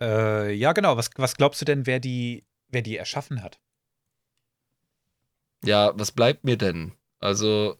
äh, 0.00 0.52
ja, 0.52 0.72
genau. 0.72 0.96
Was, 0.96 1.10
was 1.16 1.36
glaubst 1.36 1.60
du 1.60 1.64
denn, 1.64 1.86
wer 1.86 2.00
die, 2.00 2.44
wer 2.76 2.82
die 2.82 2.96
erschaffen 2.98 3.42
hat? 3.42 3.58
Ja, 5.64 5.92
was 5.98 6.12
bleibt 6.12 6.44
mir 6.44 6.56
denn? 6.58 6.92
Also, 7.18 7.76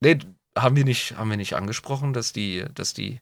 nee, 0.00 0.18
haben 0.56 0.76
wir 0.76 0.84
nicht, 0.84 1.16
haben 1.18 1.28
wir 1.30 1.36
nicht 1.36 1.54
angesprochen, 1.54 2.12
dass 2.12 2.32
die, 2.32 2.64
dass 2.72 2.94
die, 2.94 3.20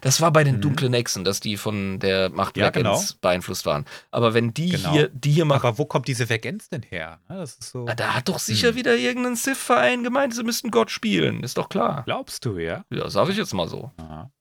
das 0.00 0.20
war 0.20 0.32
bei 0.32 0.42
den 0.44 0.56
Mhm. 0.56 0.60
dunklen 0.62 0.94
Echsen, 0.94 1.22
dass 1.24 1.38
die 1.40 1.56
von 1.56 2.00
der 2.00 2.30
Macht 2.30 2.56
Ja, 2.56 2.70
genau. 2.70 3.00
beeinflusst 3.20 3.64
waren. 3.64 3.84
Aber 4.10 4.34
wenn 4.34 4.52
die 4.52 4.70
Genau. 4.70 4.90
hier, 4.92 5.08
die 5.10 5.30
hier 5.30 5.44
machen, 5.44 5.66
Aber 5.68 5.78
wo 5.78 5.84
kommt 5.84 6.08
diese 6.08 6.26
Vergenz 6.26 6.68
denn 6.68 6.82
her? 6.82 7.20
Ne, 7.28 7.36
Das 7.36 7.54
ist 7.54 7.70
so. 7.70 7.86
Ah, 7.86 7.94
da 7.94 8.14
hat 8.14 8.28
doch 8.28 8.40
sicher 8.40 8.70
Hm. 8.70 8.76
wieder 8.76 8.96
irgendein 8.96 9.36
Sith-Verein 9.36 10.02
gemeint, 10.02 10.34
sie 10.34 10.42
müssten 10.42 10.70
Gott 10.72 10.90
spielen. 10.90 11.42
Ist 11.44 11.56
doch 11.56 11.68
klar. 11.68 12.02
Glaubst 12.04 12.44
du, 12.44 12.58
ja? 12.58 12.84
Ja, 12.90 13.08
sag 13.08 13.28
ich 13.28 13.36
jetzt 13.36 13.54
mal 13.54 13.68
so. 13.68 13.92
Aha. 13.98 14.32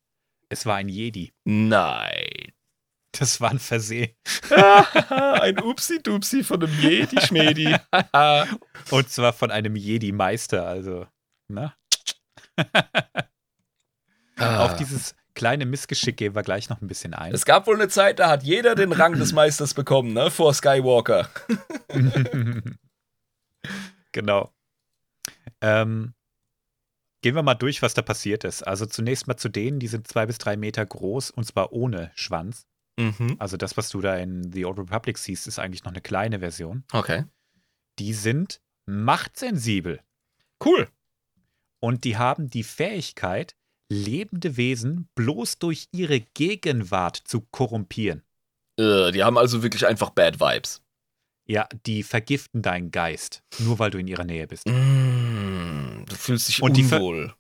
Es 0.50 0.66
war 0.66 0.76
ein 0.78 0.90
Jedi. 0.90 1.32
Nein. 1.46 2.43
Das 3.20 3.40
war 3.40 3.52
ein 3.52 3.60
Versehen. 3.60 4.16
ein 4.50 5.60
Upsi-Dupsi 5.60 6.44
von 6.44 6.64
einem 6.64 6.80
Jedi-Schmedi. 6.80 7.76
Und 8.92 9.10
zwar 9.10 9.34
von 9.34 9.52
einem 9.52 9.76
Jedi-Meister, 9.76 10.66
also. 10.66 11.06
Ne? 11.48 11.74
Ah. 14.38 14.66
Auf 14.66 14.76
dieses 14.78 15.16
kleine 15.36 15.66
Missgeschick 15.66 16.18
gehen 16.18 16.36
wir 16.36 16.44
gleich 16.44 16.70
noch 16.70 16.82
ein 16.82 16.88
bisschen 16.88 17.14
ein. 17.14 17.34
es 17.34 17.46
gab 17.46 17.68
wohl 17.68 17.76
eine 17.76 17.88
Zeit, 17.88 18.20
da 18.20 18.30
hat 18.30 18.44
jeder 18.44 18.76
den 18.76 18.92
Rang 18.92 19.14
des 19.14 19.32
Meisters 19.34 19.74
bekommen, 19.74 20.14
ne? 20.14 20.32
Vor 20.32 20.54
Skywalker. 20.54 21.30
genau. 24.12 24.54
Ähm, 25.62 26.14
gehen 27.22 27.36
wir 27.36 27.44
mal 27.44 27.56
durch, 27.56 27.82
was 27.82 27.94
da 27.94 28.02
passiert 28.02 28.44
ist. 28.44 28.64
Also 28.64 28.86
zunächst 28.86 29.28
mal 29.28 29.38
zu 29.38 29.50
denen, 29.50 29.80
die 29.80 29.88
sind 29.88 30.08
zwei 30.08 30.26
bis 30.26 30.38
drei 30.38 30.58
Meter 30.58 30.86
groß 30.86 31.32
und 31.32 31.46
zwar 31.46 31.72
ohne 31.72 32.12
Schwanz. 32.16 32.68
Mhm. 33.00 33.36
Also 33.40 33.58
das, 33.58 33.76
was 33.78 33.90
du 33.90 34.02
da 34.02 34.16
in 34.18 34.52
The 34.52 34.66
Old 34.66 34.78
Republic 34.80 35.18
siehst, 35.18 35.48
ist 35.48 35.60
eigentlich 35.60 35.84
noch 35.84 35.92
eine 35.92 36.02
kleine 36.02 36.40
Version. 36.40 36.84
Okay. 36.92 37.26
Die 38.00 38.14
sind 38.14 38.62
machtsensibel 38.86 40.02
Cool. 40.64 40.88
und 41.80 42.04
die 42.04 42.18
haben 42.18 42.50
die 42.50 42.64
Fähigkeit, 42.64 43.56
lebende 43.90 44.58
Wesen 44.58 45.10
bloß 45.16 45.60
durch 45.60 45.88
ihre 45.92 46.20
Gegenwart 46.22 47.18
zu 47.18 47.42
korrumpieren. 47.42 48.24
Äh, 48.80 49.12
die 49.12 49.24
haben 49.24 49.38
also 49.38 49.62
wirklich 49.64 49.86
einfach 49.86 50.10
Bad 50.12 50.40
Vibes. 50.40 50.82
Ja, 51.46 51.68
die 51.86 52.04
vergiften 52.04 52.62
deinen 52.62 52.92
Geist, 52.92 53.44
nur 53.60 53.78
weil 53.80 53.92
du 53.92 53.98
in 53.98 54.08
ihrer 54.08 54.24
Nähe 54.24 54.48
bist. 54.48 54.66
Mm, 54.68 56.06
du 56.06 56.16
fühlst 56.16 56.48
dich 56.48 56.62
Und 56.62 56.78
unwohl. 56.78 57.34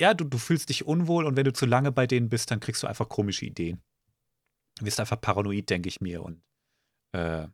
Ja, 0.00 0.12
du, 0.12 0.24
du 0.24 0.38
fühlst 0.38 0.68
dich 0.70 0.84
unwohl 0.86 1.24
und 1.24 1.36
wenn 1.36 1.44
du 1.44 1.52
zu 1.52 1.64
lange 1.66 1.92
bei 1.92 2.06
denen 2.06 2.28
bist, 2.28 2.50
dann 2.50 2.58
kriegst 2.60 2.82
du 2.82 2.86
einfach 2.88 3.08
komische 3.08 3.46
Ideen. 3.46 3.80
Du 4.78 4.86
wirst 4.86 5.00
einfach 5.00 5.20
paranoid, 5.20 5.70
denke 5.70 5.88
ich 5.88 6.00
mir, 6.00 6.22
und 6.22 6.42
äh, 7.12 7.46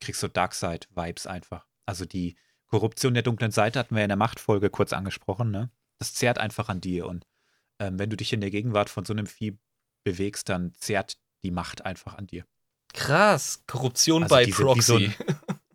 kriegst 0.00 0.20
so 0.20 0.28
Darkseid-Vibes 0.28 1.26
einfach. 1.26 1.66
Also 1.86 2.04
die 2.04 2.36
Korruption 2.66 3.14
der 3.14 3.22
dunklen 3.22 3.50
Seite 3.50 3.78
hatten 3.78 3.94
wir 3.94 4.02
in 4.02 4.08
der 4.08 4.16
Machtfolge 4.16 4.70
kurz 4.70 4.92
angesprochen, 4.92 5.50
ne? 5.50 5.70
Das 5.98 6.14
zehrt 6.14 6.38
einfach 6.38 6.68
an 6.68 6.80
dir 6.80 7.06
und 7.06 7.26
ähm, 7.78 7.98
wenn 7.98 8.10
du 8.10 8.16
dich 8.16 8.32
in 8.32 8.40
der 8.40 8.50
Gegenwart 8.50 8.88
von 8.88 9.04
so 9.04 9.12
einem 9.12 9.26
Vieh 9.26 9.58
bewegst, 10.04 10.48
dann 10.48 10.72
zehrt 10.74 11.18
die 11.42 11.50
Macht 11.50 11.84
einfach 11.84 12.14
an 12.14 12.26
dir. 12.26 12.44
Krass. 12.92 13.62
Korruption 13.66 14.22
Also 14.24 14.34
bei 14.34 14.44
die 14.44 14.52
sind 14.52 14.76
wie 14.76 14.80
so 14.80 14.98
Proxy. 14.98 15.12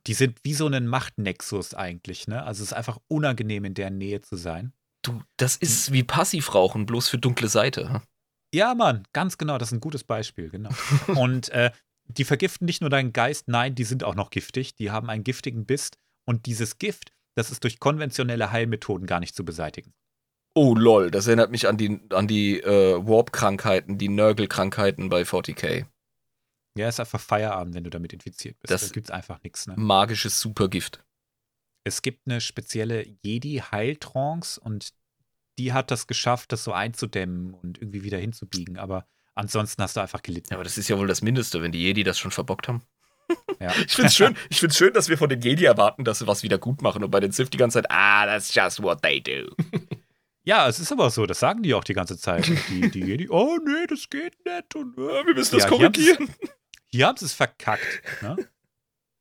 Die 0.08 0.14
sind 0.14 0.40
wie 0.44 0.54
so 0.54 0.68
ein 0.68 0.88
Machtnexus 0.88 1.74
eigentlich, 1.74 2.28
ne? 2.28 2.44
Also 2.44 2.64
es 2.64 2.72
ist 2.72 2.78
einfach 2.78 3.00
unangenehm, 3.08 3.66
in 3.66 3.74
deren 3.74 3.98
Nähe 3.98 4.22
zu 4.22 4.36
sein. 4.36 4.74
Du, 5.02 5.22
das 5.38 5.56
ist 5.56 5.92
wie 5.92 6.04
Passivrauchen, 6.04 6.86
bloß 6.86 7.10
für 7.10 7.18
dunkle 7.18 7.48
Seite. 7.48 8.02
Ja, 8.56 8.74
Mann, 8.74 9.06
ganz 9.12 9.38
genau, 9.38 9.58
das 9.58 9.70
ist 9.70 9.74
ein 9.74 9.80
gutes 9.82 10.04
Beispiel, 10.06 10.50
genau. 10.50 10.70
und 11.20 11.50
äh, 11.50 11.72
die 12.06 12.24
vergiften 12.24 12.66
nicht 12.66 12.80
nur 12.82 12.90
deinen 12.90 13.12
Geist, 13.12 13.48
nein, 13.48 13.76
die 13.76 13.84
sind 13.84 14.04
auch 14.04 14.16
noch 14.16 14.30
giftig. 14.30 14.76
Die 14.76 14.92
haben 14.92 15.10
einen 15.10 15.24
giftigen 15.26 15.66
Biss 15.66 15.92
und 16.26 16.46
dieses 16.46 16.78
Gift, 16.78 17.12
das 17.36 17.52
ist 17.52 17.64
durch 17.64 17.80
konventionelle 17.80 18.52
Heilmethoden 18.52 19.08
gar 19.08 19.20
nicht 19.20 19.36
zu 19.36 19.44
beseitigen. 19.44 19.94
Oh 20.54 20.74
lol, 20.74 21.12
das 21.12 21.28
erinnert 21.28 21.52
mich 21.52 21.68
an 21.68 21.78
die, 21.78 22.00
an 22.12 22.28
die 22.28 22.62
äh, 22.62 22.96
Warp-Krankheiten, 23.06 23.98
die 23.98 24.08
Nörgel-Krankheiten 24.08 25.10
bei 25.10 25.24
40k. 25.24 25.86
Ja, 26.78 26.88
ist 26.88 27.00
einfach 27.02 27.20
Feierabend, 27.20 27.76
wenn 27.76 27.84
du 27.84 27.90
damit 27.90 28.14
infiziert 28.14 28.58
bist. 28.62 28.72
Das- 28.72 28.88
da 28.88 28.94
gibt's 28.94 29.12
einfach 29.12 29.44
nichts. 29.44 29.68
Ne? 29.68 29.74
Magisches 29.76 30.40
Supergift. 30.40 31.04
Es 31.84 32.02
gibt 32.02 32.22
eine 32.26 32.40
spezielle 32.40 33.06
Jedi-Heiltrance 33.24 34.60
und 34.62 34.90
die 35.58 35.74
hat 35.74 35.92
das 35.92 36.08
geschafft, 36.08 36.52
das 36.52 36.64
so 36.64 36.74
einzudämmen 36.74 37.54
und 37.54 37.82
irgendwie 37.82 38.04
wieder 38.04 38.18
hinzubiegen. 38.18 38.78
Aber 38.78 39.08
ansonsten 39.34 39.82
hast 39.82 39.96
du 39.96 40.02
einfach 40.02 40.22
gelitten. 40.22 40.48
Ja, 40.52 40.58
aber 40.58 40.64
das 40.64 40.78
ist 40.78 40.88
ja 40.88 40.98
wohl 40.98 41.08
das 41.08 41.22
Mindeste, 41.22 41.62
wenn 41.62 41.72
die 41.72 41.82
Jedi 41.82 42.04
das 42.04 42.20
schon 42.20 42.32
verbockt 42.32 42.68
haben. 42.68 42.82
Ja. 43.60 43.74
Ich 43.88 43.94
find's 43.94 44.16
schön, 44.16 44.36
ich 44.50 44.60
find's 44.60 44.78
schön, 44.78 44.94
dass 44.94 45.10
wir 45.10 45.18
von 45.18 45.30
den 45.30 45.42
Jedi 45.42 45.66
erwarten, 45.66 46.04
dass 46.04 46.20
sie 46.20 46.28
was 46.28 46.44
wieder 46.44 46.58
gut 46.58 46.82
machen 46.82 47.04
und 47.04 47.12
bei 47.12 47.20
den 47.20 47.32
Sith 47.32 47.50
die 47.50 47.58
ganze 47.58 47.82
Zeit, 47.82 47.90
ah, 47.90 48.26
that's 48.26 48.54
just 48.54 48.84
what 48.84 49.02
they 49.02 49.22
do. 49.22 49.56
Ja, 50.48 50.68
es 50.68 50.80
ist 50.80 50.92
aber 50.92 51.10
so, 51.10 51.26
das 51.26 51.40
sagen 51.40 51.64
die 51.64 51.74
auch 51.74 51.84
die 51.84 51.96
ganze 51.96 52.20
Zeit. 52.20 52.48
Die, 52.70 52.92
die 52.92 53.00
Jedi, 53.00 53.28
oh 53.30 53.58
nee, 53.66 53.88
das 53.90 54.08
geht 54.08 54.46
nicht. 54.46 54.76
Und, 54.76 54.96
äh. 54.96 55.26
Wir 55.26 55.34
müssen 55.34 55.56
das 55.56 55.64
Ja, 55.64 55.70
korrigieren. 55.70 56.30
Hier 56.86 57.08
haben 57.08 57.18
sie 57.18 57.26
es 57.26 57.34
verkackt. 57.34 58.04
Ne? 58.22 58.48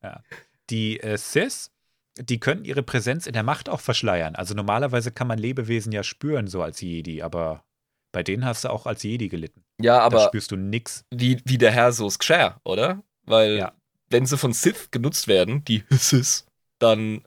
Ja. 0.03 0.21
Die 0.69 0.99
äh, 0.99 1.17
Sith, 1.17 1.71
die 2.17 2.39
können 2.39 2.65
ihre 2.65 2.83
Präsenz 2.83 3.27
in 3.27 3.33
der 3.33 3.43
Macht 3.43 3.67
auch 3.69 3.81
verschleiern. 3.81 4.35
Also 4.35 4.53
normalerweise 4.53 5.11
kann 5.11 5.27
man 5.27 5.37
Lebewesen 5.37 5.91
ja 5.91 6.03
spüren, 6.03 6.47
so 6.47 6.61
als 6.61 6.81
Jedi, 6.81 7.21
aber 7.21 7.63
bei 8.11 8.23
denen 8.23 8.45
hast 8.45 8.63
du 8.63 8.69
auch 8.69 8.85
als 8.85 9.03
Jedi 9.03 9.27
gelitten. 9.27 9.63
Ja, 9.81 9.97
Da 9.97 10.03
aber 10.05 10.19
spürst 10.27 10.51
du 10.51 10.55
nix. 10.55 11.03
wie, 11.11 11.41
wie 11.45 11.57
der 11.57 11.71
Herr 11.71 11.91
so 11.91 12.09
Skshare, 12.09 12.55
oder? 12.63 13.03
Weil, 13.25 13.57
Ja. 13.57 13.73
wenn 14.09 14.25
sie 14.25 14.37
von 14.37 14.53
Sith 14.53 14.89
genutzt 14.91 15.27
werden, 15.27 15.65
die 15.65 15.83
Sith, 15.91 16.45
dann 16.79 17.23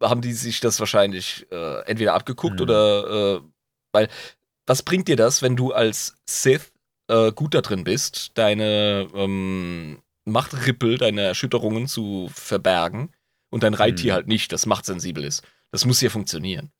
haben 0.00 0.20
die 0.22 0.32
sich 0.32 0.60
das 0.60 0.80
wahrscheinlich 0.80 1.46
äh, 1.52 1.80
entweder 1.86 2.14
abgeguckt 2.14 2.56
Mhm. 2.56 2.62
oder, 2.62 3.36
äh, 3.36 3.40
weil, 3.92 4.08
was 4.66 4.82
bringt 4.82 5.08
dir 5.08 5.16
das, 5.16 5.42
wenn 5.42 5.56
du 5.56 5.72
als 5.72 6.14
Sith 6.28 6.72
äh, 7.08 7.30
gut 7.32 7.52
da 7.54 7.60
drin 7.60 7.84
bist, 7.84 8.30
deine 8.38 9.06
ähm, 9.14 9.98
Machtrippel, 10.24 10.96
deine 10.96 11.20
Erschütterungen 11.20 11.86
zu 11.86 12.30
verbergen 12.32 13.10
und 13.54 13.62
dein 13.62 13.74
Reittier 13.74 14.12
Mhm. 14.12 14.16
halt 14.16 14.26
nicht, 14.26 14.52
das 14.52 14.66
machtsensibel 14.66 15.24
ist? 15.24 15.42
Das 15.70 15.84
muss 15.86 16.00
ja 16.00 16.10
funktionieren. 16.10 16.72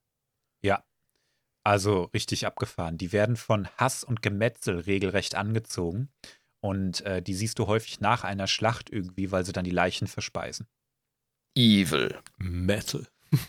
Also 1.66 2.10
richtig 2.12 2.44
abgefahren. 2.46 2.98
Die 2.98 3.10
werden 3.10 3.36
von 3.36 3.66
Hass 3.78 4.04
und 4.04 4.20
Gemetzel 4.20 4.80
regelrecht 4.80 5.34
angezogen. 5.34 6.10
Und 6.60 7.00
äh, 7.06 7.22
die 7.22 7.32
siehst 7.32 7.58
du 7.58 7.66
häufig 7.66 8.00
nach 8.00 8.22
einer 8.22 8.46
Schlacht 8.46 8.90
irgendwie, 8.90 9.32
weil 9.32 9.46
sie 9.46 9.52
dann 9.52 9.64
die 9.64 9.70
Leichen 9.70 10.06
verspeisen. 10.06 10.66
Evil. 11.56 12.18
Metal. 12.36 13.06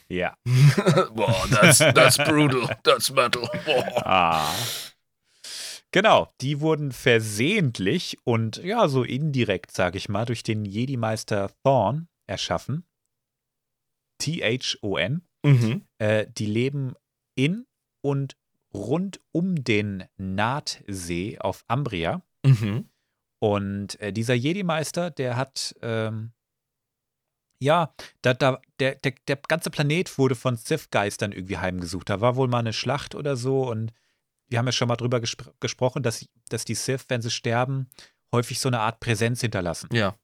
Ja. 0.07 0.37
Boah, 1.13 1.45
that's, 1.51 1.79
that's 1.79 2.15
brutal. 2.15 2.73
That's 2.83 3.11
metal. 3.11 3.49
Boah. 3.65 4.07
Ah. 4.07 4.55
Genau, 5.91 6.33
die 6.39 6.61
wurden 6.61 6.93
versehentlich 6.93 8.17
und 8.23 8.63
ja, 8.63 8.87
so 8.87 9.03
indirekt, 9.03 9.71
sage 9.71 9.97
ich 9.97 10.07
mal, 10.07 10.25
durch 10.25 10.41
den 10.41 10.63
Jedi-Meister 10.63 11.51
Thorn 11.65 12.07
erschaffen. 12.27 12.85
T-H-O-N. 14.25 15.21
Mhm. 15.43 15.83
Äh, 15.99 16.25
die 16.27 16.47
leben 16.47 16.95
in 17.35 17.67
und 18.01 18.35
rund 18.73 19.21
um 19.31 19.63
den 19.63 20.05
Naatsee 20.17 21.37
auf 21.39 21.63
Ambria. 21.67 22.23
Mhm. 22.43 22.89
Und 23.39 23.99
äh, 24.01 24.11
dieser 24.11 24.33
Jedi-Meister, 24.33 25.11
der 25.11 25.37
hat, 25.37 25.75
ähm, 25.81 26.31
ja, 27.59 27.93
da, 28.21 28.33
da, 28.33 28.59
der, 28.79 28.95
der, 28.95 29.13
der 29.27 29.35
ganze 29.47 29.69
Planet 29.69 30.17
wurde 30.17 30.35
von 30.35 30.55
Sith-Geistern 30.55 31.31
irgendwie 31.31 31.57
heimgesucht. 31.57 32.09
Da 32.09 32.21
war 32.21 32.35
wohl 32.35 32.47
mal 32.47 32.59
eine 32.59 32.73
Schlacht 32.73 33.13
oder 33.13 33.35
so 33.35 33.69
und 33.69 33.93
wir 34.47 34.57
haben 34.57 34.65
ja 34.65 34.71
schon 34.71 34.87
mal 34.87 34.95
drüber 34.95 35.19
gespr 35.19 35.53
gesprochen, 35.59 36.03
dass, 36.03 36.27
dass 36.49 36.65
die 36.65 36.75
Sith, 36.75 37.05
wenn 37.07 37.21
sie 37.21 37.31
sterben, 37.31 37.89
häufig 38.31 38.59
so 38.59 38.69
eine 38.69 38.79
Art 38.79 38.99
Präsenz 38.99 39.41
hinterlassen. 39.41 39.89
Ja. 39.91 40.15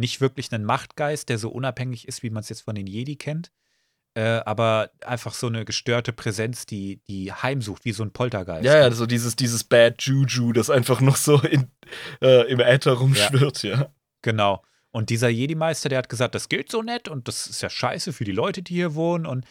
Nicht 0.00 0.20
wirklich 0.20 0.52
einen 0.52 0.64
Machtgeist, 0.64 1.28
der 1.28 1.38
so 1.38 1.50
unabhängig 1.50 2.08
ist, 2.08 2.22
wie 2.22 2.30
man 2.30 2.40
es 2.40 2.48
jetzt 2.48 2.62
von 2.62 2.74
den 2.74 2.86
Jedi 2.86 3.16
kennt, 3.16 3.52
äh, 4.14 4.40
aber 4.44 4.90
einfach 5.04 5.34
so 5.34 5.46
eine 5.46 5.64
gestörte 5.64 6.12
Präsenz, 6.12 6.66
die, 6.66 7.00
die 7.08 7.32
heimsucht, 7.32 7.84
wie 7.84 7.92
so 7.92 8.02
ein 8.02 8.12
Poltergeist. 8.12 8.64
Ja, 8.64 8.76
ja, 8.76 8.90
so 8.90 9.06
dieses, 9.06 9.36
dieses 9.36 9.62
Bad 9.62 10.02
Juju, 10.02 10.52
das 10.52 10.70
einfach 10.70 11.00
noch 11.00 11.16
so 11.16 11.40
in, 11.40 11.70
äh, 12.20 12.50
im 12.50 12.60
Äther 12.60 12.94
rumschwirrt, 12.94 13.62
ja. 13.62 13.92
Genau. 14.22 14.62
Und 14.90 15.10
dieser 15.10 15.28
Jedi-Meister, 15.28 15.88
der 15.88 15.98
hat 15.98 16.08
gesagt, 16.08 16.34
das 16.34 16.48
geht 16.48 16.70
so 16.70 16.82
nett 16.82 17.08
und 17.08 17.28
das 17.28 17.46
ist 17.46 17.62
ja 17.62 17.70
scheiße 17.70 18.12
für 18.12 18.24
die 18.24 18.32
Leute, 18.32 18.62
die 18.62 18.74
hier 18.74 18.94
wohnen. 18.94 19.26
Und 19.26 19.46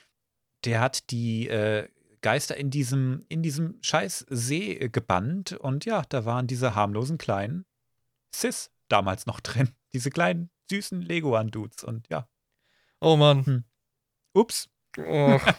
der 0.65 0.81
hat 0.81 1.09
die 1.11 1.47
äh, 1.47 1.87
Geister 2.21 2.57
in 2.57 2.69
diesem, 2.69 3.23
in 3.29 3.41
diesem 3.41 3.77
scheiß 3.81 4.25
See 4.29 4.89
gebannt. 4.91 5.53
Und 5.53 5.85
ja, 5.85 6.03
da 6.09 6.25
waren 6.25 6.47
diese 6.47 6.75
harmlosen 6.75 7.17
kleinen 7.17 7.65
Sis 8.35 8.71
damals 8.89 9.25
noch 9.25 9.39
drin. 9.39 9.69
Diese 9.93 10.09
kleinen, 10.09 10.49
süßen 10.69 11.01
Leguan-Dudes. 11.01 11.83
Und 11.83 12.07
ja, 12.09 12.27
Oh 13.01 13.15
Mann. 13.15 13.63
ups. 14.33 14.69
Oh. 14.97 15.39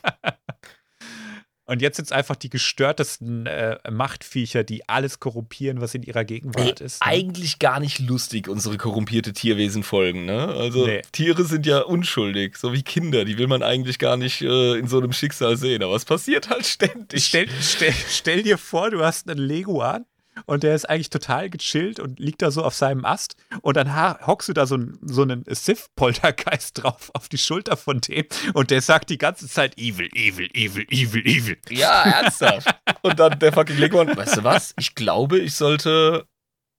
Und 1.67 1.81
jetzt 1.83 1.97
sind 1.99 2.07
es 2.07 2.11
einfach 2.13 2.35
die 2.35 2.51
gestörtesten 2.51 3.47
äh, 3.47 3.79
Machtviecher, 3.89 4.65
die 4.65 4.89
alles 4.89 5.21
korrumpieren, 5.21 5.81
was 5.81 5.95
in 5.95 6.03
ihrer 6.03 6.25
Gegenwart 6.25 6.81
ist. 6.81 7.01
ne? 7.01 7.07
Eigentlich 7.07 7.61
gar 7.61 7.79
nicht 7.79 8.01
lustig, 8.01 8.49
unsere 8.49 8.77
korrumpierte 8.77 9.33
Tierwesen-Folgen, 9.33 10.25
ne? 10.25 10.49
Also, 10.49 10.85
Nee. 10.85 11.03
Tiere 11.13 11.45
sind 11.45 11.67
ja 11.67 11.83
unschuldig, 11.83 12.57
so 12.57 12.73
wie 12.73 12.83
Kinder. 12.83 13.25
Die 13.25 13.39
will 13.39 13.47
man 13.47 13.63
eigentlich 13.63 14.01
gar 14.01 14.17
nicht 14.17 14.43
äh, 14.43 14.79
in 14.81 14.89
so 14.89 14.99
einem 14.99 15.13
Schicksal 15.13 15.57
sehen, 15.57 15.85
aber 15.85 15.95
es 15.95 16.05
passiert 16.05 16.51
halt 16.51 16.67
ständig. 16.67 17.25
Stell, 17.25 17.49
stell, 17.63 17.93
stell 17.93 18.43
dir 18.43 18.59
vor, 18.59 18.91
du 18.91 19.05
hast 19.05 19.31
einen 19.31 19.39
Leguan 19.39 20.07
und 20.47 20.63
der 20.63 20.75
ist 20.75 20.89
eigentlich 20.89 21.11
total 21.11 21.51
gechillt 21.51 22.01
und 22.01 22.19
liegt 22.19 22.43
da 22.43 22.51
so 22.51 22.63
auf 22.65 22.75
seinem 22.75 23.05
Ast 23.05 23.37
und 23.63 23.77
dann 23.77 23.95
hockst 24.27 24.49
du 24.49 24.53
da 24.53 24.67
so, 24.67 24.75
einen- 24.77 24.99
so 25.03 25.23
einen 25.23 25.45
Sith-Poltergeist 25.49 26.79
drauf 26.83 27.11
auf 27.15 27.29
die 27.29 27.39
Schulter 27.39 27.77
von 27.77 28.01
dem 28.01 28.27
und 28.55 28.71
der 28.71 28.81
sagt 28.83 29.11
die 29.11 29.19
ganze 29.19 29.49
Zeit 29.49 29.77
Evil, 29.79 30.09
Evil, 30.15 30.49
Evil, 30.55 30.87
Evil, 30.91 31.27
Evil. 31.27 31.57
Ja, 31.71 32.03
ernsthaft. 32.03 32.69
Und 33.03 33.19
dann 33.19 33.39
der 33.39 33.53
fucking 33.53 33.79
Leguan, 33.79 34.15
weißt 34.15 34.39
du 34.39 34.45
was? 34.45 34.75
Ich 34.79 34.95
glaube, 34.95 35.39
ich 35.39 35.55
sollte 35.55 36.27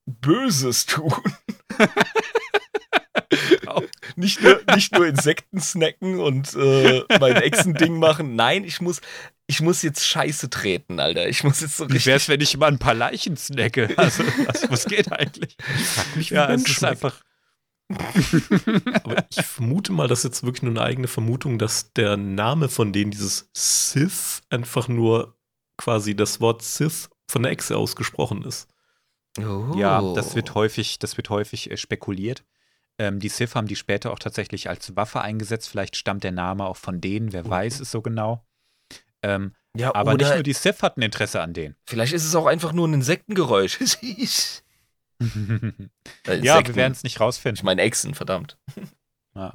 Böses 0.05 0.85
tun. 0.85 1.11
nicht, 4.15 4.41
nur, 4.43 4.61
nicht 4.75 4.93
nur 4.93 5.07
Insekten 5.07 5.59
snacken 5.59 6.19
und 6.19 6.53
äh, 6.55 7.03
mein 7.19 7.35
Echsending 7.37 7.97
machen. 7.97 8.35
Nein, 8.35 8.63
ich 8.63 8.81
muss, 8.81 9.01
ich 9.51 9.59
muss 9.59 9.81
jetzt 9.81 10.05
Scheiße 10.05 10.49
treten, 10.49 11.01
Alter. 11.01 11.27
Ich 11.27 11.43
muss 11.43 11.59
jetzt 11.59 11.75
so 11.75 11.89
Wie 11.89 11.93
richtig. 11.93 12.05
wär's, 12.05 12.29
wenn 12.29 12.39
ich 12.39 12.55
mal 12.55 12.67
ein 12.67 12.79
paar 12.79 12.93
Leichen 12.93 13.35
snacke? 13.35 13.93
Also, 13.97 14.23
was, 14.45 14.71
was 14.71 14.85
geht 14.85 15.11
eigentlich? 15.11 15.57
Frag 15.59 16.15
mich, 16.15 16.31
wie 16.31 16.35
Ja, 16.35 16.49
es 16.53 16.63
ist 16.63 16.83
einfach. 16.85 17.21
Aber 19.03 19.25
ich 19.29 19.45
vermute 19.45 19.91
mal, 19.91 20.07
das 20.07 20.19
ist 20.19 20.23
jetzt 20.23 20.43
wirklich 20.43 20.63
nur 20.63 20.71
eine 20.71 20.83
eigene 20.83 21.09
Vermutung, 21.09 21.59
dass 21.59 21.91
der 21.91 22.15
Name 22.15 22.69
von 22.69 22.93
denen, 22.93 23.11
dieses 23.11 23.49
Sith, 23.53 24.41
einfach 24.49 24.87
nur 24.87 25.37
quasi 25.77 26.15
das 26.15 26.39
Wort 26.39 26.61
Sith 26.61 27.09
von 27.29 27.43
der 27.43 27.51
Echse 27.51 27.75
ausgesprochen 27.75 28.45
ist. 28.45 28.69
Oh. 29.37 29.75
Ja, 29.75 30.13
das 30.13 30.33
wird 30.33 30.55
häufig, 30.55 30.97
das 30.99 31.17
wird 31.17 31.29
häufig 31.29 31.69
äh, 31.69 31.75
spekuliert. 31.75 32.45
Ähm, 32.97 33.19
die 33.19 33.29
Sith 33.29 33.55
haben 33.55 33.67
die 33.67 33.75
später 33.75 34.13
auch 34.13 34.19
tatsächlich 34.19 34.69
als 34.69 34.95
Waffe 34.95 35.19
eingesetzt. 35.19 35.67
Vielleicht 35.67 35.97
stammt 35.97 36.23
der 36.23 36.31
Name 36.31 36.65
auch 36.65 36.77
von 36.77 37.01
denen, 37.01 37.33
wer 37.33 37.49
weiß 37.49 37.81
es 37.81 37.91
so 37.91 38.01
genau. 38.01 38.45
Ähm, 39.23 39.53
Ja, 39.75 39.93
aber 39.95 40.15
nicht 40.15 40.33
nur 40.33 40.43
die 40.43 40.53
Sith 40.53 40.81
hatten 40.81 41.01
Interesse 41.01 41.41
an 41.41 41.53
denen. 41.53 41.75
vielleicht 41.87 42.13
ist 42.13 42.25
es 42.25 42.35
auch 42.35 42.45
einfach 42.47 42.73
nur 42.73 42.87
ein 42.87 42.93
Insektengeräusch. 42.95 43.79
Äh, 45.21 46.37
ja, 46.37 46.55
Insekten. 46.55 46.67
wir 46.69 46.75
werden 46.77 46.93
es 46.93 47.03
nicht 47.03 47.15
Ich 47.15 47.19
rausfinden. 47.19 47.63
meine 47.63 47.83
Echsen, 47.83 48.15
verdammt. 48.15 48.57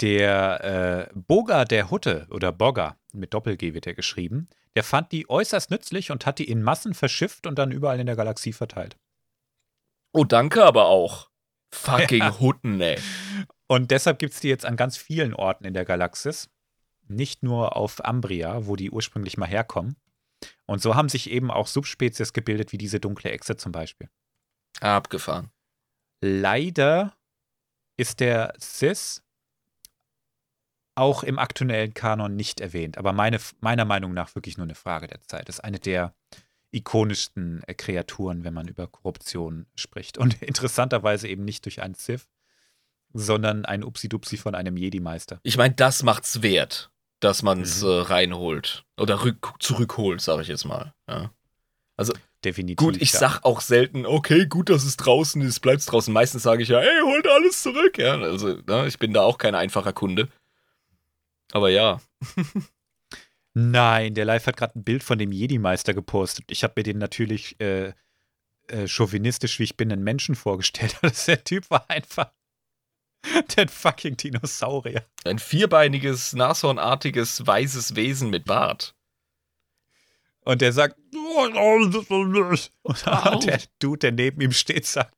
Der 0.00 1.08
äh, 1.10 1.12
Boga 1.14 1.64
der 1.64 1.90
Hutte 1.90 2.26
oder 2.30 2.50
Bogger, 2.52 2.96
mit 3.12 3.32
Doppel-G 3.34 3.72
wird 3.72 3.86
er 3.86 3.94
geschrieben, 3.94 4.48
der 4.74 4.82
fand 4.82 5.12
die 5.12 5.30
äußerst 5.30 5.70
nützlich 5.70 6.10
und 6.10 6.26
hat 6.26 6.38
die 6.38 6.50
in 6.50 6.62
Massen 6.62 6.92
verschifft 6.94 7.46
und 7.46 7.56
dann 7.58 7.70
überall 7.72 8.00
in 8.00 8.06
der 8.06 8.16
Galaxie 8.16 8.52
verteilt. 8.52 8.96
Oh, 10.12 10.24
danke 10.24 10.64
aber 10.64 10.86
auch. 10.86 11.30
Fucking 11.74 12.18
Ja. 12.18 12.38
Hutten, 12.40 12.80
ey. 12.80 12.98
Und 13.68 13.90
deshalb 13.92 14.18
gibt 14.18 14.34
es 14.34 14.40
die 14.40 14.48
jetzt 14.48 14.66
an 14.66 14.76
ganz 14.76 14.96
vielen 14.96 15.32
Orten 15.34 15.64
in 15.64 15.72
der 15.74 15.84
Galaxis. 15.84 16.50
Nicht 17.14 17.42
nur 17.42 17.76
auf 17.76 18.04
Ambria, 18.04 18.66
wo 18.66 18.76
die 18.76 18.90
ursprünglich 18.90 19.36
mal 19.36 19.48
herkommen. 19.48 19.96
Und 20.66 20.82
so 20.82 20.94
haben 20.94 21.08
sich 21.08 21.30
eben 21.30 21.50
auch 21.50 21.66
Subspezies 21.66 22.32
gebildet, 22.32 22.72
wie 22.72 22.78
diese 22.78 23.00
dunkle 23.00 23.30
Echse 23.30 23.56
zum 23.56 23.72
Beispiel. 23.72 24.08
Abgefahren. 24.80 25.50
Leider 26.20 27.16
ist 27.96 28.20
der 28.20 28.54
Sis 28.58 29.22
auch 30.94 31.22
im 31.22 31.38
aktuellen 31.38 31.94
Kanon 31.94 32.36
nicht 32.36 32.60
erwähnt, 32.60 32.98
aber 32.98 33.12
meine, 33.12 33.38
meiner 33.60 33.84
Meinung 33.84 34.12
nach 34.12 34.34
wirklich 34.34 34.56
nur 34.58 34.66
eine 34.66 34.74
Frage 34.74 35.06
der 35.06 35.22
Zeit. 35.22 35.48
Das 35.48 35.56
ist 35.56 35.64
eine 35.64 35.78
der 35.78 36.14
ikonischsten 36.70 37.62
äh, 37.66 37.74
Kreaturen, 37.74 38.44
wenn 38.44 38.54
man 38.54 38.68
über 38.68 38.86
Korruption 38.86 39.66
spricht. 39.74 40.18
Und 40.18 40.42
interessanterweise 40.42 41.28
eben 41.28 41.44
nicht 41.44 41.64
durch 41.64 41.82
einen 41.82 41.94
Sith, 41.94 42.28
sondern 43.12 43.64
ein 43.64 43.84
Upsi-Dupsi 43.84 44.36
von 44.36 44.54
einem 44.54 44.76
Jedi-Meister. 44.76 45.40
Ich 45.42 45.56
meine, 45.56 45.74
das 45.74 46.02
macht's 46.02 46.42
wert, 46.42 46.90
dass 47.22 47.42
man 47.42 47.62
es 47.62 47.82
mhm. 47.82 47.88
äh, 47.88 48.00
reinholt. 48.00 48.84
Oder 48.98 49.24
rück, 49.24 49.54
zurückholt, 49.60 50.20
sage 50.20 50.42
ich 50.42 50.48
jetzt 50.48 50.64
mal. 50.64 50.92
Ja. 51.08 51.30
Also, 51.96 52.12
Definitiv. 52.44 52.76
Gut, 52.76 53.00
ich 53.00 53.12
sag 53.12 53.44
auch 53.44 53.60
selten, 53.60 54.04
okay, 54.04 54.46
gut, 54.46 54.68
dass 54.68 54.82
es 54.82 54.96
draußen 54.96 55.40
ist, 55.42 55.60
bleibt's 55.60 55.86
draußen. 55.86 56.12
Meistens 56.12 56.42
sage 56.42 56.64
ich 56.64 56.68
ja, 56.70 56.80
ey, 56.80 57.00
holt 57.02 57.28
alles 57.28 57.62
zurück. 57.62 57.98
Ja, 57.98 58.18
also, 58.18 58.58
ne, 58.66 58.88
ich 58.88 58.98
bin 58.98 59.12
da 59.12 59.22
auch 59.22 59.38
kein 59.38 59.54
einfacher 59.54 59.92
Kunde. 59.92 60.28
Aber 61.52 61.70
ja. 61.70 62.00
Nein, 63.54 64.14
der 64.14 64.24
Live 64.24 64.46
hat 64.46 64.56
gerade 64.56 64.76
ein 64.76 64.82
Bild 64.82 65.04
von 65.04 65.18
dem 65.18 65.30
Jedi-Meister 65.30 65.94
gepostet. 65.94 66.46
Ich 66.50 66.64
habe 66.64 66.74
mir 66.76 66.82
den 66.82 66.98
natürlich 66.98 67.60
äh, 67.60 67.92
äh, 68.66 68.88
chauvinistisch, 68.88 69.60
wie 69.60 69.64
ich 69.64 69.76
bin, 69.76 69.92
einen 69.92 70.02
Menschen 70.02 70.34
vorgestellt. 70.34 70.96
Der 71.28 71.44
Typ 71.44 71.70
war 71.70 71.88
einfach 71.88 72.32
der 73.56 73.68
fucking 73.68 74.16
Dinosaurier. 74.16 75.04
Ein 75.24 75.38
vierbeiniges, 75.38 76.32
nashornartiges, 76.32 77.46
weißes 77.46 77.96
Wesen 77.96 78.30
mit 78.30 78.44
Bart. 78.44 78.94
Und 80.44 80.60
der 80.60 80.72
sagt, 80.72 80.96
und 82.82 83.46
der 83.46 83.60
Dude, 83.78 83.98
der 83.98 84.12
neben 84.12 84.40
ihm 84.40 84.52
steht, 84.52 84.86
sagt, 84.86 85.14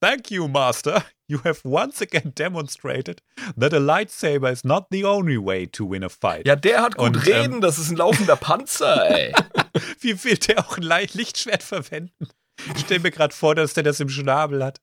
Thank 0.00 0.30
you, 0.30 0.46
Master. 0.46 1.04
You 1.26 1.40
have 1.44 1.64
once 1.64 2.00
again 2.00 2.32
demonstrated 2.34 3.20
that 3.56 3.74
a 3.74 3.78
lightsaber 3.78 4.50
is 4.50 4.64
not 4.64 4.86
the 4.90 5.04
only 5.04 5.36
way 5.36 5.66
to 5.66 5.84
win 5.84 6.04
a 6.04 6.08
fight. 6.08 6.46
Ja, 6.46 6.54
der 6.54 6.82
hat 6.82 6.96
gut 6.96 7.16
Und, 7.16 7.26
reden, 7.26 7.54
ähm, 7.54 7.60
das 7.60 7.78
ist 7.78 7.90
ein 7.90 7.96
laufender 7.96 8.36
Panzer, 8.36 9.10
ey. 9.10 9.34
Wie 10.00 10.22
will 10.24 10.36
der 10.36 10.60
auch 10.60 10.78
ein 10.78 10.84
Lichtschwert 10.84 11.64
verwenden? 11.64 12.28
Ich 12.74 12.82
stelle 12.82 13.00
mir 13.00 13.10
gerade 13.10 13.34
vor, 13.34 13.54
dass 13.56 13.74
der 13.74 13.82
das 13.82 14.00
im 14.00 14.08
Schnabel 14.08 14.64
hat. 14.64 14.80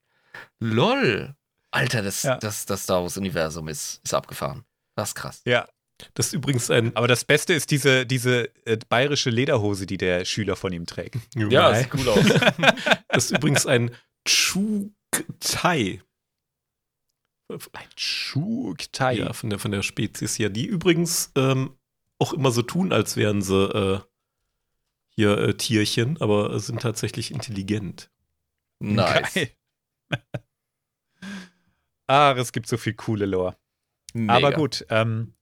Lol. 0.60 1.36
Alter, 1.76 2.02
das, 2.02 2.24
ja. 2.24 2.38
das, 2.38 2.66
das 2.66 2.84
Star 2.84 3.04
Wars-Universum 3.04 3.68
ist, 3.68 4.00
ist 4.04 4.14
abgefahren. 4.14 4.64
Das 4.96 5.10
ist 5.10 5.16
krass. 5.16 5.42
Ja, 5.46 5.68
das 6.14 6.28
ist 6.28 6.34
übrigens 6.34 6.72
ein. 6.72 6.96
Aber 6.96 7.08
das 7.08 7.26
Beste 7.26 7.54
ist 7.54 7.70
diese, 7.70 8.06
diese 8.06 8.50
äh, 8.66 8.78
bayerische 8.88 9.30
Lederhose, 9.30 9.86
die 9.86 9.98
der 9.98 10.24
Schüler 10.24 10.56
von 10.56 10.72
ihm 10.72 10.86
trägt. 10.86 11.18
Ja, 11.36 11.76
sieht 11.76 11.94
cool 11.94 12.08
aus. 12.10 12.26
das 13.10 13.26
ist 13.26 13.38
übrigens 13.38 13.66
ein 13.66 13.92
Chuktai. 14.26 16.02
Ein 17.50 17.90
Chuktai. 17.98 19.16
Ja, 19.16 19.34
von 19.34 19.50
der, 19.50 19.60
von 19.60 19.72
der 19.72 19.84
Spezies 19.84 20.36
hier. 20.36 20.50
Die 20.50 20.66
übrigens 20.66 21.32
ähm, 21.36 21.78
auch 22.20 22.34
immer 22.34 22.52
so 22.52 22.62
tun, 22.62 22.94
als 22.94 23.18
wären 23.18 23.42
sie 23.42 23.66
äh, 23.66 24.00
hier 25.10 25.38
äh, 25.38 25.54
Tierchen, 25.56 26.22
aber 26.22 26.58
sind 26.60 26.82
tatsächlich 26.82 27.32
intelligent. 27.32 28.10
Nice. 28.80 29.50
Ah, 32.08 32.36
es 32.38 32.52
gibt 32.52 32.68
so 32.68 32.78
viel 32.78 32.94
coole 32.94 33.26
Lore. 33.26 33.56
Mega. 34.14 34.34
Aber 34.34 34.52
gut, 34.54 34.86
ähm, 34.90 35.34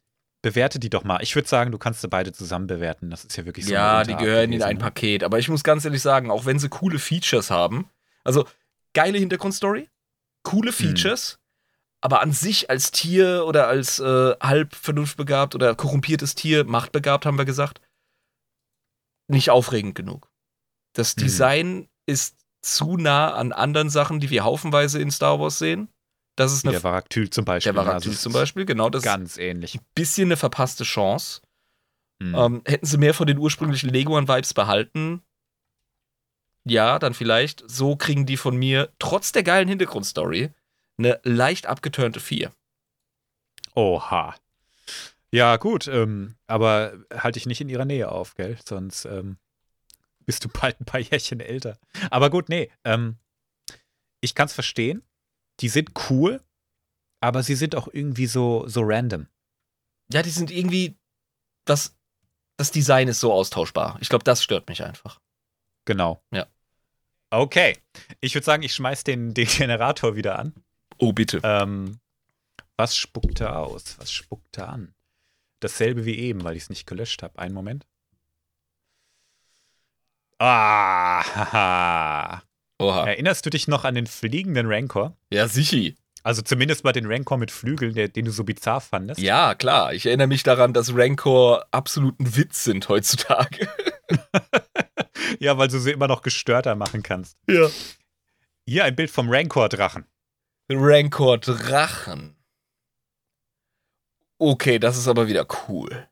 bewerte 0.42 0.80
die 0.80 0.90
doch 0.90 1.04
mal. 1.04 1.22
Ich 1.22 1.36
würde 1.36 1.48
sagen, 1.48 1.72
du 1.72 1.78
kannst 1.78 2.02
sie 2.02 2.08
beide 2.08 2.32
zusammen 2.32 2.68
bewerten. 2.68 3.10
Das 3.10 3.24
ist 3.24 3.36
ja 3.38 3.46
wirklich 3.46 3.66
so. 3.66 3.74
Ja, 3.74 4.04
die 4.04 4.16
gehören 4.16 4.52
in 4.52 4.62
ein 4.62 4.78
ne? 4.78 4.82
Paket. 4.82 5.24
Aber 5.24 5.40
ich 5.40 5.50
muss 5.50 5.64
ganz 5.64 5.86
ehrlich 5.86 6.02
sagen, 6.02 6.30
auch 6.30 6.46
wenn 6.46 6.60
sie 6.60 6.70
coole 6.70 7.00
Features 7.00 7.50
haben, 7.50 7.90
also 8.24 8.46
geile 8.94 9.18
Hintergrundstory, 9.18 9.90
coole 10.44 10.72
hm. 10.72 10.74
Features, 10.76 11.38
mhm. 11.38 11.98
aber 12.02 12.22
an 12.22 12.32
sich 12.34 12.70
als 12.70 12.92
Tier 12.92 13.46
oder 13.46 13.68
als 13.68 14.00
äh, 14.00 14.36
halb 14.40 14.76
vernunftbegabt 14.76 15.56
oder 15.56 15.76
korrumpiertes 15.76 16.36
Tier, 16.36 16.66
machtbegabt, 16.66 17.26
haben 17.26 17.38
wir 17.38 17.46
gesagt, 17.46 17.80
nicht 19.28 19.50
aufregend 19.50 19.96
genug. 19.96 20.30
Das 20.94 21.16
hm. 21.16 21.24
Design 21.24 21.76
mhm. 21.76 21.88
ist 22.06 22.38
zu 22.62 22.98
nah 22.98 23.34
an 23.34 23.52
anderen 23.52 23.90
Sachen, 23.90 24.20
die 24.20 24.30
wir 24.30 24.44
haufenweise 24.44 25.00
in 25.00 25.12
Star 25.12 25.40
Wars 25.40 25.58
sehen. 25.58 25.90
Das 26.36 26.52
ist 26.52 26.66
eine 26.66 26.72
der 26.72 26.84
Varaktyl 26.84 27.30
zum 27.30 27.46
Beispiel. 27.46 27.74
Der 27.74 27.86
Varaktyl 27.86 28.12
also 28.12 28.22
zum 28.22 28.34
Beispiel, 28.34 28.66
genau. 28.66 28.90
Das 28.90 29.04
ganz 29.04 29.38
ähnlich. 29.38 29.76
Ein 29.76 29.86
bisschen 29.94 30.30
eine 30.30 30.38
verpasste 30.38 30.84
Chance. 30.84 31.42
Mhm. 32.20 32.36
Ähm, 32.36 32.62
hätten 32.66 32.86
sie 32.86 32.98
mehr 32.98 33.14
von 33.14 33.28
den 33.28 33.38
ursprünglichen 33.38 33.90
Leguan-Vibes 33.90 34.54
behalten, 34.54 35.22
ja, 36.66 36.98
dann 37.00 37.14
vielleicht. 37.14 37.64
So 37.70 37.96
kriegen 37.96 38.26
die 38.26 38.38
von 38.38 38.56
mir, 38.56 38.92
trotz 39.00 39.32
der 39.32 39.44
geilen 39.44 39.68
Hintergrundstory, 39.68 40.52
eine 40.98 41.20
leicht 41.24 41.66
abgeturnte 41.68 42.20
4. 42.20 42.52
Oha. 43.76 44.36
Ja, 45.32 45.58
gut, 45.58 45.88
ähm, 45.88 46.36
aber 46.48 46.94
halte 47.12 47.40
ich 47.40 47.48
nicht 47.48 47.60
in 47.60 47.70
ihrer 47.70 47.86
Nähe 47.86 48.10
auf, 48.10 48.36
gell? 48.36 48.58
Sonst 48.64 49.06
ähm, 49.06 49.38
bist 50.26 50.46
du 50.46 50.50
bald 50.50 50.80
ein 50.80 50.86
paar 50.86 51.00
Jährchen 51.00 51.40
älter. 51.40 51.78
Aber 52.12 52.30
gut, 52.30 52.50
nee, 52.50 52.72
ähm, 52.84 53.18
ich 54.22 54.36
kann 54.36 54.46
es 54.46 54.54
verstehen 54.54 55.04
die 55.64 55.70
sind 55.70 55.92
cool, 56.10 56.44
aber 57.22 57.42
sie 57.42 57.56
sind 57.56 57.74
auch 57.76 57.88
irgendwie 57.88 58.28
so, 58.28 58.68
so 58.68 58.82
random. 58.84 59.28
Ja, 60.12 60.22
die 60.22 60.30
sind 60.30 60.52
irgendwie. 60.52 60.98
Das, 61.64 61.96
das 62.58 62.70
Design 62.72 63.08
ist 63.08 63.22
so 63.22 63.32
austauschbar. 63.32 63.98
Ich 64.02 64.10
glaube, 64.10 64.26
das 64.26 64.44
stört 64.44 64.68
mich 64.68 64.84
einfach. 64.84 65.22
Genau. 65.86 66.22
Ja. 66.32 66.48
Okay. 67.30 67.78
Ich 68.20 68.36
würde 68.36 68.44
sagen, 68.44 68.64
ich 68.64 68.74
schmeiß 68.76 69.06
den, 69.06 69.34
den 69.34 69.48
Generator 69.48 70.18
wieder 70.18 70.38
an. 70.38 70.54
Oh, 70.98 71.14
bitte. 71.14 71.40
Ähm, 71.44 72.02
was 72.76 72.98
spuckt 72.98 73.40
er 73.40 73.58
aus? 73.58 73.98
Was 74.00 74.12
spuckt 74.12 74.58
er 74.58 74.68
an? 74.68 74.94
Dasselbe 75.62 76.04
wie 76.04 76.18
eben, 76.20 76.44
weil 76.44 76.58
ich 76.58 76.64
es 76.64 76.70
nicht 76.70 76.86
gelöscht 76.86 77.24
habe. 77.24 77.40
Einen 77.40 77.56
Moment. 77.56 77.88
Ah, 80.40 81.24
haha. 81.24 82.44
Oha. 82.84 83.08
Erinnerst 83.08 83.46
du 83.46 83.50
dich 83.50 83.68
noch 83.68 83.86
an 83.86 83.96
den 83.96 84.08
fliegenden 84.08 84.68
Rancor? 84.68 85.16
Ja, 85.32 85.48
sicher. 85.48 85.94
Also 86.24 86.42
zumindest 86.42 86.84
mal 86.84 86.94
den 86.94 87.06
Rancor 87.06 87.38
mit 87.38 87.52
Flügeln, 87.52 87.94
der, 87.96 88.08
den 88.08 88.26
du 88.26 88.32
so 88.32 88.44
bizarr 88.44 88.80
fandest. 88.80 89.20
Ja, 89.20 89.56
klar. 89.56 89.94
Ich 89.94 90.06
erinnere 90.06 90.28
mich 90.28 90.44
daran, 90.44 90.74
dass 90.74 90.96
Rancor 90.96 91.66
absoluten 91.72 92.36
Witz 92.38 92.64
sind 92.64 92.88
heutzutage. 92.88 93.68
ja, 95.40 95.58
weil 95.58 95.68
du 95.68 95.80
sie 95.80 95.92
immer 95.92 96.08
noch 96.08 96.22
gestörter 96.22 96.76
machen 96.76 97.04
kannst. 97.04 97.38
Ja. 97.48 97.68
Hier 98.66 98.86
ein 98.86 98.96
Bild 98.96 99.12
vom 99.12 99.30
Rancor-Drachen. 99.30 100.06
Rancor-Drachen. 100.70 102.38
Okay, 104.38 104.80
das 104.80 104.98
ist 104.98 105.10
aber 105.10 105.28
wieder 105.28 105.46
cool. 105.68 106.08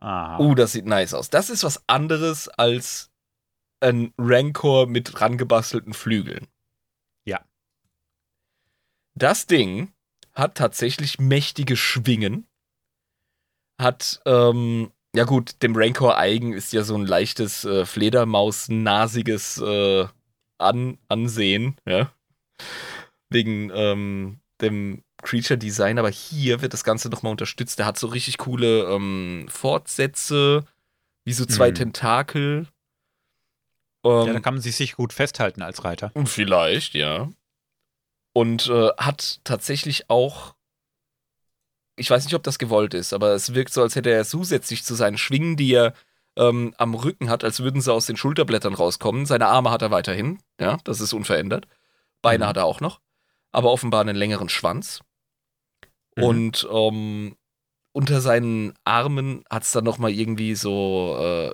Aha. 0.00 0.38
Uh, 0.40 0.56
das 0.56 0.72
sieht 0.72 0.86
nice 0.86 1.14
aus. 1.14 1.30
Das 1.30 1.48
ist 1.48 1.62
was 1.62 1.88
anderes 1.88 2.48
als 2.48 3.11
ein 3.82 4.12
Rancor 4.18 4.86
mit 4.86 5.20
rangebastelten 5.20 5.94
Flügeln. 5.94 6.46
Ja. 7.24 7.40
Das 9.14 9.46
Ding 9.46 9.92
hat 10.32 10.56
tatsächlich 10.56 11.18
mächtige 11.18 11.76
Schwingen. 11.76 12.46
Hat, 13.80 14.20
ähm, 14.26 14.92
ja 15.14 15.24
gut, 15.24 15.62
dem 15.62 15.76
Rancor 15.76 16.16
eigen 16.16 16.52
ist 16.52 16.72
ja 16.72 16.84
so 16.84 16.94
ein 16.94 17.06
leichtes 17.06 17.64
äh, 17.64 17.84
Fledermaus-nasiges 17.84 19.58
äh, 19.58 20.06
An 20.58 20.98
Ansehen, 21.08 21.76
ja. 21.86 22.12
Wegen 23.28 23.70
ähm, 23.74 24.40
dem 24.60 25.02
Creature 25.22 25.58
Design, 25.58 25.98
aber 25.98 26.10
hier 26.10 26.62
wird 26.62 26.72
das 26.72 26.84
Ganze 26.84 27.08
nochmal 27.08 27.32
unterstützt. 27.32 27.78
Der 27.78 27.86
hat 27.86 27.98
so 27.98 28.08
richtig 28.08 28.38
coole 28.38 28.84
ähm, 28.84 29.46
Fortsätze, 29.48 30.64
wie 31.24 31.32
so 31.32 31.44
zwei 31.44 31.68
hm. 31.68 31.74
Tentakel, 31.74 32.66
ähm, 34.04 34.26
ja, 34.26 34.32
da 34.32 34.40
kann 34.40 34.54
man 34.54 34.62
sich 34.62 34.76
sich 34.76 34.96
gut 34.96 35.12
festhalten 35.12 35.62
als 35.62 35.84
Reiter. 35.84 36.12
Vielleicht, 36.24 36.94
ja. 36.94 37.30
Und 38.34 38.68
äh, 38.68 38.88
hat 38.96 39.40
tatsächlich 39.44 40.08
auch, 40.08 40.54
ich 41.96 42.10
weiß 42.10 42.24
nicht, 42.24 42.34
ob 42.34 42.42
das 42.42 42.58
gewollt 42.58 42.94
ist, 42.94 43.12
aber 43.12 43.34
es 43.34 43.54
wirkt 43.54 43.72
so, 43.72 43.82
als 43.82 43.94
hätte 43.94 44.10
er 44.10 44.24
zusätzlich 44.24 44.84
zu 44.84 44.94
seinen 44.94 45.18
Schwingen, 45.18 45.56
die 45.56 45.72
er 45.72 45.92
ähm, 46.36 46.74
am 46.78 46.94
Rücken 46.94 47.28
hat, 47.28 47.44
als 47.44 47.60
würden 47.60 47.80
sie 47.80 47.92
aus 47.92 48.06
den 48.06 48.16
Schulterblättern 48.16 48.74
rauskommen. 48.74 49.26
Seine 49.26 49.48
Arme 49.48 49.70
hat 49.70 49.82
er 49.82 49.90
weiterhin, 49.90 50.38
ja, 50.58 50.78
das 50.84 51.00
ist 51.00 51.12
unverändert. 51.12 51.66
Beine 52.22 52.44
mhm. 52.44 52.48
hat 52.48 52.56
er 52.56 52.64
auch 52.64 52.80
noch, 52.80 53.00
aber 53.50 53.70
offenbar 53.70 54.00
einen 54.00 54.16
längeren 54.16 54.48
Schwanz. 54.48 55.00
Mhm. 56.16 56.22
Und 56.22 56.68
ähm, 56.72 57.36
unter 57.92 58.22
seinen 58.22 58.72
Armen 58.84 59.44
hat 59.50 59.64
es 59.64 59.72
dann 59.72 59.84
nochmal 59.84 60.12
irgendwie 60.12 60.54
so, 60.54 61.16
äh, 61.20 61.52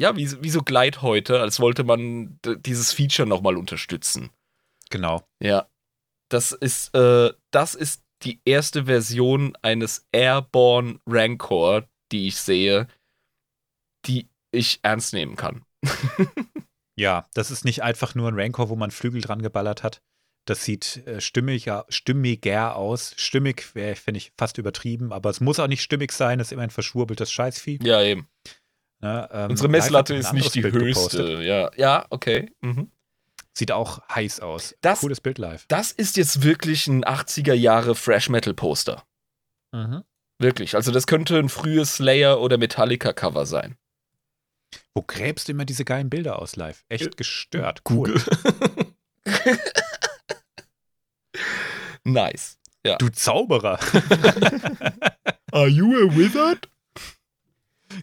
ja, 0.00 0.16
wie, 0.16 0.42
wie 0.42 0.48
so 0.48 0.62
Gleithäute, 0.62 1.40
als 1.40 1.60
wollte 1.60 1.84
man 1.84 2.38
dieses 2.42 2.90
Feature 2.90 3.28
nochmal 3.28 3.58
unterstützen. 3.58 4.30
Genau. 4.88 5.22
Ja. 5.42 5.68
Das 6.30 6.52
ist, 6.52 6.94
äh, 6.94 7.30
das 7.50 7.74
ist 7.74 8.02
die 8.22 8.40
erste 8.46 8.86
Version 8.86 9.56
eines 9.60 10.06
Airborne 10.10 11.00
Rancor, 11.06 11.84
die 12.12 12.28
ich 12.28 12.36
sehe, 12.36 12.86
die 14.06 14.30
ich 14.52 14.80
ernst 14.82 15.12
nehmen 15.12 15.36
kann. 15.36 15.66
ja, 16.96 17.28
das 17.34 17.50
ist 17.50 17.66
nicht 17.66 17.82
einfach 17.82 18.14
nur 18.14 18.28
ein 18.28 18.40
Rancor, 18.40 18.70
wo 18.70 18.76
man 18.76 18.90
Flügel 18.90 19.20
dran 19.20 19.42
geballert 19.42 19.82
hat. 19.82 20.00
Das 20.46 20.64
sieht 20.64 21.06
äh, 21.06 21.20
stimmiger, 21.20 21.84
stimmiger 21.90 22.74
aus. 22.74 23.12
Stimmig 23.18 23.74
wäre, 23.74 23.96
finde 23.96 24.16
ich, 24.16 24.32
fast 24.38 24.56
übertrieben, 24.56 25.12
aber 25.12 25.28
es 25.28 25.40
muss 25.40 25.60
auch 25.60 25.68
nicht 25.68 25.82
stimmig 25.82 26.12
sein, 26.12 26.40
es 26.40 26.48
ist 26.48 26.52
immer 26.52 26.62
ein 26.62 26.70
verschwurbeltes 26.70 27.30
Scheißvieh. 27.30 27.80
Ja, 27.82 28.02
eben. 28.02 28.28
Ne, 29.00 29.28
ähm, 29.32 29.50
Unsere 29.50 29.68
Messlatte 29.68 30.14
ist 30.14 30.32
nicht 30.32 30.54
die 30.54 30.60
Bild 30.60 30.74
höchste. 30.74 31.16
gepostet. 31.18 31.40
Ja, 31.46 31.70
ja, 31.76 32.06
okay. 32.10 32.52
Mhm. 32.60 32.90
Sieht 33.52 33.72
auch 33.72 34.06
heiß 34.14 34.40
aus. 34.40 34.74
Das- 34.82 35.00
Cooles 35.00 35.20
Bild 35.20 35.38
live. 35.38 35.64
Das 35.68 35.90
ist 35.90 36.16
jetzt 36.16 36.42
wirklich 36.42 36.86
ein 36.86 37.04
80er 37.04 37.54
Jahre 37.54 37.94
Fresh 37.94 38.28
Metal 38.28 38.54
Poster. 38.54 39.04
Mhm. 39.72 40.04
Wirklich. 40.38 40.74
Also 40.74 40.92
das 40.92 41.06
könnte 41.06 41.38
ein 41.38 41.48
frühes 41.48 41.94
Slayer 41.96 42.40
oder 42.40 42.58
Metallica 42.58 43.12
Cover 43.12 43.46
sein. 43.46 43.76
Wo 44.94 45.02
gräbst 45.02 45.48
du 45.48 45.52
immer 45.52 45.64
diese 45.64 45.84
geilen 45.84 46.10
Bilder 46.10 46.38
aus 46.40 46.56
live? 46.56 46.84
Äh, 46.88 46.94
Echt 46.96 47.16
gestört. 47.16 47.84
Google. 47.84 48.22
Nice. 52.04 52.58
Du 52.98 53.08
Zauberer. 53.10 53.78
Are 55.52 55.68
you 55.68 55.94
a 56.08 56.16
wizard? 56.16 56.68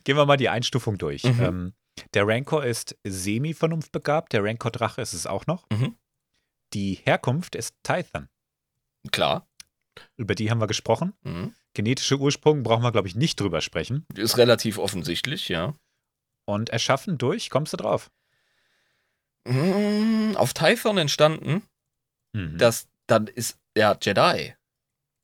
Gehen 0.03 0.18
wir 0.18 0.26
mal 0.26 0.38
die 0.38 0.49
Einstufung 0.49 0.97
durch. 0.97 1.23
Mhm. 1.23 1.41
Ähm, 1.43 1.73
der 2.14 2.27
Rancor 2.27 2.64
ist 2.65 2.95
semi-vernunftbegabt, 3.03 4.34
der 4.34 4.43
Rancor-Drache 4.43 5.01
ist 5.01 5.14
es 5.14 5.26
auch 5.27 5.47
noch. 5.47 5.65
Mhm. 5.72 5.95
Die 6.73 6.95
Herkunft 7.03 7.55
ist 7.55 7.76
Tython. 7.84 8.27
Klar. 9.11 9.47
Über 10.15 10.35
die 10.35 10.51
haben 10.51 10.59
wir 10.61 10.68
gesprochen. 10.68 11.14
Mhm. 11.23 11.53
Genetische 11.73 12.18
Ursprung 12.19 12.64
brauchen 12.64 12.84
wir, 12.84 12.91
glaube 12.91 13.07
ich, 13.07 13.15
nicht 13.15 13.39
drüber 13.39 13.61
sprechen. 13.61 14.05
Ist 14.15 14.38
relativ 14.38 14.77
offensichtlich, 14.77 15.47
ja. 15.49 15.73
Und 16.45 16.69
erschaffen 16.69 17.18
durch, 17.18 17.49
kommst 17.49 17.73
du 17.73 17.77
drauf? 17.77 18.11
Mm, 19.45 20.35
Auf 20.35 20.53
Typhon 20.53 20.97
entstanden, 20.97 21.64
Mhm. 22.34 22.57
das 22.57 22.88
dann 23.07 23.27
ist 23.27 23.57
ja 23.77 23.97
Jedi. 24.01 24.53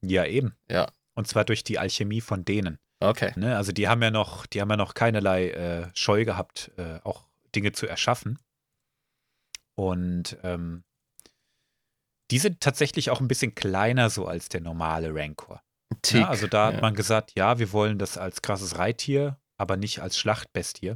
ja, 0.01 0.25
eben. 0.25 0.55
Ja. 0.69 0.91
Und 1.15 1.27
zwar 1.27 1.43
durch 1.45 1.63
die 1.63 1.77
Alchemie 1.79 2.21
von 2.21 2.45
denen. 2.45 2.79
Okay. 3.03 3.33
Ne? 3.35 3.57
Also 3.57 3.71
die 3.71 3.87
haben 3.87 4.01
ja 4.01 4.11
noch, 4.11 4.45
die 4.45 4.61
haben 4.61 4.69
ja 4.69 4.77
noch 4.77 4.93
keinerlei 4.93 5.49
äh, 5.49 5.89
Scheu 5.93 6.23
gehabt, 6.25 6.71
äh, 6.77 6.99
auch 7.03 7.27
Dinge 7.53 7.73
zu 7.73 7.87
erschaffen. 7.87 8.39
Und 9.75 10.37
ähm, 10.43 10.83
die 12.31 12.39
sind 12.39 12.61
tatsächlich 12.61 13.09
auch 13.09 13.19
ein 13.19 13.27
bisschen 13.27 13.55
kleiner 13.55 14.09
so 14.09 14.25
als 14.25 14.49
der 14.49 14.61
normale 14.61 15.13
Rancor. 15.13 15.61
Tick. 16.01 16.21
Ja, 16.21 16.29
also 16.29 16.47
da 16.47 16.67
hat 16.67 16.75
ja. 16.75 16.81
man 16.81 16.95
gesagt, 16.95 17.33
ja, 17.35 17.59
wir 17.59 17.71
wollen 17.73 17.99
das 17.99 18.17
als 18.17 18.41
krasses 18.41 18.77
Reittier, 18.77 19.37
aber 19.57 19.77
nicht 19.77 20.01
als 20.01 20.17
Schlachtbestie. 20.17 20.95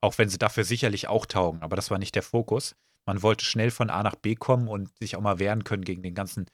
Auch 0.00 0.18
wenn 0.18 0.28
sie 0.28 0.38
dafür 0.38 0.64
sicherlich 0.64 1.08
auch 1.08 1.26
taugen, 1.26 1.62
aber 1.62 1.76
das 1.76 1.90
war 1.90 1.98
nicht 1.98 2.14
der 2.14 2.22
Fokus. 2.24 2.74
Man 3.06 3.22
wollte 3.22 3.44
schnell 3.44 3.70
von 3.70 3.90
A 3.90 4.02
nach 4.02 4.16
B 4.16 4.34
kommen 4.34 4.68
und 4.68 4.96
sich 4.98 5.16
auch 5.16 5.20
mal 5.20 5.38
wehren 5.38 5.64
können 5.64 5.84
gegen 5.84 6.02
den 6.02 6.14
ganzen 6.14 6.46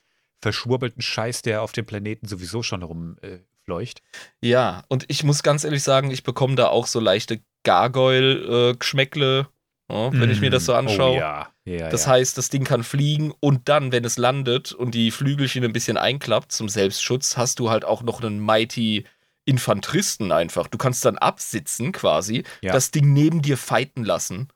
verschwurbelten 0.42 1.02
Scheiß, 1.02 1.42
der 1.42 1.62
auf 1.62 1.72
dem 1.72 1.86
Planeten 1.86 2.26
sowieso 2.26 2.62
schon 2.62 2.82
rumfleucht. 2.82 3.24
Äh, 3.24 3.44
fleucht. 3.68 4.00
Ja, 4.42 4.84
und 4.88 5.04
ich 5.08 5.24
muss 5.24 5.42
ganz 5.42 5.62
ehrlich 5.64 5.82
sagen, 5.82 6.10
ich 6.10 6.22
bekomme 6.22 6.54
da 6.54 6.68
auch 6.68 6.86
so 6.86 7.00
leichte 7.00 7.40
Gargoyle-Geschmäckle, 7.64 9.46
ja, 9.90 10.12
wenn 10.12 10.30
ich 10.30 10.40
mir 10.40 10.50
das 10.50 10.64
so 10.64 10.72
anschaue. 10.74 11.16
Oh, 11.16 11.20
ja. 11.20 11.48
Ja, 11.66 11.90
Das 11.90 12.06
ja. 12.06 12.12
heißt, 12.12 12.38
das 12.38 12.48
Ding 12.48 12.64
kann 12.64 12.82
fliegen 12.82 13.32
und 13.40 13.68
dann, 13.68 13.92
wenn 13.92 14.04
es 14.06 14.16
landet 14.16 14.72
und 14.72 14.94
die 14.94 15.10
Flügelchen 15.10 15.64
ein 15.64 15.72
bisschen 15.74 15.98
einklappt 15.98 16.50
zum 16.50 16.70
Selbstschutz, 16.70 17.36
hast 17.36 17.58
du 17.58 17.68
halt 17.68 17.84
auch 17.84 18.02
noch 18.02 18.22
einen 18.22 18.40
Mighty 18.40 19.04
Infanteristen 19.44 20.32
einfach. 20.32 20.66
Du 20.68 20.78
kannst 20.78 21.04
dann 21.04 21.18
absitzen 21.18 21.92
quasi, 21.92 22.44
Ja. 22.62 22.72
das 22.72 22.90
Ding 22.90 23.12
neben 23.12 23.42
dir 23.42 23.58
fighten 23.58 24.04
lassen 24.04 24.48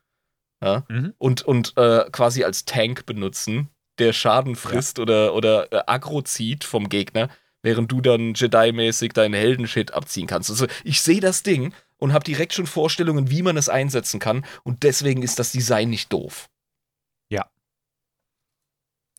Mhm. 0.89 1.13
und, 1.19 1.43
und 1.43 1.77
äh, 1.77 2.05
quasi 2.13 2.45
als 2.45 2.65
Tank 2.65 3.05
benutzen, 3.05 3.69
der 3.99 4.13
Schaden 4.13 4.55
frisst 4.55 4.99
oder, 5.01 5.35
oder 5.35 5.71
äh, 5.73 5.83
Aggro 5.87 6.23
zieht 6.23 6.63
vom 6.65 6.89
Gegner, 6.89 7.29
während 7.63 7.91
du 7.91 8.01
dann 8.01 8.35
Jedi-mäßig 8.35 9.13
deinen 9.13 9.35
Heldenshit 9.35 9.93
abziehen 9.93 10.27
kannst. 10.27 10.51
Also 10.51 10.67
ich 10.85 11.01
sehe 11.01 11.21
das 11.21 11.43
Ding 11.43 11.73
und 11.99 12.13
habe 12.13 12.25
direkt 12.25 12.53
schon 12.53 12.67
Vorstellungen, 12.67 13.31
wie 13.31 13.43
man 13.43 13.57
es 13.57 13.69
einsetzen 13.69 14.21
kann 14.21 14.45
und 14.65 14.83
deswegen 14.83 15.23
ist 15.23 15.39
das 15.39 15.53
Design 15.53 15.91
nicht 15.91 16.13
doof. 16.13 16.49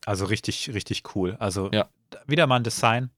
Also 0.05 0.25
richtig, 0.25 0.73
richtig 0.73 1.15
cool. 1.15 1.35
Also 1.39 1.69
Ja. 1.71 1.89
wieder 2.27 2.47
mal 2.47 2.57
ein 2.57 2.63
Design, 2.63 3.09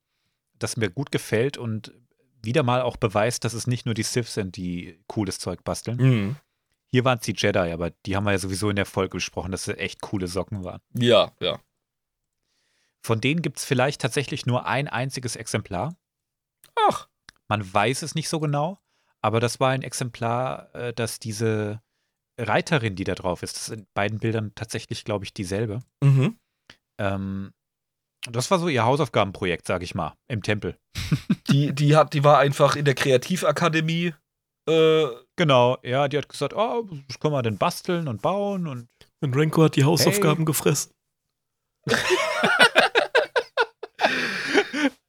das 0.60 0.77
mir 0.77 0.89
gut 0.89 1.11
gefällt 1.11 1.57
und 1.57 1.93
wieder 2.41 2.64
mal 2.64 2.81
auch 2.81 2.97
beweist, 2.97 3.43
dass 3.43 3.53
es 3.53 3.65
nicht 3.68 3.85
nur 3.85 3.95
die 3.95 4.03
Sith 4.03 4.31
sind, 4.31 4.56
die 4.56 4.99
cooles 5.07 5.39
Zeug 5.39 5.64
basteln. 5.64 5.97
Mhm. 5.97 6.35
Hier 6.91 7.03
waren 7.03 7.18
es 7.18 7.26
die 7.26 7.34
Jedi, 7.35 7.72
aber 7.72 7.89
die 7.89 8.15
haben 8.15 8.23
wir 8.26 8.31
ja 8.31 8.38
sowieso 8.38 8.69
in 8.69 8.76
der 8.76 8.85
Folge 8.85 9.18
besprochen, 9.18 9.52
dass 9.52 9.64
sie 9.64 9.77
echt 9.77 10.02
coole 10.02 10.27
Socken 10.27 10.64
waren. 10.64 10.80
Ja, 10.93 11.31
ja. 11.39 11.60
Von 13.06 13.22
denen 13.22 13.44
gibt 13.44 13.60
es 13.60 13.65
vielleicht 13.65 14.02
tatsächlich 14.02 14.48
nur 14.48 14.65
ein 14.65 14.88
einziges 14.88 15.36
Exemplar. 15.36 15.95
Ach. 16.88 17.07
Man 17.48 17.61
weiß 17.72 18.02
es 18.02 18.15
nicht 18.15 18.30
so 18.30 18.40
genau, 18.40 18.80
aber 19.22 19.40
das 19.40 19.60
war 19.60 19.69
ein 19.69 19.84
Exemplar, 19.84 20.73
äh, 20.73 20.91
dass 20.91 21.19
diese 21.19 21.82
Reiterin, 22.40 22.95
die 22.95 23.03
da 23.03 23.14
drauf 23.14 23.44
ist, 23.44 23.56
das 23.56 23.69
ist 23.69 23.77
in 23.77 23.88
beiden 23.94 24.18
Bildern 24.18 24.53
tatsächlich, 24.56 25.06
glaube 25.06 25.23
ich, 25.23 25.34
dieselbe. 25.34 25.84
Mhm. 26.03 26.40
Ähm, 26.99 27.53
das 28.27 28.49
war 28.49 28.57
so 28.57 28.68
ihr 28.68 28.84
Hausaufgabenprojekt, 28.84 29.68
sage 29.68 29.84
ich 29.84 29.94
mal, 29.94 30.15
im 30.27 30.41
Tempel. 30.41 30.77
Die, 31.52 31.73
die, 31.76 31.95
hat, 31.95 32.14
die 32.15 32.23
war 32.23 32.40
einfach 32.40 32.76
in 32.76 32.86
der 32.86 32.95
Kreativakademie. 32.95 34.15
Äh, 34.68 35.07
Genau, 35.38 35.77
ja, 35.84 36.07
die 36.07 36.18
hat 36.18 36.30
gesagt, 36.30 36.53
oh, 36.56 36.88
was 37.07 37.19
können 37.19 37.34
wir 37.34 37.44
denn 37.44 37.57
basteln 37.57 38.07
und 38.07 38.22
bauen 38.22 38.68
und 38.68 38.88
Und 39.22 39.36
Renko 39.36 39.65
hat 39.65 39.76
die 39.76 39.84
Hausaufgaben 39.84 40.45
gefressen. 40.45 40.91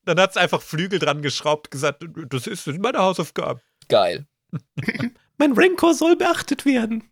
dann 0.06 0.18
hat 0.18 0.30
es 0.30 0.36
einfach 0.38 0.62
Flügel 0.62 0.98
dran 0.98 1.20
geschraubt, 1.22 1.70
gesagt, 1.70 2.04
das 2.28 2.46
ist 2.46 2.66
meine 2.66 2.98
Hausaufgaben. 2.98 3.60
geil. 3.88 4.26
Mein 5.38 5.52
Rancor 5.52 5.92
soll 5.92 6.16
beachtet 6.16 6.64
werden. 6.64 7.10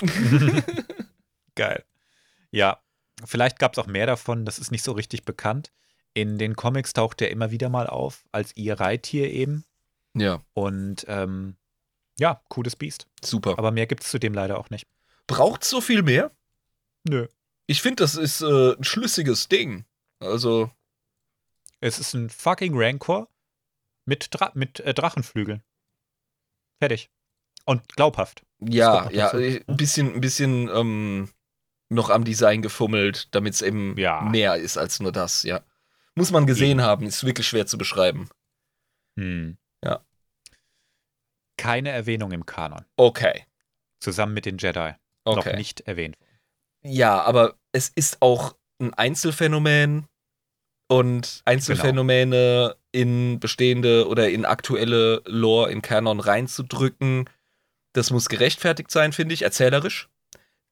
Geil. 1.54 1.84
Ja, 2.50 2.80
vielleicht 3.24 3.58
gab 3.58 3.72
es 3.74 3.78
auch 3.78 3.86
mehr 3.86 4.06
davon, 4.06 4.44
das 4.44 4.58
ist 4.58 4.70
nicht 4.70 4.82
so 4.82 4.92
richtig 4.92 5.24
bekannt. 5.24 5.70
In 6.14 6.38
den 6.38 6.56
Comics 6.56 6.92
taucht 6.92 7.20
er 7.22 7.30
immer 7.30 7.50
wieder 7.50 7.68
mal 7.68 7.86
auf, 7.86 8.24
als 8.32 8.56
ihr 8.56 8.80
Reittier 8.80 9.30
eben. 9.30 9.64
Ja, 10.14 10.42
Und 10.54 11.04
ähm, 11.08 11.56
ja, 12.18 12.42
cooles 12.48 12.76
Biest. 12.76 13.06
super. 13.24 13.58
Aber 13.58 13.70
mehr 13.70 13.86
gibt 13.86 14.02
es 14.02 14.10
zudem 14.10 14.34
leider 14.34 14.58
auch 14.58 14.70
nicht. 14.70 14.86
Braucht 15.26 15.64
so 15.64 15.80
viel 15.80 16.02
mehr? 16.02 16.30
Nö. 17.04 17.26
Ich 17.66 17.80
finde, 17.80 18.02
das 18.02 18.14
ist 18.16 18.42
äh, 18.42 18.72
ein 18.74 18.84
schlüssiges 18.84 19.48
Ding. 19.48 19.84
Also, 20.20 20.70
Es 21.82 21.98
ist 21.98 22.14
ein 22.14 22.30
fucking 22.30 22.72
Rancor 22.76 23.28
mit, 24.06 24.28
Dra 24.30 24.52
mit 24.54 24.80
äh, 24.80 24.94
Drachenflügeln. 24.94 25.62
Fertig. 26.80 27.10
Und 27.64 27.88
glaubhaft. 27.94 28.44
ja, 28.60 29.10
ja, 29.10 29.26
dazu. 29.26 29.38
äh, 29.38 29.62
ein 29.66 29.76
bisschen, 29.76 30.14
ein 30.14 30.20
bisschen 30.20 30.68
ähm, 30.68 31.30
noch 31.88 32.10
am 32.10 32.24
Design 32.24 32.62
gefummelt, 32.62 33.28
damit 33.34 33.54
es 33.54 33.62
eben 33.62 33.96
Ja. 33.98 34.22
mehr 34.22 34.56
ist 34.56 34.76
als 34.78 35.00
nur 35.00 35.12
das, 35.12 35.42
ja. 35.42 35.60
Muss 36.14 36.30
man 36.30 36.46
gesehen 36.46 36.78
Eben. 36.78 36.82
haben, 36.82 37.06
ist 37.06 37.24
wirklich 37.24 37.46
schwer 37.48 37.66
zu 37.66 37.78
beschreiben. 37.78 38.28
Hm. 39.18 39.56
Ja. 39.84 40.04
Keine 41.56 41.90
Erwähnung 41.90 42.32
im 42.32 42.44
Kanon. 42.46 42.84
Okay, 42.96 43.46
Zusammen 44.00 44.34
mit 44.34 44.46
den 44.46 44.58
Jedi. 44.58 44.94
okay. 45.24 45.50
Noch 45.50 45.56
nicht 45.56 45.80
erwähnt. 45.82 46.16
Ja, 46.82 47.22
aber 47.22 47.56
es 47.72 47.88
ist 47.88 48.20
auch 48.20 48.56
ein 48.80 48.92
Einzelfenomen 48.94 50.08
und 50.92 51.42
Einzelfänomene 51.44 52.76
in 52.92 53.40
bestehende 53.40 54.06
oder 54.06 54.28
in 54.28 54.44
aktuelle 54.44 55.22
Lore 55.26 55.70
in 55.70 55.82
Canon 55.82 56.20
reinzudrücken, 56.20 57.28
das 57.92 58.10
muss 58.10 58.28
gerechtfertigt 58.28 58.90
sein, 58.90 59.12
finde 59.12 59.34
ich, 59.34 59.42
erzählerisch, 59.42 60.08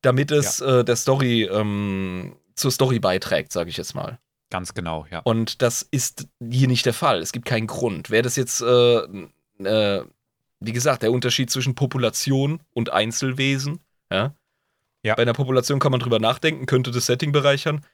damit 0.02 0.30
es 0.30 0.60
äh, 0.60 0.84
der 0.84 0.96
Story 0.96 1.44
ähm, 1.44 2.36
zur 2.54 2.70
Story 2.70 2.98
beiträgt, 2.98 3.52
sage 3.52 3.70
ich 3.70 3.76
jetzt 3.76 3.94
mal. 3.94 4.18
Ganz 4.50 4.74
genau, 4.74 5.06
ja. 5.10 5.20
Und 5.20 5.62
das 5.62 5.86
ist 5.90 6.26
hier 6.40 6.68
nicht 6.68 6.84
der 6.84 6.94
Fall. 6.94 7.20
Es 7.20 7.32
gibt 7.32 7.46
keinen 7.46 7.66
Grund. 7.66 8.10
Wäre 8.10 8.22
das 8.22 8.36
jetzt, 8.36 8.60
äh, 8.60 8.98
äh, 9.62 10.04
wie 10.58 10.72
gesagt, 10.72 11.02
der 11.02 11.12
Unterschied 11.12 11.50
zwischen 11.50 11.74
Population 11.74 12.60
und 12.74 12.90
Einzelwesen, 12.90 13.80
ja? 14.10 14.34
Ja. 15.02 15.14
Bei 15.14 15.22
einer 15.22 15.32
Population 15.32 15.78
kann 15.78 15.92
man 15.92 16.00
drüber 16.00 16.18
nachdenken, 16.18 16.66
könnte 16.66 16.90
das 16.90 17.06
Setting 17.06 17.32
bereichern. 17.32 17.86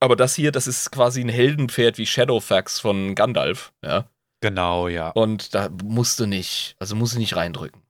Aber 0.00 0.16
das 0.16 0.34
hier, 0.34 0.52
das 0.52 0.66
ist 0.66 0.90
quasi 0.90 1.20
ein 1.20 1.28
Heldenpferd 1.28 1.98
wie 1.98 2.06
Shadowfax 2.06 2.80
von 2.80 3.14
Gandalf, 3.14 3.72
ja. 3.82 4.08
Genau, 4.40 4.88
ja. 4.88 5.10
Und 5.10 5.54
da 5.54 5.70
musste 5.82 6.26
nicht, 6.26 6.76
also 6.78 6.94
muss 6.94 7.12
ich 7.12 7.18
nicht 7.18 7.36
reindrücken. 7.36 7.82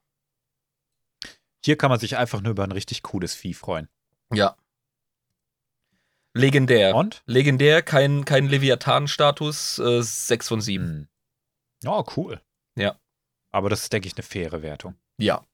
Hier 1.64 1.76
kann 1.76 1.90
man 1.90 1.98
sich 1.98 2.16
einfach 2.16 2.42
nur 2.42 2.52
über 2.52 2.62
ein 2.62 2.72
richtig 2.72 3.02
cooles 3.02 3.34
Vieh 3.34 3.54
freuen. 3.54 3.88
Ja. 4.32 4.56
Legendär. 6.34 6.94
Und? 6.94 7.22
Legendär, 7.26 7.82
kein, 7.82 8.24
kein 8.24 8.46
Leviathan-Status, 8.46 9.78
äh, 9.78 10.02
6 10.02 10.48
von 10.48 10.60
7. 10.60 10.84
Hm. 10.84 11.08
Oh, 11.86 12.04
cool. 12.16 12.40
Ja. 12.76 13.00
Aber 13.50 13.70
das 13.70 13.82
ist, 13.82 13.92
denke 13.92 14.08
ich, 14.08 14.14
eine 14.14 14.22
faire 14.22 14.62
Wertung. 14.62 14.94
Ja. 15.18 15.44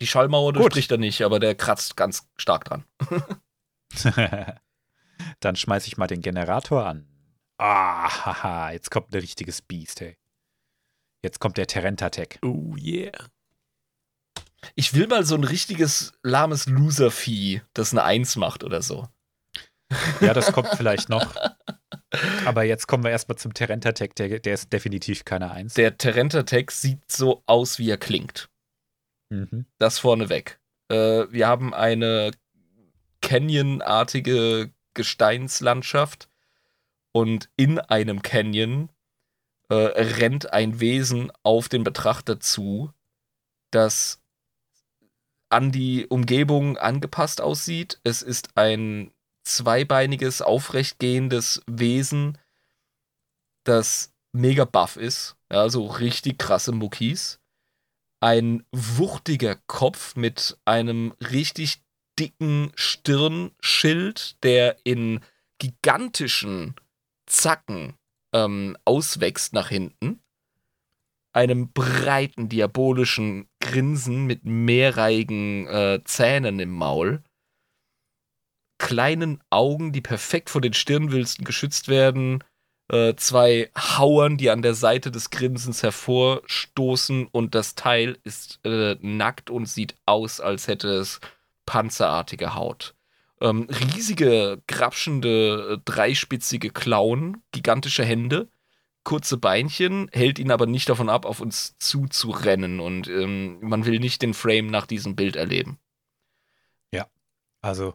Die 0.00 0.06
Schallmauer 0.06 0.52
durchbricht 0.52 0.90
er 0.90 0.98
nicht, 0.98 1.22
aber 1.22 1.40
der 1.40 1.54
kratzt 1.54 1.96
ganz 1.96 2.28
stark 2.36 2.64
dran. 2.64 2.84
Dann 5.40 5.56
schmeiße 5.56 5.88
ich 5.88 5.96
mal 5.96 6.06
den 6.06 6.20
Generator 6.20 6.86
an. 6.86 7.06
Ah, 7.58 8.08
haha, 8.24 8.72
jetzt 8.72 8.90
kommt 8.90 9.12
ein 9.12 9.20
richtiges 9.20 9.60
Biest, 9.60 10.00
hey. 10.00 10.16
Jetzt 11.22 11.40
kommt 11.40 11.58
der 11.58 11.66
Terenta-Tech. 11.66 12.38
Oh 12.42 12.74
yeah. 12.76 13.12
Ich 14.74 14.94
will 14.94 15.06
mal 15.06 15.24
so 15.24 15.34
ein 15.34 15.44
richtiges 15.44 16.12
lahmes 16.22 16.66
Loser-Vieh, 16.66 17.62
das 17.74 17.92
eine 17.92 18.04
Eins 18.04 18.36
macht 18.36 18.64
oder 18.64 18.82
so. 18.82 19.08
Ja, 20.20 20.32
das 20.32 20.52
kommt 20.52 20.68
vielleicht 20.68 21.08
noch. 21.08 21.34
Aber 22.44 22.62
jetzt 22.62 22.86
kommen 22.86 23.04
wir 23.04 23.10
erstmal 23.10 23.38
zum 23.38 23.54
Terenta-Tech. 23.54 24.10
Der, 24.16 24.38
der 24.38 24.54
ist 24.54 24.72
definitiv 24.72 25.24
keine 25.24 25.50
Eins. 25.50 25.74
Der 25.74 25.98
Terenta-Tech 25.98 26.70
sieht 26.70 27.10
so 27.10 27.42
aus, 27.46 27.78
wie 27.78 27.90
er 27.90 27.98
klingt. 27.98 28.48
Mhm. 29.30 29.66
Das 29.78 29.98
vorneweg. 29.98 30.60
Äh, 30.88 31.26
wir 31.30 31.46
haben 31.46 31.74
eine 31.74 32.32
Canyon-artige 33.20 34.72
Gesteinslandschaft 34.94 36.28
und 37.12 37.48
in 37.56 37.78
einem 37.78 38.22
Canyon 38.22 38.90
äh, 39.68 39.74
rennt 39.74 40.52
ein 40.52 40.80
Wesen 40.80 41.32
auf 41.42 41.68
den 41.68 41.84
Betrachter 41.84 42.40
zu, 42.40 42.92
das 43.70 44.20
an 45.48 45.72
die 45.72 46.06
Umgebung 46.06 46.76
angepasst 46.78 47.40
aussieht. 47.40 48.00
Es 48.04 48.22
ist 48.22 48.56
ein 48.56 49.12
zweibeiniges, 49.42 50.42
aufrechtgehendes 50.42 51.62
Wesen, 51.66 52.38
das 53.64 54.12
mega 54.32 54.64
buff 54.64 54.96
ist. 54.96 55.36
Ja, 55.50 55.68
so 55.68 55.86
richtig 55.86 56.38
krasse 56.38 56.72
Muckis. 56.72 57.40
Ein 58.20 58.64
wuchtiger 58.70 59.56
Kopf 59.66 60.14
mit 60.14 60.58
einem 60.64 61.14
richtig 61.20 61.82
dicken 62.18 62.72
Stirnschild, 62.74 64.42
der 64.42 64.76
in 64.84 65.20
gigantischen 65.58 66.74
Zacken 67.26 67.94
ähm, 68.32 68.76
auswächst 68.84 69.52
nach 69.52 69.68
hinten. 69.68 70.20
Einem 71.32 71.72
breiten, 71.72 72.48
diabolischen 72.48 73.48
Grinsen 73.60 74.26
mit 74.26 74.44
mehrreihigen 74.44 75.66
äh, 75.68 76.00
Zähnen 76.04 76.58
im 76.58 76.70
Maul. 76.70 77.22
Kleinen 78.78 79.40
Augen, 79.50 79.92
die 79.92 80.00
perfekt 80.00 80.50
vor 80.50 80.60
den 80.60 80.72
Stirnwülsten 80.72 81.44
geschützt 81.44 81.86
werden. 81.88 82.42
Äh, 82.90 83.14
zwei 83.14 83.70
Hauern, 83.78 84.38
die 84.38 84.50
an 84.50 84.62
der 84.62 84.74
Seite 84.74 85.12
des 85.12 85.30
Grinsens 85.30 85.84
hervorstoßen. 85.84 87.26
Und 87.26 87.54
das 87.54 87.76
Teil 87.76 88.18
ist 88.24 88.58
äh, 88.64 88.96
nackt 89.00 89.50
und 89.50 89.66
sieht 89.66 89.94
aus, 90.06 90.40
als 90.40 90.66
hätte 90.66 90.88
es 90.88 91.20
panzerartige 91.70 92.54
Haut. 92.54 92.94
Ähm, 93.40 93.68
riesige, 93.70 94.62
grapschende, 94.66 95.74
äh, 95.74 95.82
dreispitzige 95.84 96.70
Klauen, 96.70 97.42
gigantische 97.52 98.04
Hände, 98.04 98.48
kurze 99.04 99.38
Beinchen, 99.38 100.08
hält 100.12 100.38
ihn 100.38 100.50
aber 100.50 100.66
nicht 100.66 100.88
davon 100.88 101.08
ab, 101.08 101.24
auf 101.24 101.40
uns 101.40 101.76
zuzurennen. 101.78 102.80
Und 102.80 103.08
ähm, 103.08 103.58
man 103.60 103.86
will 103.86 104.00
nicht 104.00 104.22
den 104.22 104.34
Frame 104.34 104.66
nach 104.66 104.86
diesem 104.86 105.16
Bild 105.16 105.36
erleben. 105.36 105.78
Also 107.62 107.94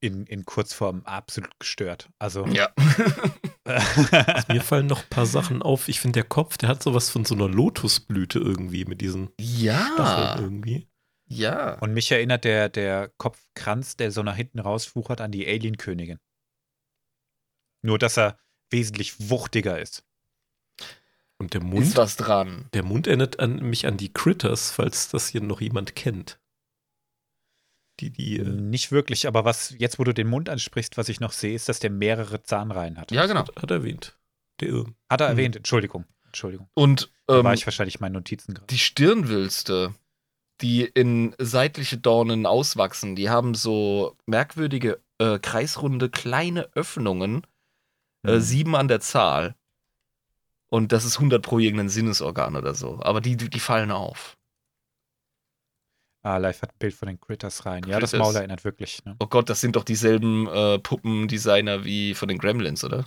in, 0.00 0.24
in 0.26 0.44
Kurzform 0.44 1.02
absolut 1.04 1.58
gestört. 1.58 2.08
Also 2.18 2.46
Ja. 2.46 2.70
Mir 4.48 4.62
fallen 4.62 4.86
noch 4.86 5.02
ein 5.02 5.10
paar 5.10 5.26
Sachen 5.26 5.62
auf. 5.62 5.88
Ich 5.88 6.00
finde, 6.00 6.20
der 6.20 6.28
Kopf, 6.28 6.56
der 6.56 6.70
hat 6.70 6.82
sowas 6.82 7.10
von 7.10 7.24
so 7.24 7.34
einer 7.34 7.48
Lotusblüte 7.48 8.38
irgendwie 8.38 8.84
mit 8.86 9.00
diesen 9.00 9.30
ja. 9.38 9.90
Stacheln 9.94 10.44
irgendwie. 10.44 10.88
Ja. 11.32 11.78
Und 11.78 11.94
mich 11.94 12.10
erinnert 12.10 12.44
der, 12.44 12.68
der 12.68 13.08
Kopfkranz, 13.16 13.96
der 13.96 14.10
so 14.10 14.22
nach 14.22 14.34
hinten 14.36 14.58
rausfuchert, 14.58 15.20
an 15.20 15.30
die 15.30 15.46
Alien-Königin. 15.46 16.18
Nur, 17.82 17.98
dass 17.98 18.18
er 18.18 18.38
wesentlich 18.70 19.30
wuchtiger 19.30 19.78
ist. 19.80 20.04
Und 21.38 21.54
der 21.54 21.62
Ist 21.62 21.66
Mund, 21.68 21.96
was 21.96 22.16
dran. 22.16 22.68
der 22.74 22.82
Mund 22.82 23.06
erinnert 23.06 23.40
an, 23.40 23.56
mich 23.62 23.86
an 23.86 23.96
die 23.96 24.12
Critters, 24.12 24.70
falls 24.72 25.08
das 25.08 25.28
hier 25.28 25.40
noch 25.40 25.60
jemand 25.60 25.96
kennt. 25.96 26.38
Die, 28.00 28.10
die, 28.10 28.38
äh, 28.38 28.44
Nicht 28.44 28.92
wirklich, 28.92 29.26
aber 29.26 29.44
was, 29.44 29.74
jetzt 29.78 29.98
wo 29.98 30.04
du 30.04 30.12
den 30.12 30.26
Mund 30.26 30.48
ansprichst, 30.48 30.96
was 30.96 31.08
ich 31.08 31.20
noch 31.20 31.32
sehe, 31.32 31.54
ist, 31.54 31.68
dass 31.68 31.78
der 31.80 31.90
mehrere 31.90 32.42
Zahnreihen 32.42 32.98
hat. 32.98 33.10
Ja, 33.12 33.26
genau. 33.26 33.40
hat, 33.40 33.56
hat 33.56 33.70
erwähnt. 33.70 34.18
Der, 34.60 34.84
Hat 35.08 35.20
er 35.20 35.28
Mhm. 35.28 35.32
erwähnt, 35.32 35.56
Entschuldigung. 35.56 36.04
Entschuldigung. 36.26 36.68
Und 36.74 37.10
Da 37.26 37.38
ähm, 37.38 37.44
war 37.44 37.54
ich 37.54 37.66
wahrscheinlich 37.66 37.96
in 37.96 38.00
meinen 38.02 38.12
Notizen 38.12 38.54
gerade. 38.54 38.66
die 38.68 38.78
Stirnwülste, 38.78 39.94
die 40.62 40.84
in 40.84 41.34
seitliche 41.38 41.98
Dornen 41.98 42.46
auswachsen, 42.46 43.16
die 43.16 43.30
haben 43.30 43.54
so 43.54 44.16
merkwürdige, 44.26 45.00
äh, 45.18 45.38
kreisrunde, 45.38 46.10
kleine 46.10 46.68
Öffnungen, 46.74 47.46
äh, 48.26 48.36
Mhm. 48.36 48.40
sieben 48.40 48.76
an 48.76 48.88
der 48.88 49.00
Zahl. 49.00 49.54
Und 50.68 50.92
das 50.92 51.04
ist 51.04 51.18
100 51.18 51.42
pro 51.42 51.58
irgendein 51.58 51.88
Sinnesorgan 51.88 52.54
oder 52.56 52.74
so. 52.74 53.00
Aber 53.02 53.20
die, 53.20 53.36
die 53.36 53.50
die 53.50 53.60
fallen 53.60 53.90
auf. 53.90 54.36
Ah, 56.22 56.36
live 56.36 56.60
hat 56.62 56.72
ein 56.72 56.78
Bild 56.78 56.94
von 56.94 57.08
den 57.08 57.18
Critters 57.18 57.64
rein. 57.64 57.82
Ja, 57.86 57.98
das 57.98 58.10
Critters. 58.10 58.26
Maul 58.26 58.36
erinnert 58.36 58.62
wirklich. 58.64 59.02
Ne? 59.04 59.16
Oh 59.20 59.26
Gott, 59.26 59.48
das 59.48 59.60
sind 59.62 59.74
doch 59.74 59.84
dieselben 59.84 60.46
äh, 60.48 60.78
Puppendesigner 60.78 61.84
wie 61.84 62.14
von 62.14 62.28
den 62.28 62.38
Gremlins, 62.38 62.84
oder? 62.84 63.06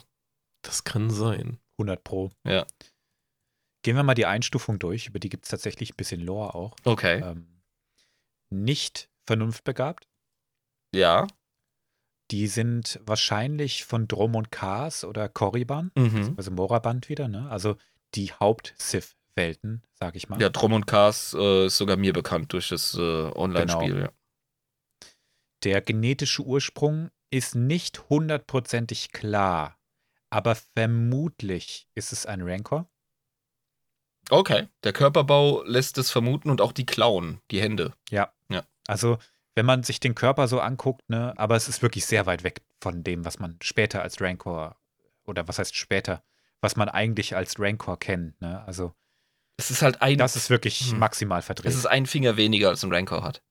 das 0.66 0.84
kann 0.86 1.10
sein. 1.10 1.60
100 1.78 2.04
Pro. 2.06 2.32
Ja. 2.46 2.66
Gehen 3.84 3.96
wir 3.96 4.04
mal 4.04 4.16
die 4.16 4.26
Einstufung 4.26 4.80
durch. 4.80 5.08
Über 5.08 5.20
die 5.20 5.30
gibt 5.30 5.46
es 5.46 5.52
tatsächlich 5.52 5.92
ein 5.92 5.98
bisschen 5.98 6.22
Lore 6.22 6.56
auch. 6.56 6.76
Okay. 6.86 7.20
Ähm, 7.22 7.62
nicht 8.50 9.10
vernunftbegabt. 9.28 10.08
Ja. 10.94 11.28
Die 12.32 12.48
sind 12.48 13.00
wahrscheinlich 13.06 13.84
von 13.86 14.08
Drom 14.08 14.36
und 14.36 14.52
Kars 14.52 15.04
oder 15.04 15.28
Korriban, 15.30 15.92
Mhm. 15.96 16.34
also 16.38 16.52
Moraband 16.52 17.10
wieder, 17.10 17.28
ne? 17.28 17.50
Also 17.50 17.76
die 18.16 18.32
Haupt-Sith-Welten, 18.32 19.84
sag 19.94 20.16
ich 20.16 20.30
mal. 20.30 20.40
Ja, 20.42 20.50
Drom 20.50 20.74
und 20.74 20.88
Cars 20.88 21.36
äh, 21.38 21.66
ist 21.66 21.78
sogar 21.78 21.98
mir 21.98 22.14
bekannt 22.14 22.54
durch 22.54 22.70
das 22.70 22.96
äh, 22.96 23.00
Online-Spiel. 23.02 23.94
Genau. 23.94 24.06
Ja. 24.06 24.12
Der 25.64 25.82
genetische 25.82 26.44
Ursprung 26.44 27.10
ist 27.30 27.56
nicht 27.56 28.10
hundertprozentig 28.10 29.12
klar, 29.12 29.78
aber 30.30 30.56
vermutlich 30.56 31.88
ist 31.96 32.14
es 32.14 32.26
ein 32.26 32.42
Rancor. 32.42 32.88
Okay. 34.30 34.68
Der 34.84 34.94
Körperbau 34.94 35.64
lässt 35.66 35.98
es 35.98 36.10
vermuten 36.12 36.50
und 36.50 36.62
auch 36.62 36.72
die 36.72 36.86
Klauen, 36.86 37.42
die 37.52 37.62
Hände. 37.62 37.94
Also, 38.86 39.18
wenn 39.56 39.66
man 39.66 39.84
sich 39.84 40.02
den 40.02 40.14
Körper 40.14 40.50
so 40.50 40.60
anguckt, 40.60 41.08
ne, 41.08 41.34
aber 41.38 41.56
es 41.56 41.70
ist 41.70 41.82
wirklich 41.82 42.06
sehr 42.06 42.26
weit 42.26 42.44
weg 42.44 42.62
von 42.82 43.02
dem, 43.02 43.24
was 43.24 43.40
man 43.40 43.58
später 43.62 44.02
als 44.02 44.20
Rancor 44.20 44.76
oder 45.24 45.48
was 45.48 45.58
heißt 45.58 45.74
später, 45.74 46.22
was 46.60 46.76
man 46.76 46.90
eigentlich 46.90 47.34
als 47.34 47.58
Rancor 47.58 47.98
kennt, 47.98 48.42
ne? 48.42 48.62
Also, 48.66 48.94
Es 49.56 49.72
ist 49.72 49.82
halt 49.82 50.02
ein, 50.02 50.18
das 50.18 50.36
ist 50.36 50.50
wirklich 50.50 50.92
Hm. 50.92 51.00
maximal 51.00 51.40
es 51.40 51.46
verdreht. 51.46 51.72
ist 51.74 51.86
ein 51.86 52.06
Finger 52.08 52.36
weniger 52.36 52.68
als 52.70 52.84
ein 52.84 52.92
Rancor 52.92 53.24
hat. 53.24 53.42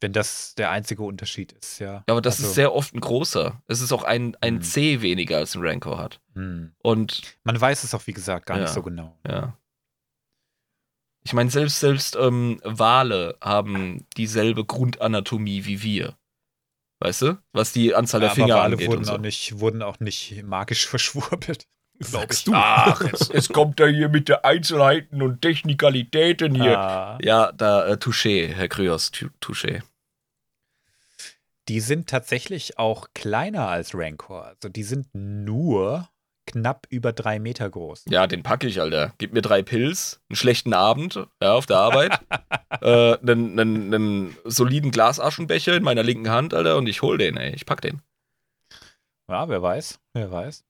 Wenn 0.00 0.12
das 0.12 0.54
der 0.56 0.70
einzige 0.70 1.02
Unterschied 1.02 1.52
ist, 1.52 1.78
ja. 1.78 1.92
Ja, 1.94 2.04
aber 2.08 2.20
das 2.20 2.36
Also, 2.36 2.48
ist 2.48 2.54
sehr 2.54 2.74
oft 2.74 2.94
ein 2.94 3.00
großer. 3.00 3.62
Es 3.68 3.80
ist 3.80 3.92
auch 3.92 4.02
ein, 4.04 4.36
ein 4.40 4.56
Hm. 4.56 4.62
C 4.62 5.00
weniger 5.02 5.38
als 5.38 5.54
ein 5.54 5.62
Rancor 5.62 5.98
hat. 5.98 6.20
hm. 6.34 6.74
Und 6.82 7.22
Man 7.44 7.60
weiß 7.60 7.84
es 7.84 7.94
auch, 7.94 8.06
wie 8.06 8.12
gesagt, 8.12 8.46
gar 8.46 8.56
Ja. 8.58 8.64
nicht 8.64 8.72
so 8.74 8.82
genau. 8.82 9.18
ja. 9.26 9.56
Ich 11.26 11.32
meine, 11.32 11.50
selbst, 11.50 11.80
selbst 11.80 12.16
ähm, 12.16 12.60
Wale 12.64 13.38
haben 13.40 14.06
dieselbe 14.18 14.64
Grundanatomie 14.66 15.64
wie 15.64 15.82
wir. 15.82 16.18
Weißt 17.00 17.22
du? 17.22 17.42
Was 17.52 17.72
die 17.72 17.94
Anzahl 17.94 18.20
der 18.20 18.30
aber 18.30 18.34
Finger 18.36 18.56
Wale 18.56 18.74
angeht 18.74 18.88
wurden, 18.88 18.98
und 18.98 19.04
so. 19.04 19.12
auch 19.14 19.18
nicht, 19.18 19.58
wurden 19.58 19.82
auch 19.82 20.00
nicht 20.00 20.42
magisch 20.42 20.86
verschwurbelt. 20.88 21.66
Glaub 21.98 22.22
Sagst 22.22 22.40
ich. 22.40 22.44
du? 22.44 22.52
Ach, 22.54 23.00
es, 23.12 23.30
es 23.30 23.48
kommt 23.48 23.80
da 23.80 23.86
hier 23.86 24.08
mit 24.08 24.28
der 24.28 24.44
Einzelheiten 24.44 25.22
und 25.22 25.42
Technikalitäten 25.42 26.54
hier. 26.54 26.78
Ah. 26.78 27.18
Ja, 27.22 27.52
da, 27.52 27.86
äh, 27.86 27.92
Touché, 27.94 28.48
Herr 28.48 28.68
Kryos, 28.68 29.12
Touché. 29.40 29.82
Die 31.68 31.80
sind 31.80 32.08
tatsächlich 32.08 32.78
auch 32.78 33.08
kleiner 33.14 33.68
als 33.68 33.94
Rancor. 33.94 34.44
Also 34.44 34.68
die 34.68 34.82
sind 34.82 35.08
nur 35.14 36.08
knapp 36.46 36.86
über 36.90 37.12
drei 37.12 37.38
Meter 37.38 37.68
groß. 37.70 38.04
Ja, 38.08 38.26
den 38.26 38.42
packe 38.42 38.66
ich, 38.66 38.80
Alter. 38.80 39.14
Gib 39.16 39.32
mir 39.32 39.40
drei 39.40 39.62
Pilz, 39.62 40.20
einen 40.28 40.36
schlechten 40.36 40.74
Abend 40.74 41.26
ja, 41.42 41.54
auf 41.54 41.66
der 41.66 41.78
Arbeit, 41.78 42.20
äh, 42.82 43.16
einen, 43.16 43.58
einen, 43.58 43.94
einen 43.94 44.36
soliden 44.44 44.90
Glasaschenbecher 44.90 45.74
in 45.74 45.82
meiner 45.82 46.02
linken 46.02 46.30
Hand, 46.30 46.52
Alter, 46.52 46.76
und 46.76 46.86
ich 46.86 47.00
hol 47.00 47.16
den, 47.16 47.36
ey. 47.36 47.54
Ich 47.54 47.64
pack 47.64 47.80
den. 47.80 48.02
Ja, 49.28 49.48
wer 49.48 49.62
weiß, 49.62 50.00
wer 50.12 50.30
weiß. 50.30 50.64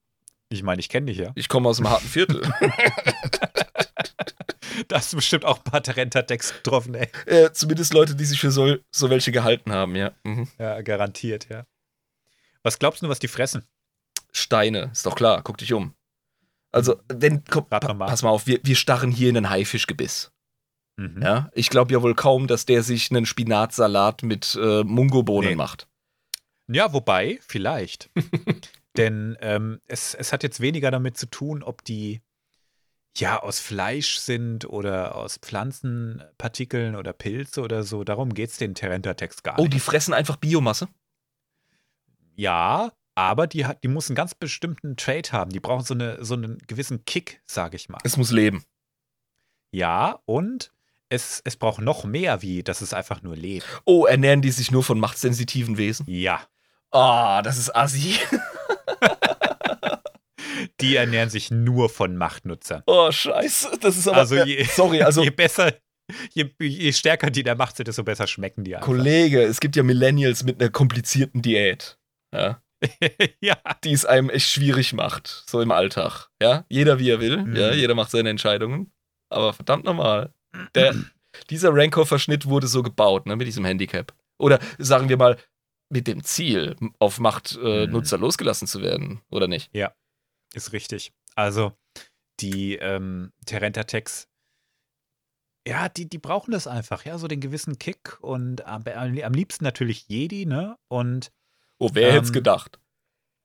Ich 0.50 0.62
meine, 0.62 0.80
ich 0.80 0.88
kenne 0.88 1.06
dich 1.06 1.18
ja. 1.18 1.32
Ich 1.34 1.48
komme 1.48 1.68
aus 1.68 1.78
dem 1.78 1.88
harten 1.88 2.06
Viertel. 2.08 2.42
Da 4.88 4.96
hast 4.96 5.12
du 5.12 5.16
bestimmt 5.16 5.44
auch 5.44 5.58
ein 5.58 5.64
paar 5.64 5.82
Tarenta-Decks 5.82 6.52
getroffen, 6.54 6.94
ey. 6.94 7.08
äh, 7.26 7.52
zumindest 7.52 7.94
Leute, 7.94 8.16
die 8.16 8.24
sich 8.24 8.40
für 8.40 8.50
so, 8.50 8.76
so 8.90 9.08
welche 9.08 9.30
gehalten 9.30 9.72
haben, 9.72 9.94
ja. 9.94 10.12
Mhm. 10.24 10.48
Ja, 10.58 10.80
garantiert, 10.82 11.48
ja. 11.48 11.64
Was 12.64 12.78
glaubst 12.80 13.00
du, 13.02 13.08
was 13.08 13.20
die 13.20 13.28
fressen? 13.28 13.64
Steine, 14.32 14.90
ist 14.92 15.06
doch 15.06 15.14
klar, 15.14 15.42
guck 15.44 15.58
dich 15.58 15.72
um. 15.72 15.94
Also, 16.72 17.00
wenn, 17.08 17.44
komm, 17.44 17.68
pa 17.68 17.78
pass 17.78 18.22
mal 18.24 18.30
auf, 18.30 18.48
wir, 18.48 18.58
wir 18.64 18.74
starren 18.74 19.12
hier 19.12 19.28
in 19.30 19.36
ein 19.36 19.48
Haifischgebiss. 19.48 20.32
Mhm. 20.96 21.22
Ja, 21.22 21.50
ich 21.54 21.70
glaube 21.70 21.92
ja 21.92 22.02
wohl 22.02 22.16
kaum, 22.16 22.48
dass 22.48 22.66
der 22.66 22.82
sich 22.82 23.10
einen 23.12 23.26
Spinatsalat 23.26 24.24
mit 24.24 24.58
äh, 24.60 24.82
Mungobohnen 24.82 25.50
Nee. 25.50 25.56
macht. 25.56 25.88
Ja, 26.66 26.92
wobei, 26.92 27.38
vielleicht. 27.46 28.10
Denn 28.96 29.36
ähm, 29.40 29.80
es, 29.86 30.14
es 30.14 30.32
hat 30.32 30.42
jetzt 30.42 30.60
weniger 30.60 30.90
damit 30.90 31.16
zu 31.16 31.26
tun, 31.26 31.62
ob 31.62 31.84
die 31.84 32.22
ja 33.16 33.40
aus 33.42 33.60
Fleisch 33.60 34.18
sind 34.18 34.68
oder 34.68 35.14
aus 35.16 35.38
Pflanzenpartikeln 35.38 36.96
oder 36.96 37.12
Pilze 37.12 37.62
oder 37.62 37.82
so. 37.82 38.04
Darum 38.04 38.34
geht 38.34 38.50
es 38.50 38.56
den 38.56 38.74
Terentatex 38.74 39.42
gar 39.42 39.58
Oh, 39.58 39.62
nicht. 39.62 39.74
die 39.74 39.80
fressen 39.80 40.14
einfach 40.14 40.36
Biomasse? 40.36 40.88
Ja, 42.36 42.92
aber 43.14 43.46
die, 43.46 43.66
hat, 43.66 43.82
die 43.84 43.88
muss 43.88 44.08
einen 44.08 44.16
ganz 44.16 44.34
bestimmten 44.34 44.96
Trade 44.96 45.30
haben. 45.32 45.50
Die 45.52 45.60
brauchen 45.60 45.84
so, 45.84 45.94
eine, 45.94 46.24
so 46.24 46.34
einen 46.34 46.58
gewissen 46.66 47.04
Kick, 47.04 47.40
sage 47.46 47.76
ich 47.76 47.88
mal. 47.88 48.00
Es 48.02 48.16
muss 48.16 48.32
leben. 48.32 48.64
Ja, 49.70 50.20
und 50.24 50.72
es, 51.08 51.40
es 51.44 51.56
braucht 51.56 51.80
noch 51.80 52.04
mehr, 52.04 52.42
wie 52.42 52.62
dass 52.64 52.80
es 52.80 52.92
einfach 52.94 53.22
nur 53.22 53.36
lebt. 53.36 53.66
Oh, 53.84 54.06
ernähren 54.06 54.42
die 54.42 54.50
sich 54.50 54.70
nur 54.72 54.82
von 54.82 54.98
machtsensitiven 54.98 55.78
Wesen? 55.78 56.06
Ja, 56.08 56.40
Ah, 56.90 57.42
das 57.42 57.58
ist 57.58 57.74
assi. 57.74 58.14
die 60.84 60.96
ernähren 60.96 61.30
sich 61.30 61.50
nur 61.50 61.88
von 61.88 62.16
Machtnutzern. 62.16 62.82
Oh, 62.86 63.10
scheiße. 63.10 63.78
Das 63.80 63.96
ist 63.96 64.08
aber. 64.08 64.18
Also 64.18 64.36
je- 64.36 64.64
sorry, 64.64 65.02
also. 65.02 65.22
je 65.22 65.30
besser, 65.30 65.72
je, 66.32 66.50
je 66.60 66.92
stärker 66.92 67.30
die 67.30 67.42
der 67.42 67.56
Macht 67.56 67.76
sind, 67.76 67.86
desto 67.88 68.02
besser 68.04 68.26
schmecken 68.26 68.64
die 68.64 68.74
einfach. 68.76 68.86
Kollege, 68.86 69.42
es 69.42 69.60
gibt 69.60 69.76
ja 69.76 69.82
Millennials 69.82 70.44
mit 70.44 70.60
einer 70.60 70.70
komplizierten 70.70 71.42
Diät. 71.42 71.98
Ja. 72.34 72.60
ja, 73.40 73.56
Die 73.84 73.92
es 73.92 74.04
einem 74.04 74.28
echt 74.28 74.48
schwierig 74.50 74.92
macht, 74.92 75.44
so 75.48 75.60
im 75.62 75.70
Alltag. 75.70 76.28
Ja, 76.42 76.64
jeder 76.68 76.98
wie 76.98 77.10
er 77.10 77.20
will. 77.20 77.38
Mhm. 77.38 77.56
Ja, 77.56 77.72
jeder 77.72 77.94
macht 77.94 78.10
seine 78.10 78.28
Entscheidungen. 78.30 78.92
Aber 79.30 79.52
verdammt 79.54 79.84
nochmal. 79.84 80.32
Der, 80.74 80.94
dieser 81.50 81.70
Rancor-Verschnitt 81.72 82.46
wurde 82.46 82.66
so 82.66 82.82
gebaut, 82.82 83.26
ne, 83.26 83.36
mit 83.36 83.46
diesem 83.46 83.64
Handicap. 83.64 84.12
Oder 84.38 84.58
sagen 84.78 85.08
wir 85.08 85.16
mal, 85.16 85.38
mit 85.90 86.06
dem 86.06 86.22
Ziel, 86.24 86.76
auf 86.98 87.20
Machtnutzer 87.20 88.16
äh, 88.16 88.18
Mhm. 88.18 88.22
Losgelassen 88.22 88.66
zu 88.68 88.82
werden, 88.82 89.20
oder 89.30 89.48
nicht? 89.48 89.70
Ist 90.54 90.72
richtig. 90.72 91.12
Also 91.34 91.72
die 92.40 92.76
ähm, 92.76 93.32
Terentatex, 93.46 94.28
ja, 95.66 95.88
die, 95.88 96.08
die 96.08 96.18
brauchen 96.18 96.52
das 96.52 96.66
einfach, 96.66 97.04
ja, 97.04 97.16
so 97.18 97.26
den 97.28 97.40
gewissen 97.40 97.78
Kick 97.78 98.18
und 98.20 98.66
am, 98.66 98.84
am 98.86 99.32
liebsten 99.32 99.64
natürlich 99.64 100.08
Jedi, 100.08 100.46
ne? 100.46 100.76
Und 100.88 101.32
Oh, 101.78 101.90
wer 101.92 102.12
hätte 102.12 102.24
es 102.24 102.28
Ähm, 102.28 102.34
gedacht? 102.34 102.78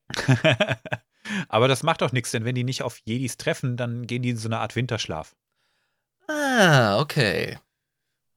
aber 1.49 1.67
das 1.67 1.83
macht 1.83 2.01
doch 2.01 2.11
nichts, 2.11 2.31
denn 2.31 2.45
wenn 2.45 2.55
die 2.55 2.63
nicht 2.63 2.83
auf 2.83 2.99
Jedis 3.05 3.37
treffen, 3.37 3.77
dann 3.77 4.07
gehen 4.07 4.21
die 4.21 4.29
in 4.31 4.37
so 4.37 4.47
eine 4.47 4.59
Art 4.59 4.75
Winterschlaf. 4.75 5.35
Ah, 6.27 6.99
okay. 7.01 7.57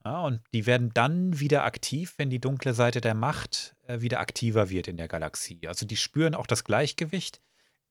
Ja, 0.05 0.21
und 0.23 0.41
die 0.53 0.65
werden 0.65 0.91
dann 0.93 1.39
wieder 1.39 1.63
aktiv, 1.63 2.15
wenn 2.17 2.29
die 2.29 2.39
dunkle 2.41 2.73
Seite 2.73 2.99
der 2.99 3.13
Macht 3.15 3.75
äh, 3.87 4.01
wieder 4.01 4.19
aktiver 4.19 4.69
wird 4.69 4.87
in 4.87 4.97
der 4.97 5.07
Galaxie. 5.07 5.67
Also 5.67 5.85
die 5.85 5.95
spüren 5.97 6.35
auch 6.35 6.47
das 6.47 6.63
Gleichgewicht. 6.65 7.41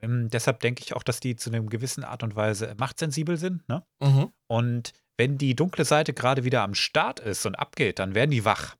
Ähm, 0.03 0.29
deshalb 0.29 0.61
denke 0.61 0.83
ich 0.83 0.95
auch, 0.95 1.03
dass 1.03 1.21
die 1.21 1.37
zu 1.37 1.51
einer 1.51 1.63
gewissen 1.63 2.05
Art 2.05 2.23
und 2.23 2.35
Weise 2.37 2.75
machtsensibel 2.79 3.37
sind. 3.37 3.67
Ne? 3.69 3.85
Mhm. 4.01 4.33
Und 4.49 4.93
wenn 5.17 5.39
die 5.39 5.55
dunkle 5.55 5.85
Seite 5.85 6.13
gerade 6.13 6.45
wieder 6.45 6.63
am 6.63 6.75
Start 6.75 7.21
ist 7.21 7.47
und 7.47 7.55
abgeht, 7.55 7.99
dann 7.99 8.15
werden 8.15 8.31
die 8.31 8.45
wach 8.45 8.77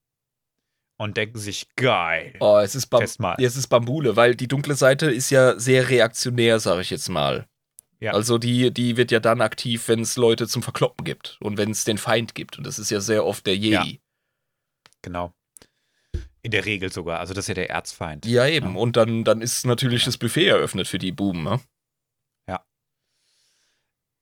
und 0.99 1.17
denken 1.17 1.39
sich, 1.39 1.69
geil, 1.77 2.35
Oh, 2.41 2.59
es 2.59 2.75
ist, 2.75 2.87
Bam 2.87 3.05
mal. 3.19 3.37
es 3.39 3.57
ist 3.57 3.69
Bambule, 3.69 4.17
weil 4.17 4.35
die 4.35 4.49
dunkle 4.49 4.75
Seite 4.75 5.11
ist 5.11 5.31
ja 5.31 5.59
sehr 5.59 5.89
reaktionär, 5.89 6.61
sage 6.61 6.81
ich 6.83 6.91
jetzt 6.91 7.09
mal. 7.09 7.47
Ja. 8.01 8.13
Also 8.13 8.39
die, 8.39 8.73
die 8.73 8.97
wird 8.97 9.13
ja 9.13 9.21
dann 9.21 9.41
aktiv, 9.41 9.87
wenn 9.87 10.01
es 10.01 10.17
Leute 10.17 10.49
zum 10.49 10.63
Verkloppen 10.63 11.05
gibt 11.05 11.39
und 11.41 11.57
wenn 11.57 11.71
es 11.71 11.85
den 11.85 11.99
Feind 11.99 12.35
gibt. 12.35 12.59
Und 12.59 12.67
das 12.67 12.81
ist 12.81 12.91
ja 12.91 13.01
sehr 13.01 13.25
oft 13.25 13.47
der 13.47 13.57
Jedi. 13.57 14.01
Genau. 15.03 15.33
In 16.43 16.51
der 16.51 16.65
Regel 16.65 16.93
sogar. 16.93 17.21
Also 17.21 17.35
das 17.35 17.45
ist 17.45 17.49
ja 17.49 17.55
der 17.55 17.71
Erzfeind. 17.71 18.27
Ja, 18.27 18.47
eben. 18.47 18.75
Ja. 18.75 18.81
Und 18.81 18.97
dann, 18.97 19.25
dann 19.25 19.41
ist 19.41 19.65
natürlich 19.65 20.05
das 20.05 20.19
Buffet 20.19 20.47
eröffnet 20.49 20.89
für 20.89 20.99
die 20.99 21.13
Buben. 21.13 21.43
Ne? 21.45 21.61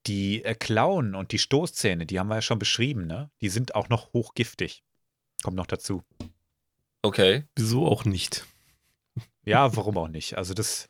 Die 0.06 0.44
äh, 0.44 0.54
Klauen 0.54 1.14
und 1.14 1.32
die 1.32 1.38
Stoßzähne, 1.38 2.06
die 2.06 2.18
haben 2.18 2.28
wir 2.28 2.36
ja 2.36 2.42
schon 2.42 2.58
beschrieben, 2.58 3.06
ne? 3.06 3.30
Die 3.42 3.50
sind 3.50 3.74
auch 3.74 3.88
noch 3.90 4.12
hochgiftig. 4.12 4.82
Kommt 5.42 5.56
noch 5.56 5.66
dazu. 5.66 6.02
Okay. 7.02 7.44
Wieso 7.56 7.86
auch 7.86 8.04
nicht? 8.04 8.46
Ja, 9.44 9.76
warum 9.76 9.98
auch 9.98 10.08
nicht? 10.08 10.38
Also 10.38 10.54
das, 10.54 10.88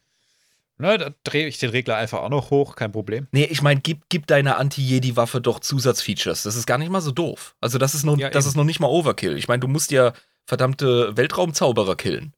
ne, 0.79 0.97
da 0.97 1.11
drehe 1.25 1.49
ich 1.49 1.59
den 1.59 1.71
Regler 1.71 1.97
einfach 1.97 2.21
auch 2.21 2.29
noch 2.29 2.51
hoch, 2.51 2.77
kein 2.77 2.93
Problem. 2.93 3.27
Nee, 3.33 3.45
ich 3.45 3.63
meine, 3.63 3.81
gib, 3.81 4.09
gib 4.09 4.27
deiner 4.29 4.59
Anti-Jedi-Waffe 4.59 5.41
doch 5.41 5.61
Zusatzfeatures. 5.61 6.45
Das 6.45 6.55
ist 6.57 6.67
gar 6.67 6.79
nicht 6.79 6.91
mal 6.91 7.01
so 7.01 7.11
doof. 7.11 7.57
Also 7.61 7.79
das 7.79 7.95
ist 7.95 8.05
noch, 8.05 8.17
Ja, 8.19 8.31
das 8.31 8.45
eben. 8.45 8.51
ist 8.51 8.57
noch 8.57 8.65
nicht 8.65 8.81
mal 8.81 8.89
Overkill. 8.89 9.37
Ich 9.39 9.49
meine, 9.49 9.61
du 9.61 9.69
musst 9.69 9.91
ja 9.91 10.13
verdammte 10.47 11.17
Weltraumzauberer 11.17 11.97
killen. 11.97 12.35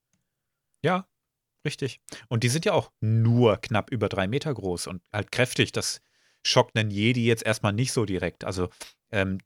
Ja, 0.82 1.06
richtig. 1.64 2.00
Und 2.28 2.42
die 2.42 2.48
sind 2.48 2.64
ja 2.64 2.72
auch 2.72 2.90
nur 3.00 3.56
knapp 3.58 3.90
über 3.90 4.08
drei 4.08 4.26
Meter 4.26 4.52
groß 4.52 4.86
und 4.86 5.02
halt 5.12 5.32
kräftig. 5.32 5.72
Das 5.72 6.00
schockt 6.44 6.76
einen 6.76 6.90
Jedi 6.90 7.24
jetzt 7.24 7.44
erstmal 7.44 7.72
nicht 7.72 7.92
so 7.92 8.04
direkt. 8.04 8.44
Also 8.44 8.68
ähm, 9.10 9.38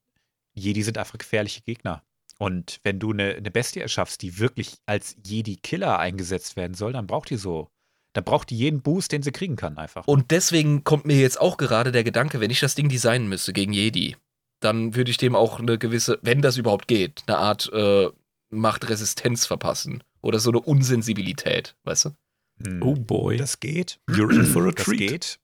Jedi 0.55 0.83
sind 0.83 0.99
einfach 0.99 1.19
gefährliche 1.19 1.63
Gegner. 1.63 2.03
Und 2.39 2.81
wenn 2.83 2.99
du 2.99 3.13
eine, 3.13 3.35
eine 3.35 3.51
Bestie 3.51 3.81
erschaffst, 3.81 4.23
die 4.23 4.39
wirklich 4.39 4.77
als 4.87 5.17
Jedi-Killer 5.25 5.99
eingesetzt 5.99 6.57
werden 6.57 6.75
soll, 6.75 6.93
dann 6.93 7.07
braucht 7.07 7.31
die 7.31 7.37
so. 7.37 7.71
Dann 8.13 8.25
braucht 8.25 8.51
die 8.51 8.57
jeden 8.57 8.83
Boost, 8.83 9.13
den 9.13 9.23
sie 9.23 9.33
kriegen 9.33 9.57
kann, 9.57 9.79
einfach. 9.79 10.07
Und 10.07 10.31
deswegen 10.31 10.85
kommt 10.85 11.05
mir 11.05 11.19
jetzt 11.19 11.41
auch 11.41 11.57
gerade 11.57 11.93
der 11.93 12.05
Gedanke, 12.05 12.41
wenn 12.41 12.51
ich 12.51 12.61
das 12.61 12.75
Ding 12.75 12.89
designen 12.89 13.29
müsste 13.29 13.53
gegen 13.53 13.73
Jedi, 13.73 14.17
dann 14.61 14.95
würde 14.95 15.11
ich 15.11 15.19
dem 15.19 15.35
auch 15.35 15.61
eine 15.61 15.79
gewisse, 15.79 16.19
wenn 16.23 16.41
das 16.41 16.57
überhaupt 16.57 16.89
geht, 16.89 17.25
eine 17.27 17.39
Art 17.39 17.71
äh, 17.73 18.09
Machtresistenz 18.51 19.47
verpassen. 19.47 20.03
Oder 20.23 20.39
so 20.39 20.51
eine 20.51 20.61
Unsensibilität, 20.61 21.77
weißt 21.85 22.07
du? 22.07 22.11
Hm. 22.65 22.83
Oh 22.83 22.95
boy. 22.95 23.37
Das 23.37 23.61
geht. 23.61 24.01
You're 24.09 24.33
in 24.35 24.47
for 24.47 24.67
a 24.67 24.73
Das 24.73 24.85
treat. 24.87 24.99
geht. 24.99 25.39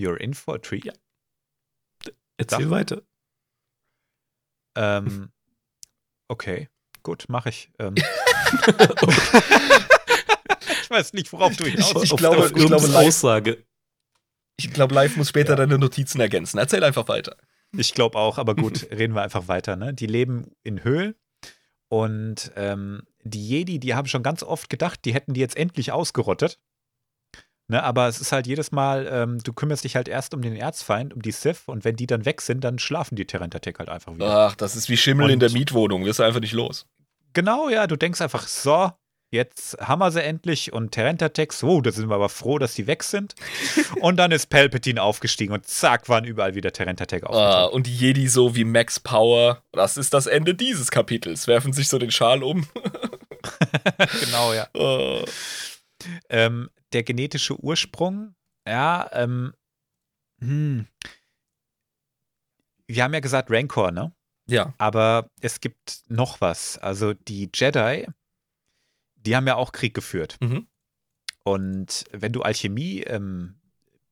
You're 0.00 0.16
in 0.16 0.34
for 0.34 0.56
a 0.56 0.58
treat. 0.58 0.84
Ja. 0.84 0.92
Erzähl 2.36 2.62
Sag. 2.62 2.70
weiter. 2.70 3.02
Ähm, 4.76 5.30
okay, 6.28 6.68
gut, 7.02 7.24
mache 7.28 7.48
ich. 7.48 7.70
Ähm. 7.80 7.94
ich 10.82 10.90
weiß 10.90 11.12
nicht, 11.14 11.32
worauf 11.32 11.56
du 11.56 11.64
hinaus 11.66 12.02
Ich 12.02 12.12
Auf- 12.12 12.18
glaube- 12.18 12.38
auf 12.38 12.50
ich 12.56 12.66
glaube, 12.66 12.86
live- 12.86 13.06
Aussage. 13.06 13.64
Ich 14.56 14.72
glaube, 14.72 14.94
live 14.94 15.16
muss 15.16 15.28
später 15.28 15.50
Ja. 15.50 15.56
deine 15.56 15.78
Notizen 15.78 16.20
ergänzen. 16.20 16.58
Erzähl 16.58 16.82
einfach 16.84 17.08
weiter. 17.08 17.36
Ich 17.76 17.92
glaube 17.94 18.18
auch, 18.18 18.38
aber 18.38 18.54
gut, 18.56 18.88
reden 18.90 19.14
wir 19.14 19.22
einfach 19.22 19.46
weiter. 19.48 19.76
Ne? 19.76 19.92
Die 19.94 20.06
leben 20.06 20.52
in 20.62 20.84
Höhlen 20.84 21.14
und 21.88 22.50
ähm, 22.56 23.02
die 23.22 23.46
Jedi, 23.46 23.78
die 23.78 23.94
haben 23.94 24.06
schon 24.06 24.22
ganz 24.22 24.42
oft 24.42 24.70
gedacht, 24.70 25.04
die 25.04 25.12
hätten 25.14 25.34
die 25.34 25.40
jetzt 25.40 25.56
endlich 25.56 25.92
ausgerottet. 25.92 26.58
Ne, 27.70 27.82
aber 27.82 28.08
es 28.08 28.18
ist 28.22 28.32
halt 28.32 28.46
jedes 28.46 28.72
Mal, 28.72 29.06
ähm, 29.12 29.38
du 29.44 29.52
kümmerst 29.52 29.84
dich 29.84 29.94
halt 29.94 30.08
erst 30.08 30.32
um 30.32 30.40
den 30.40 30.56
Erzfeind, 30.56 31.12
um 31.12 31.20
die 31.20 31.32
Sith, 31.32 31.64
und 31.66 31.84
wenn 31.84 31.96
die 31.96 32.06
dann 32.06 32.24
weg 32.24 32.40
sind, 32.40 32.64
dann 32.64 32.78
schlafen 32.78 33.14
die 33.14 33.26
Terentatek 33.26 33.78
halt 33.78 33.90
einfach 33.90 34.14
wieder. 34.14 34.46
Ach, 34.48 34.54
das 34.56 34.74
ist 34.74 34.88
wie 34.88 34.96
Schimmel 34.96 35.26
in 35.28 35.34
Und- 35.34 35.40
der 35.40 35.50
Mietwohnung. 35.50 36.06
Wirst 36.06 36.18
du 36.18 36.22
einfach 36.22 36.40
nicht 36.40 36.54
los. 36.54 36.86
Genau, 37.34 37.68
ja, 37.68 37.86
du 37.86 37.96
denkst 37.96 38.22
einfach, 38.22 38.48
so, 38.48 38.90
jetzt 39.30 39.76
haben 39.80 39.98
wir 40.00 40.10
sie 40.10 40.22
endlich 40.22 40.72
und 40.72 40.92
Terentatek, 40.92 41.52
so, 41.52 41.80
da 41.80 41.90
sind 41.92 42.08
wir 42.08 42.14
aber 42.14 42.28
froh, 42.28 42.58
dass 42.58 42.74
die 42.74 42.86
weg 42.86 43.02
sind. 43.02 43.34
und 44.00 44.16
dann 44.16 44.30
ist 44.32 44.46
Palpatine 44.50 45.02
aufgestiegen 45.02 45.52
und 45.52 45.66
zack, 45.66 46.08
waren 46.08 46.24
überall 46.24 46.54
wieder 46.54 46.72
Terentatek 46.72 47.24
Ah, 47.24 47.26
aufgetaucht. 47.28 47.72
und 47.74 47.86
die 47.86 47.96
Jedi 47.96 48.28
so 48.28 48.54
wie 48.56 48.64
Max 48.64 49.00
Power. 49.00 49.62
Das 49.72 49.96
ist 49.96 50.14
das 50.14 50.26
Ende 50.26 50.54
dieses 50.54 50.90
Kapitels. 50.90 51.46
Werfen 51.46 51.72
sich 51.72 51.88
so 51.88 51.98
den 51.98 52.10
Schal 52.10 52.42
um. 52.42 52.66
genau, 54.20 54.52
ja. 54.52 54.68
Oh. 54.74 55.24
Ähm, 56.30 56.70
der 56.92 57.02
genetische 57.02 57.56
Ursprung, 57.60 58.34
ja, 58.66 59.08
ähm, 59.12 59.52
hm. 60.40 60.86
Wir 62.86 63.04
haben 63.04 63.12
ja 63.12 63.20
gesagt 63.20 63.50
Rancor, 63.50 63.90
ne? 63.90 64.12
Ja. 64.46 64.72
Aber 64.78 65.28
es 65.40 65.60
gibt 65.60 66.00
noch 66.08 66.40
was. 66.40 66.78
Also 66.78 67.12
die 67.12 67.50
Jedi, 67.52 68.06
die 69.28 69.36
haben 69.36 69.46
ja 69.46 69.56
auch 69.56 69.72
Krieg 69.72 69.92
geführt. 69.92 70.38
Mhm. 70.40 70.66
Und 71.44 72.04
wenn 72.12 72.32
du 72.32 72.40
Alchemie 72.40 73.02
ähm, 73.02 73.60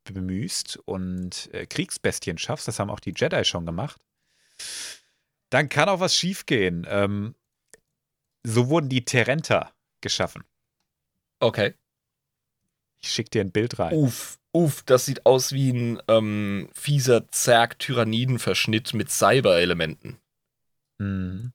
bemühst 0.05 0.77
und 0.85 1.49
äh, 1.55 1.67
Kriegsbestien 1.67 2.37
schaffst, 2.37 2.69
das 2.69 2.79
haben 2.79 2.91
auch 2.91 3.01
die 3.01 3.15
Jedi 3.17 3.43
schon 3.45 3.65
gemacht, 3.65 3.99
dann 5.49 5.71
kann 5.71 5.89
auch 5.89 6.01
was 6.01 6.15
schiefgehen. 6.15 6.87
Ähm, 6.89 7.35
so 8.43 8.69
wurden 8.69 8.91
die 8.91 9.07
Terenta 9.07 9.73
geschaffen. 10.03 10.45
Okay. 11.41 11.75
Ich 13.01 13.11
schicke 13.11 13.31
dir 13.31 13.41
ein 13.41 13.53
Bild 13.53 13.79
rein. 13.79 13.95
Uff, 13.95 14.39
uff, 14.53 14.83
das 14.83 15.07
sieht 15.07 15.25
aus 15.25 15.53
wie 15.53 15.71
ein 15.71 16.03
ähm, 16.09 16.69
fieser 16.75 17.27
Zerg-Tyrannidenverschnitt 17.29 18.93
mit 18.93 19.11
Cyber-Elementen. 19.11 20.19
Mhm. 20.99 21.53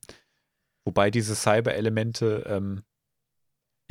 Wobei 0.84 1.12
diese 1.12 1.36
Cyber-Elemente, 1.36 2.44
ähm, 2.48 2.82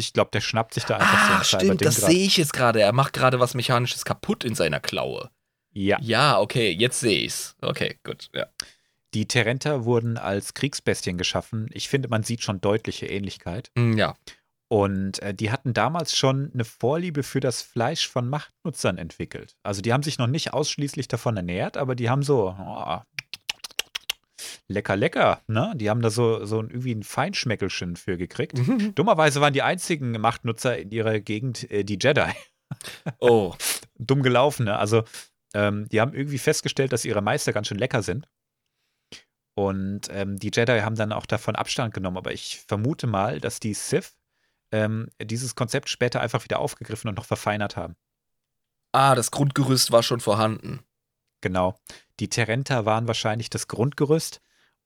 ich 0.02 0.14
glaube, 0.14 0.32
der 0.34 0.41
schnappt 0.41 0.73
sich 0.73 0.84
da 0.84 0.98
einfach 0.98 1.14
Ah, 1.14 1.28
so 1.28 1.34
ein 1.34 1.44
stimmt, 1.44 1.61
Cyber-Ding 1.61 1.86
das 1.86 1.95
sehe 1.98 2.26
ich 2.26 2.38
jetzt 2.38 2.53
gerade. 2.53 2.82
Er 2.82 2.91
macht 2.94 3.14
gerade 3.14 3.40
was 3.40 3.53
Mechanisches 3.53 4.03
kaputt 4.06 4.44
in 4.44 4.56
seiner 4.56 4.80
Klaue. 4.80 5.30
Ja, 5.73 5.98
Ja, 6.02 6.40
okay, 6.40 6.72
jetzt 6.72 6.99
sehe 6.99 7.19
ich's. 7.19 7.56
Okay, 7.61 7.98
gut, 8.03 8.30
ja. 8.34 8.48
die 9.14 9.26
Terenta 9.28 9.86
wurden 9.86 10.18
als 10.18 10.53
Kriegsbestien 10.53 11.18
geschaffen. 11.18 11.69
Ich 11.72 11.88
finde, 11.90 12.10
man 12.10 12.23
sieht 12.23 12.44
schon 12.44 12.60
deutliche 12.61 13.07
Ähnlichkeit. 13.07 13.72
Mm, 13.76 13.98
Ja. 13.98 14.15
Und 14.68 15.22
äh, 15.22 15.34
die 15.34 15.52
hatten 15.52 15.73
damals 15.73 16.15
schon 16.15 16.49
eine 16.53 16.64
Vorliebe 16.64 17.23
für 17.23 17.41
das 17.41 17.61
Fleisch 17.61 18.07
von 18.07 18.30
Machtnutzern 18.30 18.98
entwickelt. 18.98 19.57
Also 19.64 19.82
die 19.82 19.91
haben 19.91 20.02
sich 20.03 20.18
noch 20.18 20.28
nicht 20.28 20.53
ausschließlich 20.53 21.10
davon 21.10 21.36
ernährt, 21.36 21.76
aber 21.76 21.94
die 21.94 22.10
haben 22.10 22.23
so, 22.23 22.56
oh, 22.57 22.99
lecker, 24.72 24.95
lecker, 24.95 25.41
ne? 25.48 25.73
Die 25.76 25.89
haben 25.89 26.02
da 26.02 26.10
so, 26.10 26.45
so 26.45 26.61
irgendwie 26.61 26.93
ein 26.93 27.03
Feinschmeckelchen 27.03 27.95
für 27.95 28.18
gekriegt. 28.18 28.57
Mhm. 28.57 28.95
Dummerweise 28.95 29.41
waren 29.41 29.53
die 29.53 29.61
einzigen 29.61 30.11
Machtnutzer 30.11 30.77
in 30.77 30.91
ihrer 30.91 31.19
Gegend 31.19 31.69
äh, 31.72 31.84
die 31.84 31.99
Jedi. 32.02 32.31
Oh. 33.19 33.53
Dumm 33.98 34.23
gelaufen, 34.23 34.65
ne? 34.65 34.77
Also, 34.77 35.03
ähm, 35.53 35.88
die 35.89 36.02
haben 36.02 36.14
irgendwie 36.14 36.38
festgestellt, 36.38 36.93
dass 36.93 37.06
ihre 37.06 37.22
Meister 37.22 37.53
ganz 37.53 37.68
schön 37.68 37.77
lecker 37.77 38.02
sind. 38.02 38.27
Und 39.53 40.07
ähm, 40.11 40.38
die 40.38 40.52
Jedi 40.53 40.80
haben 40.80 40.95
dann 40.95 41.11
auch 41.11 41.26
davon 41.26 41.56
Abstand 41.56 41.93
genommen. 41.93 42.18
Aber 42.18 42.31
ich 42.31 42.64
vermute 42.68 43.06
mal, 43.06 43.39
dass 43.39 43.60
die 43.60 43.73
Sith 43.73 44.15
ähm, 44.72 45.10
dieses 45.22 45.56
Konzept 45.56 45.89
später 45.89 46.22
einfach 46.22 46.43
wieder 46.43 46.60
aufgegriffen 46.60 47.10
und 47.10 47.15
noch 47.15 47.26
verfeinert 47.26 47.76
haben. 47.76 47.95
Ah, 48.93 49.15
das 49.15 49.31
Grundgerüst 49.31 49.91
war 49.91 50.03
schon 50.03 50.19
vorhanden. 50.19 50.80
Genau. 51.41 51.76
Die 52.19 52.30
Terenta 52.30 52.85
waren 52.85 53.07
wahrscheinlich 53.07 53.49
das 53.49 53.68
Grundgerüst 53.68 54.41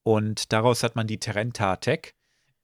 und 0.06 0.54
daraus 0.54 0.84
hat 0.84 0.96
man 0.96 1.08
die 1.08 1.20
Terenta 1.20 1.78
Tech 1.78 2.14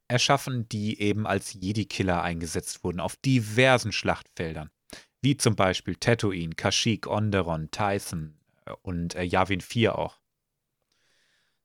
erschaffen, 0.08 0.70
die 0.70 1.00
eben 1.02 1.26
als 1.26 1.54
Jedi-Killer 1.54 2.22
eingesetzt 2.22 2.84
wurden 2.84 3.00
auf 3.00 3.16
diversen 3.16 3.92
Schlachtfeldern. 3.92 4.70
Wie 5.22 5.38
zum 5.38 5.56
Beispiel 5.56 5.96
Tatooine, 5.96 6.54
Kashyyyk, 6.56 7.08
Onderon, 7.08 7.72
Tyson 7.72 8.38
äh, 8.66 8.74
und 8.84 9.16
äh, 9.16 9.24
Yavin 9.24 9.62
4 9.62 9.98
auch. 9.98 10.20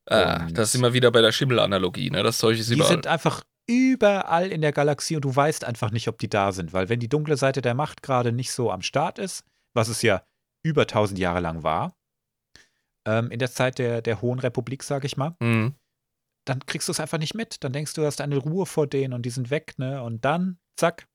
Ah, 0.08 0.48
das 0.52 0.72
sind 0.72 0.80
wir 0.82 0.92
wieder 0.92 1.10
bei 1.10 1.20
der 1.20 1.32
Schimmel-Analogie, 1.32 2.10
ne? 2.10 2.22
Das 2.22 2.38
Zeug 2.38 2.58
ist 2.58 2.70
Die 2.70 2.74
überall. 2.74 2.92
sind 2.92 3.06
einfach 3.06 3.42
überall 3.66 4.52
in 4.52 4.60
der 4.62 4.72
Galaxie 4.72 5.16
und 5.16 5.24
du 5.24 5.34
weißt 5.34 5.64
einfach 5.64 5.90
nicht, 5.90 6.08
ob 6.08 6.18
die 6.18 6.28
da 6.30 6.52
sind, 6.52 6.72
weil 6.72 6.88
wenn 6.88 7.00
die 7.00 7.08
dunkle 7.08 7.36
Seite 7.36 7.60
der 7.60 7.74
Macht 7.74 8.02
gerade 8.02 8.32
nicht 8.32 8.52
so 8.52 8.70
am 8.70 8.82
Start 8.82 9.18
ist, 9.18 9.44
was 9.74 9.88
es 9.88 10.00
ja 10.02 10.22
über 10.62 10.82
1000 10.82 11.18
Jahre 11.18 11.40
lang 11.40 11.64
war, 11.64 11.96
ähm, 13.06 13.30
in 13.30 13.38
der 13.38 13.50
Zeit 13.50 13.78
der, 13.78 14.02
der 14.02 14.20
Hohen 14.20 14.38
Republik, 14.38 14.82
sag 14.82 15.04
ich 15.04 15.16
mal, 15.16 15.36
Mhm. 15.40 15.74
dann 16.44 16.60
kriegst 16.66 16.88
du 16.88 16.92
es 16.92 17.00
einfach 17.00 17.18
nicht 17.18 17.34
mit. 17.34 17.64
Dann 17.64 17.72
denkst 17.72 17.94
du, 17.94 18.02
du 18.02 18.06
hast 18.06 18.20
eine 18.20 18.36
Ruhe 18.36 18.66
vor 18.66 18.86
denen 18.86 19.14
und 19.14 19.22
die 19.22 19.30
sind 19.30 19.50
weg, 19.50 19.74
ne? 19.78 20.02
Und 20.02 20.24
dann, 20.24 20.58
zack, 20.76 21.06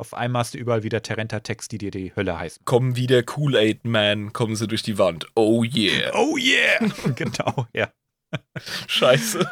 auf 0.00 0.14
einmal 0.14 0.40
hast 0.40 0.54
du 0.54 0.58
überall 0.58 0.84
wieder 0.84 1.02
Terenta-Text, 1.02 1.72
die 1.72 1.78
dir 1.78 1.90
die 1.90 2.14
Hölle 2.14 2.38
heißen. 2.38 2.64
Kommen 2.64 2.94
wie 2.94 3.08
der 3.08 3.24
Kool-Aid-Man, 3.24 4.32
kommen 4.32 4.54
sie 4.54 4.68
durch 4.68 4.84
die 4.84 4.96
Wand. 4.96 5.26
Oh 5.34 5.64
yeah. 5.64 6.12
Oh 6.14 6.36
yeah! 6.36 6.78
genau, 7.16 7.66
ja. 7.74 7.90
Scheiße. 8.86 9.50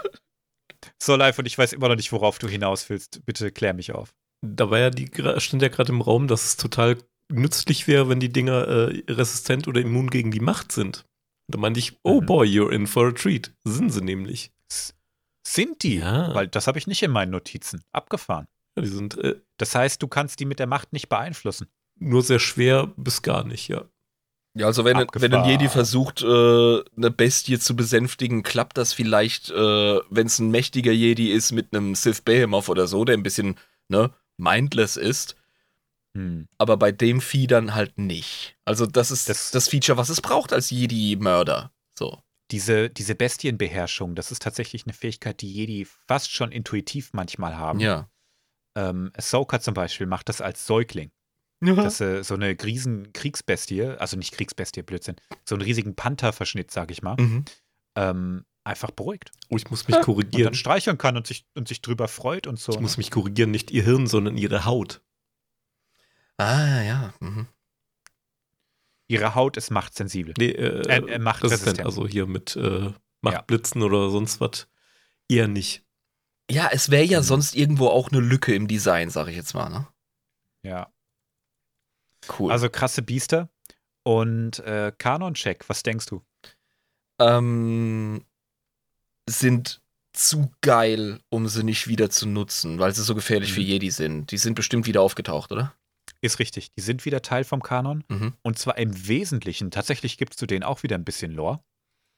So 1.02 1.16
live 1.16 1.38
und 1.40 1.46
ich 1.46 1.58
weiß 1.58 1.72
immer 1.72 1.88
noch 1.88 1.96
nicht, 1.96 2.12
worauf 2.12 2.38
du 2.38 2.48
hinaus 2.48 2.88
willst. 2.88 3.24
Bitte 3.26 3.50
klär 3.50 3.74
mich 3.74 3.92
auf. 3.92 4.14
Da 4.42 4.70
war 4.70 4.78
ja 4.78 4.90
die, 4.90 5.10
stand 5.38 5.62
ja 5.62 5.68
gerade 5.68 5.90
im 5.92 6.00
Raum, 6.00 6.28
dass 6.28 6.44
es 6.44 6.56
total 6.56 6.98
nützlich 7.32 7.88
wäre, 7.88 8.08
wenn 8.08 8.20
die 8.20 8.32
Dinger 8.32 8.68
äh, 8.68 9.02
resistent 9.08 9.66
oder 9.66 9.80
immun 9.80 10.10
gegen 10.10 10.30
die 10.30 10.40
Macht 10.40 10.70
sind. 10.70 11.04
Und 11.48 11.54
da 11.54 11.58
meinte 11.58 11.78
ich, 11.80 11.96
oh 12.02 12.20
Mhm. 12.20 12.26
boy, 12.26 12.46
you're 12.48 12.70
in 12.72 12.86
for 12.86 13.08
a 13.08 13.12
treat. 13.12 13.52
Sind 13.64 13.90
sie 13.90 14.02
nämlich. 14.02 14.52
Sind 15.46 15.82
die? 15.84 15.98
Ja. 15.98 16.34
Weil 16.34 16.48
das 16.48 16.66
habe 16.66 16.78
ich 16.78 16.86
nicht 16.86 17.02
in 17.02 17.10
meinen 17.12 17.30
Notizen. 17.30 17.82
Abgefahren. 17.92 18.48
Ja, 18.76 18.82
die 18.82 18.88
sind 18.88 19.16
äh, 19.18 19.36
Das 19.58 19.74
heißt, 19.74 20.02
du 20.02 20.08
kannst 20.08 20.40
die 20.40 20.44
mit 20.44 20.58
der 20.58 20.66
Macht 20.66 20.92
nicht 20.92 21.08
beeinflussen. 21.08 21.68
nur 21.98 22.22
sehr 22.22 22.40
schwer 22.40 22.88
bis 22.96 23.22
gar 23.22 23.44
nicht, 23.44 23.68
ja. 23.68 23.84
Ja, 24.58 24.66
also 24.66 24.84
wenn, 24.84 24.96
Abgefahren. 24.96 25.32
wenn 25.32 25.40
ein 25.40 25.48
Jedi 25.48 25.68
versucht, 25.68 26.22
äh, 26.22 26.26
eine 26.96 27.10
Bestie 27.10 27.58
zu 27.58 27.76
besänftigen, 27.76 28.42
klappt 28.42 28.76
das 28.76 28.92
vielleicht, 28.92 29.50
äh, 29.50 29.54
wenn 30.10 30.26
es 30.26 30.38
ein 30.38 30.50
mächtiger 30.50 30.92
Jedi 30.92 31.30
ist 31.30 31.52
mit 31.52 31.74
einem 31.74 31.94
Sith 31.94 32.22
Behemoth 32.22 32.68
oder 32.68 32.86
so, 32.86 33.04
der 33.04 33.16
ein 33.16 33.22
bisschen, 33.22 33.56
ne, 33.88 34.10
mindless 34.38 34.96
ist. 34.96 35.36
Hm. 36.16 36.48
Aber 36.58 36.76
bei 36.76 36.92
dem 36.92 37.20
Vieh 37.20 37.46
dann 37.46 37.74
halt 37.74 37.98
nicht. 37.98 38.56
Also 38.64 38.86
das 38.86 39.10
ist 39.10 39.28
Das- 39.28 39.50
das, 39.50 39.68
Feature, 39.68 39.98
was 39.98 40.08
es 40.08 40.20
braucht 40.20 40.52
als 40.52 40.70
Jedi-Mörder. 40.70 41.72
So. 41.98 42.20
Diese, 42.50 42.90
diese 42.90 43.14
Bestienbeherrschung, 43.14 44.14
das 44.14 44.30
ist 44.30 44.42
tatsächlich 44.42 44.84
eine 44.86 44.92
Fähigkeit, 44.92 45.40
die 45.40 45.52
Jedi 45.52 45.84
fast 46.06 46.30
schon 46.32 46.52
intuitiv 46.52 47.10
manchmal 47.12 47.56
haben. 47.56 47.80
Ja. 47.80 48.08
Ähm, 48.76 49.10
Ahsoka 49.16 49.60
zum 49.60 49.74
Beispiel 49.74 50.06
macht 50.06 50.28
das 50.28 50.40
als 50.40 50.66
Säugling. 50.66 51.10
Dass 51.60 52.00
äh, 52.02 52.22
so 52.22 52.34
eine 52.34 52.54
riesen 52.62 53.12
Kriegsbestie, 53.14 53.82
also 53.98 54.16
nicht 54.18 54.32
Kriegsbestie, 54.34 54.82
Blödsinn, 54.82 55.16
so 55.44 55.54
einen 55.54 55.62
riesigen 55.62 55.96
Pantherverschnitt, 55.96 56.70
sag 56.70 56.90
ich 56.90 57.02
mal, 57.02 57.16
Mhm. 57.18 57.44
ähm, 57.96 58.44
einfach 58.62 58.90
beruhigt. 58.90 59.30
Oh, 59.48 59.56
ich 59.56 59.70
muss 59.70 59.80
mich 59.88 59.96
Und 59.96 60.00
dann 60.00 60.02
korrigieren. 60.04 60.54
streicheln 60.54 60.98
kann 60.98 61.16
und 61.16 61.26
sich, 61.26 61.46
und 61.54 61.66
sich 61.66 61.80
drüber 61.80 62.08
freut 62.08 62.46
und 62.46 62.60
so. 62.60 62.72
Ich 62.72 62.80
muss 62.80 62.98
mich 62.98 63.10
korrigieren, 63.10 63.50
nicht 63.50 63.70
ihr 63.70 63.82
Hirn, 63.84 64.06
sondern 64.06 64.36
ihre 64.36 64.66
Haut. 64.66 65.00
Ah, 66.38 66.82
ja. 66.82 67.14
Mhm. 67.20 67.46
Ihre 69.08 69.34
Haut 69.34 69.56
ist 69.56 69.70
machtsensibel. 69.70 70.34
Nee, 70.38 70.50
äh, 70.50 70.82
Äh, 70.88 70.96
äh, 71.14 71.18
machtresistent. 71.18 71.78
resistent. 71.78 71.86
Also 71.86 72.06
hier 72.08 72.26
mit 72.26 72.56
äh, 72.56 72.92
Machtblitzen 73.22 73.82
oder 73.82 74.10
sonst 74.10 74.40
was. 74.40 74.68
Eher 75.28 75.48
nicht. 75.48 75.84
Ja, 76.50 76.68
es 76.72 76.90
wäre 76.90 77.04
ja 77.04 77.20
Mhm. 77.20 77.24
sonst 77.24 77.54
irgendwo 77.56 77.88
auch 77.88 78.10
eine 78.10 78.20
Lücke 78.20 78.54
im 78.54 78.68
Design, 78.68 79.10
sag 79.10 79.28
ich 79.28 79.36
jetzt 79.36 79.54
mal, 79.54 79.68
ne? 79.68 79.88
Ja. 80.62 80.92
Cool. 82.38 82.50
Also 82.52 82.68
krasse 82.68 83.02
Biester. 83.02 83.48
Und 84.04 84.58
äh, 84.60 84.92
Kanon-Check, 84.96 85.68
was 85.68 85.82
denkst 85.82 86.06
du? 86.06 86.22
ähm, 87.18 88.26
sind 89.28 89.80
zu 90.12 90.52
geil, 90.60 91.18
um 91.30 91.48
sie 91.48 91.64
nicht 91.64 91.88
wieder 91.88 92.10
zu 92.10 92.28
nutzen, 92.28 92.78
weil 92.78 92.94
sie 92.94 93.02
so 93.02 93.14
gefährlich 93.14 93.50
Mhm. 93.50 93.54
für 93.54 93.60
Jedi 93.62 93.90
sind. 93.90 94.30
Die 94.30 94.36
sind 94.38 94.54
bestimmt 94.54 94.86
wieder 94.86 95.00
aufgetaucht, 95.00 95.50
oder? 95.50 95.74
Ist 96.20 96.38
richtig. 96.38 96.72
Die 96.72 96.80
sind 96.80 97.04
wieder 97.04 97.22
Teil 97.22 97.44
vom 97.44 97.62
Kanon. 97.62 98.04
Mhm. 98.08 98.34
Und 98.42 98.58
zwar 98.58 98.78
im 98.78 99.08
Wesentlichen. 99.08 99.70
Tatsächlich 99.70 100.18
gibt 100.18 100.32
es 100.32 100.36
zu 100.38 100.46
denen 100.46 100.64
auch 100.64 100.82
wieder 100.82 100.96
ein 100.96 101.04
bisschen 101.04 101.32
Lore. 101.32 101.60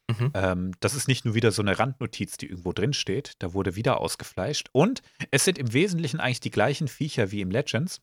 Mhm. 0.08 0.30
Ähm, 0.34 0.70
das 0.80 0.94
ist 0.94 1.08
nicht 1.08 1.24
nur 1.24 1.34
wieder 1.34 1.52
so 1.52 1.62
eine 1.62 1.78
Randnotiz, 1.78 2.36
die 2.36 2.46
irgendwo 2.46 2.72
drin 2.72 2.92
steht. 2.92 3.32
Da 3.40 3.52
wurde 3.52 3.76
wieder 3.76 4.00
ausgefleischt. 4.00 4.68
Und 4.72 5.02
es 5.30 5.44
sind 5.44 5.58
im 5.58 5.72
Wesentlichen 5.72 6.20
eigentlich 6.20 6.40
die 6.40 6.50
gleichen 6.50 6.88
Viecher 6.88 7.30
wie 7.30 7.40
im 7.40 7.50
Legends. 7.50 8.00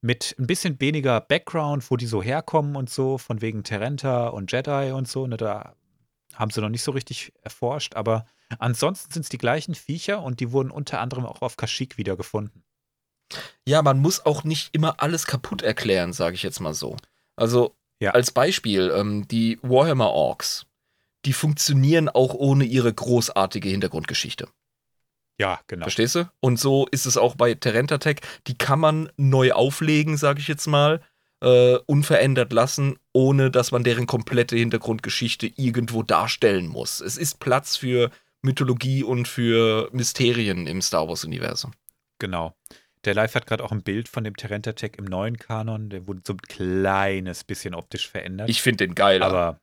Mit 0.00 0.34
ein 0.38 0.46
bisschen 0.46 0.80
weniger 0.80 1.20
Background, 1.20 1.88
wo 1.90 1.96
die 1.96 2.06
so 2.06 2.22
herkommen 2.22 2.74
und 2.74 2.90
so, 2.90 3.18
von 3.18 3.40
wegen 3.40 3.62
Terenta 3.62 4.28
und 4.28 4.50
Jedi 4.50 4.92
und 4.92 5.06
so. 5.06 5.26
Ne, 5.26 5.36
da 5.36 5.76
haben 6.34 6.50
sie 6.50 6.60
noch 6.60 6.70
nicht 6.70 6.82
so 6.82 6.92
richtig 6.92 7.32
erforscht. 7.42 7.94
Aber 7.94 8.24
ansonsten 8.58 9.12
sind 9.12 9.22
es 9.22 9.28
die 9.28 9.38
gleichen 9.38 9.74
Viecher 9.74 10.22
und 10.22 10.40
die 10.40 10.50
wurden 10.50 10.70
unter 10.70 11.00
anderem 11.00 11.26
auch 11.26 11.42
auf 11.42 11.56
Kashyyyk 11.56 11.98
wiedergefunden. 11.98 12.64
Ja, 13.66 13.82
man 13.82 14.00
muss 14.00 14.24
auch 14.26 14.44
nicht 14.44 14.74
immer 14.74 15.02
alles 15.02 15.26
kaputt 15.26 15.62
erklären, 15.62 16.12
sage 16.12 16.34
ich 16.34 16.42
jetzt 16.42 16.60
mal 16.60 16.74
so. 16.74 16.96
Also 17.36 17.74
Ja. 18.00 18.10
als 18.12 18.30
Beispiel, 18.30 18.92
ähm, 18.94 19.26
die 19.28 19.58
Warhammer 19.62 20.10
Orks, 20.10 20.66
die 21.24 21.32
funktionieren 21.32 22.08
auch 22.08 22.34
ohne 22.34 22.64
ihre 22.64 22.92
großartige 22.92 23.68
Hintergrundgeschichte. 23.68 24.48
Ja, 25.38 25.60
genau. 25.66 25.84
Verstehst 25.84 26.14
du? 26.14 26.30
Und 26.40 26.58
so 26.58 26.86
ist 26.90 27.06
es 27.06 27.16
auch 27.16 27.36
bei 27.36 27.54
Terenta 27.54 27.98
Tech. 27.98 28.16
Die 28.46 28.56
kann 28.56 28.78
man 28.80 29.10
neu 29.16 29.52
auflegen, 29.52 30.16
sage 30.16 30.40
ich 30.40 30.48
jetzt 30.48 30.66
mal, 30.66 31.00
äh, 31.40 31.76
unverändert 31.86 32.52
lassen, 32.52 32.96
ohne 33.12 33.50
dass 33.50 33.72
man 33.72 33.82
deren 33.82 34.06
komplette 34.06 34.56
Hintergrundgeschichte 34.56 35.50
irgendwo 35.56 36.02
darstellen 36.02 36.68
muss. 36.68 37.00
Es 37.00 37.16
ist 37.16 37.40
Platz 37.40 37.76
für 37.76 38.10
Mythologie 38.42 39.02
und 39.02 39.26
für 39.26 39.88
Mysterien 39.92 40.66
im 40.66 40.82
Star 40.82 41.08
Wars-Universum. 41.08 41.72
Genau. 42.18 42.54
Der 43.04 43.14
Live 43.14 43.34
hat 43.34 43.46
gerade 43.46 43.64
auch 43.64 43.72
ein 43.72 43.82
Bild 43.82 44.08
von 44.08 44.24
dem 44.24 44.36
Terenta 44.36 44.72
Tech 44.72 44.92
im 44.96 45.04
neuen 45.04 45.36
Kanon. 45.36 45.90
Der 45.90 46.06
wurde 46.06 46.22
so 46.26 46.34
ein 46.34 46.40
kleines 46.40 47.44
bisschen 47.44 47.74
optisch 47.74 48.08
verändert. 48.08 48.48
Ich 48.48 48.62
finde 48.62 48.86
den 48.86 48.94
geil. 48.94 49.22
aber 49.22 49.58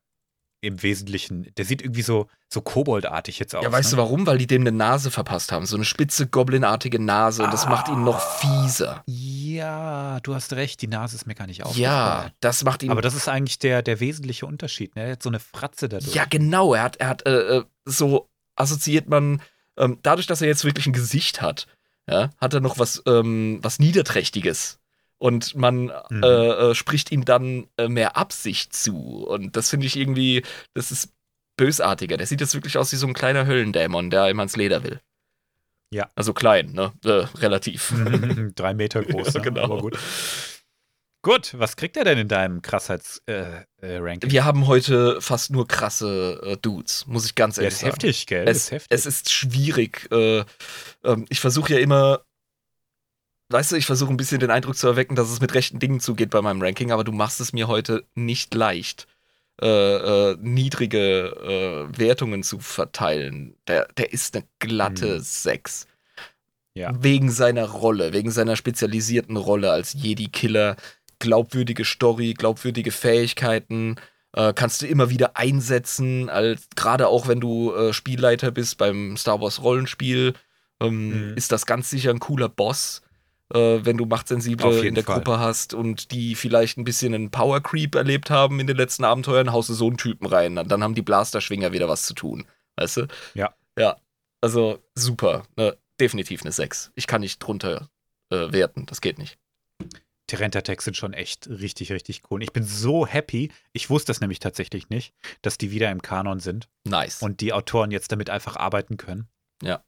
im 0.61 0.84
Wesentlichen, 0.84 1.49
der 1.56 1.64
sieht 1.64 1.82
irgendwie 1.82 2.02
so, 2.02 2.28
so 2.49 2.61
koboldartig 2.61 3.40
jetzt 3.40 3.56
aus. 3.56 3.64
Ja, 3.64 3.72
weißt 3.72 3.91
ne? 3.91 3.95
du 3.95 4.02
warum? 4.02 4.28
Weil 4.28 4.38
die 4.38 4.48
dem 4.48 4.64
eine 4.64 4.74
Nase 4.74 5.10
verpasst 5.10 5.53
haben. 5.53 5.66
So 5.66 5.78
eine 5.78 5.86
spitze, 5.86 6.28
goblinartige 6.28 6.99
Nase. 6.99 7.44
Und 7.44 7.53
das 7.53 7.66
macht 7.68 7.88
ihn 7.88 8.03
noch 8.03 8.20
fieser. 8.20 9.03
Ja, 9.06 10.20
du 10.22 10.36
hast 10.36 10.53
recht, 10.53 10.82
die 10.82 10.88
Nase 10.88 11.16
ist 11.16 11.26
mir 11.26 11.36
gar 11.36 11.48
nicht 11.48 11.64
aufgefallen. 11.64 11.84
Ja, 11.84 12.32
das 12.41 12.66
macht 12.66 12.84
ihn. 12.84 12.91
Aber 12.91 13.02
das 13.02 13.16
ist 13.16 13.30
eigentlich 13.30 13.60
der, 13.60 13.82
der 13.82 14.02
wesentliche 14.02 14.45
Unterschied. 14.45 14.95
Ne? 14.98 15.03
Er 15.03 15.11
hat 15.14 15.24
so 15.24 15.30
eine 15.30 15.40
Fratze 15.40 15.88
dadurch. 15.88 16.14
Ja, 16.14 16.26
genau. 16.26 16.74
Er 16.74 16.84
hat, 16.84 16.98
er 16.98 17.07
hat 17.07 17.26
äh, 17.26 17.60
äh, 17.60 17.64
so 17.86 18.28
assoziiert 18.56 19.07
man, 19.07 19.41
ähm, 19.78 19.99
dadurch, 20.02 20.28
dass 20.28 20.41
er 20.41 20.49
jetzt 20.49 20.66
wirklich 20.66 20.88
ein 20.88 20.94
Gesicht 20.94 21.41
hat, 21.41 21.68
ja, 22.10 22.30
hat 22.38 22.53
er 22.53 22.60
noch 22.60 22.80
was, 22.80 23.02
ähm, 23.06 23.60
was 23.61 23.80
Niederträchtiges. 23.80 24.80
Und 25.18 25.53
man 25.56 25.91
Mhm. 26.10 26.23
äh, 26.23 26.27
äh, 26.72 26.76
spricht 26.76 27.11
ihm 27.11 27.26
dann 27.26 27.68
äh, 27.77 27.88
mehr 27.90 28.15
Absicht 28.18 28.73
zu. 28.73 29.26
Und 29.27 29.56
das 29.57 29.69
finde 29.69 29.86
ich 29.86 29.98
irgendwie, 29.98 30.44
das 30.73 30.91
ist 30.91 31.10
bösartiger. 31.57 32.15
Der 32.15 32.26
sieht 32.26 32.40
jetzt 32.40 32.53
wirklich 32.53 32.77
aus 32.77 32.91
wie 32.94 32.95
so 32.95 33.06
ein 33.06 33.14
kleiner 33.14 33.45
Höllendämon, 33.45 34.10
der 34.10 34.30
ihm 34.30 34.40
ans 34.40 34.56
Leder 34.56 34.81
will. 34.84 35.02
Ja. 35.91 36.10
Also 36.15 36.34
klein, 36.34 36.72
ne? 36.72 36.94
Äh, 37.03 37.26
relativ. 37.40 37.94
Drei 38.56 38.73
Meter 38.73 39.03
groß. 39.03 39.27
Ja, 39.34 39.40
ne? 39.40 39.41
genau. 39.41 39.64
Aber 39.64 39.81
gut. 39.81 39.99
Gut, 41.21 41.53
was 41.57 41.75
kriegt 41.75 41.97
er 41.97 42.05
denn 42.05 42.17
in 42.17 42.27
deinem 42.29 42.61
Krassheits-Ranking? 42.61 43.65
Äh, 43.81 43.97
Ranking? 43.97 44.31
Wir 44.31 44.45
haben 44.45 44.67
heute 44.67 45.19
fast 45.21 45.51
nur 45.51 45.67
krasse 45.67 46.39
äh, 46.43 46.57
Dudes, 46.57 47.05
muss 47.07 47.25
ich 47.25 47.35
ganz 47.35 47.57
ja, 47.57 47.63
ehrlich 47.63 47.73
ist 47.73 47.79
sagen. 47.81 47.91
heftig, 47.91 48.25
gell? 48.27 48.47
es, 48.47 48.57
ist 48.57 48.71
heftig. 48.71 48.87
es 48.89 49.05
ist 49.05 49.31
schwierig. 49.31 50.07
Äh, 50.11 50.45
ähm, 51.03 51.25
ich 51.29 51.39
versuche 51.39 51.73
ja 51.73 51.79
immer 51.79 52.21
weißt 53.49 53.71
du, 53.71 53.75
ich 53.75 53.85
versuche 53.85 54.11
ein 54.11 54.17
bisschen 54.17 54.39
den 54.39 54.51
Eindruck 54.51 54.77
zu 54.77 54.87
erwecken, 54.87 55.15
dass 55.15 55.29
es 55.29 55.41
mit 55.41 55.53
rechten 55.53 55.79
Dingen 55.79 55.99
zugeht 55.99 56.29
bei 56.29 56.41
meinem 56.41 56.61
Ranking, 56.61 56.91
aber 56.91 57.03
du 57.03 57.11
machst 57.11 57.41
es 57.41 57.51
mir 57.51 57.67
heute 57.67 58.05
nicht 58.15 58.53
leicht, 58.53 59.07
äh, 59.61 59.67
äh, 60.31 60.37
niedrige 60.39 61.89
äh, 61.91 61.97
Wertungen 61.97 62.43
zu 62.43 62.59
verteilen. 62.59 63.55
Der, 63.67 63.87
der 63.97 64.13
ist 64.13 64.35
eine 64.35 64.45
glatte 64.59 65.15
Hm. 65.15 65.21
6. 65.21 65.87
Ja. 66.75 66.93
Wegen 67.01 67.31
seiner 67.31 67.65
Rolle, 67.65 68.13
wegen 68.13 68.31
seiner 68.31 68.55
spezialisierten 68.55 69.35
Rolle 69.35 69.71
als 69.71 69.93
Jedi-Killer, 69.93 70.77
glaubwürdige 71.19 71.85
Story, 71.85 72.33
glaubwürdige 72.33 72.91
Fähigkeiten, 72.91 73.95
äh, 74.33 74.53
kannst 74.53 74.81
du 74.81 74.87
immer 74.87 75.09
wieder 75.09 75.37
einsetzen, 75.37 76.29
als 76.29 76.67
gerade 76.75 77.07
auch 77.07 77.27
wenn 77.27 77.39
du 77.39 77.73
äh, 77.73 77.93
Spielleiter 77.93 78.51
bist 78.51 78.77
beim 78.77 79.17
Star 79.17 79.41
Wars 79.41 79.61
Rollenspiel, 79.61 80.33
ähm, 80.81 81.31
Mhm. 81.31 81.37
ist 81.37 81.51
das 81.51 81.65
ganz 81.65 81.89
sicher 81.89 82.11
ein 82.11 82.19
cooler 82.19 82.47
Boss, 82.49 83.01
äh, 83.53 83.79
wenn 83.83 83.97
du 83.97 84.05
Machtsensible 84.05 84.85
in 84.87 84.95
der 84.95 85.03
Fall. 85.03 85.15
Gruppe 85.15 85.39
hast 85.39 85.73
und 85.73 86.11
die 86.11 86.35
vielleicht 86.35 86.77
ein 86.77 86.83
bisschen 86.83 87.13
einen 87.13 87.31
Power 87.31 87.61
Creep 87.61 87.95
erlebt 87.95 88.29
haben 88.29 88.59
in 88.59 88.67
den 88.67 88.77
letzten 88.77 89.03
Abenteuern, 89.03 89.51
haust 89.51 89.69
du 89.69 89.73
so 89.73 89.87
einen 89.87 89.97
Typen 89.97 90.27
rein, 90.27 90.55
dann 90.55 90.83
haben 90.83 90.95
die 90.95 91.01
Blasterschwinger 91.01 91.71
wieder 91.73 91.89
was 91.89 92.03
zu 92.05 92.13
tun, 92.13 92.45
weißt 92.77 92.97
du? 92.97 93.07
Ja. 93.33 93.53
Ja, 93.77 93.97
also 94.41 94.79
super, 94.95 95.43
ne, 95.57 95.75
definitiv 95.99 96.43
eine 96.43 96.51
6. 96.51 96.91
Ich 96.95 97.07
kann 97.07 97.21
nicht 97.21 97.39
drunter 97.39 97.89
äh, 98.29 98.51
werten, 98.51 98.85
das 98.85 99.01
geht 99.01 99.17
nicht. 99.17 99.37
Die 100.30 100.35
Rentatext 100.35 100.85
sind 100.85 100.97
schon 100.97 101.14
echt 101.14 101.47
richtig, 101.47 101.91
richtig 101.91 102.23
cool. 102.30 102.35
Und 102.35 102.41
ich 102.41 102.53
bin 102.53 102.64
so 102.64 103.07
happy. 103.07 103.51
Ich 103.73 103.89
wusste 103.89 104.11
das 104.11 104.22
nämlich 104.22 104.39
tatsächlich 104.39 104.89
nicht, 104.89 105.14
dass 105.41 105.57
die 105.57 105.72
wieder 105.72 105.91
im 105.91 106.01
Kanon 106.01 106.39
sind 106.39 106.69
Nice. 106.84 107.22
und 107.22 107.41
die 107.41 107.53
Autoren 107.53 107.91
jetzt 107.91 108.11
damit 108.11 108.30
einfach 108.30 108.56
arbeiten 108.56 108.97
können. 108.97 109.27
Ja. 109.61 109.84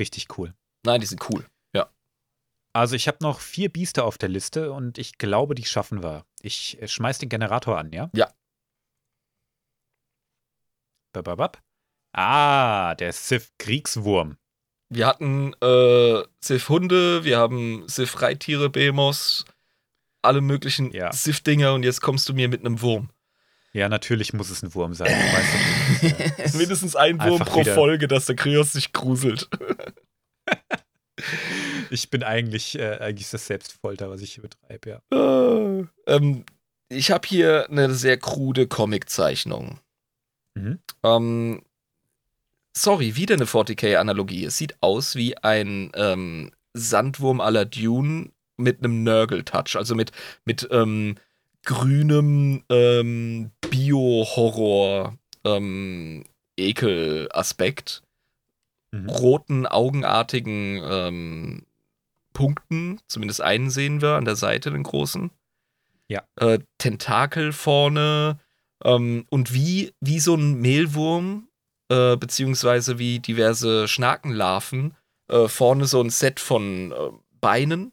Richtig 0.00 0.38
cool. 0.38 0.54
Nein, 0.84 1.00
die 1.00 1.06
sind 1.06 1.28
cool. 1.30 1.46
Also 2.76 2.94
ich 2.94 3.08
habe 3.08 3.16
noch 3.22 3.40
vier 3.40 3.70
Biester 3.72 4.04
auf 4.04 4.18
der 4.18 4.28
Liste 4.28 4.70
und 4.70 4.98
ich 4.98 5.16
glaube, 5.16 5.54
die 5.54 5.64
schaffen 5.64 6.02
wir. 6.02 6.26
Ich 6.42 6.76
äh, 6.82 6.86
schmeiß 6.86 7.16
den 7.16 7.30
Generator 7.30 7.78
an, 7.78 7.90
ja? 7.90 8.10
Ja. 8.12 8.30
Bababab. 11.14 11.62
Ah, 12.12 12.94
der 12.96 13.14
Sith 13.14 13.50
Kriegswurm. 13.56 14.36
Wir 14.90 15.06
hatten 15.06 15.54
äh, 15.62 16.22
Sith-Hunde, 16.40 17.24
wir 17.24 17.38
haben 17.38 17.88
Sith-Reittiere, 17.88 18.68
Behemoths, 18.68 19.46
alle 20.26 20.40
möglichen 20.40 20.92
Ja. 20.92 21.12
Sith-Dinger 21.12 21.72
und 21.74 21.82
jetzt 21.82 22.00
kommst 22.00 22.28
du 22.28 22.34
mir 22.34 22.48
mit 22.48 22.60
einem 22.60 22.80
Wurm. 22.82 23.10
Ja, 23.72 23.88
natürlich 23.88 24.32
muss 24.32 24.48
es 24.50 24.62
ein 24.62 24.74
Wurm 24.74 24.94
sein. 24.94 25.08
Du 25.08 25.36
weißt 25.36 26.44
ist, 26.44 26.54
äh, 26.54 26.58
Mindestens 26.58 26.96
ein 26.96 27.20
Wurm 27.20 27.40
pro 27.40 27.60
wieder- 27.60 27.74
Folge, 27.74 28.08
dass 28.08 28.26
der 28.26 28.36
Kryos 28.36 28.72
sich 28.72 28.92
gruselt. 28.92 29.48
ich 31.90 32.10
bin 32.10 32.22
eigentlich, 32.22 32.78
äh, 32.78 32.98
eigentlich 33.00 33.30
das 33.30 33.46
Selbstfolter, 33.46 34.10
was 34.10 34.20
ich 34.22 34.32
hier 34.34 34.42
betreibe, 34.42 34.90
ja. 34.90 35.80
Äh, 35.80 35.86
ähm, 36.06 36.44
ich 36.88 37.10
habe 37.10 37.26
hier 37.26 37.68
eine 37.70 37.92
sehr 37.94 38.16
krude 38.16 38.66
Comiczeichnung. 38.66 39.80
Mhm. 40.54 40.78
Ähm, 41.02 41.62
sorry, 42.76 43.16
wieder 43.16 43.34
eine 43.34 43.44
40k-Analogie. 43.46 44.44
Es 44.44 44.56
sieht 44.56 44.76
aus 44.80 45.16
wie 45.16 45.36
ein 45.38 45.90
ähm, 45.94 46.52
Sandwurm 46.74 47.38
la 47.38 47.64
Dune 47.64 48.30
mit 48.56 48.78
einem 48.78 49.02
Nörgel-Touch, 49.02 49.76
also 49.76 49.94
mit, 49.94 50.12
mit 50.44 50.68
ähm, 50.70 51.16
grünem 51.64 52.62
ähm, 52.68 53.50
Bio-Horror 53.70 55.16
ähm, 55.44 56.24
Mhm. 58.92 59.10
roten, 59.10 59.66
augenartigen 59.66 60.80
ähm, 60.82 61.62
Punkten, 62.32 63.00
zumindest 63.08 63.40
einen 63.40 63.70
sehen 63.70 64.00
wir 64.00 64.14
an 64.14 64.24
der 64.24 64.36
Seite, 64.36 64.70
den 64.70 64.82
großen. 64.82 65.30
Ja. 66.08 66.22
Äh, 66.36 66.60
Tentakel 66.78 67.52
vorne 67.52 68.38
ähm, 68.84 69.26
und 69.30 69.52
wie, 69.52 69.92
wie 70.00 70.20
so 70.20 70.34
ein 70.34 70.60
Mehlwurm, 70.60 71.48
äh, 71.88 72.16
beziehungsweise 72.16 72.98
wie 72.98 73.18
diverse 73.18 73.88
Schnakenlarven, 73.88 74.94
äh, 75.28 75.48
vorne 75.48 75.86
so 75.86 76.00
ein 76.00 76.10
Set 76.10 76.38
von 76.38 76.92
äh, 76.92 76.94
Beinen 77.40 77.92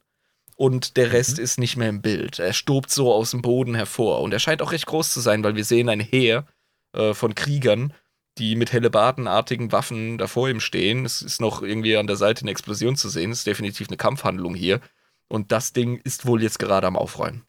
und 0.55 0.97
der 0.97 1.11
Rest 1.11 1.39
ist 1.39 1.59
nicht 1.59 1.77
mehr 1.77 1.89
im 1.89 2.01
Bild. 2.01 2.39
Er 2.39 2.53
stobt 2.53 2.89
so 2.89 3.13
aus 3.13 3.31
dem 3.31 3.41
Boden 3.41 3.75
hervor 3.75 4.21
und 4.21 4.34
er 4.34 4.39
scheint 4.39 4.61
auch 4.61 4.71
recht 4.71 4.85
groß 4.85 5.11
zu 5.11 5.19
sein, 5.19 5.43
weil 5.43 5.55
wir 5.55 5.65
sehen 5.65 5.89
ein 5.89 5.99
Heer 5.99 6.45
äh, 6.93 7.13
von 7.13 7.35
Kriegern, 7.35 7.93
die 8.38 8.55
mit 8.55 8.73
hellebardenartigen 8.73 9.71
Waffen 9.71 10.17
da 10.17 10.27
vor 10.27 10.49
ihm 10.49 10.59
stehen. 10.59 11.05
Es 11.05 11.21
ist 11.21 11.39
noch 11.39 11.61
irgendwie 11.61 11.97
an 11.97 12.07
der 12.07 12.15
Seite 12.15 12.41
eine 12.41 12.51
Explosion 12.51 12.95
zu 12.95 13.09
sehen. 13.09 13.31
Es 13.31 13.39
ist 13.39 13.47
definitiv 13.47 13.88
eine 13.89 13.97
Kampfhandlung 13.97 14.55
hier. 14.55 14.81
Und 15.27 15.51
das 15.51 15.73
Ding 15.73 15.97
ist 16.03 16.25
wohl 16.25 16.41
jetzt 16.41 16.59
gerade 16.59 16.88
am 16.88 16.97
Aufräumen. 16.97 17.45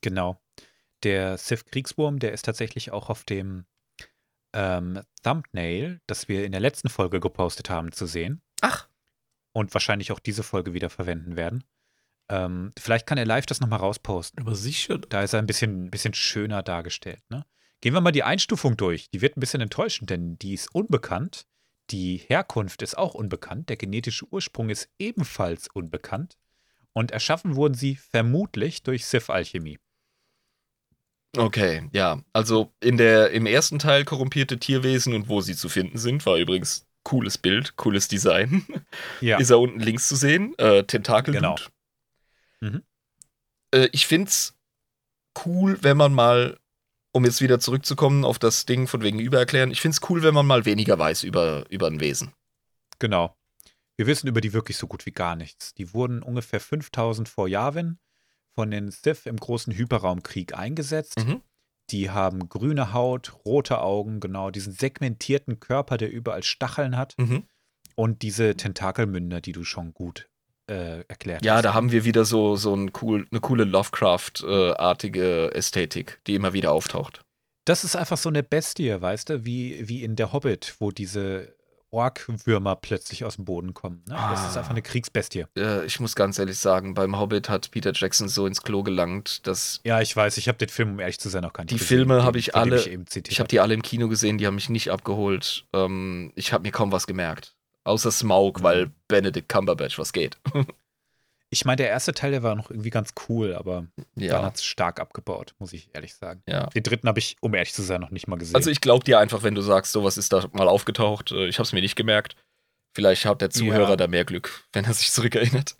Genau. 0.00 0.40
Der 1.02 1.36
Sith 1.36 1.66
Kriegswurm, 1.66 2.18
der 2.18 2.32
ist 2.32 2.44
tatsächlich 2.44 2.92
auch 2.92 3.10
auf 3.10 3.24
dem 3.24 3.66
ähm, 4.52 5.00
Thumbnail, 5.22 6.00
das 6.06 6.28
wir 6.28 6.44
in 6.44 6.52
der 6.52 6.60
letzten 6.60 6.88
Folge 6.88 7.20
gepostet 7.20 7.70
haben, 7.70 7.92
zu 7.92 8.06
sehen. 8.06 8.40
Ach. 8.60 8.88
Und 9.52 9.74
wahrscheinlich 9.74 10.12
auch 10.12 10.20
diese 10.20 10.42
Folge 10.42 10.74
wieder 10.74 10.90
verwenden 10.90 11.36
werden. 11.36 11.64
Ähm, 12.28 12.72
vielleicht 12.78 13.06
kann 13.06 13.18
er 13.18 13.26
live 13.26 13.46
das 13.46 13.60
nochmal 13.60 13.80
rausposten. 13.80 14.40
Aber 14.40 14.54
sicher. 14.54 14.98
Da 14.98 15.22
ist 15.22 15.32
er 15.32 15.40
ein 15.40 15.46
bisschen, 15.46 15.90
bisschen 15.90 16.14
schöner 16.14 16.62
dargestellt. 16.62 17.22
Ne? 17.28 17.44
Gehen 17.80 17.94
wir 17.94 18.00
mal 18.00 18.12
die 18.12 18.22
Einstufung 18.22 18.76
durch. 18.76 19.10
Die 19.10 19.20
wird 19.20 19.36
ein 19.36 19.40
bisschen 19.40 19.60
enttäuschend, 19.60 20.10
denn 20.10 20.38
die 20.38 20.54
ist 20.54 20.74
unbekannt. 20.74 21.46
Die 21.90 22.16
Herkunft 22.16 22.80
ist 22.82 22.96
auch 22.96 23.14
unbekannt. 23.14 23.68
Der 23.68 23.76
genetische 23.76 24.26
Ursprung 24.30 24.70
ist 24.70 24.88
ebenfalls 24.98 25.68
unbekannt. 25.68 26.38
Und 26.92 27.10
erschaffen 27.10 27.56
wurden 27.56 27.74
sie 27.74 27.96
vermutlich 27.96 28.82
durch 28.82 29.04
Sith-Alchemie. 29.04 29.78
Okay, 31.36 31.88
ja. 31.92 32.22
Also 32.32 32.72
in 32.80 32.96
der, 32.96 33.32
im 33.32 33.46
ersten 33.46 33.78
Teil 33.78 34.04
korrumpierte 34.04 34.58
Tierwesen 34.58 35.14
und 35.14 35.28
wo 35.28 35.40
sie 35.40 35.56
zu 35.56 35.68
finden 35.68 35.98
sind, 35.98 36.24
war 36.26 36.36
übrigens 36.36 36.86
cooles 37.02 37.38
Bild, 37.38 37.76
cooles 37.76 38.08
Design. 38.08 38.64
Ja, 39.20 39.38
Ist 39.40 39.50
er 39.50 39.60
unten 39.60 39.80
links 39.80 40.08
zu 40.08 40.16
sehen? 40.16 40.54
Äh, 40.58 40.84
Tentakelblut. 40.84 41.42
Genau. 41.42 41.56
Mhm. 42.64 42.82
Äh, 43.72 43.88
ich 43.92 44.06
find's 44.06 44.54
cool, 45.44 45.78
wenn 45.82 45.96
man 45.96 46.12
mal, 46.14 46.58
um 47.12 47.24
jetzt 47.24 47.40
wieder 47.40 47.60
zurückzukommen 47.60 48.24
auf 48.24 48.38
das 48.38 48.66
Ding 48.66 48.86
von 48.86 49.02
wegen 49.02 49.18
Übererklären, 49.18 49.70
ich 49.70 49.80
find's 49.80 50.00
cool, 50.08 50.22
wenn 50.22 50.34
man 50.34 50.46
mal 50.46 50.64
weniger 50.64 50.98
weiß 50.98 51.22
über, 51.24 51.64
über 51.70 51.86
ein 51.88 52.00
Wesen. 52.00 52.32
genau. 52.98 53.36
Wir 53.96 54.08
wissen 54.08 54.26
über 54.26 54.40
die 54.40 54.52
wirklich 54.52 54.76
so 54.76 54.88
gut 54.88 55.06
wie 55.06 55.12
gar 55.12 55.36
nichts. 55.36 55.72
Die 55.74 55.94
wurden 55.94 56.20
ungefähr 56.24 56.58
5000 56.58 57.28
vor 57.28 57.46
Yavin 57.46 58.00
von 58.52 58.68
den 58.72 58.90
Sith 58.90 59.24
im 59.26 59.36
großen 59.36 59.72
Hyperraumkrieg 59.72 60.58
eingesetzt. 60.58 61.16
Mhm. 61.24 61.42
Die 61.90 62.10
haben 62.10 62.48
grüne 62.48 62.92
Haut, 62.92 63.32
rote 63.44 63.78
Augen, 63.80 64.18
genau, 64.18 64.50
diesen 64.50 64.72
segmentierten 64.72 65.60
Körper, 65.60 65.96
der 65.96 66.10
überall 66.10 66.42
Stacheln 66.42 66.96
hat 66.96 67.14
Mhm. 67.18 67.44
und 67.94 68.22
diese 68.22 68.56
Tentakelmünder, 68.56 69.40
die 69.40 69.52
du 69.52 69.62
schon 69.62 69.94
gut 69.94 70.28
äh, 70.66 71.00
erklärt 71.08 71.44
Ja, 71.44 71.56
hast. 71.56 71.64
da 71.64 71.74
haben 71.74 71.92
wir 71.92 72.04
wieder 72.04 72.24
so, 72.24 72.56
so 72.56 72.74
ein 72.74 72.90
cool, 73.02 73.26
eine 73.30 73.40
coole 73.40 73.64
Lovecraft-artige 73.64 75.52
Ästhetik, 75.54 76.20
die 76.26 76.34
immer 76.34 76.52
wieder 76.52 76.72
auftaucht. 76.72 77.20
Das 77.66 77.84
ist 77.84 77.96
einfach 77.96 78.18
so 78.18 78.28
eine 78.28 78.42
Bestie, 78.42 79.00
weißt 79.00 79.30
du, 79.30 79.44
wie, 79.44 79.88
wie 79.88 80.04
in 80.04 80.16
der 80.16 80.32
Hobbit, 80.32 80.74
wo 80.80 80.90
diese 80.90 81.54
Orkwürmer 81.90 82.74
plötzlich 82.76 83.24
aus 83.24 83.36
dem 83.36 83.44
Boden 83.44 83.72
kommen. 83.72 84.02
Ne? 84.08 84.14
Das 84.16 84.40
ist 84.48 84.56
Ah. 84.56 84.58
einfach 84.58 84.72
eine 84.72 84.82
Kriegsbestie. 84.82 85.44
Äh, 85.56 85.86
ich 85.86 86.00
muss 86.00 86.16
ganz 86.16 86.38
ehrlich 86.40 86.58
sagen, 86.58 86.92
beim 86.94 87.16
Hobbit 87.18 87.48
hat 87.48 87.70
Peter 87.70 87.92
Jackson 87.94 88.28
so 88.28 88.46
ins 88.46 88.62
Klo 88.62 88.82
gelangt, 88.82 89.46
dass 89.46 89.80
Ja, 89.84 90.00
ich 90.00 90.14
weiß, 90.14 90.36
ich 90.38 90.48
habe 90.48 90.58
den 90.58 90.68
Film, 90.68 90.94
um 90.94 91.00
ehrlich 91.00 91.20
zu 91.20 91.28
sein, 91.28 91.42
noch 91.42 91.52
gar 91.52 91.62
nicht 91.62 91.70
Die 91.70 91.76
gesehen, 91.78 91.98
Filme 91.98 92.24
habe 92.24 92.38
ich 92.38 92.54
alle- 92.56 92.80
Ich, 92.84 93.28
Ich 93.28 93.38
habe 93.38 93.48
die 93.48 93.60
alle 93.60 93.74
im 93.74 93.82
Kino 93.82 94.08
gesehen, 94.08 94.38
die 94.38 94.46
haben 94.46 94.56
mich 94.56 94.68
nicht 94.70 94.90
abgeholt. 94.90 95.66
Ähm, 95.72 96.32
ich 96.34 96.52
habe 96.52 96.62
mir 96.64 96.72
kaum 96.72 96.90
was 96.90 97.06
gemerkt. 97.06 97.53
Außer 97.84 98.10
Smaug, 98.10 98.62
weil 98.62 98.90
Benedict 99.08 99.48
Cumberbatch 99.48 99.98
was 99.98 100.12
geht. 100.12 100.38
Ich 101.50 101.64
meine, 101.64 101.76
der 101.76 101.88
erste 101.88 102.12
Teil, 102.12 102.32
der 102.32 102.42
war 102.42 102.56
noch 102.56 102.68
irgendwie 102.68 102.90
ganz 102.90 103.10
cool, 103.28 103.54
aber 103.54 103.86
dann 104.16 104.24
ja. 104.24 104.42
hat 104.42 104.56
es 104.56 104.64
stark 104.64 104.98
abgebaut, 104.98 105.54
muss 105.60 105.72
ich 105.72 105.88
ehrlich 105.94 106.12
sagen. 106.16 106.42
ja. 106.48 106.66
Den 106.70 106.82
dritten 106.82 107.06
habe 107.06 107.20
ich, 107.20 107.36
um 107.40 107.54
ehrlich 107.54 107.72
zu 107.72 107.82
sein, 107.82 108.00
noch 108.00 108.10
nicht 108.10 108.26
mal 108.26 108.34
gesehen. 108.34 108.56
Also 108.56 108.70
ich 108.70 108.80
glaube 108.80 109.04
dir 109.04 109.20
einfach, 109.20 109.44
wenn 109.44 109.54
du 109.54 109.60
sagst, 109.62 109.92
sowas 109.92 110.16
ist 110.16 110.32
da 110.32 110.48
mal 110.52 110.66
aufgetaucht. 110.66 111.30
Äh, 111.30 111.46
Ich 111.46 111.58
habe 111.58 111.64
es 111.64 111.72
mir 111.72 111.80
nicht 111.80 111.94
gemerkt. 111.94 112.34
Vielleicht 112.96 113.24
hat 113.24 113.40
der 113.40 113.50
Zuhörer 113.50 113.90
Ja. 113.90 113.96
da 113.96 114.08
mehr 114.08 114.24
Glück, 114.24 114.64
wenn 114.72 114.84
er 114.84 114.94
sich 114.94 115.12
zurückerinnert. 115.12 115.76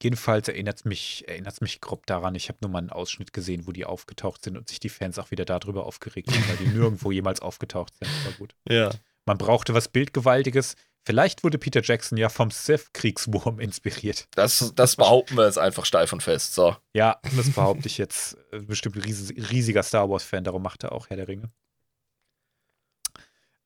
Jedenfalls 0.00 0.46
erinnert 0.46 0.76
es 0.78 0.84
mich, 0.84 1.26
erinnert's 1.26 1.62
mich 1.62 1.80
grob 1.80 2.06
daran, 2.06 2.36
ich 2.36 2.48
habe 2.48 2.58
nur 2.60 2.70
mal 2.70 2.78
einen 2.78 2.90
Ausschnitt 2.90 3.32
gesehen, 3.32 3.66
wo 3.66 3.72
die 3.72 3.86
aufgetaucht 3.86 4.44
sind 4.44 4.56
und 4.56 4.68
sich 4.68 4.78
die 4.78 4.90
Fans 4.90 5.18
auch 5.18 5.32
wieder 5.32 5.46
darüber 5.46 5.84
aufgeregt 5.86 6.30
haben, 6.30 6.48
weil 6.48 6.56
die 6.58 6.66
nirgendwo 6.78 7.10
jemals 7.10 7.40
aufgetaucht 7.40 7.94
sind. 7.98 8.08
Aber 8.24 8.36
gut. 8.36 8.54
Ja. 8.68 8.90
Man 9.24 9.38
brauchte 9.38 9.74
was 9.74 9.88
Bildgewaltiges. 9.88 10.76
Vielleicht 11.06 11.44
wurde 11.44 11.56
Peter 11.56 11.82
Jackson 11.84 12.18
ja 12.18 12.28
vom 12.28 12.50
Sith-Kriegswurm 12.50 13.60
inspiriert. 13.60 14.26
Das, 14.32 14.72
das 14.74 14.96
behaupten 14.96 15.36
wir 15.36 15.46
jetzt 15.46 15.56
einfach 15.56 15.84
steif 15.84 16.12
und 16.12 16.20
fest. 16.20 16.52
So. 16.52 16.76
Ja, 16.94 17.20
das 17.36 17.48
behaupte 17.52 17.86
ich 17.86 17.96
jetzt. 17.96 18.36
Äh, 18.50 18.58
Bestimmt 18.58 18.96
ein 18.96 19.02
ries 19.02 19.32
riesiger 19.50 19.84
Star 19.84 20.10
Wars-Fan, 20.10 20.42
darum 20.42 20.64
macht 20.64 20.82
er 20.82 20.90
auch 20.90 21.08
Herr 21.08 21.16
der 21.16 21.28
Ringe. 21.28 21.52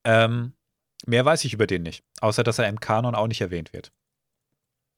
Ähm, 0.05 0.53
mehr 1.07 1.25
weiß 1.25 1.47
ich 1.47 1.55
über 1.55 1.67
den 1.67 1.83
nicht, 1.83 2.05
außer 2.21 2.43
dass 2.43 2.59
er 2.59 2.69
im 2.69 2.79
Kanon 2.79 3.15
auch 3.15 3.27
nicht 3.27 3.41
erwähnt 3.41 3.73
wird. 3.73 3.91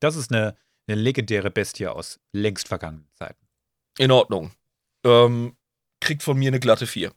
Das 0.00 0.16
ist 0.16 0.32
eine, 0.32 0.56
eine 0.88 1.00
legendäre 1.00 1.52
Bestie 1.52 1.86
aus 1.86 2.18
längst 2.32 2.66
vergangenen 2.66 3.08
Zeiten. 3.14 3.46
In 3.98 4.10
Ordnung. 4.10 4.50
Ähm, 5.04 5.56
kriegt 6.00 6.24
von 6.24 6.36
mir 6.36 6.48
eine 6.48 6.58
glatte 6.58 6.88
4. 6.88 7.12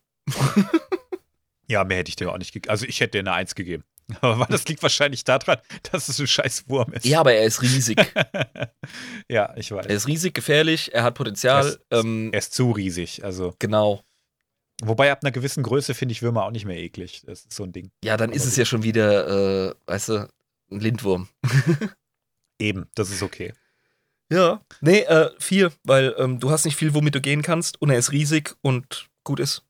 Ja, 1.68 1.84
mehr 1.84 1.98
hätte 1.98 2.10
ich 2.10 2.16
dir 2.16 2.32
auch 2.32 2.38
nicht 2.38 2.54
gegeben. 2.54 2.70
Also 2.70 2.86
ich 2.86 3.00
hätte 3.00 3.14
dir 3.14 3.20
eine 3.22 3.34
Eins 3.34 3.56
gegeben. 3.56 3.84
Aber 4.22 4.46
das 4.46 4.68
liegt 4.68 4.84
wahrscheinlich 4.84 5.24
daran, 5.24 5.58
dass 5.92 6.10
es 6.10 6.20
ein 6.20 6.28
scheiß 6.28 6.70
Wurm 6.70 6.94
ist. 6.94 7.06
Ja, 7.06 7.22
aber 7.22 7.34
er 7.34 7.44
ist 7.46 7.62
riesig. 7.64 7.98
ja, 9.30 9.52
ich 9.58 9.72
weiß. 9.72 9.86
er 9.88 9.96
ist 9.96 10.08
riesig, 10.08 10.34
gefährlich, 10.36 10.94
er 10.94 11.04
hat 11.04 11.16
Potenzial. 11.16 11.66
Er 11.66 11.70
ist- 11.70 11.80
ähm, 12.06 12.30
Er 12.32 12.40
ist 12.40 12.54
zu 12.54 12.72
riesig. 12.72 13.24
Also, 13.24 13.56
genau. 13.58 14.04
wobei 14.84 15.12
ab 15.12 15.20
einer 15.24 15.32
gewissen 15.32 15.64
Größe 15.64 15.96
finde 15.96 16.12
ich 16.14 16.22
Würmer 16.22 16.44
auch 16.46 16.52
nicht 16.52 16.66
mehr 16.66 16.78
eklig. 16.78 17.24
Das 17.26 17.40
ist 17.46 17.54
so 17.54 17.64
ein 17.64 17.72
Ding. 17.72 17.90
Ja, 18.04 18.16
dann 18.16 18.32
ist 18.32 18.44
Aber 18.44 18.50
es 18.50 18.56
ja 18.58 18.66
schon 18.66 18.84
wieder, 18.84 19.70
äh, 19.70 19.76
weißt 19.88 20.10
du, 20.10 20.30
ein 20.72 20.80
Lindwurm. 20.80 21.28
Eben, 22.60 22.88
das 22.96 23.10
ist 23.10 23.24
okay. 23.24 23.54
Ja. 24.32 24.62
Nee, 24.82 25.00
äh, 25.02 25.30
vier, 25.40 25.72
weil 25.84 26.16
ähm, 26.18 26.40
du 26.40 26.50
hast 26.52 26.66
nicht 26.66 26.76
viel, 26.78 26.94
womit 26.94 27.16
du 27.16 27.22
gehen 27.22 27.42
kannst 27.42 27.82
und 27.82 27.90
er 27.90 27.98
ist 27.98 28.12
riesig 28.12 28.56
und 28.62 29.08
gut 29.24 29.40
ist. 29.40 29.64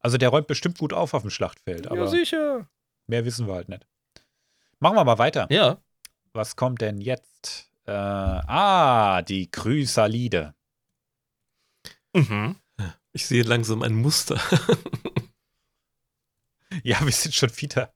Also 0.00 0.16
der 0.16 0.28
räumt 0.28 0.46
bestimmt 0.46 0.78
gut 0.78 0.92
auf 0.92 1.12
auf 1.14 1.22
dem 1.22 1.30
Schlachtfeld, 1.30 1.88
aber 1.88 2.08
sicher. 2.08 2.68
Mehr 3.08 3.24
wissen 3.24 3.46
wir 3.46 3.54
halt 3.54 3.68
nicht. 3.68 3.86
Machen 4.78 4.96
wir 4.96 5.04
mal 5.04 5.18
weiter. 5.18 5.46
Ja. 5.50 5.78
Was 6.32 6.56
kommt 6.56 6.80
denn 6.80 7.00
jetzt? 7.00 7.70
Äh, 7.86 7.92
ah, 7.92 9.22
die 9.22 9.50
Chrysalide. 9.50 10.54
Mhm. 12.14 12.56
Ich 13.12 13.26
sehe 13.26 13.42
langsam 13.42 13.82
ein 13.82 13.94
Muster. 13.94 14.40
Ja, 16.82 17.04
wir 17.04 17.12
sind 17.12 17.34
schon 17.34 17.50
wieder, 17.56 17.92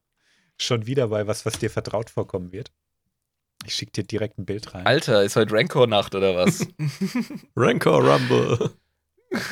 schon 0.58 0.86
wieder 0.86 1.08
bei 1.08 1.26
was, 1.26 1.44
was 1.46 1.58
dir 1.58 1.70
vertraut 1.70 2.10
vorkommen 2.10 2.52
wird. 2.52 2.72
Ich 3.64 3.74
schicke 3.74 3.92
dir 3.92 4.04
direkt 4.04 4.38
ein 4.38 4.44
Bild 4.44 4.74
rein. 4.74 4.86
Alter, 4.86 5.22
ist 5.22 5.36
heute 5.36 5.54
Rancor-Nacht 5.54 6.14
oder 6.14 6.34
was? 6.34 6.66
Rancor 7.56 8.02
Rumble. 8.02 8.72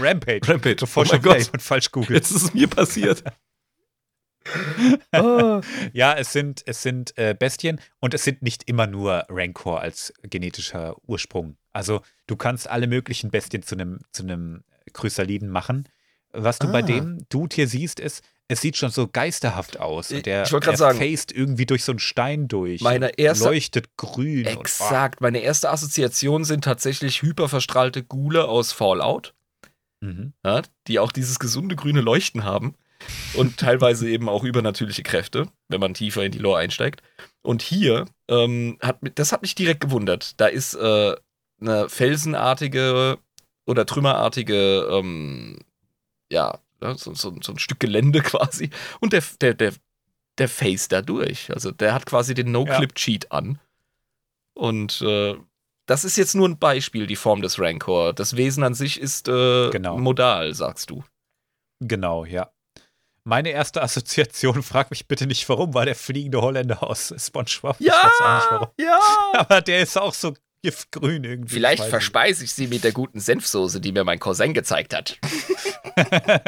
Rampage. 0.00 0.46
Rampage. 0.46 0.76
Bevor 0.76 1.02
oh 1.02 1.06
mein 1.06 1.22
schon 1.22 1.22
Gott. 1.22 1.62
falsch 1.62 1.90
googelt. 1.90 2.10
Jetzt 2.10 2.30
ist 2.30 2.42
es 2.42 2.54
mir 2.54 2.68
passiert. 2.68 3.24
Ah. 5.12 5.60
Ja, 5.92 6.14
es 6.14 6.32
sind, 6.32 6.62
es 6.66 6.82
sind 6.82 7.16
äh, 7.18 7.34
Bestien 7.38 7.80
und 8.00 8.14
es 8.14 8.24
sind 8.24 8.42
nicht 8.42 8.68
immer 8.68 8.86
nur 8.86 9.24
Rancor 9.28 9.80
als 9.80 10.12
genetischer 10.22 10.96
Ursprung. 11.06 11.56
Also 11.72 12.00
du 12.26 12.36
kannst 12.36 12.68
alle 12.68 12.86
möglichen 12.86 13.30
Bestien 13.30 13.62
zu 13.62 13.74
einem 13.74 14.00
zu 14.12 14.24
Chrysaliden 14.92 15.48
machen. 15.48 15.88
Was 16.32 16.58
du 16.58 16.70
bei 16.72 16.78
Ah. 16.78 16.82
dem 16.82 17.18
Dude 17.28 17.54
hier 17.54 17.68
siehst, 17.68 18.00
ist, 18.00 18.24
es 18.48 18.60
sieht 18.60 18.76
schon 18.76 18.90
so 18.90 19.06
geisterhaft 19.06 19.78
aus. 19.80 20.10
Ich- 20.10 20.18
Und 20.18 20.26
der, 20.26 20.42
ich 20.44 20.52
wollte 20.52 20.64
grad 20.66 20.72
der 20.74 20.78
sagen- 20.78 20.98
faced 20.98 21.32
irgendwie 21.32 21.66
durch 21.66 21.84
so 21.84 21.92
einen 21.92 21.98
Stein 21.98 22.48
durch. 22.48 22.80
Meine 22.80 23.06
und 23.10 23.18
erste- 23.18 23.44
leuchtet 23.48 23.96
grün. 23.96 24.46
Exakt. 24.46 25.20
Meine 25.20 25.38
erste 25.40 25.70
Assoziation 25.70 26.44
sind 26.44 26.64
tatsächlich 26.64 27.22
hyperverstrahlte 27.22 28.02
Gule 28.02 28.46
aus 28.48 28.72
Fallout, 28.72 29.34
Und, 30.02 30.08
oh, 30.08 30.12
mhm. 30.12 30.32
ja, 30.44 30.62
die 30.88 30.98
auch 30.98 31.12
dieses 31.12 31.38
gesunde 31.38 31.76
grüne 31.76 32.00
Leuchten 32.00 32.44
haben 32.44 32.74
und 33.34 33.56
teilweise 33.58 34.08
eben 34.08 34.28
auch 34.28 34.44
übernatürliche 34.44 35.02
Kräfte, 35.02 35.48
wenn 35.68 35.80
man 35.80 35.94
tiefer 35.94 36.24
in 36.24 36.32
die 36.32 36.38
Lore 36.38 36.58
einsteigt. 36.58 37.02
Und 37.42 37.62
hier, 37.62 38.06
ähm, 38.28 38.78
hat, 38.80 38.98
das 39.14 39.32
hat 39.32 39.42
mich 39.42 39.54
direkt 39.54 39.80
gewundert. 39.80 40.40
Da 40.40 40.46
ist 40.46 40.74
äh, 40.74 41.16
eine 41.60 41.88
felsenartige 41.88 43.18
oder 43.66 43.86
trümmerartige, 43.86 44.88
ähm, 44.90 45.58
ja, 46.30 46.58
ja, 46.80 46.94
so, 46.96 47.14
so, 47.14 47.34
so 47.42 47.52
ein 47.52 47.58
Stück 47.58 47.80
Gelände 47.80 48.20
quasi. 48.22 48.70
Und 49.00 49.12
der, 49.12 49.22
der, 49.40 49.54
der, 49.54 49.72
der 50.38 50.48
face 50.48 50.88
da 50.88 51.02
durch. 51.02 51.52
Also 51.52 51.70
der 51.70 51.94
hat 51.94 52.06
quasi 52.06 52.34
den 52.34 52.52
No-Clip-Cheat 52.52 53.30
an. 53.32 53.58
Und 54.54 55.00
äh, 55.02 55.36
das 55.86 56.04
ist 56.04 56.16
jetzt 56.16 56.34
nur 56.34 56.48
ein 56.48 56.58
Beispiel, 56.58 57.06
die 57.06 57.16
Form 57.16 57.42
des 57.42 57.58
Rancor. 57.58 58.12
Das 58.12 58.36
Wesen 58.36 58.62
an 58.64 58.74
sich 58.74 59.00
ist 59.00 59.28
äh, 59.28 59.70
Genau. 59.70 59.98
modal, 59.98 60.54
sagst 60.54 60.90
du. 60.90 61.04
Genau, 61.80 62.24
ja. 62.24 62.50
Meine 63.24 63.50
erste 63.50 63.82
Assoziation, 63.82 64.62
frag 64.62 64.90
mich 64.90 65.06
bitte 65.06 65.26
nicht 65.26 65.48
warum, 65.48 65.74
war 65.74 65.84
der 65.84 65.94
fliegende 65.94 66.42
Holländer 66.42 66.82
aus 66.82 67.14
SpongeBob. 67.16 67.76
Ich 67.78 67.86
weiß 67.88 68.20
auch 68.20 68.34
nicht 68.34 68.50
warum. 68.50 68.68
ja. 68.78 68.98
Aber 69.34 69.60
der 69.60 69.82
ist 69.82 69.96
auch 69.96 70.14
so 70.14 70.34
giftgrün 70.62 71.24
irgendwie. 71.24 71.54
Vielleicht 71.54 71.84
verspeise 71.84 72.44
ich 72.44 72.52
sie 72.52 72.68
mit 72.68 72.84
der 72.84 72.92
guten 72.92 73.20
Senfsoße, 73.20 73.80
die 73.80 73.92
mir 73.92 74.04
mein 74.04 74.18
Cousin 74.18 74.54
gezeigt 74.54 74.94
hat. 74.94 75.18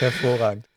Hervorragend. 0.00 0.68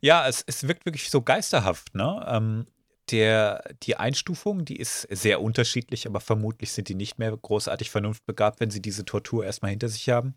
Ja, 0.00 0.28
es, 0.28 0.42
es 0.46 0.66
wirkt 0.68 0.84
wirklich 0.84 1.10
so 1.10 1.22
geisterhaft, 1.22 1.94
ne? 1.94 2.24
Ähm, 2.28 2.66
der, 3.10 3.62
die 3.84 3.96
Einstufung, 3.96 4.64
die 4.64 4.76
ist 4.76 5.02
sehr 5.02 5.40
unterschiedlich, 5.40 6.06
aber 6.06 6.20
vermutlich 6.20 6.72
sind 6.72 6.88
die 6.88 6.94
nicht 6.96 7.18
mehr 7.18 7.36
großartig 7.36 7.90
vernunftbegabt, 7.90 8.58
wenn 8.60 8.70
sie 8.70 8.82
diese 8.82 9.04
Tortur 9.04 9.44
erstmal 9.44 9.70
hinter 9.70 9.88
sich 9.88 10.08
haben. 10.08 10.34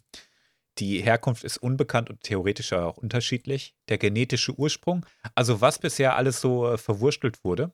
Die 0.80 1.02
Herkunft 1.02 1.44
ist 1.44 1.58
unbekannt 1.58 2.10
und 2.10 2.22
theoretisch 2.22 2.74
auch 2.74 2.98
unterschiedlich. 2.98 3.76
Der 3.90 3.98
genetische 3.98 4.54
Ursprung, 4.58 5.06
also 5.36 5.62
was 5.62 5.80
bisher 5.80 6.16
alles 6.16 6.42
so 6.42 6.72
äh, 6.72 6.78
verwurstelt 6.78 7.44
wurde, 7.44 7.74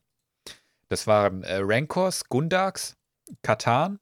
das 0.88 1.08
waren 1.08 1.44
äh, 1.44 1.60
Rancors, 1.62 2.26
Gundaks, 2.30 2.98
Katan 3.42 4.00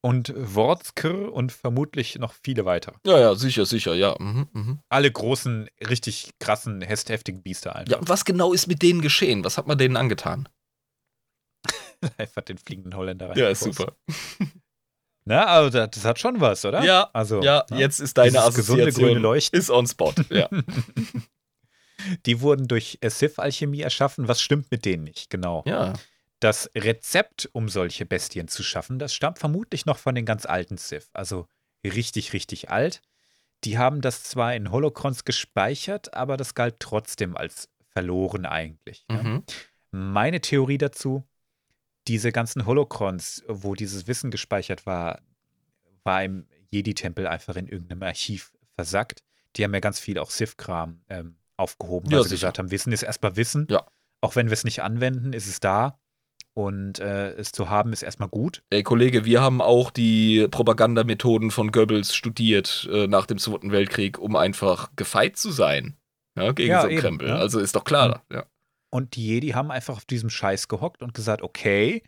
und 0.00 0.32
Wortskr 0.36 1.32
und 1.32 1.52
vermutlich 1.52 2.16
noch 2.18 2.32
viele 2.32 2.64
weitere. 2.64 2.96
Ja, 3.04 3.18
ja, 3.18 3.34
sicher, 3.34 3.66
sicher, 3.66 3.94
ja. 3.94 4.16
Mhm, 4.18 4.48
mhm. 4.52 4.78
Alle 4.88 5.10
großen, 5.10 5.68
richtig 5.88 6.30
krassen, 6.38 6.82
heftigen 6.82 7.42
Biester 7.42 7.74
einfach. 7.74 7.92
Ja, 7.92 7.98
und 7.98 8.08
was 8.08 8.24
genau 8.24 8.52
ist 8.52 8.68
mit 8.68 8.82
denen 8.82 9.00
geschehen? 9.00 9.44
Was 9.44 9.58
hat 9.58 9.66
man 9.66 9.78
denen 9.78 9.96
angetan? 9.96 10.48
Einfach 12.16 12.42
den 12.42 12.58
fliegenden 12.58 12.94
Holländer 12.94 13.30
rein. 13.30 13.38
Ja, 13.38 13.48
ist 13.48 13.64
super. 13.64 13.96
Na, 15.28 15.44
also 15.44 15.70
das, 15.78 15.90
das 15.90 16.04
hat 16.04 16.18
schon 16.18 16.40
was, 16.40 16.64
oder? 16.64 16.82
Ja, 16.82 17.10
also, 17.12 17.42
ja, 17.42 17.66
ne? 17.70 17.78
jetzt 17.80 18.00
ist 18.00 18.16
deine 18.16 18.30
Dieses 18.30 18.54
gesunde 18.54 18.82
grüne 18.84 18.88
Assoziation 18.90 19.22
Leuchten. 19.22 19.58
ist 19.58 19.70
on 19.70 19.86
spot. 19.86 20.14
Ja. 20.30 20.48
Die 22.26 22.40
wurden 22.40 22.66
durch 22.66 22.98
äh, 23.02 23.10
Sith-Alchemie 23.10 23.80
erschaffen. 23.82 24.26
Was 24.26 24.40
stimmt 24.40 24.70
mit 24.70 24.84
denen 24.84 25.04
nicht? 25.04 25.30
Genau. 25.30 25.62
ja. 25.66 25.94
Das 26.40 26.70
Rezept, 26.76 27.48
um 27.52 27.68
solche 27.68 28.06
Bestien 28.06 28.46
zu 28.46 28.62
schaffen, 28.62 29.00
das 29.00 29.12
stammt 29.12 29.40
vermutlich 29.40 29.86
noch 29.86 29.98
von 29.98 30.14
den 30.14 30.24
ganz 30.24 30.46
alten 30.46 30.76
Sith. 30.76 31.10
Also 31.12 31.48
richtig, 31.84 32.32
richtig 32.32 32.70
alt. 32.70 33.02
Die 33.64 33.76
haben 33.76 34.00
das 34.00 34.22
zwar 34.22 34.54
in 34.54 34.70
Holocrons 34.70 35.24
gespeichert, 35.24 36.14
aber 36.14 36.36
das 36.36 36.54
galt 36.54 36.76
trotzdem 36.78 37.36
als 37.36 37.68
verloren 37.90 38.46
eigentlich. 38.46 39.04
ne? 39.08 39.22
Mhm. 39.22 39.42
Meine 39.90 40.40
Theorie 40.40 40.78
dazu, 40.78 41.24
diese 42.08 42.32
ganzen 42.32 42.66
Holocrons, 42.66 43.44
wo 43.48 43.74
dieses 43.74 44.06
Wissen 44.06 44.30
gespeichert 44.30 44.86
war, 44.86 45.20
war 46.04 46.24
im 46.24 46.46
Jedi-Tempel 46.70 47.26
einfach 47.26 47.56
in 47.56 47.68
irgendeinem 47.68 48.02
Archiv 48.02 48.52
versackt. 48.74 49.22
Die 49.56 49.64
haben 49.64 49.74
ja 49.74 49.80
ganz 49.80 49.98
viel 50.00 50.18
auch 50.18 50.30
Sith-Kram 50.30 51.00
ähm, 51.08 51.36
aufgehoben, 51.56 52.10
weil 52.10 52.18
Ja, 52.18 52.22
sie 52.22 52.30
sicher. 52.30 52.38
gesagt 52.40 52.58
haben, 52.58 52.70
Wissen 52.70 52.92
ist 52.92 53.02
erstmal 53.02 53.36
Wissen. 53.36 53.66
Ja. 53.70 53.86
Auch 54.20 54.36
wenn 54.36 54.46
wir 54.48 54.52
es 54.54 54.64
nicht 54.64 54.82
anwenden, 54.82 55.32
ist 55.32 55.46
es 55.46 55.60
da. 55.60 55.98
Und 56.54 56.98
äh, 56.98 57.30
es 57.34 57.52
zu 57.52 57.68
haben 57.70 57.92
ist 57.92 58.02
erstmal 58.02 58.28
gut. 58.28 58.64
Ey, 58.70 58.82
Kollege, 58.82 59.24
wir 59.24 59.40
haben 59.40 59.60
auch 59.60 59.90
die 59.90 60.48
Propagandamethoden 60.50 61.52
von 61.52 61.70
Goebbels 61.70 62.14
studiert 62.16 62.88
äh, 62.92 63.06
nach 63.06 63.26
dem 63.26 63.38
Zweiten 63.38 63.70
Weltkrieg, 63.70 64.18
um 64.18 64.34
einfach 64.34 64.90
gefeit 64.96 65.36
zu 65.36 65.52
sein. 65.52 65.96
Ja, 66.36 66.50
gegen 66.52 66.70
Ja, 66.70 66.82
so 66.82 66.88
einen 66.88 66.98
Krempel. 66.98 67.30
Also 67.30 67.60
ist 67.60 67.76
doch 67.76 67.84
klar. 67.84 68.24
Ja. 68.32 68.44
Und 68.90 69.16
die 69.16 69.26
Jedi 69.26 69.48
haben 69.48 69.70
einfach 69.70 69.96
auf 69.96 70.04
diesem 70.04 70.30
Scheiß 70.30 70.68
gehockt 70.68 71.02
und 71.02 71.14
gesagt, 71.14 71.42
okay, 71.42 72.02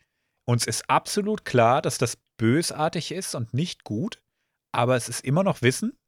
uns 0.46 0.66
ist 0.66 0.88
absolut 0.88 1.44
klar, 1.44 1.82
dass 1.82 1.98
das 1.98 2.16
bösartig 2.38 3.12
ist 3.12 3.34
und 3.34 3.52
nicht 3.52 3.84
gut, 3.84 4.22
aber 4.72 4.96
es 4.96 5.08
ist 5.08 5.24
immer 5.24 5.44
noch 5.44 5.62
Wissen 5.62 5.98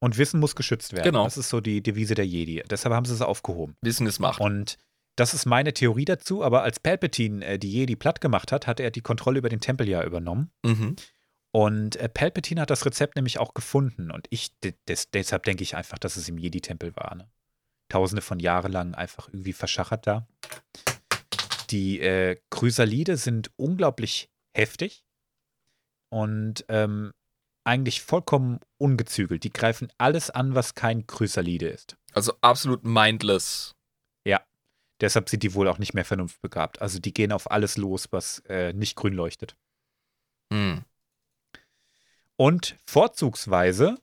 und 0.00 0.16
Wissen 0.16 0.40
muss 0.40 0.56
geschützt 0.56 0.92
werden. 0.92 1.04
Genau. 1.04 1.24
Das 1.24 1.36
ist 1.36 1.50
so 1.50 1.60
die 1.60 1.82
Devise 1.82 2.14
der 2.14 2.26
Jedi. 2.26 2.62
Deshalb 2.68 2.94
haben 2.94 3.04
sie 3.04 3.14
es 3.14 3.20
aufgehoben. 3.20 3.76
Wissen 3.82 4.06
ist 4.06 4.18
Macht. 4.18 4.40
Und 4.40 4.78
das 5.16 5.34
ist 5.34 5.44
meine 5.44 5.74
Theorie 5.74 6.06
dazu, 6.06 6.42
aber 6.42 6.62
als 6.62 6.80
Palpatine 6.80 7.44
äh, 7.44 7.58
die 7.58 7.70
Jedi 7.70 7.96
platt 7.96 8.20
gemacht 8.20 8.52
hat, 8.52 8.66
hat 8.66 8.80
er 8.80 8.90
die 8.90 9.02
Kontrolle 9.02 9.38
über 9.38 9.50
den 9.50 9.60
Tempel 9.60 9.88
ja 9.88 10.02
übernommen. 10.02 10.50
Mhm. 10.64 10.96
Und 11.52 11.96
äh, 11.96 12.08
Palpatine 12.08 12.62
hat 12.62 12.70
das 12.70 12.86
Rezept 12.86 13.16
nämlich 13.16 13.38
auch 13.38 13.52
gefunden. 13.52 14.10
Und 14.10 14.26
ich, 14.30 14.58
de 14.60 14.74
des, 14.88 15.10
deshalb 15.10 15.42
denke 15.42 15.62
ich 15.62 15.76
einfach, 15.76 15.98
dass 15.98 16.16
es 16.16 16.28
im 16.28 16.38
Jedi-Tempel 16.38 16.96
war. 16.96 17.16
Ne? 17.16 17.28
Tausende 17.90 18.22
von 18.22 18.40
Jahren 18.40 18.72
lang 18.72 18.94
einfach 18.94 19.28
irgendwie 19.28 19.52
verschachert 19.52 20.06
da. 20.06 20.26
Die 21.68 22.00
äh, 22.00 22.40
Chrysalide 22.50 23.18
sind 23.18 23.50
unglaublich 23.56 24.30
heftig 24.56 25.04
und 26.10 26.64
ähm, 26.68 27.12
eigentlich 27.64 28.00
vollkommen 28.00 28.60
ungezügelt. 28.78 29.44
Die 29.44 29.52
greifen 29.52 29.92
alles 29.98 30.30
an, 30.30 30.54
was 30.54 30.74
kein 30.74 31.06
Chrysalide 31.06 31.68
ist. 31.68 31.98
Also 32.14 32.32
absolut 32.40 32.84
mindless. 32.84 33.74
Deshalb 35.00 35.30
sind 35.30 35.42
die 35.42 35.54
wohl 35.54 35.68
auch 35.68 35.78
nicht 35.78 35.94
mehr 35.94 36.04
vernunftbegabt. 36.04 36.82
Also 36.82 36.98
die 36.98 37.14
gehen 37.14 37.32
auf 37.32 37.50
alles 37.50 37.76
los, 37.76 38.12
was 38.12 38.40
äh, 38.48 38.72
nicht 38.72 38.96
grün 38.96 39.14
leuchtet. 39.14 39.56
Hm. 40.52 40.84
Und 42.36 42.76
vorzugsweise 42.86 43.96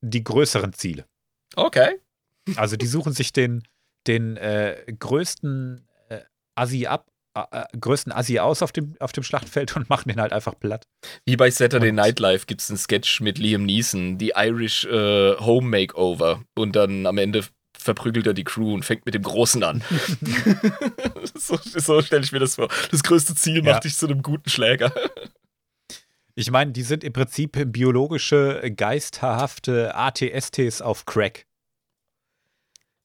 die 0.00 0.24
größeren 0.24 0.72
Ziele. 0.72 1.08
Okay. 1.56 2.00
Also 2.56 2.76
die 2.76 2.86
suchen 2.86 3.12
sich 3.12 3.32
den, 3.32 3.62
den 4.06 4.36
äh, 4.36 4.76
größten 4.98 5.86
äh, 6.08 6.20
Assi 6.54 6.86
ab 6.86 7.08
äh, 7.34 7.64
größten 7.80 8.12
Assi 8.12 8.38
aus 8.40 8.60
auf 8.62 8.72
dem, 8.72 8.94
auf 9.00 9.12
dem 9.12 9.22
Schlachtfeld 9.24 9.74
und 9.76 9.88
machen 9.88 10.08
den 10.10 10.20
halt 10.20 10.32
einfach 10.34 10.58
platt. 10.58 10.84
Wie 11.24 11.36
bei 11.36 11.50
Saturday 11.50 11.88
Und- 11.90 11.96
Night 11.96 12.20
Live 12.20 12.46
gibt 12.46 12.60
es 12.60 12.68
einen 12.68 12.76
Sketch 12.78 13.20
mit 13.20 13.38
Liam 13.38 13.64
Neeson, 13.64 14.18
die 14.18 14.32
Irish 14.36 14.84
äh, 14.84 15.36
Home 15.38 15.66
Makeover. 15.68 16.42
Und 16.54 16.76
dann 16.76 17.06
am 17.06 17.16
Ende 17.16 17.44
verprügelt 17.78 18.26
er 18.26 18.34
die 18.34 18.44
Crew 18.44 18.74
und 18.74 18.84
fängt 18.84 19.06
mit 19.06 19.14
dem 19.14 19.22
Großen 19.22 19.62
an. 19.64 19.82
so 21.34 21.56
so 21.62 22.02
stelle 22.02 22.22
ich 22.22 22.32
mir 22.32 22.38
das 22.40 22.56
vor. 22.56 22.68
Das 22.90 23.02
größte 23.02 23.34
Ziel 23.34 23.64
Ja. 23.64 23.72
macht 23.72 23.84
dich 23.84 23.96
zu 23.96 24.06
einem 24.06 24.22
guten 24.22 24.50
Schläger. 24.50 24.92
Ich 26.34 26.50
meine, 26.50 26.72
die 26.72 26.80
sind 26.82 27.04
im 27.04 27.12
Prinzip 27.12 27.58
biologische, 27.72 28.72
geisterhafte 28.74 29.94
ATSTs 29.94 30.80
auf 30.80 31.04
Crack. 31.04 31.44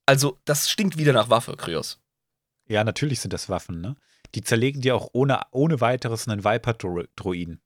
Also, 0.07 0.39
das 0.45 0.69
stinkt 0.69 0.97
wieder 0.97 1.13
nach 1.13 1.29
Waffe, 1.29 1.55
Kryos. 1.57 1.99
Ja, 2.67 2.83
natürlich 2.83 3.19
sind 3.19 3.33
das 3.33 3.49
Waffen, 3.49 3.81
ne? 3.81 3.95
Die 4.35 4.41
zerlegen 4.41 4.81
dir 4.81 4.95
auch 4.95 5.09
ohne, 5.13 5.41
ohne 5.51 5.79
weiteres 5.81 6.27
einen 6.27 6.43
Viper-Droiden. 6.43 7.61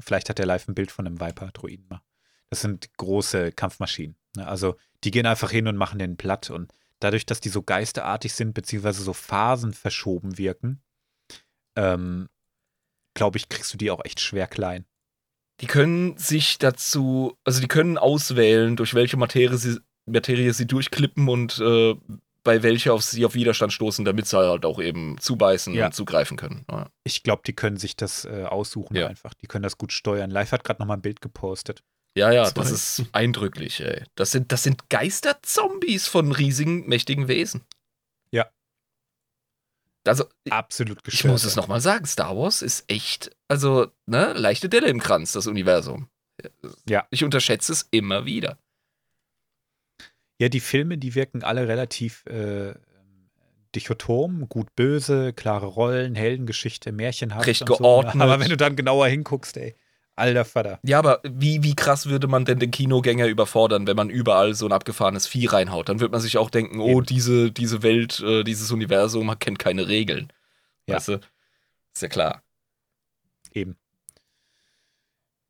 Vielleicht 0.00 0.28
hat 0.28 0.38
der 0.38 0.46
live 0.46 0.68
ein 0.68 0.74
Bild 0.74 0.90
von 0.90 1.06
einem 1.06 1.20
Viper-Droiden 1.20 1.86
mal. 1.88 2.02
Das 2.50 2.60
sind 2.60 2.96
große 2.96 3.52
Kampfmaschinen. 3.52 4.16
Ne? 4.36 4.46
Also, 4.46 4.76
die 5.04 5.10
gehen 5.10 5.26
einfach 5.26 5.50
hin 5.50 5.68
und 5.68 5.76
machen 5.76 5.98
den 5.98 6.16
platt. 6.16 6.50
Und 6.50 6.70
dadurch, 7.00 7.26
dass 7.26 7.40
die 7.40 7.48
so 7.48 7.62
geisterartig 7.62 8.34
sind, 8.34 8.52
beziehungsweise 8.52 9.02
so 9.02 9.12
Phasen 9.12 9.72
verschoben 9.72 10.38
wirken, 10.38 10.82
ähm, 11.76 12.28
glaube 13.14 13.38
ich, 13.38 13.48
kriegst 13.48 13.72
du 13.72 13.78
die 13.78 13.90
auch 13.90 14.04
echt 14.04 14.20
schwer 14.20 14.46
klein. 14.46 14.84
Die 15.60 15.66
können 15.66 16.18
sich 16.18 16.58
dazu, 16.58 17.38
also 17.44 17.60
die 17.60 17.68
können 17.68 17.96
auswählen, 17.96 18.76
durch 18.76 18.92
welche 18.92 19.16
Materie 19.16 19.56
sie, 19.56 19.80
Materie 20.06 20.52
sie 20.52 20.66
durchklippen 20.66 21.28
und 21.28 21.58
äh, 21.58 21.94
bei 22.44 22.62
welcher 22.62 22.94
auf 22.94 23.02
sie 23.02 23.24
auf 23.26 23.34
Widerstand 23.34 23.72
stoßen, 23.72 24.04
damit 24.04 24.26
sie 24.26 24.38
halt 24.38 24.64
auch 24.64 24.80
eben 24.80 25.18
zubeißen 25.18 25.74
Ja. 25.74 25.86
und 25.86 25.94
zugreifen 25.94 26.36
können. 26.36 26.64
Ja. 26.70 26.88
Ich 27.02 27.22
glaube, 27.24 27.42
die 27.44 27.54
können 27.54 27.76
sich 27.76 27.96
das 27.96 28.24
äh, 28.24 28.44
aussuchen 28.44 28.94
Ja. 28.96 29.08
einfach. 29.08 29.34
Die 29.34 29.48
können 29.48 29.64
das 29.64 29.78
gut 29.78 29.92
steuern. 29.92 30.30
Live 30.30 30.52
hat 30.52 30.62
gerade 30.62 30.80
noch 30.80 30.86
mal 30.86 30.94
ein 30.94 31.02
Bild 31.02 31.20
gepostet. 31.20 31.82
Ja, 32.16 32.30
ja, 32.32 32.44
Zwei. 32.44 32.60
das 32.62 32.70
ist 32.70 33.04
eindrücklich, 33.12 33.80
ey. 33.80 34.04
Das 34.14 34.30
sind, 34.30 34.50
das 34.52 34.62
sind 34.62 34.88
Geisterzombies 34.88 36.06
von 36.08 36.32
riesigen, 36.32 36.86
mächtigen 36.88 37.26
Wesen. 37.28 37.64
Ja. 38.30 38.46
Also, 40.06 40.24
Absolut 40.48 40.98
ich 40.98 41.04
gestört. 41.04 41.32
muss 41.32 41.44
es 41.44 41.56
nochmal 41.56 41.80
sagen, 41.80 42.06
Star 42.06 42.36
Wars 42.36 42.62
ist 42.62 42.84
echt, 42.90 43.32
also, 43.48 43.88
ne, 44.06 44.32
leichte 44.34 44.68
Delle 44.68 44.86
im 44.86 45.00
Kranz, 45.00 45.32
das 45.32 45.46
Universum. 45.48 46.08
Ja. 46.88 47.06
Ich 47.10 47.24
unterschätze 47.24 47.72
es 47.72 47.88
immer 47.90 48.24
wieder. 48.24 48.56
Ja, 50.38 50.48
die 50.48 50.60
Filme, 50.60 50.98
die 50.98 51.14
wirken 51.14 51.42
alle 51.42 51.66
relativ 51.68 52.24
äh, 52.26 52.74
dichotom, 53.74 54.48
gut-böse, 54.48 55.32
klare 55.32 55.66
Rollen, 55.66 56.14
Heldengeschichte, 56.14 56.92
Märchenhaft. 56.92 57.46
Recht 57.46 57.60
so, 57.60 57.64
geordnet. 57.76 58.16
ne? 58.16 58.24
Aber 58.24 58.40
wenn 58.40 58.48
du 58.48 58.56
dann 58.56 58.76
genauer 58.76 59.06
hinguckst, 59.08 59.56
ey, 59.56 59.74
alter 60.14 60.44
Vater. 60.44 60.80
Ja, 60.82 60.98
aber 60.98 61.20
wie, 61.24 61.62
wie 61.62 61.74
krass 61.74 62.06
würde 62.06 62.26
man 62.26 62.44
denn 62.44 62.58
den 62.58 62.70
Kinogänger 62.70 63.26
überfordern, 63.26 63.86
wenn 63.86 63.96
man 63.96 64.10
überall 64.10 64.54
so 64.54 64.66
ein 64.66 64.72
abgefahrenes 64.72 65.26
Vieh 65.26 65.46
reinhaut? 65.46 65.88
Dann 65.88 66.00
wird 66.00 66.12
man 66.12 66.20
sich 66.20 66.38
auch 66.38 66.50
denken, 66.50 66.80
oh, 66.80 66.98
Eben. 66.98 67.06
diese, 67.06 67.52
diese 67.52 67.82
Welt, 67.82 68.20
äh, 68.20 68.42
dieses 68.44 68.70
Universum 68.72 69.38
kennt 69.38 69.58
keine 69.58 69.88
Regeln. 69.88 70.32
Ja. 70.86 70.96
Weißt 70.96 71.08
du? 71.08 71.20
Ist 71.94 72.02
ja 72.02 72.08
klar. 72.08 72.42
Eben. 73.52 73.76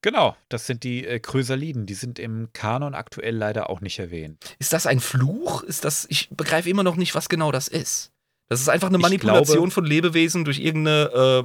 Genau, 0.06 0.36
das 0.48 0.68
sind 0.68 0.84
die 0.84 1.04
äh, 1.04 1.18
Chrysaliden. 1.18 1.84
Die 1.84 1.94
sind 1.94 2.20
im 2.20 2.52
Kanon 2.52 2.94
aktuell 2.94 3.34
leider 3.34 3.68
auch 3.68 3.80
nicht 3.80 3.98
erwähnt. 3.98 4.54
Ist 4.60 4.72
das 4.72 4.86
ein 4.86 5.00
Fluch? 5.00 5.64
Ist 5.64 5.84
das, 5.84 6.06
ich 6.08 6.28
begreife 6.30 6.70
immer 6.70 6.84
noch 6.84 6.94
nicht, 6.94 7.16
was 7.16 7.28
genau 7.28 7.50
das 7.50 7.66
ist. 7.66 8.12
Das 8.48 8.60
ist 8.60 8.68
einfach 8.68 8.86
eine 8.86 8.98
Manipulation 8.98 9.56
glaube- 9.56 9.70
von 9.72 9.84
Lebewesen 9.84 10.44
durch 10.44 10.60
irgendeine 10.60 11.10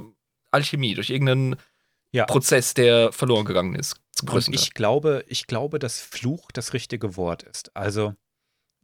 Alchemie, 0.52 0.94
durch 0.94 1.10
irgendeinen 1.10 1.56
Ja. 2.12 2.24
Prozess, 2.24 2.72
der 2.72 3.10
verloren 3.10 3.46
gegangen 3.46 3.74
ist. 3.74 3.96
Ich 4.52 4.74
glaube, 4.74 5.24
ich 5.26 5.48
glaube, 5.48 5.80
dass 5.80 5.98
Fluch 6.00 6.52
das 6.52 6.72
richtige 6.72 7.16
Wort 7.16 7.42
ist. 7.42 7.74
Also, 7.74 8.14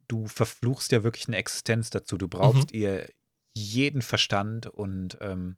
du 0.08 0.26
verfluchst 0.26 0.90
ja 0.90 1.04
wirklich 1.04 1.28
eine 1.28 1.36
Existenz 1.36 1.90
dazu. 1.90 2.18
Du 2.18 2.26
brauchst 2.26 2.72
ihr 2.72 3.08
jeden 3.54 4.02
Verstand 4.02 4.66
und 4.66 5.18
ähm, 5.20 5.56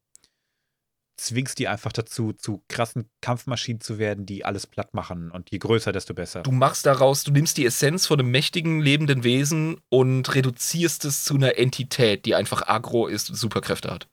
zwingst 1.21 1.59
die 1.59 1.69
einfach 1.69 1.93
dazu, 1.93 2.33
zu 2.33 2.63
krassen 2.69 3.09
Kampfmaschinen 3.21 3.81
zu 3.81 3.99
werden, 3.99 4.27
die 4.27 4.45
alles 4.45 4.67
platt 4.67 4.95
machen. 4.95 5.31
Und 5.31 5.51
je 5.51 5.59
größer, 5.59 5.93
desto 5.93 6.15
besser. 6.15 6.43
Du 6.43 6.53
machst 6.53 6.87
daraus, 6.87 7.25
du 7.25 7.33
nimmst 7.33 7.57
die 7.57 7.67
Essenz 7.67 8.07
von 8.07 8.19
einem 8.19 8.31
mächtigen, 8.31 8.81
lebenden 8.81 9.25
Wesen 9.25 9.81
und 9.89 10.35
reduzierst 10.35 11.05
es 11.05 11.25
zu 11.25 11.35
einer 11.35 11.59
Entität, 11.59 12.27
die 12.27 12.35
einfach 12.35 12.67
aggro 12.67 13.07
ist 13.07 13.31
und 13.31 13.37
Superkräfte 13.37 13.91
hat. 13.91 14.09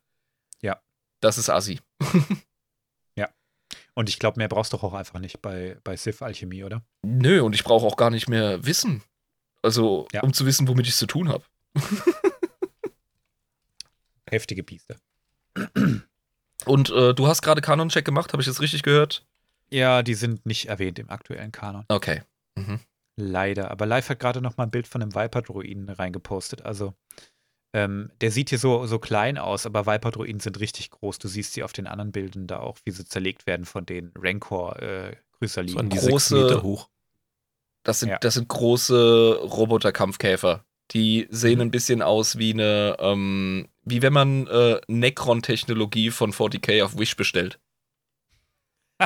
Ja. 0.62 0.80
Das 1.22 1.38
ist 1.38 1.50
Assi. 1.50 1.80
Und 3.98 4.10
ich 4.10 4.20
glaube, 4.20 4.38
mehr 4.40 4.48
brauchst 4.48 4.74
du 4.74 4.78
doch 4.78 4.84
auch 4.84 4.94
einfach 4.94 5.18
nicht 5.18 5.42
bei, 5.42 5.80
bei 5.84 5.98
Sith-Alchemie, 5.98 6.64
oder? 6.64 6.84
Nö, 7.02 7.42
und 7.42 7.56
ich 7.56 7.64
brauche 7.64 7.84
auch 7.84 7.98
gar 7.98 8.12
nicht 8.12 8.30
mehr 8.30 8.64
Wissen. 8.64 9.02
Also, 9.64 10.08
Ja. 10.12 10.22
um 10.22 10.34
zu 10.34 10.46
wissen, 10.46 10.68
womit 10.68 10.86
ich 10.86 10.94
es 10.94 11.00
zu 11.00 11.08
tun 11.08 11.30
habe. 11.30 11.44
Heftige 14.30 14.62
Biester. 14.62 14.98
Und 16.66 16.90
äh, 16.90 17.14
du 17.14 17.28
hast 17.28 17.42
gerade 17.42 17.62
Kanon-Check 17.62 18.06
gemacht, 18.06 18.34
habe 18.34 18.42
ich 18.42 18.48
das 18.48 18.62
richtig 18.62 18.84
gehört? 18.84 19.26
Ja, 19.70 20.02
die 20.04 20.14
sind 20.16 20.46
nicht 20.46 20.68
erwähnt 20.68 20.98
im 21.00 21.10
aktuellen 21.10 21.52
Kanon. 21.52 21.86
Okay. 21.90 22.24
Mhm. 22.56 22.80
Leider. 23.16 23.72
Aber 23.72 23.86
Live 23.86 24.10
hat 24.10 24.20
gerade 24.20 24.42
noch 24.42 24.58
mal 24.58 24.64
ein 24.66 24.72
Bild 24.72 24.88
von 24.88 25.02
einem 25.02 25.14
Viper-Druiden 25.16 25.90
reingepostet. 25.90 26.64
Also, 26.66 26.94
ähm, 27.74 28.12
der 28.22 28.32
sieht 28.32 28.50
hier 28.50 28.60
so, 28.60 28.86
so 28.86 28.98
klein 29.00 29.38
aus, 29.38 29.66
aber 29.66 29.86
Viper-Druiden 29.86 30.40
sind 30.40 30.60
richtig 30.60 30.92
groß. 30.92 31.20
Du 31.20 31.28
siehst 31.28 31.54
sie 31.54 31.64
auf 31.64 31.74
den 31.74 31.88
anderen 31.88 32.12
Bildern 32.12 32.48
da 32.48 32.60
auch, 32.60 32.78
wie 32.86 32.92
sie 32.92 33.06
zerlegt 33.06 33.46
werden 33.48 33.66
von 33.66 33.86
den 33.86 34.12
Rancor 34.18 34.80
äh, 34.82 35.16
So 35.42 35.60
an 35.62 35.68
die 35.90 35.98
Große- 36.00 36.00
sechs 36.00 36.32
Meter 36.32 36.64
hoch. 36.64 36.90
Das 37.84 38.00
sind, 38.00 38.10
Ja. 38.10 38.18
das 38.20 38.34
sind 38.36 38.48
große 38.48 39.40
Roboterkampfkäfer. 39.44 40.66
Die 40.92 41.28
sehen 41.30 41.56
Mhm. 41.56 41.62
ein 41.62 41.72
bisschen 41.72 42.02
aus 42.02 42.38
wie 42.38 42.54
eine, 42.54 42.96
ähm, 43.00 43.68
wie 43.84 44.02
wenn 44.02 44.14
man 44.14 44.48
äh, 44.48 44.80
Necron-Technologie 44.88 46.12
von 46.12 46.32
40k 46.32 46.84
auf 46.84 46.98
Wish 46.98 47.16
bestellt. 47.18 47.60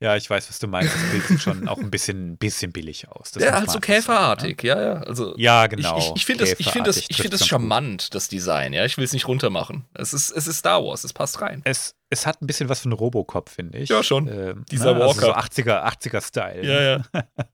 ja, 0.00 0.16
ich 0.16 0.28
weiß, 0.28 0.48
was 0.48 0.58
du 0.58 0.66
meinst. 0.66 0.94
Das 0.94 1.10
Bild 1.10 1.24
sieht 1.26 1.40
schon 1.40 1.68
auch 1.68 1.78
ein 1.78 1.90
bisschen, 1.90 2.36
bisschen 2.36 2.72
billig 2.72 3.08
aus. 3.08 3.30
Das 3.32 3.42
ja, 3.42 3.52
halt 3.52 3.66
so 3.66 3.72
sagen, 3.74 3.82
käferartig, 3.82 4.62
ja, 4.62 4.80
ja. 4.80 4.92
Also 5.02 5.30
ne? 5.30 5.34
Ja, 5.36 5.66
genau. 5.66 5.98
ich, 5.98 6.04
ich, 6.06 6.12
ich 6.16 6.26
finde 6.26 6.44
das, 6.44 6.58
ich 6.58 6.70
find 6.70 6.86
das, 6.86 6.96
ich 6.96 7.16
find 7.16 7.32
das 7.32 7.40
ganz 7.40 7.42
gut. 7.42 7.48
charmant, 7.48 8.14
das 8.14 8.28
Design, 8.28 8.72
ja. 8.72 8.84
Ich 8.84 8.96
will 8.96 9.04
es 9.04 9.12
nicht 9.12 9.28
runtermachen. 9.28 9.84
Es 9.94 10.12
ist, 10.12 10.30
es 10.30 10.46
ist 10.46 10.58
Star 10.58 10.84
Wars, 10.84 11.04
es 11.04 11.12
passt 11.12 11.40
rein. 11.40 11.62
Es, 11.64 11.94
es 12.10 12.26
hat 12.26 12.42
ein 12.42 12.46
bisschen 12.46 12.68
was 12.68 12.80
von 12.80 12.92
Robocop, 12.92 13.48
finde 13.48 13.78
ich. 13.78 13.88
Ja, 13.90 14.02
schon. 14.02 14.28
Ähm, 14.28 14.64
Dieser 14.70 14.94
ne? 14.94 15.02
Also 15.04 15.20
so 15.20 15.26
Walker. 15.28 15.38
80er, 15.38 15.84
80er-Style. 15.84 17.04
ja. 17.14 17.22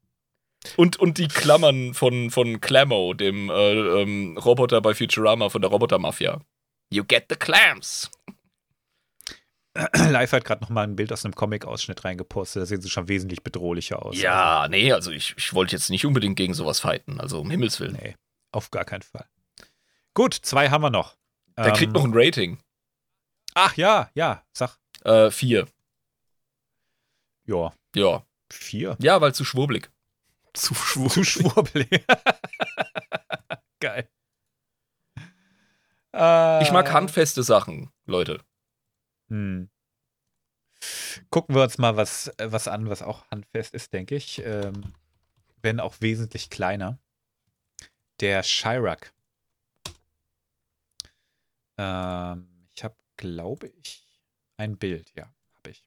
Und, 0.76 0.98
und 0.98 1.18
die 1.18 1.28
Klammern 1.28 1.94
von, 1.94 2.30
von 2.30 2.60
Clammo, 2.60 3.14
dem 3.14 3.48
äh, 3.50 4.02
ähm, 4.02 4.36
Roboter 4.36 4.80
bei 4.80 4.94
Futurama 4.94 5.48
von 5.48 5.62
der 5.62 5.70
Roboter-Mafia. 5.70 6.40
You 6.92 7.04
get 7.04 7.26
the 7.30 7.36
clams. 7.36 8.10
Live 9.94 10.32
hat 10.32 10.44
gerade 10.44 10.62
noch 10.62 10.68
mal 10.70 10.82
ein 10.82 10.96
Bild 10.96 11.12
aus 11.12 11.24
einem 11.24 11.34
Comic-Ausschnitt 11.34 12.04
reingepostet. 12.04 12.62
Da 12.62 12.66
sehen 12.66 12.80
sie 12.82 12.90
schon 12.90 13.08
wesentlich 13.08 13.42
bedrohlicher 13.42 14.04
aus. 14.04 14.20
Ja, 14.20 14.66
nee, 14.68 14.92
also 14.92 15.10
ich, 15.12 15.34
ich 15.38 15.54
wollte 15.54 15.76
jetzt 15.76 15.90
nicht 15.90 16.04
unbedingt 16.04 16.36
gegen 16.36 16.54
sowas 16.54 16.80
fighten, 16.80 17.20
also 17.20 17.40
um 17.40 17.50
Himmels 17.50 17.78
Willen. 17.80 17.96
Nee, 18.02 18.16
auf 18.52 18.70
gar 18.70 18.84
keinen 18.84 19.02
Fall. 19.02 19.26
Gut, 20.14 20.34
zwei 20.34 20.70
haben 20.70 20.82
wir 20.82 20.90
noch. 20.90 21.16
Der 21.56 21.66
Ähm, 21.68 21.74
kriegt 21.74 21.92
noch 21.92 22.04
ein 22.04 22.10
Rating. 22.12 22.58
Ach 23.54 23.76
ja, 23.76 24.10
ja, 24.14 24.44
sag. 24.52 24.76
Äh, 25.04 25.30
vier. 25.30 25.66
Ja, 27.46 27.72
Ja. 27.94 28.24
vier. 28.52 28.96
Ja, 29.00 29.20
weil 29.20 29.34
zu 29.34 29.44
schwurblig. 29.44 29.90
Zu 30.54 30.74
schwul. 30.74 31.10
Zu 31.10 31.24
schwurbelig. 31.24 31.88
Geil. 33.80 34.08
Äh, 36.12 36.62
Ich 36.62 36.72
mag 36.72 36.90
handfeste 36.92 37.42
Sachen, 37.42 37.90
Leute. 38.06 38.42
Hm. 39.28 39.70
Gucken 41.30 41.54
wir 41.54 41.62
uns 41.62 41.78
mal 41.78 41.96
was, 41.96 42.28
äh, 42.38 42.50
was 42.50 42.68
an, 42.68 42.88
was 42.88 43.02
auch 43.02 43.30
handfest 43.30 43.74
ist, 43.74 43.92
denke 43.92 44.16
ich. 44.16 44.42
Ähm, 44.44 44.94
wenn 45.62 45.78
auch 45.80 46.00
wesentlich 46.00 46.50
kleiner. 46.50 46.98
Der 48.20 48.42
Chirac. 48.42 49.12
Ähm, 51.78 52.66
ich 52.74 52.82
habe, 52.84 52.96
glaube 53.16 53.68
ich, 53.68 54.06
ein 54.56 54.76
Bild. 54.76 55.12
Ja, 55.14 55.32
habe 55.56 55.70
ich. 55.70 55.84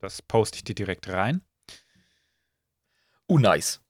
Das 0.00 0.22
poste 0.22 0.56
ich 0.56 0.64
dir 0.64 0.74
direkt 0.74 1.08
rein. 1.08 1.42
Uh, 3.28 3.38
nice. 3.38 3.80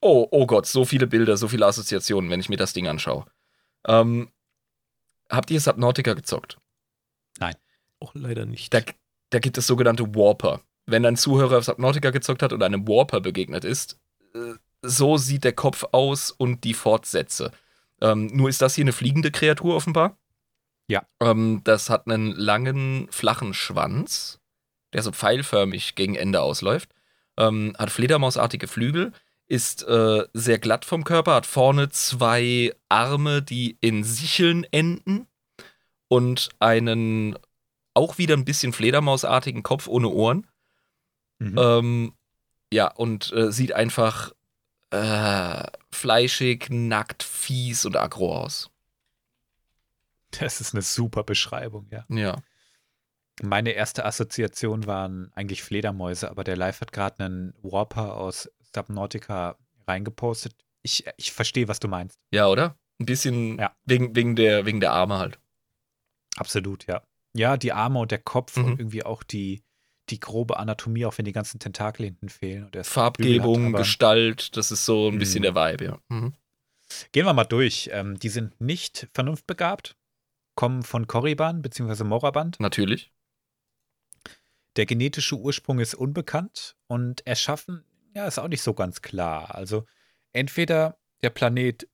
Oh, 0.00 0.26
oh 0.30 0.46
Gott, 0.46 0.66
so 0.66 0.84
viele 0.84 1.06
Bilder, 1.06 1.36
so 1.36 1.48
viele 1.48 1.66
Assoziationen, 1.66 2.30
wenn 2.30 2.40
ich 2.40 2.48
mir 2.48 2.56
das 2.56 2.72
Ding 2.72 2.88
anschaue. 2.88 3.24
Ähm, 3.86 4.30
habt 5.28 5.50
ihr 5.50 5.60
Subnautica 5.60 6.14
gezockt? 6.14 6.58
Auch 8.00 8.14
leider 8.14 8.46
nicht. 8.46 8.74
Da, 8.74 8.80
da 9.30 9.38
gibt 9.38 9.58
es 9.58 9.66
sogenannte 9.66 10.14
Warper. 10.14 10.60
Wenn 10.86 11.06
ein 11.06 11.16
Zuhörer 11.16 11.62
Subnautica 11.62 12.10
gezockt 12.10 12.42
hat 12.42 12.52
und 12.52 12.62
einem 12.62 12.88
Warper 12.88 13.20
begegnet 13.20 13.64
ist, 13.64 13.98
äh, 14.34 14.54
so 14.82 15.16
sieht 15.16 15.44
der 15.44 15.52
Kopf 15.52 15.84
aus 15.92 16.32
und 16.32 16.64
die 16.64 16.74
Fortsätze. 16.74 17.52
Ähm, 18.00 18.26
nur 18.26 18.48
ist 18.48 18.60
das 18.60 18.74
hier 18.74 18.82
eine 18.82 18.92
fliegende 18.92 19.30
Kreatur 19.30 19.76
offenbar. 19.76 20.18
Ja. 20.88 21.06
Ähm, 21.20 21.60
das 21.62 21.90
hat 21.90 22.08
einen 22.08 22.32
langen, 22.32 23.06
flachen 23.12 23.54
Schwanz, 23.54 24.40
der 24.92 25.04
so 25.04 25.12
pfeilförmig 25.12 25.94
gegen 25.94 26.16
Ende 26.16 26.40
ausläuft. 26.40 26.92
Ähm, 27.48 27.74
hat 27.78 27.90
fledermausartige 27.90 28.66
Flügel, 28.66 29.12
ist 29.46 29.82
äh, 29.86 30.24
sehr 30.32 30.58
glatt 30.58 30.84
vom 30.84 31.04
Körper, 31.04 31.34
hat 31.34 31.46
vorne 31.46 31.88
zwei 31.90 32.74
Arme, 32.88 33.42
die 33.42 33.76
in 33.80 34.04
Sicheln 34.04 34.64
enden 34.70 35.26
und 36.08 36.50
einen 36.58 37.38
auch 37.94 38.18
wieder 38.18 38.36
ein 38.36 38.44
bisschen 38.44 38.72
fledermausartigen 38.72 39.62
Kopf 39.62 39.88
ohne 39.88 40.08
Ohren. 40.08 40.46
Mhm. 41.38 41.58
Ähm, 41.58 42.12
ja, 42.72 42.88
und 42.88 43.32
äh, 43.32 43.52
sieht 43.52 43.72
einfach 43.74 44.32
äh, 44.90 45.64
fleischig, 45.90 46.68
nackt, 46.70 47.22
fies 47.22 47.84
und 47.84 47.96
aggro 47.96 48.36
aus. 48.36 48.70
Das 50.30 50.60
ist 50.60 50.74
eine 50.74 50.82
super 50.82 51.24
Beschreibung, 51.24 51.86
ja. 51.90 52.04
Ja. 52.08 52.36
Meine 53.40 53.70
erste 53.70 54.04
Assoziation 54.04 54.86
waren 54.86 55.32
eigentlich 55.34 55.62
Fledermäuse, 55.62 56.30
aber 56.30 56.44
der 56.44 56.56
Live 56.56 56.80
hat 56.80 56.92
gerade 56.92 57.24
einen 57.24 57.54
Warper 57.62 58.16
aus 58.16 58.50
Subnautica 58.74 59.56
reingepostet. 59.86 60.54
Ich, 60.82 61.04
ich 61.16 61.32
verstehe, 61.32 61.68
was 61.68 61.80
du 61.80 61.88
meinst. 61.88 62.18
Ja, 62.30 62.48
oder? 62.48 62.76
Ein 63.00 63.06
bisschen 63.06 63.58
Ja. 63.58 63.74
wegen, 63.84 64.14
wegen, 64.14 64.36
der, 64.36 64.66
wegen 64.66 64.80
der 64.80 64.92
Arme 64.92 65.18
halt. 65.18 65.38
Absolut, 66.36 66.86
ja. 66.86 67.02
Ja, 67.34 67.56
die 67.56 67.72
Arme 67.72 67.98
und 68.00 68.10
der 68.10 68.18
Kopf 68.18 68.56
Mhm. 68.56 68.64
und 68.64 68.80
irgendwie 68.80 69.04
auch 69.04 69.22
die, 69.22 69.62
die 70.10 70.20
grobe 70.20 70.58
Anatomie, 70.58 71.06
auch 71.06 71.16
wenn 71.18 71.24
die 71.24 71.32
ganzen 71.32 71.58
Tentakel 71.58 72.04
hinten 72.06 72.28
fehlen. 72.28 72.70
Farbgebung, 72.82 73.72
hat, 73.72 73.78
Gestalt, 73.78 74.56
das 74.56 74.70
ist 74.70 74.84
so 74.84 75.08
ein 75.08 75.18
bisschen 75.18 75.40
Mhm. 75.40 75.42
der 75.42 75.54
Vibe, 75.54 75.84
ja. 75.84 75.98
Mhm. 76.08 76.34
Gehen 77.12 77.24
wir 77.24 77.32
mal 77.32 77.44
durch. 77.44 77.88
Ähm, 77.92 78.18
die 78.18 78.28
sind 78.28 78.60
nicht 78.60 79.08
vernunftbegabt, 79.14 79.96
kommen 80.54 80.82
von 80.82 81.06
Korriban 81.06 81.62
bzw. 81.62 82.04
Moraband. 82.04 82.60
Natürlich. 82.60 83.10
Der 84.76 84.86
genetische 84.86 85.36
Ursprung 85.36 85.80
ist 85.80 85.94
unbekannt 85.94 86.76
und 86.86 87.26
erschaffen, 87.26 87.84
ja, 88.14 88.26
ist 88.26 88.38
auch 88.38 88.48
nicht 88.48 88.62
so 88.62 88.74
ganz 88.74 89.02
klar. 89.02 89.54
Also 89.54 89.84
entweder 90.32 90.98
der 91.22 91.30
Planet 91.30 91.88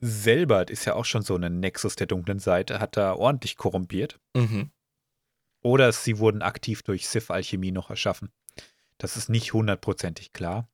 selber, 0.00 0.68
ist 0.68 0.84
ja 0.84 0.94
auch 0.94 1.04
schon 1.04 1.22
so 1.22 1.36
ein 1.36 1.60
Nexus 1.60 1.96
der 1.96 2.06
dunklen 2.06 2.38
Seite, 2.38 2.78
hat 2.80 2.96
da 2.96 3.14
ordentlich 3.14 3.56
korrumpiert. 3.56 4.20
Mhm. 4.34 4.70
Oder 5.60 5.90
sie 5.92 6.18
wurden 6.18 6.42
aktiv 6.42 6.82
durch 6.82 7.08
Sith-Alchemie 7.08 7.72
noch 7.72 7.90
erschaffen. 7.90 8.30
Das 8.98 9.16
ist 9.16 9.28
nicht 9.28 9.52
hundertprozentig 9.52 10.32
klar. 10.32 10.70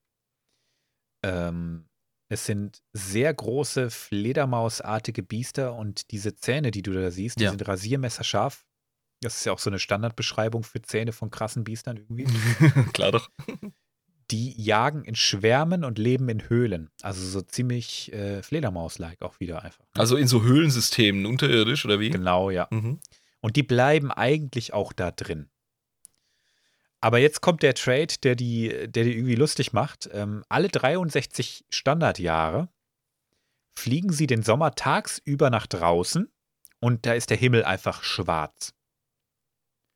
Ähm, 1.22 1.88
es 2.28 2.44
sind 2.46 2.82
sehr 2.92 3.32
große 3.32 3.90
Fledermausartige 3.90 5.22
Biester 5.22 5.74
und 5.74 6.10
diese 6.10 6.34
Zähne, 6.34 6.70
die 6.70 6.82
du 6.82 6.92
da 6.92 7.10
siehst, 7.10 7.38
die 7.38 7.44
Ja. 7.44 7.50
sind 7.50 7.66
rasiermesserscharf. 7.66 8.66
Das 9.24 9.36
ist 9.36 9.44
ja 9.44 9.52
auch 9.52 9.58
so 9.58 9.70
eine 9.70 9.78
Standardbeschreibung 9.78 10.62
für 10.62 10.82
Zähne 10.82 11.12
von 11.12 11.30
krassen 11.30 11.64
Biestern 11.64 11.96
irgendwie. 11.96 12.24
Klar 12.92 13.12
doch. 13.12 13.30
Die 14.30 14.60
jagen 14.60 15.04
in 15.04 15.14
Schwärmen 15.14 15.84
und 15.84 15.98
leben 15.98 16.28
in 16.28 16.48
Höhlen. 16.48 16.90
Also 17.02 17.26
so 17.26 17.42
ziemlich 17.42 18.12
äh, 18.12 18.42
Fledermaus-like 18.42 19.22
auch 19.22 19.40
wieder 19.40 19.62
einfach. 19.62 19.84
Also 19.94 20.16
in 20.16 20.28
so 20.28 20.42
Höhlensystemen, 20.42 21.26
unterirdisch 21.26 21.84
oder 21.84 22.00
wie? 22.00 22.10
Genau, 22.10 22.50
ja. 22.50 22.68
Mhm. 22.70 23.00
Und 23.40 23.56
die 23.56 23.62
bleiben 23.62 24.10
eigentlich 24.10 24.72
auch 24.72 24.92
da 24.92 25.10
drin. 25.10 25.50
Aber 27.00 27.18
jetzt 27.18 27.42
kommt 27.42 27.62
der 27.62 27.74
Trade, 27.74 28.14
der 28.22 28.34
die, 28.34 28.68
der 28.88 29.04
die 29.04 29.12
irgendwie 29.12 29.34
lustig 29.34 29.74
macht. 29.74 30.08
Ähm, 30.12 30.42
alle 30.48 30.68
63 30.68 31.66
Standardjahre 31.68 32.70
fliegen 33.74 34.10
sie 34.12 34.26
den 34.26 34.42
Sommer 34.42 34.74
tagsüber 34.74 35.50
nach 35.50 35.66
draußen 35.66 36.32
und 36.80 37.04
da 37.04 37.12
ist 37.12 37.28
der 37.30 37.36
Himmel 37.36 37.64
einfach 37.64 38.02
schwarz. 38.02 38.72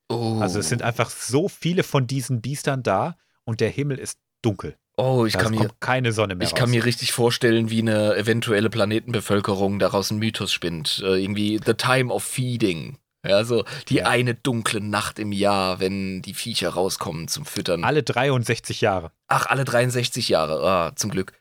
Oh. 0.08 0.38
Also 0.40 0.58
es 0.58 0.68
sind 0.68 0.82
einfach 0.82 1.10
so 1.10 1.48
viele 1.48 1.82
von 1.82 2.06
diesen 2.06 2.40
Biestern 2.40 2.82
da 2.82 3.16
und 3.44 3.60
der 3.60 3.68
Himmel 3.70 3.98
ist 3.98 4.18
dunkel. 4.42 4.76
Oh, 4.96 5.26
ich 5.26 5.34
Da 5.34 5.40
kann 5.42 5.52
mir. 5.54 5.70
keine 5.80 6.12
Sonne 6.12 6.34
mehr 6.34 6.46
Ich 6.46 6.54
kann 6.54 6.64
raus. 6.64 6.70
mir 6.70 6.84
richtig 6.84 7.12
vorstellen, 7.12 7.70
wie 7.70 7.80
eine 7.82 8.16
eventuelle 8.16 8.68
Planetenbevölkerung 8.70 9.78
daraus 9.78 10.10
einen 10.10 10.18
Mythos 10.18 10.52
spinnt. 10.52 11.00
Äh, 11.04 11.22
irgendwie 11.22 11.60
The 11.64 11.74
Time 11.74 12.12
of 12.12 12.24
Feeding. 12.24 12.98
Ja, 13.24 13.44
so 13.44 13.64
die 13.88 13.96
Ja. 13.96 14.06
eine 14.06 14.34
dunkle 14.34 14.80
Nacht 14.80 15.18
im 15.18 15.32
Jahr, 15.32 15.80
wenn 15.80 16.22
die 16.22 16.34
Viecher 16.34 16.70
rauskommen 16.70 17.28
zum 17.28 17.44
Füttern. 17.44 17.84
Alle 17.84 18.02
63 18.02 18.80
Jahre. 18.80 19.12
Ach, 19.28 19.46
alle 19.46 19.64
63 19.64 20.28
Jahre. 20.28 20.62
Ah, 20.66 20.92
zum 20.96 21.10
Glück. 21.10 21.32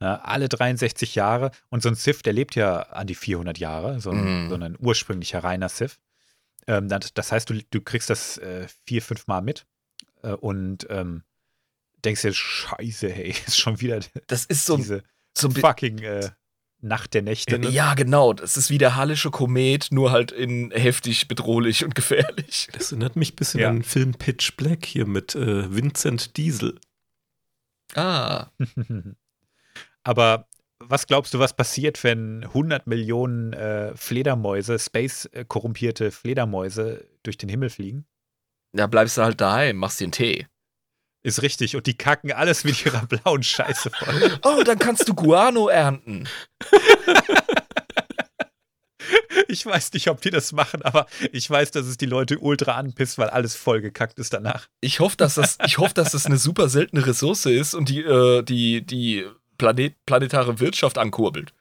Ja, 0.00 0.16
alle 0.16 0.48
63 0.48 1.14
Jahre. 1.14 1.52
Und 1.70 1.82
so 1.82 1.88
ein 1.88 1.94
Sith, 1.94 2.22
der 2.22 2.32
lebt 2.32 2.54
ja 2.56 2.80
an 2.80 3.06
die 3.06 3.14
400 3.14 3.58
Jahre, 3.58 4.00
so 4.00 4.10
ein, 4.10 4.46
Mm. 4.46 4.48
so 4.48 4.54
ein 4.56 4.76
ursprünglicher 4.80 5.44
reiner 5.44 5.68
Sith. 5.68 5.98
Ähm, 6.66 6.88
das, 6.88 7.12
das 7.14 7.32
heißt, 7.32 7.50
du, 7.50 7.62
du 7.70 7.80
kriegst 7.80 8.10
das 8.10 8.38
äh, 8.38 8.66
vier, 8.86 9.02
fünf 9.02 9.26
Mal 9.26 9.42
mit 9.42 9.66
äh, 10.22 10.32
und 10.32 10.86
ähm, 10.90 11.22
denkst 12.04 12.22
dir, 12.22 12.32
scheiße, 12.32 13.08
hey, 13.10 13.34
ist 13.46 13.58
schon 13.58 13.80
wieder 13.80 14.00
Das 14.26 14.44
ist 14.44 14.66
so, 14.66 14.76
diese 14.76 15.02
so 15.36 15.50
fucking 15.50 15.98
äh, 15.98 16.30
Nacht 16.80 17.14
der 17.14 17.22
Nächte. 17.22 17.58
Ne? 17.60 17.68
Ja, 17.70 17.94
genau. 17.94 18.32
Das 18.32 18.56
ist 18.56 18.68
wie 18.70 18.78
der 18.78 18.96
Hallische 18.96 19.30
Komet, 19.30 19.88
nur 19.92 20.10
halt 20.10 20.32
in 20.32 20.72
heftig 20.72 21.28
bedrohlich 21.28 21.84
und 21.84 21.94
gefährlich. 21.94 22.68
Das 22.72 22.90
erinnert 22.90 23.14
mich 23.16 23.32
ein 23.32 23.36
bisschen 23.36 23.60
Ja. 23.60 23.68
an 23.68 23.76
den 23.76 23.82
Film 23.84 24.14
Pitch 24.14 24.56
Black 24.56 24.84
hier 24.84 25.06
mit 25.06 25.34
äh, 25.36 25.72
Vincent 25.74 26.36
Diesel. 26.36 26.78
Ah. 27.94 28.48
Aber 30.02 30.48
was 30.88 31.06
glaubst 31.06 31.34
du, 31.34 31.38
was 31.38 31.54
passiert, 31.54 32.02
wenn 32.04 32.44
100 32.44 32.86
Millionen 32.86 33.52
äh, 33.52 33.96
Fledermäuse, 33.96 34.78
Space-korrumpierte 34.78 36.10
Fledermäuse 36.10 37.06
durch 37.22 37.38
den 37.38 37.48
Himmel 37.48 37.70
fliegen? 37.70 38.06
Da 38.72 38.86
bleibst 38.86 39.18
du 39.18 39.22
halt 39.22 39.40
daheim, 39.40 39.76
machst 39.76 40.00
dir 40.00 40.04
einen 40.04 40.12
Tee. 40.12 40.46
Ist 41.22 41.42
richtig. 41.42 41.76
Und 41.76 41.86
die 41.86 41.96
kacken 41.96 42.32
alles 42.32 42.64
mit 42.64 42.84
ihrer 42.84 43.06
blauen 43.06 43.42
Scheiße 43.42 43.90
voll. 43.90 44.38
Oh, 44.42 44.62
dann 44.64 44.78
kannst 44.78 45.08
du 45.08 45.14
Guano 45.14 45.68
ernten. 45.68 46.28
Ich 49.48 49.66
weiß 49.66 49.92
nicht, 49.92 50.08
ob 50.08 50.22
die 50.22 50.30
das 50.30 50.52
machen, 50.52 50.80
aber 50.82 51.06
ich 51.30 51.48
weiß, 51.48 51.72
dass 51.72 51.86
es 51.86 51.98
die 51.98 52.06
Leute 52.06 52.38
ultra 52.38 52.72
anpisst, 52.72 53.18
weil 53.18 53.28
alles 53.28 53.54
vollgekackt 53.54 54.18
ist 54.18 54.32
danach. 54.32 54.68
Ich 54.80 55.00
hoffe, 55.00 55.16
dass 55.18 55.34
das, 55.34 55.58
ich 55.66 55.76
hoffe, 55.76 55.92
dass 55.92 56.12
das 56.12 56.24
eine 56.24 56.38
super 56.38 56.70
seltene 56.70 57.06
Ressource 57.06 57.44
ist 57.46 57.74
und 57.74 57.90
die, 57.90 58.00
äh, 58.00 58.42
die, 58.42 58.80
die 58.80 59.26
Planet, 59.62 59.94
planetare 60.06 60.58
Wirtschaft 60.58 60.98
ankurbelt. 60.98 61.54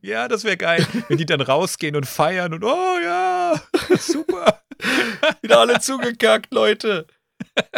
Ja, 0.00 0.28
das 0.28 0.44
wäre 0.44 0.56
geil, 0.56 0.86
wenn 1.08 1.18
die 1.18 1.26
dann 1.26 1.40
rausgehen 1.40 1.96
und 1.96 2.06
feiern 2.06 2.54
und 2.54 2.62
oh 2.62 2.98
ja, 3.02 3.60
super. 3.98 4.62
Wieder 5.42 5.58
alle 5.58 5.80
zugekackt, 5.80 6.54
Leute. 6.54 7.08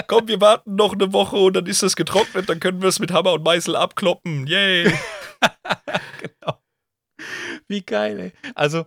Komm, 0.07 0.29
wir 0.29 0.39
warten 0.43 0.75
noch 0.75 0.93
eine 0.93 1.15
Woche 1.15 1.37
und 1.37 1.57
dann 1.57 1.65
ist 1.65 1.83
das 1.83 1.97
getrocknet, 1.97 2.47
dann 2.51 2.61
können 2.61 2.83
wir 2.83 2.91
es 2.91 2.99
mit 2.99 3.11
Hammer 3.11 3.33
und 3.33 3.43
Meißel 3.43 3.75
abkloppen. 3.75 4.47
Yay. 4.47 4.85
genau. 6.21 6.63
Wie 7.67 7.81
geil, 7.81 8.21
ey. 8.21 8.33
Also, 8.55 8.85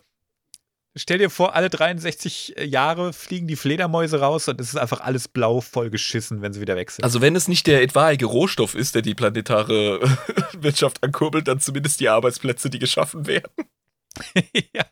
stell 0.97 1.17
dir 1.17 1.29
vor, 1.29 1.55
alle 1.55 1.69
63 1.69 2.55
Jahre 2.65 3.13
fliegen 3.13 3.47
die 3.47 3.55
Fledermäuse 3.55 4.19
raus 4.19 4.47
und 4.47 4.59
es 4.59 4.69
ist 4.69 4.77
einfach 4.77 5.01
alles 5.01 5.27
blau 5.27 5.61
vollgeschissen, 5.61 6.41
wenn 6.41 6.53
sie 6.53 6.61
wieder 6.61 6.75
weg 6.75 6.91
sind. 6.91 7.03
Also 7.03 7.21
wenn 7.21 7.35
es 7.35 7.47
nicht 7.47 7.67
der 7.67 7.81
etwaige 7.81 8.25
Rohstoff 8.25 8.75
ist, 8.75 8.95
der 8.95 9.01
die 9.01 9.15
planetare 9.15 10.01
Wirtschaft 10.59 11.03
ankurbelt, 11.03 11.47
dann 11.47 11.59
zumindest 11.59 11.99
die 11.99 12.09
Arbeitsplätze, 12.09 12.69
die 12.69 12.79
geschaffen 12.79 13.27
werden. 13.27 13.51
ja. 14.73 14.85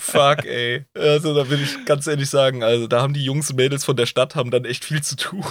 Fuck, 0.00 0.44
ey. 0.44 0.84
Also 0.94 1.34
da 1.34 1.48
will 1.48 1.62
ich 1.62 1.84
ganz 1.86 2.06
ehrlich 2.06 2.28
sagen, 2.28 2.62
also 2.62 2.86
da 2.86 3.00
haben 3.00 3.14
die 3.14 3.24
Jungs 3.24 3.48
und 3.50 3.56
Mädels 3.56 3.84
von 3.86 3.96
der 3.96 4.04
Stadt 4.04 4.34
haben 4.36 4.50
dann 4.50 4.66
echt 4.66 4.84
viel 4.84 5.02
zu 5.02 5.16
tun. 5.16 5.42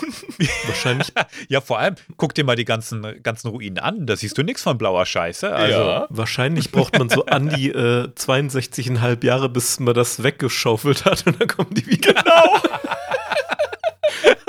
Wahrscheinlich, 0.68 1.12
ja, 1.50 1.60
vor 1.60 1.80
allem, 1.80 1.96
guck 2.18 2.36
dir 2.36 2.44
mal 2.44 2.56
die 2.56 2.66
ganzen, 2.66 3.24
ganzen 3.24 3.48
Ruinen 3.48 3.80
an. 3.80 4.06
Da 4.06 4.16
siehst 4.16 4.38
du 4.38 4.44
nichts 4.44 4.62
von 4.62 4.78
blauer 4.78 5.06
Scheiße. 5.08 5.52
Also, 5.54 5.80
Ja. 5.80 6.08
wahrscheinlich 6.10 6.72
braucht 6.72 6.98
man 7.00 7.10
so 7.10 7.26
an 7.26 7.50
die 7.50 7.70
äh, 7.70 8.10
62,5 8.16 9.26
Jahre, 9.26 9.50
bis 9.50 9.80
man 9.80 9.96
das 9.96 10.22
weggeschaufelt 10.22 11.06
hat 11.06 11.26
und 11.26 11.42
dann 11.42 11.48
kommen 11.48 11.74
die 11.74 11.88
wieder. 11.88 12.14
Genau. 12.14 12.62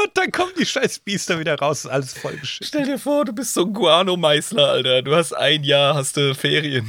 Und 0.02 0.16
dann 0.16 0.30
kommen 0.32 0.52
die 0.58 0.66
scheiß 0.66 1.00
Biester 1.00 1.38
wieder 1.38 1.56
raus, 1.56 1.84
ist 1.84 1.90
alles 1.90 2.12
vollgeschissen. 2.16 2.66
Stell 2.66 2.84
dir 2.86 2.98
vor, 2.98 3.24
du 3.24 3.32
bist 3.32 3.54
so 3.54 3.62
ein 3.64 3.72
Guano-Meißler, 3.72 4.68
Alter. 4.68 5.02
Du 5.02 5.14
hast 5.14 5.32
ein 5.32 5.62
Jahr, 5.64 5.94
hast 5.94 6.16
du 6.16 6.34
Ferien. 6.34 6.88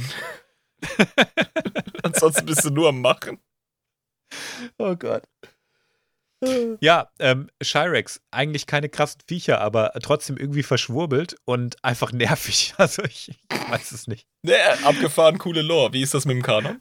Ansonsten 2.02 2.46
bist 2.46 2.64
du 2.64 2.70
nur 2.70 2.88
am 2.88 3.00
Machen. 3.00 3.38
Oh 4.78 4.96
Gott. 4.96 5.24
Ja, 6.80 7.10
ähm, 7.18 7.50
Shirex, 7.62 8.22
eigentlich 8.30 8.66
keine 8.66 8.88
krassen 8.88 9.20
Viecher, 9.26 9.60
aber 9.60 9.92
trotzdem 10.02 10.38
irgendwie 10.38 10.62
verschwurbelt 10.62 11.36
und 11.44 11.82
einfach 11.84 12.12
nervig. 12.12 12.74
Also 12.78 13.02
ich, 13.02 13.28
ich 13.28 13.70
weiß 13.70 13.92
es 13.92 14.06
nicht. 14.06 14.26
Ne, 14.42 14.56
abgefahren, 14.84 15.38
coole 15.38 15.60
Lore. 15.60 15.92
Wie 15.92 16.02
ist 16.02 16.14
das 16.14 16.24
mit 16.24 16.36
dem 16.36 16.42
Kanon? 16.42 16.80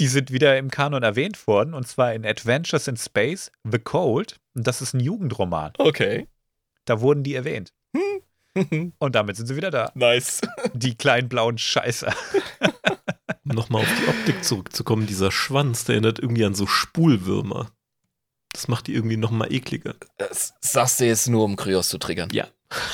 Die 0.00 0.08
sind 0.08 0.32
wieder 0.32 0.58
im 0.58 0.70
Kanon 0.70 1.04
erwähnt 1.04 1.46
worden 1.46 1.74
und 1.74 1.86
zwar 1.86 2.14
in 2.14 2.26
Adventures 2.26 2.88
in 2.88 2.96
Space, 2.96 3.52
The 3.70 3.78
Cold. 3.78 4.40
Und 4.54 4.66
das 4.66 4.82
ist 4.82 4.92
ein 4.92 5.00
Jugendroman. 5.00 5.72
Okay. 5.78 6.26
Da 6.84 7.00
wurden 7.00 7.22
die 7.22 7.34
erwähnt. 7.34 7.72
Und 8.98 9.14
damit 9.14 9.36
sind 9.36 9.46
sie 9.46 9.56
wieder 9.56 9.70
da. 9.70 9.92
nice. 9.94 10.40
Die 10.74 10.96
kleinen 10.96 11.28
blauen 11.28 11.58
Scheißer. 11.58 12.12
Um 13.44 13.54
nochmal 13.54 13.82
auf 13.82 13.88
die 13.98 14.08
Optik 14.08 14.44
zurückzukommen, 14.44 15.06
dieser 15.06 15.30
Schwanz, 15.32 15.84
der 15.84 15.94
erinnert 15.94 16.18
irgendwie 16.18 16.44
an 16.44 16.54
so 16.54 16.66
Spulwürmer. 16.66 17.70
Das 18.52 18.68
macht 18.68 18.86
die 18.88 18.94
irgendwie 18.94 19.16
nochmal 19.16 19.52
ekliger. 19.52 19.94
Das 20.18 20.54
sagst 20.60 21.00
du 21.00 21.06
jetzt 21.06 21.28
nur, 21.28 21.44
um 21.44 21.56
Kryos 21.56 21.88
zu 21.88 21.98
triggern. 21.98 22.28
Ja. 22.32 22.48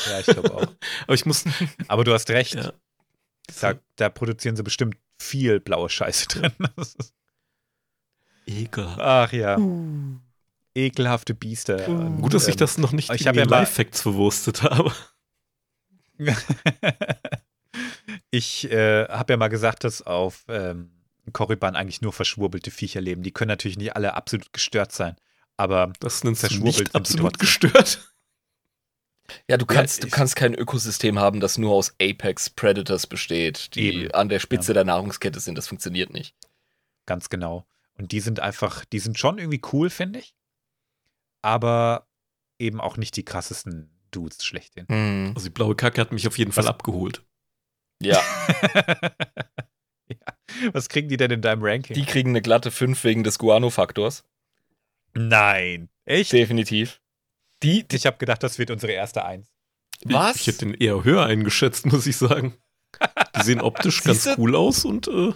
Ja, 0.08 0.20
ich 0.20 0.26
glaube 0.26 0.54
auch. 0.54 0.66
Aber 1.06 1.14
ich 1.14 1.26
muss. 1.26 1.44
Aber 1.88 2.04
du 2.04 2.12
hast 2.12 2.30
recht. 2.30 2.54
Ja. 2.54 2.72
Da, 3.60 3.74
da 3.96 4.08
produzieren 4.10 4.56
sie 4.56 4.62
bestimmt 4.62 4.96
viel 5.18 5.60
blaue 5.60 5.88
Scheiße 5.88 6.28
drin. 6.28 6.52
Ekelhaft. 8.46 9.00
Ach 9.00 9.32
ja. 9.32 9.58
Ekelhafte 10.74 11.34
Biester. 11.34 11.78
Gut, 12.20 12.34
dass 12.34 12.46
ich 12.48 12.54
ähm, 12.54 12.58
das 12.58 12.78
noch 12.78 12.92
nicht 12.92 13.10
ich 13.12 13.26
in 13.26 13.32
die 13.32 13.38
ja 13.38 13.44
mal- 13.46 13.60
Live-Facts 13.60 14.02
verwurstet 14.02 14.62
habe. 14.62 14.92
ich 18.30 18.70
äh, 18.70 19.06
habe 19.08 19.32
ja 19.32 19.36
mal 19.36 19.48
gesagt, 19.48 19.84
dass 19.84 20.02
auf 20.02 20.44
ähm, 20.48 20.90
Korriban 21.32 21.76
eigentlich 21.76 22.02
nur 22.02 22.12
verschwurbelte 22.12 22.70
Viecher 22.70 23.00
leben. 23.00 23.22
Die 23.22 23.32
können 23.32 23.48
natürlich 23.48 23.78
nicht 23.78 23.96
alle 23.96 24.14
absolut 24.14 24.52
gestört 24.52 24.92
sein. 24.92 25.16
Aber 25.56 25.92
Das 26.00 26.20
du 26.20 26.34
Verschwurbelt 26.34 26.74
sind 26.76 26.82
nicht 26.82 26.92
die 26.92 26.96
absolut 26.96 27.38
gestört. 27.38 28.10
Ja, 29.48 29.56
du 29.56 29.64
kannst, 29.64 30.02
du 30.02 30.06
ich- 30.08 30.12
kannst 30.12 30.36
kein 30.36 30.52
Ökosystem 30.54 31.18
haben, 31.18 31.40
das 31.40 31.56
nur 31.56 31.72
aus 31.72 31.94
Apex 31.98 32.50
Predators 32.50 33.06
besteht, 33.06 33.74
die 33.74 33.88
Eben. 34.02 34.10
an 34.14 34.28
der 34.28 34.38
Spitze 34.38 34.74
der 34.74 34.84
Nahrungskette 34.84 35.40
sind. 35.40 35.56
Das 35.56 35.66
funktioniert 35.66 36.12
nicht. 36.12 36.34
ganz 37.06 37.30
genau. 37.30 37.66
Und 37.96 38.12
die 38.12 38.20
sind 38.20 38.40
einfach, 38.40 38.84
die 38.84 38.98
sind 38.98 39.18
schon 39.18 39.38
irgendwie 39.38 39.62
cool, 39.72 39.88
finde 39.88 40.18
ich. 40.18 40.34
Aber 41.40 42.06
eben 42.58 42.82
auch 42.82 42.98
nicht 42.98 43.16
die 43.16 43.24
krassesten 43.24 43.93
Dudes 44.14 44.44
schlechthin. 44.44 44.86
Also 45.34 45.48
die 45.48 45.52
blaue 45.54 45.74
Kacke 45.74 46.00
hat 46.00 46.12
mich 46.12 46.26
auf 46.26 46.38
jeden 46.38 46.52
Fall 46.52 46.64
Was- 46.64 46.70
abgeholt. 46.70 47.22
Ja, 48.02 48.20
ja. 50.08 50.16
Was 50.72 50.88
kriegen 50.88 51.08
die 51.08 51.16
denn 51.16 51.30
in 51.30 51.42
deinem 51.42 51.62
Ranking? 51.62 51.94
die 51.94 52.04
kriegen 52.04 52.30
eine 52.30 52.42
glatte 52.42 52.70
5 52.70 53.02
wegen 53.04 53.24
des 53.24 53.38
Guano-Faktors. 53.38 54.24
Nein. 55.14 55.88
Echt? 56.04 56.32
Definitiv. 56.32 57.00
Die, 57.62 57.86
die 57.86 57.96
Ich 57.96 58.06
habe 58.06 58.18
gedacht, 58.18 58.42
das 58.42 58.58
wird 58.58 58.70
unsere 58.70 58.92
erste 58.92 59.24
Eins. 59.24 59.48
was? 60.04 60.36
Ich, 60.36 60.42
ich 60.42 60.46
hätte 60.48 60.66
den 60.66 60.74
eher 60.74 61.04
höher 61.04 61.24
eingeschätzt, 61.24 61.86
muss 61.86 62.06
ich 62.06 62.16
sagen. 62.16 62.54
Die 63.36 63.42
sehen 63.42 63.60
optisch 63.60 64.02
ganz 64.02 64.28
cool 64.38 64.54
aus 64.54 64.84
und 64.84 65.08
äh, 65.08 65.32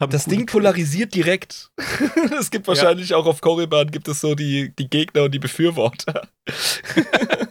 haben 0.00 0.10
Das 0.10 0.24
Ding 0.24 0.46
polarisiert 0.46 1.14
direkt. 1.14 1.70
es 2.38 2.50
gibt 2.50 2.66
wahrscheinlich 2.66 3.14
auch 3.14 3.26
auf 3.26 3.40
Korriban 3.40 3.90
gibt 3.90 4.08
es 4.08 4.20
so 4.20 4.34
die, 4.34 4.74
die 4.74 4.88
Gegner 4.88 5.24
und 5.24 5.32
die 5.32 5.38
Befürworter. 5.38 6.28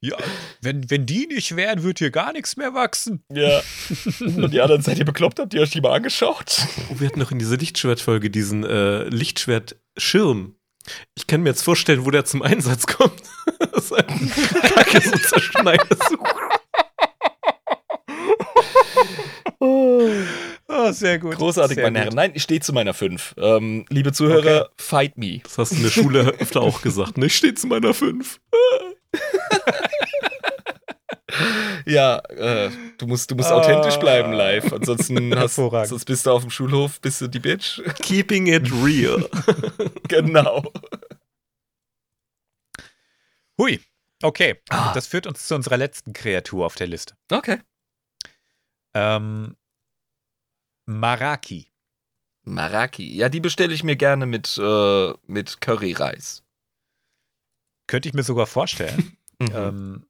Ja, 0.00 0.16
wenn, 0.60 0.88
wenn 0.90 1.06
die 1.06 1.26
nicht 1.26 1.56
wären, 1.56 1.82
wird 1.82 1.98
hier 1.98 2.10
gar 2.10 2.32
nichts 2.32 2.56
mehr 2.56 2.74
wachsen. 2.74 3.24
Ja. 3.32 3.62
Und 4.20 4.52
die 4.52 4.60
anderen 4.60 4.82
seid 4.82 4.98
ihr 4.98 5.04
bekloppt, 5.04 5.40
habt 5.40 5.54
ihr 5.54 5.62
euch 5.62 5.70
die 5.70 5.80
mal 5.80 5.94
angeschaut? 5.94 6.66
Oh, 6.90 7.00
wir 7.00 7.08
hatten 7.08 7.18
noch 7.18 7.32
in 7.32 7.38
dieser 7.38 7.56
Lichtschwertfolge 7.56 8.30
diesen 8.30 8.62
äh, 8.64 9.04
Lichtschwertschirm. 9.04 10.54
Ich 11.16 11.26
kann 11.26 11.42
mir 11.42 11.48
jetzt 11.48 11.62
vorstellen, 11.62 12.04
wo 12.04 12.10
der 12.10 12.24
zum 12.24 12.42
Einsatz 12.42 12.86
kommt. 12.86 13.20
das 13.72 13.86
ist 13.86 13.92
ein 13.94 14.30
Kacke 14.74 15.00
so 15.00 15.18
zerschneidet. 15.18 15.98
Oh, 19.58 20.08
sehr 20.92 21.18
gut. 21.18 21.36
Großartig, 21.36 21.74
sehr 21.76 21.84
meine 21.84 21.98
gut. 21.98 22.04
Herren. 22.06 22.14
Nein, 22.16 22.32
ich 22.34 22.42
stehe 22.42 22.60
zu 22.60 22.72
meiner 22.72 22.94
5. 22.94 23.34
Ähm, 23.38 23.84
liebe 23.88 24.12
Zuhörer, 24.12 24.70
fight 24.78 25.16
me. 25.18 25.40
Das 25.44 25.58
hast 25.58 25.72
du 25.72 25.76
in 25.76 25.82
der 25.82 25.90
Schule 25.90 26.20
öfter 26.40 26.60
auch 26.62 26.82
gesagt. 26.82 27.18
Ne? 27.18 27.26
Ich 27.26 27.36
stehe 27.36 27.54
zu 27.54 27.66
meiner 27.66 27.94
5. 27.94 28.40
Ja, 31.84 32.18
äh, 32.30 32.70
du 32.98 33.06
musst, 33.06 33.30
du 33.30 33.34
musst 33.34 33.50
Ah. 33.50 33.56
authentisch 33.56 33.96
bleiben 33.96 34.32
live. 34.32 34.72
Ansonsten 34.72 35.34
hast, 35.38 35.56
sonst 35.56 36.04
bist 36.06 36.24
du 36.26 36.30
auf 36.30 36.40
dem 36.42 36.50
Schulhof, 36.50 37.00
bist 37.00 37.20
du 37.20 37.26
die 37.28 37.38
Bitch. 37.40 37.80
Keeping 38.02 38.46
it 38.46 38.70
real. 38.82 39.28
genau. 40.08 40.64
Hui. 43.58 43.80
Okay, 44.22 44.60
Ah. 44.70 44.92
das 44.94 45.06
führt 45.06 45.26
uns 45.26 45.46
zu 45.46 45.54
unserer 45.54 45.76
letzten 45.76 46.12
Kreatur 46.14 46.64
auf 46.64 46.74
der 46.74 46.86
Liste. 46.86 47.14
Okay. 47.30 47.58
Ähm, 48.94 49.56
Maraki. 50.86 51.66
Maraki. 52.44 53.16
Ja, 53.16 53.28
die 53.28 53.40
bestelle 53.40 53.74
ich 53.74 53.82
mir 53.84 53.96
gerne 53.96 54.24
mit, 54.26 54.56
äh, 54.58 55.12
mit 55.26 55.60
Curryreis. 55.60 56.42
Könnte 57.88 58.08
ich 58.08 58.14
mir 58.14 58.22
sogar 58.22 58.46
vorstellen. 58.46 59.16
Mhm. 59.38 59.50
ähm, 59.54 60.06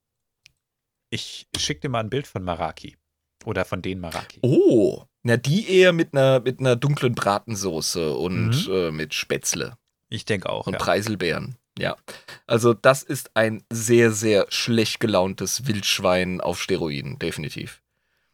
ich 1.09 1.49
schicke 1.57 1.81
dir 1.81 1.89
mal 1.89 1.99
ein 1.99 2.09
Bild 2.09 2.27
von 2.27 2.41
Maraki. 2.45 2.95
Oder 3.43 3.65
von 3.65 3.81
den 3.81 3.99
Maraki. 3.99 4.39
Oh, 4.41 5.03
na 5.23 5.35
die 5.35 5.69
eher 5.69 5.91
mit 5.91 6.13
einer 6.13 6.39
mit 6.39 6.61
einer 6.61 6.77
dunklen 6.77 7.13
Bratensoße 7.13 8.13
und 8.15 8.67
Mhm. 8.67 8.73
äh, 8.73 8.91
mit 8.91 9.13
Spätzle 9.13 9.77
Ich 10.07 10.23
denke 10.23 10.47
auch. 10.49 10.65
und 10.67 10.73
Ja. 10.73 10.79
Preiselbeeren. 10.79 11.57
Ja, 11.77 11.97
also 12.45 12.73
das 12.73 13.03
ist 13.03 13.31
ein 13.35 13.65
sehr 13.69 14.11
sehr 14.13 14.45
schlecht 14.47 15.01
gelauntes 15.01 15.67
Wildschwein 15.67 16.39
auf 16.39 16.61
Steroiden, 16.61 17.19
definitiv. 17.19 17.81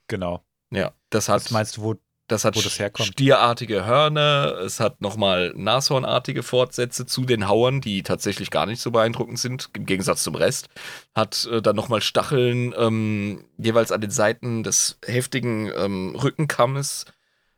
Genau. 0.07 0.43
Ja, 0.69 0.93
das 1.09 1.27
hat 1.27 1.45
Was 1.45 1.49
meinst 1.49 1.77
du, 1.77 1.81
wo? 1.81 1.95
Das 2.27 2.45
hat 2.45 2.55
das 2.55 2.79
stierartige 3.05 3.85
Hörner, 3.85 4.57
es 4.63 4.79
hat 4.79 5.01
nochmal 5.01 5.53
nashornartige 5.55 6.41
Fortsätze 6.41 7.05
zu 7.05 7.25
den 7.25 7.47
Hauern, 7.49 7.81
die 7.81 8.01
tatsächlich 8.01 8.49
gar 8.49 8.65
nicht 8.65 8.81
so 8.81 8.91
beeindruckend 8.91 9.39
sind, 9.39 9.69
im 9.73 9.85
Gegensatz 9.85 10.23
zum 10.23 10.35
Rest. 10.35 10.69
Hat 11.13 11.45
äh, 11.51 11.61
dann 11.61 11.75
nochmal 11.75 12.01
Stacheln 12.01 12.73
ähm, 12.77 13.43
jeweils 13.57 13.91
an 13.91 13.99
den 13.99 14.11
Seiten 14.11 14.63
des 14.63 14.97
heftigen 15.05 15.69
ähm, 15.75 16.15
Rückenkammes. 16.15 17.05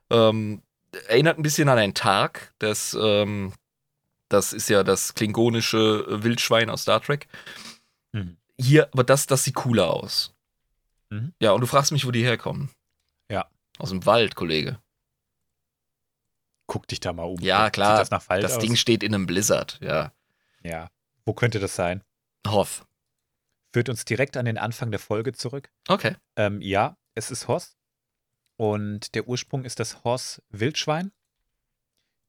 Ähm, 0.10 0.62
erinnert 1.08 1.38
ein 1.38 1.44
bisschen 1.44 1.70
an 1.70 1.78
ein 1.78 1.94
Tag, 1.94 2.54
das, 2.58 2.98
ähm, 3.00 3.54
das 4.30 4.52
ist 4.52 4.70
ja 4.70 4.84
das 4.84 5.14
klingonische 5.14 6.24
Wildschwein 6.24 6.72
aus 6.72 6.84
Star 6.84 7.02
Trek. 7.02 7.28
Mhm. 8.14 8.38
Hier, 8.60 8.90
aber 8.94 9.04
das, 9.04 9.28
das 9.28 9.44
sieht 9.44 9.56
cooler 9.56 9.92
aus. 9.92 10.34
Mhm. 11.12 11.34
Ja, 11.40 11.52
und 11.52 11.62
du 11.62 11.68
fragst 11.68 11.92
mich, 11.92 12.08
wo 12.08 12.12
die 12.12 12.24
herkommen. 12.24 12.70
Aus 13.78 13.90
dem 13.90 14.06
Wald, 14.06 14.36
Kollege. 14.36 14.80
Guck 16.68 16.88
dich 16.88 17.00
da 17.00 17.14
mal 17.14 17.24
um. 17.24 17.40
Ja, 17.40 17.70
klar. 17.70 18.04
Sieht 18.04 18.12
das 18.12 18.28
Das? 18.28 18.60
Ding 18.60 18.76
steht 18.76 19.04
in 19.04 19.14
einem 19.14 19.28
Blizzard, 19.28 19.80
ja. 19.82 20.14
Ja. 20.64 20.90
Wo 21.26 21.34
könnte 21.34 21.60
das 21.60 21.76
sein? 21.76 22.04
Hoth. 22.48 22.86
Führt 23.74 23.90
uns 23.90 24.06
direkt 24.06 24.38
an 24.38 24.46
den 24.46 24.58
Anfang 24.58 24.90
der 24.90 25.00
Folge 25.00 25.34
zurück. 25.34 25.70
Okay. 25.88 26.16
Ähm, 26.36 26.62
ja, 26.62 26.98
es 27.14 27.30
ist 27.30 27.48
Hoss. 27.48 27.76
Und 28.58 29.16
der 29.16 29.28
Ursprung 29.28 29.66
ist 29.66 29.80
das 29.80 30.04
Hoss-Wildschwein. 30.04 31.12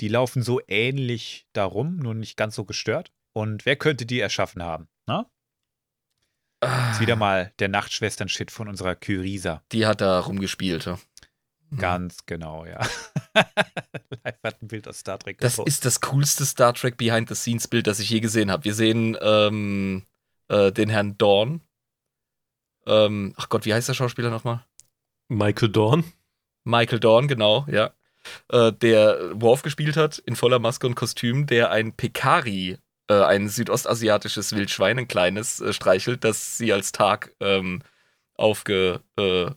Die 0.01 0.09
laufen 0.09 0.43
so 0.43 0.61
ähnlich 0.67 1.47
darum, 1.53 1.97
nur 1.97 2.15
nicht 2.15 2.37
ganz 2.37 2.57
so 2.57 2.65
gestört. 2.65 3.13
Und 3.33 3.65
wer 3.65 3.77
könnte 3.77 4.07
die 4.07 4.21
erschaffen 4.21 4.63
haben? 4.63 4.89
Na? 5.07 5.31
Ist 6.91 7.01
wieder 7.01 7.17
mal 7.17 7.53
der 7.59 7.69
Nachtschwestern-Shit 7.69 8.51
von 8.51 8.69
unserer 8.69 8.97
Kyrisa. 8.97 9.63
Die 9.73 9.87
hat 9.87 10.01
da 10.01 10.19
rumgespielt. 10.21 10.87
Ja. 10.87 10.99
Mhm. 11.71 11.79
Ganz 11.79 12.27
genau, 12.27 12.65
ja. 12.65 12.81
Live 13.35 14.43
hat 14.45 14.63
ein 14.63 14.69
Bild 14.69 14.89
aus 14.89 14.99
Star 15.01 15.19
Trek 15.19 15.39
Das 15.39 15.55
gepostet. 15.57 15.75
ist 15.75 15.85
das 15.85 16.01
coolste 16.01 16.45
Star 16.47 16.73
Trek 16.75 16.97
Behind-the-Scenes-Bild, 16.97 17.87
das 17.87 17.99
ich 18.01 18.11
je 18.11 18.21
gesehen 18.21 18.51
habe. 18.51 18.65
Wir 18.65 18.75
sehen 18.75 19.17
ähm, 19.21 20.05
äh, 20.49 20.73
den 20.73 20.89
Herrn 20.89 21.19
Dorn. 21.19 21.61
Ähm, 22.87 23.35
ach 23.37 23.49
Gott, 23.49 23.65
wie 23.65 23.75
heißt 23.75 23.89
der 23.89 23.95
Schauspieler 23.95 24.31
nochmal? 24.31 24.65
Michael 25.29 25.71
Dorn. 25.71 26.05
Michael 26.65 27.01
Dorn, 27.01 27.29
genau, 27.29 27.67
ja. 27.69 27.93
Äh, 28.49 28.73
der 28.73 29.19
Worf 29.41 29.63
gespielt 29.63 29.97
hat, 29.97 30.19
in 30.19 30.37
voller 30.37 30.59
Maske 30.59 30.87
und 30.87 30.95
Kostüm, 30.95 31.47
der 31.47 31.71
ein 31.71 31.93
Pekari, 31.93 32.79
äh, 33.09 33.23
ein 33.23 33.49
südostasiatisches 33.49 34.55
Wildschwein, 34.55 34.99
ein 34.99 35.09
kleines, 35.09 35.61
äh, 35.61 35.73
streichelt, 35.73 36.25
das 36.25 36.59
sie 36.59 36.73
als 36.73 36.93
Tag 36.93 37.35
ähm, 37.41 37.83
aufge, 38.35 39.01
äh, 39.17 39.51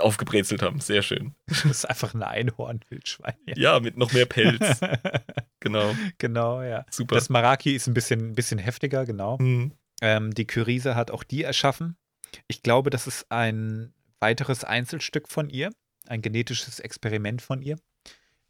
aufgebrezelt 0.00 0.62
haben. 0.62 0.80
Sehr 0.80 1.02
schön. 1.02 1.34
Das 1.46 1.64
ist 1.64 1.84
einfach 1.88 2.14
ein 2.14 2.22
Einhorn-Wildschwein. 2.22 3.34
Ja, 3.56 3.80
mit 3.80 3.96
noch 3.96 4.12
mehr 4.12 4.26
Pelz. 4.26 4.80
genau, 5.60 5.94
genau, 6.18 6.62
ja. 6.62 6.84
super. 6.90 7.14
Das 7.14 7.28
Maraki 7.28 7.74
ist 7.74 7.86
ein 7.86 7.94
bisschen, 7.94 8.30
ein 8.30 8.34
bisschen 8.34 8.58
heftiger, 8.58 9.04
genau. 9.04 9.38
Hm. 9.38 9.72
Ähm, 10.00 10.34
die 10.34 10.46
Kyrise 10.46 10.94
hat 10.96 11.10
auch 11.10 11.22
die 11.22 11.44
erschaffen. 11.44 11.96
Ich 12.48 12.62
glaube, 12.62 12.90
das 12.90 13.06
ist 13.06 13.30
ein 13.30 13.94
weiteres 14.20 14.64
Einzelstück 14.64 15.28
von 15.28 15.48
ihr, 15.48 15.70
ein 16.06 16.22
genetisches 16.22 16.80
Experiment 16.80 17.42
von 17.42 17.62
ihr. 17.62 17.78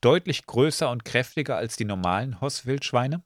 Deutlich 0.01 0.47
größer 0.47 0.91
und 0.91 1.05
kräftiger 1.05 1.57
als 1.57 1.77
die 1.77 1.85
normalen 1.85 2.41
Hoss-Wildschweine 2.41 3.25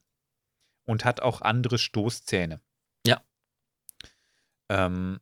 und 0.85 1.05
hat 1.05 1.21
auch 1.21 1.41
andere 1.41 1.77
Stoßzähne. 1.77 2.61
Ja. 3.05 3.21
Ähm, 4.69 5.19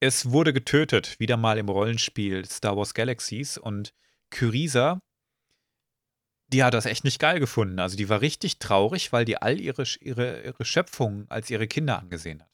es 0.00 0.30
wurde 0.30 0.52
getötet, 0.52 1.20
wieder 1.20 1.36
mal 1.36 1.58
im 1.58 1.68
Rollenspiel 1.68 2.44
Star 2.46 2.76
Wars 2.76 2.94
Galaxies 2.94 3.58
und 3.58 3.92
Kyrisa, 4.30 5.00
die 6.48 6.64
hat 6.64 6.74
das 6.74 6.86
echt 6.86 7.04
nicht 7.04 7.20
geil 7.20 7.38
gefunden. 7.38 7.78
Also 7.78 7.96
die 7.96 8.08
war 8.08 8.20
richtig 8.20 8.58
traurig, 8.58 9.12
weil 9.12 9.24
die 9.24 9.36
all 9.36 9.60
ihre, 9.60 9.84
ihre, 10.00 10.42
ihre 10.42 10.64
Schöpfung 10.64 11.26
als 11.28 11.50
ihre 11.50 11.68
Kinder 11.68 11.98
angesehen 11.98 12.42
hat. 12.42 12.50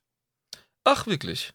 Ach, 0.84 1.06
wirklich? 1.06 1.52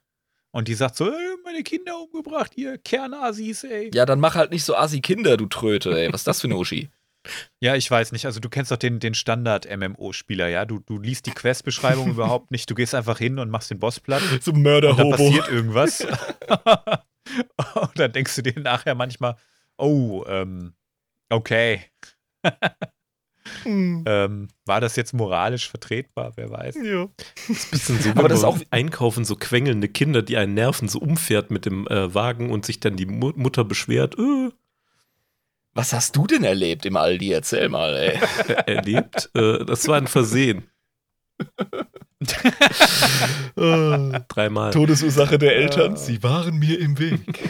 Und 0.51 0.67
die 0.67 0.73
sagt 0.73 0.95
so, 0.95 1.09
ey, 1.09 1.35
meine 1.43 1.63
Kinder 1.63 1.99
umgebracht, 1.99 2.53
ihr 2.57 2.77
Kernasis, 2.77 3.63
ey. 3.63 3.91
Ja, 3.93 4.05
dann 4.05 4.19
mach 4.19 4.35
halt 4.35 4.51
nicht 4.51 4.65
so 4.65 4.75
Assi-Kinder, 4.75 5.37
du 5.37 5.45
Tröte, 5.45 5.97
ey. 5.97 6.11
Was 6.11 6.21
ist 6.21 6.27
das 6.27 6.41
für 6.41 6.47
eine 6.47 6.57
Uschi? 6.57 6.89
Ja, 7.59 7.75
ich 7.75 7.89
weiß 7.89 8.11
nicht. 8.13 8.25
Also 8.25 8.39
du 8.39 8.49
kennst 8.49 8.71
doch 8.71 8.77
den, 8.77 8.99
den 8.99 9.13
Standard-MMO-Spieler, 9.13 10.47
ja? 10.49 10.65
Du, 10.65 10.79
du 10.79 10.97
liest 10.97 11.25
die 11.27 11.31
Quest-Beschreibung 11.31 12.09
überhaupt 12.11 12.51
nicht. 12.51 12.69
Du 12.69 12.75
gehst 12.75 12.95
einfach 12.95 13.17
hin 13.19 13.37
und 13.39 13.49
machst 13.49 13.69
den 13.69 13.79
Boss 13.79 13.99
platt. 13.99 14.21
So 14.41 14.51
Und 14.51 14.55
dann 14.55 14.63
Mörder-Hobo. 14.63 15.11
passiert 15.11 15.47
irgendwas. 15.49 16.01
und 17.75 17.99
dann 17.99 18.11
denkst 18.11 18.35
du 18.35 18.41
dir 18.41 18.59
nachher 18.59 18.95
manchmal, 18.95 19.35
oh, 19.77 20.23
ähm, 20.27 20.73
okay. 21.29 21.83
Hm. 23.63 24.03
Ähm, 24.07 24.47
war 24.65 24.81
das 24.81 24.95
jetzt 24.95 25.13
moralisch 25.13 25.69
vertretbar? 25.69 26.31
Wer 26.35 26.49
weiß. 26.51 26.75
Ja. 26.83 27.07
Bisschen 27.47 27.99
so, 27.99 28.09
Aber 28.15 28.29
das 28.29 28.39
ist 28.39 28.45
auch- 28.45 28.59
einkaufen, 28.69 29.25
so 29.25 29.35
quengelnde 29.35 29.87
Kinder, 29.89 30.21
die 30.21 30.37
einen 30.37 30.53
nerven, 30.53 30.87
so 30.87 30.99
umfährt 30.99 31.51
mit 31.51 31.65
dem 31.65 31.87
äh, 31.87 32.13
Wagen 32.13 32.51
und 32.51 32.65
sich 32.65 32.79
dann 32.79 32.95
die 32.97 33.05
Mu 33.07 33.31
Mutter 33.35 33.63
beschwert, 33.63 34.15
äh, 34.17 34.49
Was 35.73 35.93
hast 35.93 36.15
du 36.15 36.27
denn 36.27 36.43
erlebt 36.43 36.85
im 36.85 36.97
Aldi? 36.97 37.31
Erzähl 37.31 37.69
mal, 37.69 37.95
ey. 37.95 38.19
erlebt. 38.65 39.29
äh, 39.33 39.63
das 39.65 39.87
war 39.87 39.97
ein 39.97 40.07
Versehen. 40.07 40.67
Dreimal. 43.55 44.71
Todesursache 44.71 45.37
der 45.37 45.55
Eltern, 45.55 45.97
sie 45.97 46.21
waren 46.23 46.57
mir 46.57 46.79
im 46.79 46.97
Weg. 46.99 47.21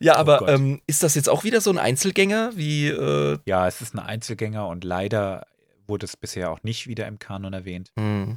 ja, 0.00 0.16
aber 0.16 0.38
Gott. 0.38 0.50
ähm, 0.50 0.80
ist 0.86 1.02
das 1.02 1.14
jetzt 1.14 1.28
auch 1.28 1.44
wieder 1.44 1.60
so 1.60 1.70
ein 1.70 1.78
Einzelgänger 1.78 2.52
wie 2.56 2.88
äh, 2.88 3.38
Ja, 3.46 3.66
es 3.66 3.80
ist 3.80 3.94
ein 3.94 4.00
Einzelgänger 4.00 4.66
und 4.68 4.84
leider 4.84 5.46
wurde 5.86 6.04
es 6.04 6.16
bisher 6.16 6.50
auch 6.50 6.62
nicht 6.62 6.88
wieder 6.88 7.06
im 7.06 7.18
Kanon 7.18 7.52
erwähnt. 7.52 7.92
hm. 7.98 8.36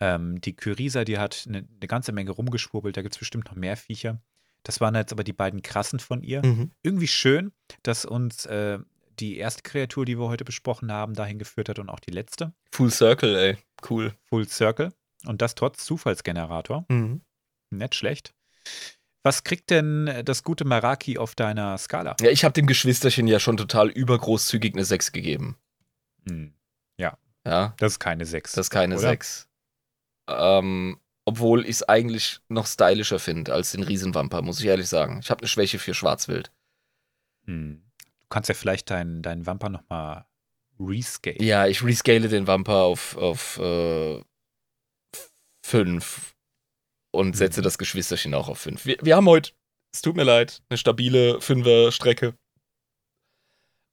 Ähm, 0.00 0.40
die 0.40 0.56
Kyriesa, 0.56 1.04
die 1.04 1.18
hat 1.18 1.44
eine, 1.48 1.58
eine 1.58 1.86
ganze 1.86 2.12
Menge 2.12 2.32
rumgeschwurbelt, 2.32 2.96
da 2.96 3.02
gibt 3.02 3.14
es 3.14 3.18
bestimmt 3.18 3.46
noch 3.46 3.54
mehr 3.54 3.76
Viecher. 3.76 4.20
Das 4.64 4.80
waren 4.80 4.94
jetzt 4.96 5.12
aber 5.12 5.22
die 5.24 5.32
beiden 5.32 5.62
krassen 5.62 6.00
von 6.00 6.22
ihr. 6.22 6.44
Mhm. 6.44 6.72
Irgendwie 6.82 7.06
schön, 7.06 7.52
dass 7.84 8.04
uns 8.04 8.46
äh, 8.46 8.78
die 9.20 9.36
erste 9.36 9.62
Kreatur, 9.62 10.04
die 10.04 10.18
wir 10.18 10.28
heute 10.28 10.44
besprochen 10.44 10.90
haben, 10.90 11.14
dahin 11.14 11.38
geführt 11.38 11.68
hat 11.68 11.78
und 11.78 11.88
auch 11.88 12.00
die 12.00 12.10
letzte. 12.10 12.52
Full 12.72 12.90
Circle, 12.90 13.36
ey. 13.36 13.58
Cool. 13.88 14.12
Full 14.24 14.48
Circle. 14.48 14.92
Und 15.26 15.40
das 15.40 15.54
trotz 15.54 15.84
Zufallsgenerator. 15.84 16.84
Mhm. 16.88 17.20
Nicht 17.70 17.94
schlecht. 17.94 18.34
Was 19.22 19.44
kriegt 19.44 19.70
denn 19.70 20.22
das 20.24 20.42
gute 20.42 20.64
Maraki 20.64 21.16
auf 21.18 21.34
deiner 21.34 21.78
Skala? 21.78 22.16
Ja, 22.20 22.30
ich 22.30 22.44
habe 22.44 22.52
dem 22.52 22.66
Geschwisterchen 22.66 23.26
ja 23.26 23.38
schon 23.38 23.56
total 23.56 23.88
übergroßzügig 23.88 24.74
eine 24.74 24.84
6 24.84 25.12
gegeben. 25.12 25.56
Hm, 26.28 26.52
Ja, 27.46 27.74
das 27.76 27.92
ist 27.92 27.98
keine 27.98 28.24
6. 28.24 28.52
das 28.52 28.66
ist 28.66 28.70
keine 28.70 28.94
oder? 28.94 29.08
6. 29.08 29.48
Ähm, 30.30 30.98
obwohl 31.24 31.62
ich 31.64 31.70
es 31.70 31.82
eigentlich 31.84 32.40
noch 32.48 32.66
stylischer 32.66 33.18
finde 33.18 33.52
als 33.54 33.72
den 33.72 33.82
Riesenwamper, 33.82 34.42
muss 34.42 34.60
ich 34.60 34.66
ehrlich 34.66 34.88
sagen. 34.88 35.20
Ich 35.22 35.30
habe 35.30 35.40
eine 35.40 35.48
Schwäche 35.48 35.78
für 35.78 35.94
Schwarzwild. 35.94 36.52
Hm. 37.46 37.82
Du 37.98 38.28
kannst 38.28 38.48
ja 38.48 38.54
vielleicht 38.54 38.90
deinen 38.90 39.22
deinen 39.22 39.46
Wamper 39.46 39.68
nochmal 39.68 40.26
rescale. 40.80 41.40
Ja, 41.42 41.66
ich 41.66 41.82
rescale 41.84 42.28
den 42.28 42.46
Wamper 42.46 42.82
auf, 42.82 43.16
auf 43.16 43.58
äh, 43.58 44.20
5 45.64 46.34
und 47.12 47.36
setze 47.36 47.60
Mhm. 47.60 47.64
das 47.64 47.78
Geschwisterchen 47.78 48.34
auch 48.34 48.48
auf 48.48 48.58
5. 48.58 48.84
Wir, 48.86 48.96
wir 49.02 49.16
haben 49.16 49.28
heute, 49.28 49.52
es 49.92 50.02
tut 50.02 50.16
mir 50.16 50.24
leid, 50.24 50.62
eine 50.68 50.78
stabile 50.78 51.38
5er-Strecke. 51.38 52.34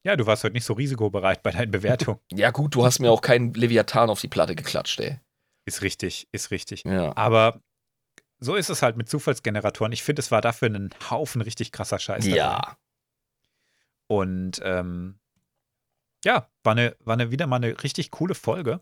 Ja, 0.03 0.15
du 0.15 0.25
warst 0.25 0.43
heute 0.43 0.53
nicht 0.53 0.65
so 0.65 0.73
risikobereit 0.73 1.43
bei 1.43 1.51
deinen 1.51 1.71
Bewertungen. 1.71 2.19
Ja, 2.33 2.49
gut, 2.49 2.73
du 2.73 2.83
hast 2.83 2.99
mir 2.99 3.11
auch 3.11 3.21
keinen 3.21 3.53
Leviathan 3.53 4.09
auf 4.09 4.19
die 4.19 4.27
Platte 4.27 4.55
geklatscht, 4.55 4.99
ey. 4.99 5.19
Ist 5.65 5.81
richtig, 5.81 6.27
ist 6.31 6.51
richtig. 6.51 6.83
Ja. 6.85 7.15
Aber 7.15 7.61
so 8.39 8.55
ist 8.55 8.69
es 8.69 8.81
halt 8.81 8.97
mit 8.97 9.07
Zufallsgeneratoren. 9.09 9.91
Ich 9.93 10.03
finde, 10.03 10.21
es 10.21 10.31
war 10.31 10.41
dafür 10.41 10.69
ein 10.69 10.89
Haufen 11.09 11.41
richtig 11.41 11.71
krasser 11.71 11.99
Scheiß. 11.99 12.23
dabei. 12.25 12.37
Ja. 12.37 12.77
Und 14.07 14.59
ähm, 14.63 15.19
ja, 16.25 16.49
war, 16.63 16.71
eine, 16.73 16.95
war 16.99 17.13
eine, 17.13 17.31
wieder 17.31 17.47
mal 17.47 17.57
eine 17.57 17.81
richtig 17.83 18.11
coole 18.11 18.35
Folge. 18.35 18.81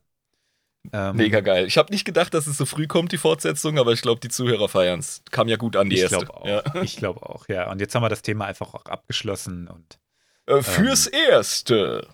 Ähm, 0.94 1.18
Mega 1.18 1.42
geil. 1.42 1.66
Ich 1.66 1.78
habe 1.78 1.92
nicht 1.92 2.06
gedacht, 2.06 2.34
dass 2.34 2.48
es 2.48 2.58
so 2.58 2.66
früh 2.66 2.88
kommt, 2.88 3.12
die 3.12 3.18
Fortsetzung, 3.18 3.78
aber 3.78 3.92
ich 3.92 4.02
glaube, 4.02 4.22
die 4.22 4.30
Zuhörer 4.30 4.70
feiern 4.70 5.00
es. 5.00 5.22
Kam 5.30 5.48
ja 5.50 5.58
gut 5.58 5.76
an, 5.76 5.90
die 5.90 5.98
Ich 5.98 6.04
erste. 6.04 6.20
glaube 6.26 6.34
auch. 6.36 6.46
Ja. 6.46 6.64
Ich 6.84 6.96
glaube 6.96 7.22
auch, 7.24 7.48
ja. 7.50 7.70
Und 7.70 7.82
jetzt 7.82 7.94
haben 7.96 8.02
wir 8.04 8.10
das 8.10 8.22
Thema 8.22 8.46
einfach 8.46 8.74
auch 8.74 8.86
abgeschlossen. 8.86 9.68
Und 9.68 10.00
Äh, 10.48 10.62
fürs 10.64 11.06
Erste. 11.08 12.08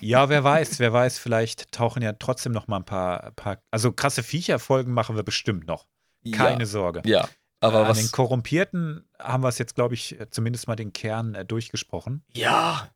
Ja, 0.00 0.28
wer 0.28 0.44
weiß, 0.44 0.78
wer 0.78 0.92
weiß, 0.92 1.18
vielleicht 1.18 1.72
tauchen 1.72 2.02
ja 2.02 2.12
trotzdem 2.12 2.52
noch 2.52 2.68
mal 2.68 2.76
ein 2.78 2.84
paar, 2.84 3.30
paar 3.32 3.62
also 3.70 3.92
krasse 3.92 4.22
Viecherfolgen 4.22 4.92
machen 4.92 5.16
wir 5.16 5.22
bestimmt 5.22 5.66
noch. 5.66 5.86
Keine 6.32 6.60
Ja. 6.64 6.66
Sorge. 6.66 7.02
ja. 7.04 7.28
Aber 7.60 7.82
An 7.82 7.88
was. 7.90 7.98
den 7.98 8.10
Korrumpierten 8.10 9.08
haben 9.20 9.44
wir 9.44 9.48
es 9.48 9.58
jetzt, 9.58 9.76
glaube 9.76 9.94
ich, 9.94 10.16
zumindest 10.30 10.66
mal 10.66 10.74
den 10.74 10.92
Kern 10.92 11.36
äh, 11.36 11.44
durchgesprochen. 11.44 12.24
Ja. 12.32 12.90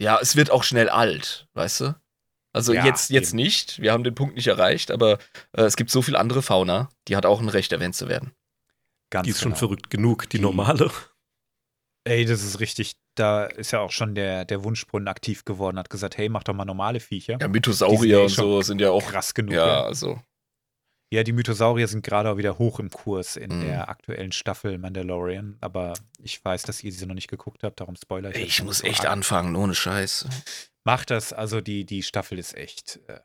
Ja, 0.00 0.18
es 0.20 0.36
wird 0.36 0.50
auch 0.52 0.62
schnell 0.62 0.88
alt, 0.88 1.48
weißt 1.54 1.80
du? 1.80 2.00
Also 2.52 2.72
Ja, 2.72 2.84
jetzt, 2.86 3.10
jetzt 3.10 3.30
eben. 3.30 3.36
nicht. 3.38 3.80
Wir 3.80 3.92
haben 3.92 4.04
den 4.04 4.14
Punkt 4.14 4.36
nicht 4.36 4.46
erreicht, 4.46 4.92
aber 4.92 5.18
äh, 5.52 5.62
es 5.62 5.74
gibt 5.76 5.90
so 5.90 6.02
viel 6.02 6.14
andere 6.14 6.40
Fauna, 6.40 6.88
die 7.08 7.16
hat 7.16 7.26
auch 7.26 7.40
ein 7.40 7.48
Recht, 7.48 7.72
erwähnt 7.72 7.96
zu 7.96 8.08
werden. 8.08 8.32
Ganz 9.10 9.24
Die 9.24 9.30
ist 9.32 9.40
schon 9.40 9.50
genau. 9.50 9.58
verrückt 9.58 9.90
genug, 9.90 10.28
die 10.30 10.36
Die- 10.38 10.42
normale. 10.44 10.90
Ey, 12.04 12.24
das 12.24 12.42
ist 12.42 12.60
richtig. 12.60 12.96
Da 13.14 13.44
ist 13.44 13.72
ja 13.72 13.80
auch 13.80 13.90
schon 13.90 14.14
der, 14.14 14.44
der 14.44 14.64
Wunschbrunnen 14.64 15.08
aktiv 15.08 15.44
geworden, 15.44 15.78
hat 15.78 15.90
gesagt, 15.90 16.16
hey, 16.16 16.28
mach 16.28 16.42
doch 16.44 16.54
mal 16.54 16.64
normale 16.64 17.00
Viecher. 17.00 17.36
Ja, 17.40 17.48
Mythosaurier 17.48 18.22
und 18.22 18.30
schon 18.30 18.44
so 18.44 18.62
sind 18.62 18.80
ja 18.80 18.90
auch. 18.90 19.04
Krass 19.06 19.34
genug. 19.34 19.52
Ja, 19.54 19.66
Ja, 19.66 19.82
also. 19.84 20.20
ja 21.12 21.22
die 21.24 21.32
Mythosaurier 21.32 21.88
sind 21.88 22.02
gerade 22.04 22.30
auch 22.30 22.36
wieder 22.38 22.56
hoch 22.58 22.78
im 22.80 22.88
Kurs 22.88 23.36
in 23.36 23.58
Mhm. 23.58 23.64
der 23.66 23.88
aktuellen 23.90 24.32
Staffel 24.32 24.78
Mandalorian. 24.78 25.58
Aber 25.60 25.92
ich 26.18 26.42
weiß, 26.42 26.62
dass 26.62 26.82
ihr 26.82 26.92
sie 26.92 27.04
noch 27.04 27.14
nicht 27.14 27.28
geguckt 27.28 27.62
habt, 27.64 27.80
darum 27.80 27.96
spoiler 27.96 28.30
ich. 28.30 28.36
Ey, 28.36 28.44
ich 28.44 28.62
muss 28.62 28.78
so 28.78 28.86
echt 28.86 29.00
arg. 29.04 29.10
anfangen, 29.10 29.56
ohne 29.56 29.74
Scheiß. 29.74 30.26
Macht 30.84 31.10
das, 31.10 31.32
also 31.34 31.60
die, 31.60 31.84
die 31.84 32.02
Staffel 32.02 32.38
ist 32.38 32.54
echt 32.56 33.00
äh, 33.08 33.20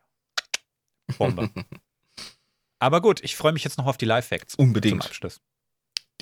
Bombe. 1.17 1.49
Aber 2.79 3.01
gut, 3.01 3.23
ich 3.23 3.35
freue 3.37 3.53
mich 3.53 3.63
jetzt 3.63 3.77
noch 3.77 3.85
auf 3.85 3.97
die 3.97 4.05
Live-Facts 4.05 4.55
zum 4.55 4.65
Unbedingt. 4.65 5.05
Abschluss. 5.05 5.39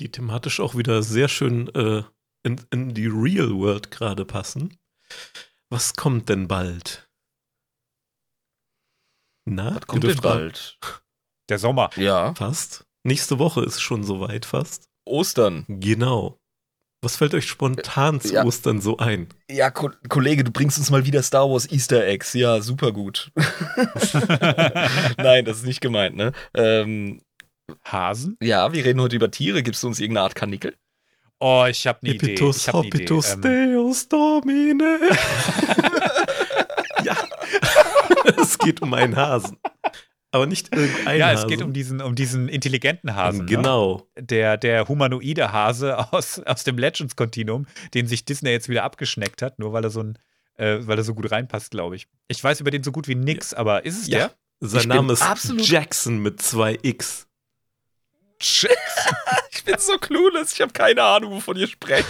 Die 0.00 0.10
thematisch 0.12 0.60
auch 0.60 0.76
wieder 0.76 1.02
sehr 1.02 1.28
schön 1.28 1.68
äh, 1.74 2.04
in, 2.44 2.60
in 2.70 2.94
die 2.94 3.06
Real 3.06 3.50
World 3.50 3.90
gerade 3.90 4.24
passen. 4.24 4.76
Was 5.70 5.94
kommt 5.94 6.28
denn 6.28 6.46
bald? 6.46 7.08
Na, 9.46 9.74
Was 9.76 9.86
kommt 9.86 10.04
denn 10.04 10.16
bald? 10.18 10.78
Der 11.50 11.58
Sommer. 11.58 11.90
Ja. 11.96 12.34
Fast. 12.34 12.86
Nächste 13.02 13.38
Woche 13.38 13.62
ist 13.62 13.80
schon 13.80 14.02
soweit, 14.04 14.46
fast. 14.46 14.88
Ostern. 15.06 15.64
Genau. 15.68 16.38
Was 17.02 17.16
fällt 17.16 17.34
euch 17.34 17.46
spontan 17.46 18.18
zu 18.22 18.32
Ja. 18.32 18.44
Ostern 18.44 18.80
so 18.80 18.96
ein? 18.96 19.28
Ja, 19.50 19.70
Ko 19.70 19.90
Kollege, 20.08 20.42
du 20.44 20.50
bringst 20.50 20.78
uns 20.78 20.90
mal 20.90 21.04
wieder 21.04 21.22
Star 21.22 21.50
Wars 21.50 21.70
Easter 21.70 22.06
Eggs. 22.06 22.32
Ja, 22.32 22.62
super 22.62 22.92
gut. 22.92 23.30
Nein, 25.18 25.44
das 25.44 25.58
ist 25.58 25.66
nicht 25.66 25.82
gemeint, 25.82 26.16
ne? 26.16 26.32
Ähm, 26.54 27.20
Hasen? 27.84 28.38
ja, 28.42 28.72
wir 28.72 28.84
reden 28.86 29.00
heute 29.02 29.16
über 29.16 29.30
Tiere. 29.30 29.62
Gibst 29.62 29.82
du 29.82 29.88
uns 29.88 30.00
irgendeine 30.00 30.24
Art 30.24 30.34
Kanickel? 30.34 30.74
Oh, 31.40 31.66
ich 31.68 31.86
habe 31.86 31.98
eine 32.02 32.14
Idee. 32.14 32.26
Hippitus, 32.28 32.56
Ich 32.58 32.68
hab 32.68 32.76
eine 32.76 32.86
Idee. 32.86 32.96
hoppitus, 32.98 33.34
Ähm, 33.34 33.40
deus 33.42 34.08
domine. 34.08 34.98
ja. 37.04 37.16
es 38.40 38.58
geht 38.58 38.80
um 38.82 38.94
einen 38.94 39.16
Hasen. 39.16 39.58
Aber 40.30 40.46
nicht 40.46 40.74
irgendeinen 40.74 41.18
ja, 41.20 41.26
Hasen. 41.28 41.44
es 41.44 41.48
geht 41.48 41.62
um 41.62 41.72
diesen, 41.72 42.00
um 42.00 42.14
diesen 42.14 42.48
intelligenten 42.48 43.14
Hasen. 43.14 43.40
Ne? 43.40 43.46
Genau. 43.46 44.08
Der, 44.18 44.56
der 44.56 44.88
humanoide 44.88 45.52
Hase 45.52 46.12
aus, 46.12 46.40
aus 46.40 46.64
dem 46.64 46.78
Legends-Kontinuum, 46.78 47.66
den 47.94 48.06
sich 48.06 48.24
Disney 48.24 48.50
jetzt 48.50 48.68
wieder 48.68 48.84
abgeschneckt 48.84 49.42
hat, 49.42 49.58
nur 49.58 49.72
weil 49.72 49.84
er 49.84 49.90
so 49.90 50.02
ein, 50.02 50.18
äh, 50.56 50.78
weil 50.80 50.98
er 50.98 51.04
so 51.04 51.14
gut 51.14 51.30
reinpasst, 51.30 51.70
glaube 51.70 51.96
ich. 51.96 52.06
Ich 52.28 52.42
weiß 52.42 52.60
über 52.60 52.70
den 52.70 52.82
so 52.82 52.90
gut 52.90 53.06
wie 53.06 53.14
nix, 53.14 53.54
aber 53.54 53.84
ist 53.84 54.00
es 54.02 54.08
Ja. 54.08 54.18
der? 54.18 54.32
Sein 54.60 54.80
Ich 54.82 54.86
Name 54.86 55.12
ist 55.12 55.24
Jackson 55.58 56.20
mit 56.20 56.40
zwei 56.40 56.78
X. 56.82 57.26
ich 58.40 59.64
bin 59.64 59.76
so 59.78 59.96
clueless. 59.98 60.52
Ich 60.52 60.60
habe 60.60 60.72
keine 60.72 61.02
Ahnung, 61.02 61.32
wovon 61.32 61.56
ihr 61.56 61.66
sprecht. 61.66 62.06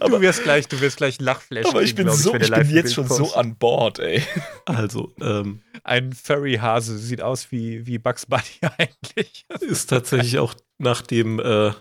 du 0.00 0.20
wirst 0.20 0.42
gleich, 0.42 0.66
du 0.68 0.80
wirst 0.80 0.96
gleich 0.96 1.20
Lachflash. 1.20 1.66
Aber 1.66 1.82
ich 1.82 1.94
bin 1.94 2.10
so, 2.10 2.34
ich 2.34 2.50
der 2.50 2.58
bin 2.58 2.70
jetzt 2.70 2.94
schon 2.94 3.08
so 3.08 3.34
an 3.34 3.56
Bord, 3.56 3.98
ey. 3.98 4.22
Also, 4.64 5.14
ähm, 5.20 5.62
Ein 5.84 6.12
Furry-Hase 6.12 6.98
sieht 6.98 7.20
aus 7.20 7.52
wie, 7.52 7.86
wie 7.86 7.98
Bugs 7.98 8.26
Bunny 8.26 8.42
eigentlich. 8.78 9.46
ist 9.60 9.86
tatsächlich 9.88 10.38
auch 10.38 10.54
nach 10.78 11.02
dem 11.02 11.38
äh, 11.38 11.72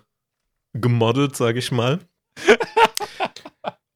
gemodelt, 0.74 1.36
sage 1.36 1.60
ich 1.60 1.72
mal. 1.72 2.00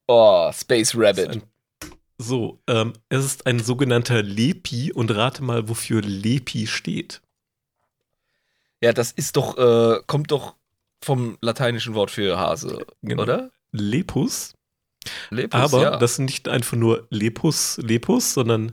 Oh, 0.06 0.50
Space 0.52 0.94
Rabbit. 0.96 1.42
So, 2.18 2.60
ähm, 2.66 2.94
es 3.08 3.24
ist 3.24 3.46
ein 3.46 3.60
sogenannter 3.60 4.22
Lepi 4.22 4.92
und 4.92 5.10
rate 5.14 5.42
mal, 5.42 5.68
wofür 5.68 6.02
Lepi 6.02 6.66
steht. 6.66 7.22
Ja, 8.82 8.92
das 8.92 9.12
ist 9.12 9.36
doch, 9.36 9.56
äh, 9.58 10.00
kommt 10.06 10.30
doch 10.30 10.56
vom 11.02 11.38
lateinischen 11.40 11.94
Wort 11.94 12.10
für 12.10 12.38
Hase, 12.38 12.86
Genau. 13.02 13.22
oder? 13.22 13.50
Lepus. 13.72 14.54
Lepus, 15.30 15.60
Aber 15.60 15.82
ja. 15.82 15.96
das 15.96 16.16
sind 16.16 16.26
nicht 16.26 16.48
einfach 16.48 16.76
nur 16.76 17.06
Lepus, 17.10 17.78
Lepus, 17.78 18.34
sondern 18.34 18.72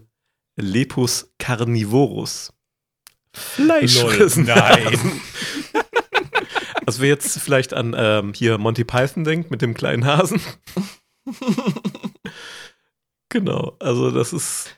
Lepus 0.55 1.31
carnivorus. 1.39 2.53
Fleischfressende 3.33 4.53
Lol, 4.53 4.61
nein. 4.93 5.21
Also 6.85 7.01
wer 7.01 7.09
jetzt 7.09 7.37
vielleicht 7.39 7.73
an 7.73 7.93
ähm, 7.97 8.33
hier 8.33 8.57
Monty 8.57 8.85
Python 8.85 9.25
denkt 9.25 9.51
mit 9.51 9.61
dem 9.61 9.73
kleinen 9.73 10.05
Hasen. 10.05 10.39
genau, 13.29 13.75
also 13.79 14.09
das 14.11 14.31
ist 14.31 14.69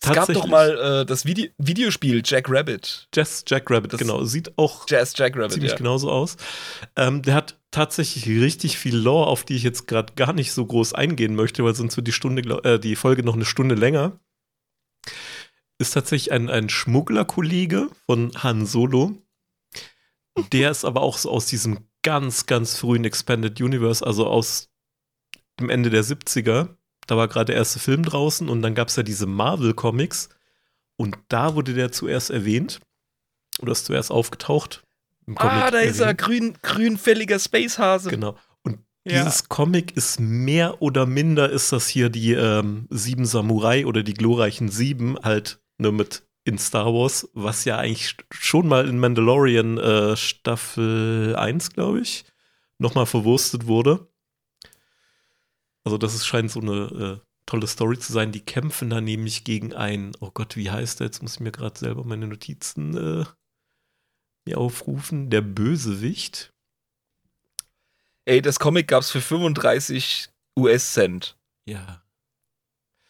Es 0.00 0.12
gab 0.12 0.32
doch 0.32 0.46
mal 0.46 1.00
äh, 1.02 1.06
das 1.06 1.24
Vide 1.26 1.50
Videospiel 1.58 2.22
Jack 2.24 2.48
Rabbit. 2.48 3.08
Jazz 3.14 3.44
Jack 3.46 3.70
Rabbit, 3.70 3.92
Das- 3.92 3.98
genau. 4.00 4.22
Sieht 4.24 4.56
auch 4.56 4.86
Jazz 4.88 5.12
Jack 5.16 5.36
Rabbit, 5.36 5.52
ziemlich 5.52 5.72
ja. 5.72 5.76
genauso 5.76 6.10
aus. 6.10 6.36
Ähm, 6.96 7.22
der 7.22 7.34
hat 7.34 7.58
tatsächlich 7.72 8.26
richtig 8.28 8.78
viel 8.78 8.96
Lore, 8.96 9.26
auf 9.26 9.44
die 9.44 9.56
ich 9.56 9.64
jetzt 9.64 9.86
gerade 9.88 10.12
gar 10.14 10.32
nicht 10.32 10.52
so 10.52 10.64
groß 10.64 10.94
eingehen 10.94 11.34
möchte, 11.34 11.64
weil 11.64 11.74
sonst 11.74 11.96
wird 11.96 12.06
die 12.06 12.12
Stunde, 12.12 12.42
äh, 12.64 12.78
die 12.78 12.96
Folge 12.96 13.24
noch 13.24 13.34
eine 13.34 13.44
Stunde 13.44 13.74
länger. 13.74 14.18
Ist 15.78 15.94
tatsächlich 15.94 16.32
ein, 16.32 16.48
ein 16.48 16.68
Schmugglerkollege 16.68 17.88
von 18.06 18.32
Han 18.42 18.66
Solo. 18.66 19.20
Der 20.52 20.70
ist 20.70 20.84
aber 20.84 21.02
auch 21.02 21.18
so 21.18 21.30
aus 21.30 21.46
diesem 21.46 21.88
ganz, 22.02 22.46
ganz 22.46 22.76
frühen 22.76 23.04
Expanded 23.04 23.60
Universe, 23.60 24.06
also 24.06 24.26
aus 24.26 24.70
dem 25.58 25.70
Ende 25.70 25.90
der 25.90 26.04
70er. 26.04 26.76
Da 27.08 27.16
war 27.16 27.26
gerade 27.26 27.46
der 27.46 27.56
erste 27.56 27.78
Film 27.80 28.04
draußen 28.04 28.48
und 28.48 28.62
dann 28.62 28.74
gab 28.76 28.88
es 28.88 28.96
ja 28.96 29.02
diese 29.02 29.26
Marvel-Comics. 29.26 30.28
Und 30.96 31.16
da 31.28 31.54
wurde 31.54 31.74
der 31.74 31.90
zuerst 31.90 32.30
erwähnt. 32.30 32.80
Oder 33.60 33.72
ist 33.72 33.86
zuerst 33.86 34.10
aufgetaucht. 34.12 34.84
Im 35.26 35.36
Ah, 35.38 35.70
da 35.70 35.78
ist 35.80 35.98
er, 36.00 36.06
erwähnt. 36.08 36.18
grün, 36.20 36.54
grünfälliger 36.62 37.38
Spacehase. 37.38 38.10
Genau. 38.10 38.36
Und 38.62 38.78
Ja. 39.04 39.24
dieses 39.24 39.48
Comic 39.48 39.96
ist 39.96 40.20
mehr 40.20 40.80
oder 40.82 41.06
minder, 41.06 41.50
ist 41.50 41.72
das 41.72 41.88
hier 41.88 42.08
die 42.10 42.32
ähm, 42.32 42.86
Sieben 42.90 43.24
Samurai 43.26 43.86
oder 43.86 44.02
die 44.02 44.14
glorreichen 44.14 44.68
Sieben, 44.68 45.18
halt 45.22 45.60
nur 45.78 45.92
mit 45.92 46.24
in 46.44 46.58
Star 46.58 46.86
Wars, 46.94 47.28
was 47.34 47.64
ja 47.64 47.76
eigentlich 47.78 48.16
schon 48.30 48.68
mal 48.68 48.88
in 48.88 48.98
Mandalorian 48.98 49.78
äh, 49.78 50.16
Staffel 50.16 51.36
1, 51.36 51.72
glaube 51.72 52.00
ich, 52.00 52.24
nochmal 52.78 53.06
verwurstet 53.06 53.66
wurde. 53.66 54.07
Also 55.84 55.98
das 55.98 56.14
ist, 56.14 56.26
scheint 56.26 56.50
so 56.50 56.60
eine 56.60 57.20
äh, 57.22 57.28
tolle 57.46 57.66
Story 57.66 57.98
zu 57.98 58.12
sein. 58.12 58.32
Die 58.32 58.44
kämpfen 58.44 58.90
da 58.90 59.00
nämlich 59.00 59.44
gegen 59.44 59.74
einen, 59.74 60.12
oh 60.20 60.30
Gott, 60.32 60.56
wie 60.56 60.70
heißt 60.70 61.00
der? 61.00 61.06
Jetzt 61.06 61.22
muss 61.22 61.34
ich 61.34 61.40
mir 61.40 61.52
gerade 61.52 61.78
selber 61.78 62.04
meine 62.04 62.26
Notizen 62.26 62.96
äh, 62.96 63.24
mir 64.46 64.58
aufrufen. 64.58 65.30
Der 65.30 65.40
Bösewicht. 65.40 66.52
Ey, 68.26 68.42
das 68.42 68.58
Comic 68.58 68.88
gab's 68.88 69.10
für 69.10 69.22
35 69.22 70.28
US-Cent. 70.58 71.36
Ja. 71.66 72.02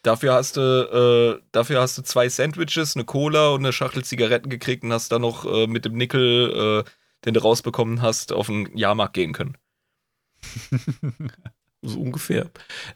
Dafür 0.01 0.33
hast 0.33 0.55
du, 0.55 0.61
äh, 0.61 1.45
dafür 1.51 1.81
hast 1.81 1.97
du 1.97 2.03
zwei 2.03 2.29
Sandwiches, 2.29 2.95
eine 2.95 3.03
Cola 3.03 3.49
und 3.49 3.59
eine 3.59 3.73
Schachtel 3.73 4.05
Zigaretten 4.05 4.49
gekriegt 4.49 4.83
und 4.83 4.93
hast 4.93 5.11
dann 5.11 5.21
noch 5.21 5.45
äh, 5.45 5.67
mit 5.67 5.83
dem 5.83 5.95
Nickel, 5.95 6.85
äh, 6.85 6.89
den 7.25 7.33
du 7.33 7.41
rausbekommen 7.41 8.01
hast, 8.01 8.31
auf 8.31 8.47
den 8.47 8.77
Jahrmarkt 8.77 9.13
gehen 9.13 9.33
können. 9.33 9.57
So 11.81 11.99
ungefähr. 11.99 12.49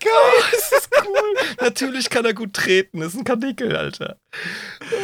Ist 0.57 0.73
das 0.73 0.91
geil? 0.91 0.91
ist 0.91 0.91
das 0.93 1.07
cool? 1.07 1.35
Natürlich 1.61 2.11
kann 2.11 2.25
er 2.25 2.35
gut 2.35 2.53
treten. 2.55 3.03
Ist 3.03 3.15
ein 3.15 3.25
Kanickel, 3.25 3.77
Alter. 3.77 4.19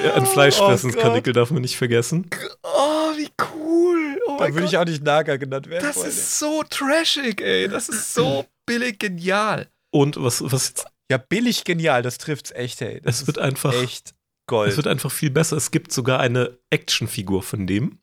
Ja, 0.05 0.15
ein 0.15 0.23
Oh 0.23 0.27
Fleischfressenskanickel 0.27 1.33
darf 1.33 1.51
man 1.51 1.63
nicht 1.63 1.77
vergessen. 1.77 2.29
Oh, 2.63 3.11
wie 3.17 3.29
cool. 3.55 4.19
Oh 4.27 4.37
Da 4.39 4.45
würde 4.47 4.61
Gott. 4.63 4.69
ich 4.73 4.77
auch 4.79 4.85
nicht 4.85 5.03
Naga 5.05 5.37
genannt 5.37 5.69
werden. 5.69 5.85
Das 5.85 5.95
Freunde. 5.97 6.11
ist 6.11 6.39
so 6.39 6.63
trashig, 6.69 7.41
ey. 7.41 7.69
Das 7.69 7.89
ist 7.89 8.15
so 8.15 8.45
billig 8.67 8.99
genial. 8.99 9.69
Und 9.93 10.17
was, 10.23 10.43
was 10.51 10.69
jetzt, 10.69 10.87
ja 11.11 11.17
billig 11.19 11.65
genial, 11.65 12.03
das 12.03 12.19
trifft's 12.19 12.51
echt, 12.51 12.81
ey. 12.83 13.01
Das 13.03 13.21
es 13.23 13.27
wird 13.27 13.39
einfach, 13.39 13.73
echt 13.75 14.15
Gold. 14.49 14.71
es 14.71 14.77
wird 14.77 14.87
einfach 14.87 15.11
viel 15.11 15.31
besser. 15.31 15.57
Es 15.57 15.71
gibt 15.71 15.93
sogar 15.93 16.21
eine 16.21 16.59
Actionfigur 16.71 17.43
von 17.43 17.67
dem. 17.67 17.99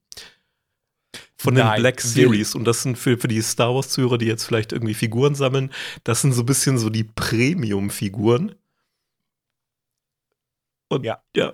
Von 1.44 1.56
den 1.56 1.66
Nein, 1.66 1.82
Black? 1.82 2.00
Series. 2.00 2.56
Und 2.56 2.64
das 2.66 2.84
sind 2.84 2.98
für, 2.98 3.18
für 3.18 3.28
die 3.28 3.42
Star 3.42 3.76
Wars-Zuhörer, 3.76 4.18
die 4.18 4.28
jetzt 4.28 4.46
vielleicht 4.46 4.72
irgendwie 4.72 4.94
Figuren 4.94 5.36
sammeln, 5.36 5.72
das 6.06 6.22
sind 6.22 6.32
so 6.32 6.44
ein 6.44 6.46
bisschen 6.46 6.78
so 6.78 6.90
die 6.90 7.04
Premium-Figuren. 7.04 8.56
Und 10.90 11.04
Ja. 11.06 11.22
ja, 11.36 11.54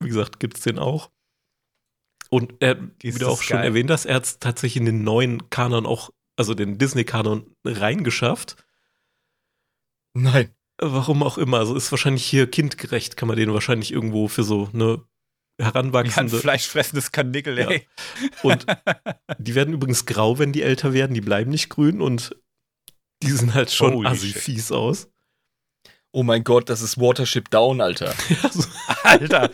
wie 0.00 0.08
gesagt, 0.08 0.40
gibt 0.40 0.58
es 0.58 0.62
den 0.64 0.78
auch. 0.78 1.10
Und 2.28 2.54
er, 2.60 2.76
wie 3.00 3.10
du 3.12 3.26
auch 3.28 3.42
schon 3.42 3.56
geil. 3.56 3.66
erwähnt 3.66 3.90
hast, 3.90 4.04
er 4.04 4.16
hat 4.16 4.24
es 4.24 4.38
tatsächlich 4.38 4.76
in 4.76 4.84
den 4.86 5.02
neuen 5.04 5.48
Kanon 5.50 5.86
auch, 5.86 6.10
also 6.36 6.54
den 6.54 6.78
Disney-Kanon 6.78 7.56
reingeschafft. 7.64 8.56
Nein. 10.14 10.54
Warum 10.82 11.22
auch 11.22 11.36
immer. 11.38 11.58
Also 11.58 11.74
ist 11.74 11.90
wahrscheinlich 11.90 12.24
hier 12.24 12.50
kindgerecht, 12.50 13.16
kann 13.16 13.28
man 13.28 13.36
den 13.36 13.52
wahrscheinlich 13.52 13.92
irgendwo 13.92 14.28
für 14.28 14.44
so 14.44 14.70
eine 14.72 15.02
ja, 15.60 15.66
ein 15.66 15.72
heranwachsende. 15.72 16.38
fleischfressendes 16.38 17.12
Kanickel, 17.12 17.58
Ja. 17.58 17.68
ey. 17.70 17.86
und 18.42 18.66
die 19.38 19.54
werden 19.54 19.74
übrigens 19.74 20.06
grau, 20.06 20.38
wenn 20.38 20.52
die 20.52 20.62
älter 20.62 20.92
werden. 20.92 21.14
Die 21.14 21.20
bleiben 21.20 21.50
nicht 21.50 21.68
grün 21.68 22.00
und 22.00 22.34
die 23.22 23.30
sind 23.30 23.54
halt 23.54 23.70
schon 23.70 23.94
Holy 23.94 24.08
assi 24.08 24.28
shit. 24.32 24.42
fies 24.42 24.72
aus. 24.72 25.08
Oh 26.12 26.24
mein 26.24 26.42
Gott, 26.42 26.68
das 26.68 26.80
ist 26.80 26.98
Watership 26.98 27.50
Down, 27.50 27.80
Alter. 27.80 28.12
Alter. 29.04 29.50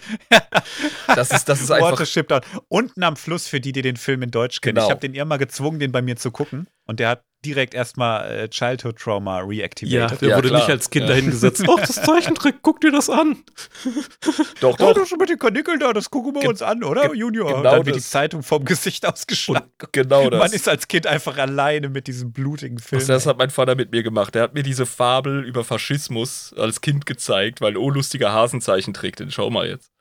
Das 1.06 1.30
ist, 1.30 1.44
das 1.50 1.60
ist 1.60 1.70
einfach. 1.70 1.92
Watership 1.92 2.28
Down. 2.28 2.40
Unten 2.68 3.02
am 3.02 3.16
Fluss, 3.16 3.46
für 3.46 3.60
die, 3.60 3.72
die 3.72 3.82
den 3.82 3.96
Film 3.96 4.22
in 4.22 4.30
Deutsch 4.30 4.62
kennen. 4.62 4.76
Genau. 4.76 4.86
Ich 4.86 4.90
habe 4.90 5.00
den 5.00 5.14
immer 5.14 5.36
gezwungen, 5.36 5.78
den 5.80 5.92
bei 5.92 6.00
mir 6.00 6.16
zu 6.16 6.30
gucken. 6.30 6.66
Und 6.86 7.00
der 7.00 7.08
hat 7.10 7.24
direkt 7.44 7.74
erstmal 7.74 8.28
äh, 8.28 8.48
Childhood 8.48 8.96
Trauma 8.98 9.38
ja, 9.40 9.44
reactivated. 9.44 10.20
der 10.20 10.28
Ja, 10.30 10.36
wurde 10.36 10.48
klar. 10.48 10.60
nicht 10.62 10.70
als 10.70 10.90
Kind 10.90 11.04
Ja. 11.04 11.10
dahingesetzt. 11.14 11.62
Ach, 11.68 11.76
das 11.86 12.02
Zeichentrick, 12.02 12.56
guck 12.62 12.80
dir 12.80 12.90
das 12.90 13.08
an. 13.08 13.44
Doch, 14.60 14.74
Oh, 14.74 14.76
doch. 14.76 14.94
das 14.94 15.12
mit 15.18 15.28
den 15.28 15.38
Kanickeln 15.38 15.78
da, 15.78 15.92
das 15.92 16.10
gucken 16.10 16.34
wir 16.34 16.40
Ge- 16.40 16.48
uns 16.48 16.62
an, 16.62 16.82
oder, 16.82 17.08
ge- 17.08 17.18
Junior? 17.18 17.46
genau 17.46 17.58
Und 17.58 17.64
dann 17.64 17.86
wird 17.86 17.96
die 17.96 18.00
das. 18.00 18.10
Zeitung 18.10 18.42
vom 18.42 18.64
Gesicht 18.64 19.06
ausgeschlagen. 19.06 19.70
Genau 19.92 20.28
das. 20.30 20.40
Man 20.40 20.52
ist 20.52 20.68
als 20.68 20.88
Kind 20.88 21.06
einfach 21.06 21.38
alleine 21.38 21.88
mit 21.88 22.08
diesem 22.08 22.32
blutigen 22.32 22.78
Film. 22.78 22.98
Das, 22.98 23.06
das 23.06 23.26
hat 23.26 23.38
mein 23.38 23.50
Vater 23.50 23.74
mit 23.76 23.92
mir 23.92 24.02
gemacht. 24.02 24.34
Er 24.34 24.42
hat 24.42 24.54
mir 24.54 24.62
diese 24.64 24.86
Fabel 24.86 25.44
über 25.44 25.62
Faschismus 25.62 26.52
als 26.56 26.80
Kind 26.80 27.06
gezeigt, 27.06 27.60
weil 27.60 27.76
oh 27.76 27.90
lustiger 27.90 28.32
Hasenzeichen 28.32 28.92
trägt. 28.94 29.20
Den 29.20 29.30
schau 29.30 29.50
mal 29.50 29.68
jetzt. 29.68 29.92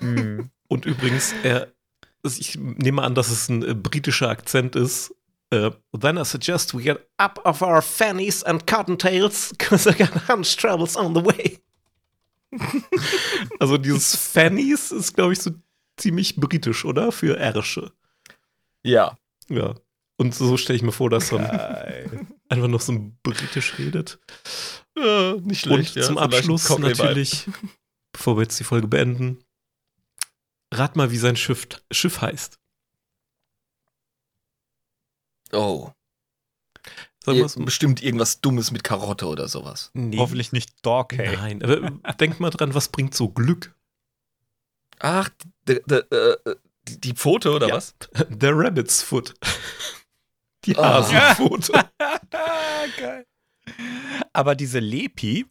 Mhm. 0.00 0.50
Und 0.68 0.86
übrigens, 0.86 1.34
er 1.42 1.68
ich 2.24 2.56
nehme 2.56 3.02
an, 3.02 3.14
dass 3.16 3.30
es 3.30 3.48
ein 3.48 3.62
äh, 3.68 3.74
britischer 3.74 4.28
Akzent 4.28 4.76
ist. 4.76 5.12
Uh, 5.52 5.70
then 5.92 6.16
I 6.16 6.22
suggest 6.22 6.72
we 6.72 6.82
get 6.82 7.10
up 7.18 7.38
off 7.44 7.60
our 7.62 7.82
fannies 7.82 8.42
and 8.42 8.66
cottontails, 8.66 9.50
because 9.50 9.86
I 9.86 9.92
got 9.92 10.08
hunch 10.08 10.56
travels 10.56 10.96
on 10.96 11.12
the 11.12 11.20
way. 11.20 11.58
also 13.60 13.76
dieses 13.76 14.16
Fannies 14.16 14.90
ist, 14.92 15.14
glaube 15.14 15.34
ich, 15.34 15.40
so 15.40 15.50
ziemlich 15.98 16.36
britisch, 16.36 16.86
oder? 16.86 17.12
Für 17.12 17.36
Ärsche. 17.38 17.92
Ja. 18.82 19.18
Ja. 19.48 19.74
Und 20.16 20.34
so 20.34 20.56
stelle 20.56 20.76
ich 20.76 20.82
mir 20.82 20.92
vor, 20.92 21.10
dass 21.10 21.32
man 21.32 21.44
einfach 22.48 22.68
noch 22.68 22.80
so 22.80 23.12
britisch 23.22 23.78
redet. 23.78 24.18
Ja, 24.96 25.34
nicht 25.34 25.62
schlecht. 25.62 25.96
Und 25.96 26.02
ja, 26.02 26.06
zum 26.06 26.18
Abschluss 26.18 26.68
natürlich, 26.78 27.46
bevor 28.12 28.36
wir 28.36 28.42
jetzt 28.42 28.58
die 28.58 28.64
Folge 28.64 28.88
beenden, 28.88 29.44
rat 30.72 30.96
mal, 30.96 31.10
wie 31.10 31.18
sein 31.18 31.36
Schiff, 31.36 31.66
Schiff 31.90 32.20
heißt. 32.20 32.58
Oh. 35.52 35.90
Bestimmt 37.24 38.02
irgendwas 38.02 38.40
Dummes 38.40 38.72
mit 38.72 38.82
Karotte 38.82 39.26
oder 39.26 39.46
sowas. 39.46 39.90
Nee. 39.94 40.18
Hoffentlich 40.18 40.52
nicht 40.52 40.84
Dorkay. 40.84 41.36
Nein, 41.36 41.62
aber 41.62 41.90
denk 42.14 42.40
mal 42.40 42.50
dran, 42.50 42.74
was 42.74 42.88
bringt 42.88 43.14
so 43.14 43.28
Glück? 43.28 43.74
Ach, 44.98 45.30
äh, 45.68 45.78
die 46.88 47.12
Pfote 47.12 47.52
oder 47.52 47.68
ja. 47.68 47.74
was? 47.74 47.94
Der 48.28 48.56
Rabbit's 48.56 49.02
Foot. 49.02 49.34
Die 50.64 50.76
Hasenpfote. 50.76 51.72
Geil. 52.96 53.26
Aber 54.32 54.54
diese 54.54 54.78
Lepi, 54.78 55.46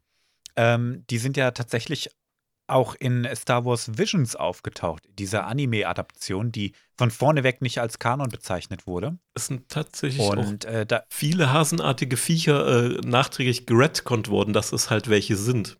ähm, 0.55 1.03
die 1.09 1.17
sind 1.17 1.35
ja 1.35 1.51
tatsächlich 1.51 2.09
auch 2.71 2.95
in 2.95 3.27
Star 3.35 3.65
Wars 3.65 3.97
Visions 3.97 4.35
aufgetaucht, 4.35 5.03
dieser 5.19 5.45
Anime-Adaption, 5.45 6.51
die 6.51 6.73
von 6.97 7.11
vorne 7.11 7.43
weg 7.43 7.61
nicht 7.61 7.79
als 7.79 7.99
Kanon 7.99 8.29
bezeichnet 8.29 8.87
wurde. 8.87 9.17
Es 9.33 9.47
sind 9.47 9.69
tatsächlich 9.69 10.21
Und, 10.21 10.65
äh, 10.65 10.85
viele 11.09 11.51
hasenartige 11.51 12.17
Viecher 12.17 12.67
äh, 12.67 13.01
nachträglich 13.05 13.65
geredconnt 13.65 14.29
worden, 14.29 14.53
dass 14.53 14.71
es 14.71 14.89
halt 14.89 15.09
welche 15.09 15.35
sind. 15.35 15.77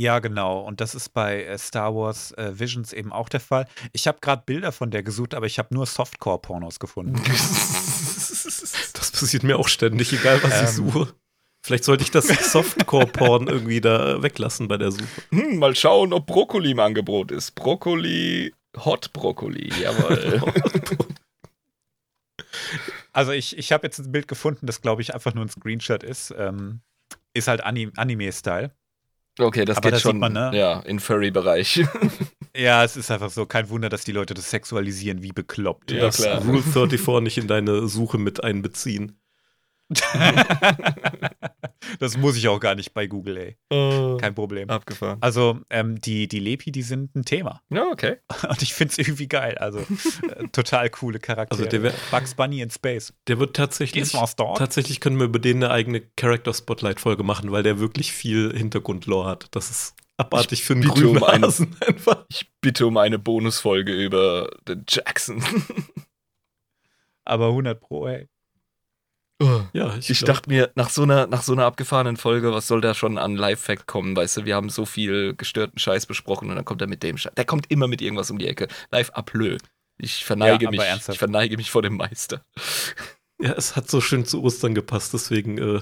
Ja, 0.00 0.18
genau. 0.18 0.60
Und 0.60 0.80
das 0.80 0.94
ist 0.94 1.10
bei 1.10 1.44
äh, 1.44 1.58
Star 1.58 1.94
Wars 1.94 2.32
äh, 2.32 2.58
Visions 2.58 2.94
eben 2.94 3.12
auch 3.12 3.28
der 3.28 3.40
Fall. 3.40 3.66
Ich 3.92 4.06
habe 4.06 4.18
gerade 4.22 4.42
Bilder 4.46 4.72
von 4.72 4.90
der 4.90 5.02
gesucht, 5.02 5.34
aber 5.34 5.44
ich 5.44 5.58
habe 5.58 5.74
nur 5.74 5.84
Softcore-Pornos 5.84 6.80
gefunden. 6.80 7.20
das 8.94 9.10
passiert 9.12 9.42
mir 9.42 9.58
auch 9.58 9.68
ständig, 9.68 10.12
egal 10.14 10.42
was 10.42 10.58
ähm, 10.58 10.64
ich 10.64 10.70
suche. 10.70 11.14
Vielleicht 11.62 11.84
sollte 11.84 12.02
ich 12.02 12.10
das 12.10 12.26
Softcore-Porn 12.52 13.46
irgendwie 13.46 13.80
da 13.80 14.22
weglassen 14.22 14.68
bei 14.68 14.78
der 14.78 14.92
Suche. 14.92 15.04
Hm, 15.30 15.58
mal 15.58 15.74
schauen, 15.76 16.12
ob 16.12 16.26
Brokkoli 16.26 16.70
im 16.72 16.80
Angebot 16.80 17.30
ist. 17.30 17.54
Brokkoli, 17.54 18.54
Hot 18.76 19.12
Brokkoli, 19.12 19.70
jawohl. 19.80 20.42
also 23.12 23.32
ich, 23.32 23.58
ich 23.58 23.72
habe 23.72 23.86
jetzt 23.86 23.98
ein 23.98 24.12
Bild 24.12 24.28
gefunden, 24.28 24.66
das 24.66 24.80
glaube 24.80 25.02
ich 25.02 25.14
einfach 25.14 25.34
nur 25.34 25.44
ein 25.44 25.50
Screenshot 25.50 26.02
ist. 26.02 26.34
Ähm, 26.36 26.80
ist 27.34 27.48
halt 27.48 27.62
Anime-Style. 27.62 28.72
Okay, 29.38 29.64
das 29.64 29.78
Aber 29.78 29.84
geht 29.84 29.94
das 29.94 30.02
schon 30.02 30.18
man, 30.18 30.32
ne? 30.32 30.50
ja, 30.54 30.80
in 30.80 30.98
Furry-Bereich. 30.98 31.84
ja, 32.56 32.84
es 32.84 32.96
ist 32.96 33.10
einfach 33.10 33.30
so, 33.30 33.46
kein 33.46 33.68
Wunder, 33.70 33.88
dass 33.88 34.04
die 34.04 34.12
Leute 34.12 34.34
das 34.34 34.50
sexualisieren 34.50 35.22
wie 35.22 35.32
bekloppt. 35.32 35.92
Ja, 35.92 36.10
klar. 36.10 36.42
Rule 36.42 36.62
34 36.62 37.22
nicht 37.22 37.38
in 37.38 37.46
deine 37.46 37.86
Suche 37.86 38.18
mit 38.18 38.42
einbeziehen. 38.42 39.19
das 41.98 42.16
muss 42.16 42.36
ich 42.36 42.48
auch 42.48 42.60
gar 42.60 42.74
nicht 42.74 42.94
bei 42.94 43.06
Google, 43.06 43.36
ey. 43.36 43.56
Oh, 43.70 44.16
Kein 44.18 44.34
Problem. 44.34 44.70
Abgefahren. 44.70 45.18
Also, 45.20 45.60
ähm, 45.70 46.00
die, 46.00 46.28
die 46.28 46.38
Lepi, 46.38 46.72
die 46.72 46.82
sind 46.82 47.14
ein 47.16 47.24
Thema. 47.24 47.62
Ja, 47.70 47.86
okay. 47.90 48.16
Und 48.48 48.62
ich 48.62 48.74
finde 48.74 48.92
es 48.92 48.98
irgendwie 48.98 49.28
geil. 49.28 49.58
Also, 49.58 49.80
äh, 49.80 50.48
total 50.52 50.90
coole 50.90 51.18
Charaktere. 51.18 51.58
Also, 51.58 51.70
der 51.70 51.82
wär, 51.82 51.94
Bugs 52.10 52.34
Bunny 52.34 52.60
in 52.60 52.70
Space. 52.70 53.12
Der 53.26 53.38
wird 53.38 53.56
tatsächlich. 53.56 54.12
Tatsächlich 54.12 55.00
können 55.00 55.18
wir 55.18 55.26
über 55.26 55.38
den 55.38 55.64
eine 55.64 55.72
eigene 55.72 56.02
Character 56.16 56.54
Spotlight-Folge 56.54 57.22
machen, 57.22 57.50
weil 57.50 57.62
der 57.62 57.80
wirklich 57.80 58.12
viel 58.12 58.56
Hintergrundlore 58.56 59.28
hat. 59.28 59.48
Das 59.52 59.70
ist 59.70 59.94
abartig 60.16 60.60
ich 60.60 60.64
für 60.64 60.74
einen 60.74 60.82
grünen 60.82 61.16
um 61.16 61.24
eine, 61.24 61.46
einfach. 61.86 62.26
Ich 62.28 62.50
bitte 62.60 62.86
um 62.86 62.96
eine 62.96 63.18
Bonusfolge 63.18 63.92
über 63.92 64.50
den 64.68 64.84
Jackson. 64.88 65.42
Aber 67.24 67.48
100 67.48 67.80
Pro, 67.80 68.06
ey. 68.06 68.28
Oh. 69.42 69.62
Ja, 69.72 69.96
ich, 69.96 70.10
ich 70.10 70.20
dachte 70.20 70.50
mir, 70.50 70.70
nach 70.74 70.90
so, 70.90 71.02
einer, 71.02 71.26
nach 71.26 71.42
so 71.42 71.52
einer 71.52 71.64
abgefahrenen 71.64 72.18
Folge, 72.18 72.52
was 72.52 72.66
soll 72.66 72.82
da 72.82 72.94
schon 72.94 73.16
an 73.16 73.36
Live-Fact 73.36 73.86
kommen? 73.86 74.14
Weißt 74.14 74.36
du, 74.36 74.44
wir 74.44 74.54
haben 74.54 74.68
so 74.68 74.84
viel 74.84 75.34
gestörten 75.34 75.78
Scheiß 75.78 76.04
besprochen 76.04 76.50
und 76.50 76.56
dann 76.56 76.64
kommt 76.66 76.82
er 76.82 76.86
mit 76.86 77.02
dem 77.02 77.16
Scheiß. 77.16 77.32
Der 77.36 77.46
kommt 77.46 77.70
immer 77.70 77.88
mit 77.88 78.02
irgendwas 78.02 78.30
um 78.30 78.38
die 78.38 78.46
Ecke. 78.46 78.68
Live 78.90 79.10
ablö. 79.10 79.56
Ich 79.96 80.24
verneige 80.24 80.64
ja, 80.64 80.70
mich. 80.70 80.80
Ich 81.08 81.18
verneige 81.18 81.56
mich 81.56 81.70
vor 81.70 81.82
dem 81.82 81.96
Meister. 81.96 82.44
Ja, 83.42 83.52
es 83.52 83.74
hat 83.74 83.88
so 83.88 84.02
schön 84.02 84.26
zu 84.26 84.42
Ostern 84.42 84.74
gepasst, 84.74 85.14
deswegen 85.14 85.56
äh, 85.56 85.80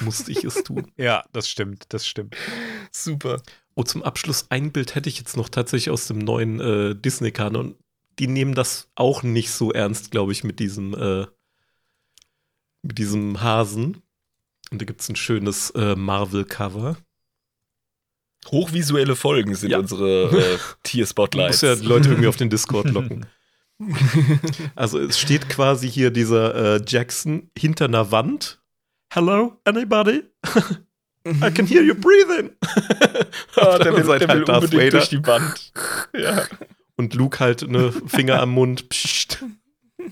musste 0.00 0.32
ich 0.32 0.44
es 0.44 0.62
tun. 0.64 0.90
ja, 0.96 1.24
das 1.30 1.46
stimmt, 1.46 1.84
das 1.90 2.06
stimmt. 2.06 2.34
Super. 2.90 3.42
Oh, 3.74 3.82
zum 3.82 4.02
Abschluss 4.02 4.46
ein 4.48 4.72
Bild 4.72 4.94
hätte 4.94 5.10
ich 5.10 5.18
jetzt 5.18 5.36
noch 5.36 5.50
tatsächlich 5.50 5.90
aus 5.90 6.06
dem 6.06 6.20
neuen 6.20 6.58
äh, 6.58 6.94
Disney-Kanon. 6.94 7.76
Die 8.18 8.28
nehmen 8.28 8.54
das 8.54 8.88
auch 8.94 9.22
nicht 9.22 9.50
so 9.50 9.72
ernst, 9.72 10.10
glaube 10.10 10.32
ich, 10.32 10.42
mit 10.42 10.58
diesem 10.58 10.94
äh, 10.94 11.26
mit 12.86 12.98
diesem 12.98 13.42
Hasen. 13.42 14.02
Und 14.70 14.82
da 14.82 14.84
gibt 14.84 15.00
es 15.00 15.08
ein 15.08 15.16
schönes 15.16 15.70
äh, 15.70 15.94
Marvel-Cover. 15.94 16.96
Hochvisuelle 18.48 19.16
Folgen 19.16 19.54
sind 19.54 19.70
ja. 19.70 19.78
unsere 19.78 20.54
äh, 20.54 20.58
Tier-Spotlights. 20.82 21.62
Muss 21.62 21.68
ja 21.68 21.76
die 21.76 21.86
Leute 21.86 22.08
irgendwie 22.08 22.28
auf 22.28 22.36
den 22.36 22.50
Discord 22.50 22.90
locken. 22.90 23.26
also 24.74 24.98
es 24.98 25.18
steht 25.18 25.48
quasi 25.48 25.90
hier 25.90 26.10
dieser 26.10 26.76
äh, 26.76 26.82
Jackson 26.86 27.50
hinter 27.56 27.86
einer 27.86 28.10
Wand. 28.10 28.60
Hello, 29.12 29.60
anybody? 29.64 30.22
I 31.26 31.50
can 31.50 31.66
hear 31.66 31.82
you 31.82 31.94
breathing. 31.94 32.52
ah, 33.56 33.78
der 33.78 33.96
will, 33.96 34.18
der 34.18 34.28
halt 34.28 34.48
will 34.48 34.54
unbedingt 34.54 34.82
Vader. 34.82 34.90
durch 34.90 35.08
die 35.08 35.26
Wand. 35.26 35.72
Ja. 36.16 36.44
Und 36.96 37.14
Luke 37.14 37.40
halt 37.40 37.68
ne 37.68 37.92
Finger 38.06 38.40
am 38.40 38.50
Mund. 38.50 38.88
Psst. 38.88 39.44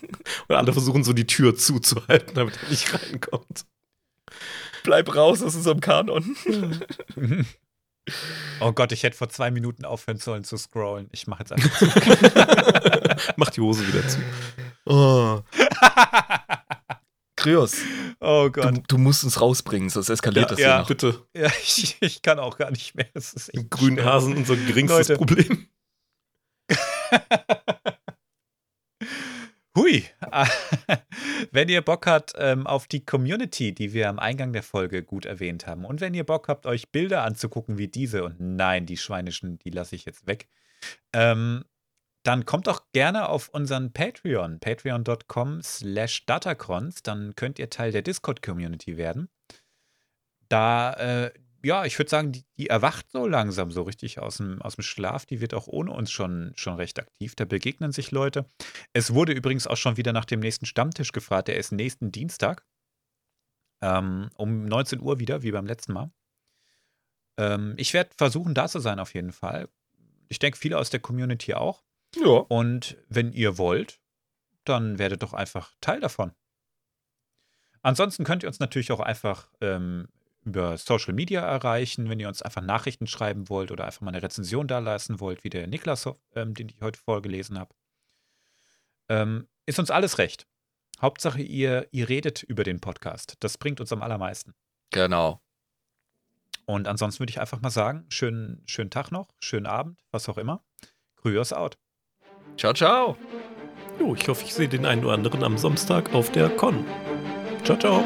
Und 0.49 0.57
alle 0.57 0.73
versuchen 0.73 1.05
so 1.05 1.12
die 1.12 1.27
Tür 1.27 1.57
zuzuhalten, 1.57 2.35
damit 2.35 2.59
er 2.62 2.71
nicht 2.71 2.93
reinkommt. 2.95 3.66
Bleib 4.83 5.15
raus 5.15 5.43
aus 5.43 5.55
unserem 5.55 5.81
Kanon. 5.81 6.37
Oh 8.61 8.73
Gott, 8.73 8.93
ich 8.93 9.03
hätte 9.03 9.16
vor 9.16 9.31
zwei 9.31 9.51
Minuten 9.51 9.87
aufhören 9.87 10.19
sollen 10.19 10.45
zu 10.45 10.59
scrollen. 10.59 11.09
Ich 11.12 11.27
mache 11.27 11.41
jetzt 11.41 11.53
einfach 11.53 11.79
zu. 11.79 11.87
Mach 13.37 13.49
die 13.49 13.62
Hose 13.62 13.89
wieder 13.89 14.07
zu. 14.07 14.19
Oh. 14.85 15.41
Kryos. 17.37 17.77
Oh 18.21 18.51
Gott. 18.51 18.77
Du, 18.77 18.83
du, 18.89 18.99
musst 18.99 19.25
uns 19.25 19.41
rausbringen, 19.41 19.89
sonst 19.89 20.11
eskaliert 20.11 20.51
ja, 20.51 20.51
das 20.51 20.59
ja 20.61 20.79
noch. 20.81 20.87
bitte. 20.87 21.27
Ja, 21.35 21.47
ich, 21.62 21.97
ich, 22.01 22.21
kann 22.21 22.39
auch 22.39 22.59
gar 22.59 22.71
nicht 22.71 22.95
mehr. 22.95 23.09
Das 23.15 23.33
ist 23.33 23.51
Grünen 23.71 24.05
Hasen 24.05 24.37
unser 24.37 24.57
geringstes 24.57 25.09
Leute. 25.09 25.16
Problem. 25.16 25.69
Hui, 29.77 30.05
wenn 31.51 31.69
ihr 31.69 31.83
Bock 31.83 32.07
habt 32.07 32.33
ähm, 32.37 32.67
auf 32.67 32.87
die 32.87 33.05
Community, 33.05 33.75
die 33.75 33.93
wir 33.93 34.09
am 34.09 34.21
Eingang 34.21 34.53
der 34.53 34.63
Folge 34.63 35.03
gut 35.03 35.27
erwähnt 35.27 35.67
haben, 35.67 35.85
und 35.85 36.01
wenn 36.01 36.15
ihr 36.15 36.25
Bock 36.25 36.47
habt, 36.47 36.67
euch 36.67 36.91
Bilder 36.91 37.25
anzugucken 37.25 37.77
wie 37.77 37.89
diese, 37.89 38.23
und 38.23 38.39
nein, 38.39 38.87
die 38.87 38.97
schweinischen, 38.97 39.59
die 39.59 39.71
lasse 39.71 39.97
ich 39.97 40.05
jetzt 40.05 40.29
weg, 40.29 40.49
ähm, 41.13 41.65
dann 42.23 42.47
kommt 42.47 42.69
doch 42.69 42.85
gerne 42.93 43.29
auf 43.29 43.49
unseren 43.49 43.93
Patreon, 43.93 44.61
patreon.com 44.61 45.61
slash 45.63 46.25
datacrons, 46.25 47.03
dann 47.03 47.35
könnt 47.35 47.59
ihr 47.59 47.69
Teil 47.69 47.91
der 47.91 48.03
Discord-Community 48.03 48.97
werden. 48.97 49.29
Da 50.49 50.93
äh, 50.95 51.33
ja, 51.65 51.85
ich 51.85 51.99
würde 51.99 52.11
sagen, 52.11 52.32
die, 52.32 52.45
die, 52.59 52.69
erwacht 52.69 53.11
so 53.11 53.27
langsam 53.27 53.70
so 53.70 53.82
richtig 53.82 54.19
aus 54.19 54.36
dem, 54.36 54.61
aus 54.62 54.77
dem 54.77 54.82
Schlaf. 54.82 55.27
Die 55.27 55.41
wird 55.41 55.55
auch 55.55 55.66
ohne 55.66 55.93
uns 55.93 56.11
schon, 56.11 56.53
schon 56.57 56.74
recht 56.74 56.99
aktiv. 56.99 57.35
Da 57.35 57.45
begegnen 57.45 57.93
sich 57.93 58.11
Leute. 58.11 58.49
Es 58.93 59.15
wurde 59.15 59.32
übrigens 59.32 59.66
auch 59.66 59.77
schon 59.77 59.97
wieder 59.97 60.12
nach 60.12 60.24
dem 60.24 60.41
nächsten 60.41 60.66
Stammtisch 60.66 61.12
gefragt. 61.12 61.49
Der 61.49 61.57
ist 61.57 61.73
nächsten 61.73 62.12
Dienstag. 62.12 62.65
Ähm, 63.82 64.31
um 64.36 64.65
19 64.66 65.01
Uhr 65.01 65.19
wieder, 65.19 65.43
wie 65.43 65.51
beim 65.53 65.66
letzten 65.66 65.93
Mal. 65.93 66.11
Ähm, 67.36 67.74
ich 67.77 67.93
werde 67.95 68.11
versuchen, 68.16 68.55
da 68.55 68.69
zu 68.69 68.81
sein, 68.81 69.01
auf 69.01 69.15
jeden 69.15 69.32
Fall. 69.32 69.69
Ich 70.28 70.39
denke, 70.39 70.59
viele 70.59 70.78
aus 70.78 70.91
der 70.91 71.01
Community 71.01 71.55
auch. 71.55 71.82
Ja. 72.16 72.31
Und 72.49 72.97
wenn 73.09 73.32
ihr 73.32 73.59
wollt, 73.59 74.01
dann 74.65 74.99
werdet 74.99 75.23
doch 75.23 75.35
einfach 75.35 75.74
Teil 75.81 76.01
davon. 76.01 76.32
Ansonsten 77.82 78.24
könnt 78.24 78.43
ihr 78.43 78.49
uns 78.49 78.61
natürlich 78.61 78.93
auch 78.93 79.01
einfach 79.01 79.51
ähm, 79.61 80.09
über 80.45 80.77
Social 80.79 81.15
Media 81.15 81.41
erreichen, 81.41 82.09
wenn 82.09 82.21
ihr 82.21 82.29
uns 82.29 82.43
einfach 82.43 82.62
Nachrichten 82.62 83.07
schreiben 83.07 83.49
wollt 83.49 83.71
oder 83.71 83.85
einfach 83.85 84.03
mal 84.03 84.11
eine 84.11 84.23
Rezension 84.23 84.69
da 84.69 84.79
lassen 84.79 85.21
wollt, 85.21 85.45
wie 85.45 85.51
der 85.51 85.66
Niklas, 85.66 86.09
ähm, 86.35 86.55
den 86.55 86.69
ich 86.69 86.81
heute 86.81 86.99
vorgelesen 86.99 87.59
habe. 87.59 87.75
Ähm, 89.09 89.49
ist 89.66 89.79
uns 89.79 89.91
alles 89.91 90.19
recht. 90.19 90.47
Hauptsache, 91.01 91.43
ihr, 91.43 91.89
ihr 91.91 92.09
redet 92.09 92.43
über 92.43 92.65
den 92.65 92.81
Podcast. 92.81 93.37
Das 93.41 93.59
bringt 93.59 93.81
uns 93.81 93.93
am 93.93 94.03
allermeisten. 94.03 94.55
Genau. 94.91 95.41
Und 96.66 96.89
ansonsten 96.89 97.21
würde 97.21 97.31
ich 97.31 97.41
einfach 97.41 97.61
mal 97.61 97.71
sagen, 97.71 98.07
schönen, 98.09 98.62
schönen 98.66 98.91
Tag 98.91 99.11
noch, 99.11 99.29
schönen 99.39 99.66
Abend, 99.66 100.01
was 100.11 100.29
auch 100.29 100.39
immer. 100.39 100.65
Grüß 101.16 101.53
out. 101.53 101.79
Ciao, 102.57 102.73
ciao. 102.73 103.16
Jo, 103.99 104.15
ich 104.15 104.27
hoffe, 104.29 104.45
ich 104.45 104.55
sehe 104.55 104.69
den 104.69 104.87
einen 104.87 105.05
oder 105.05 105.15
anderen 105.15 105.43
am 105.43 105.59
Samstag 105.59 106.15
auf 106.15 106.33
der 106.33 106.49
Con. 106.51 106.85
Ciao, 107.65 107.79
ciao. 107.79 108.05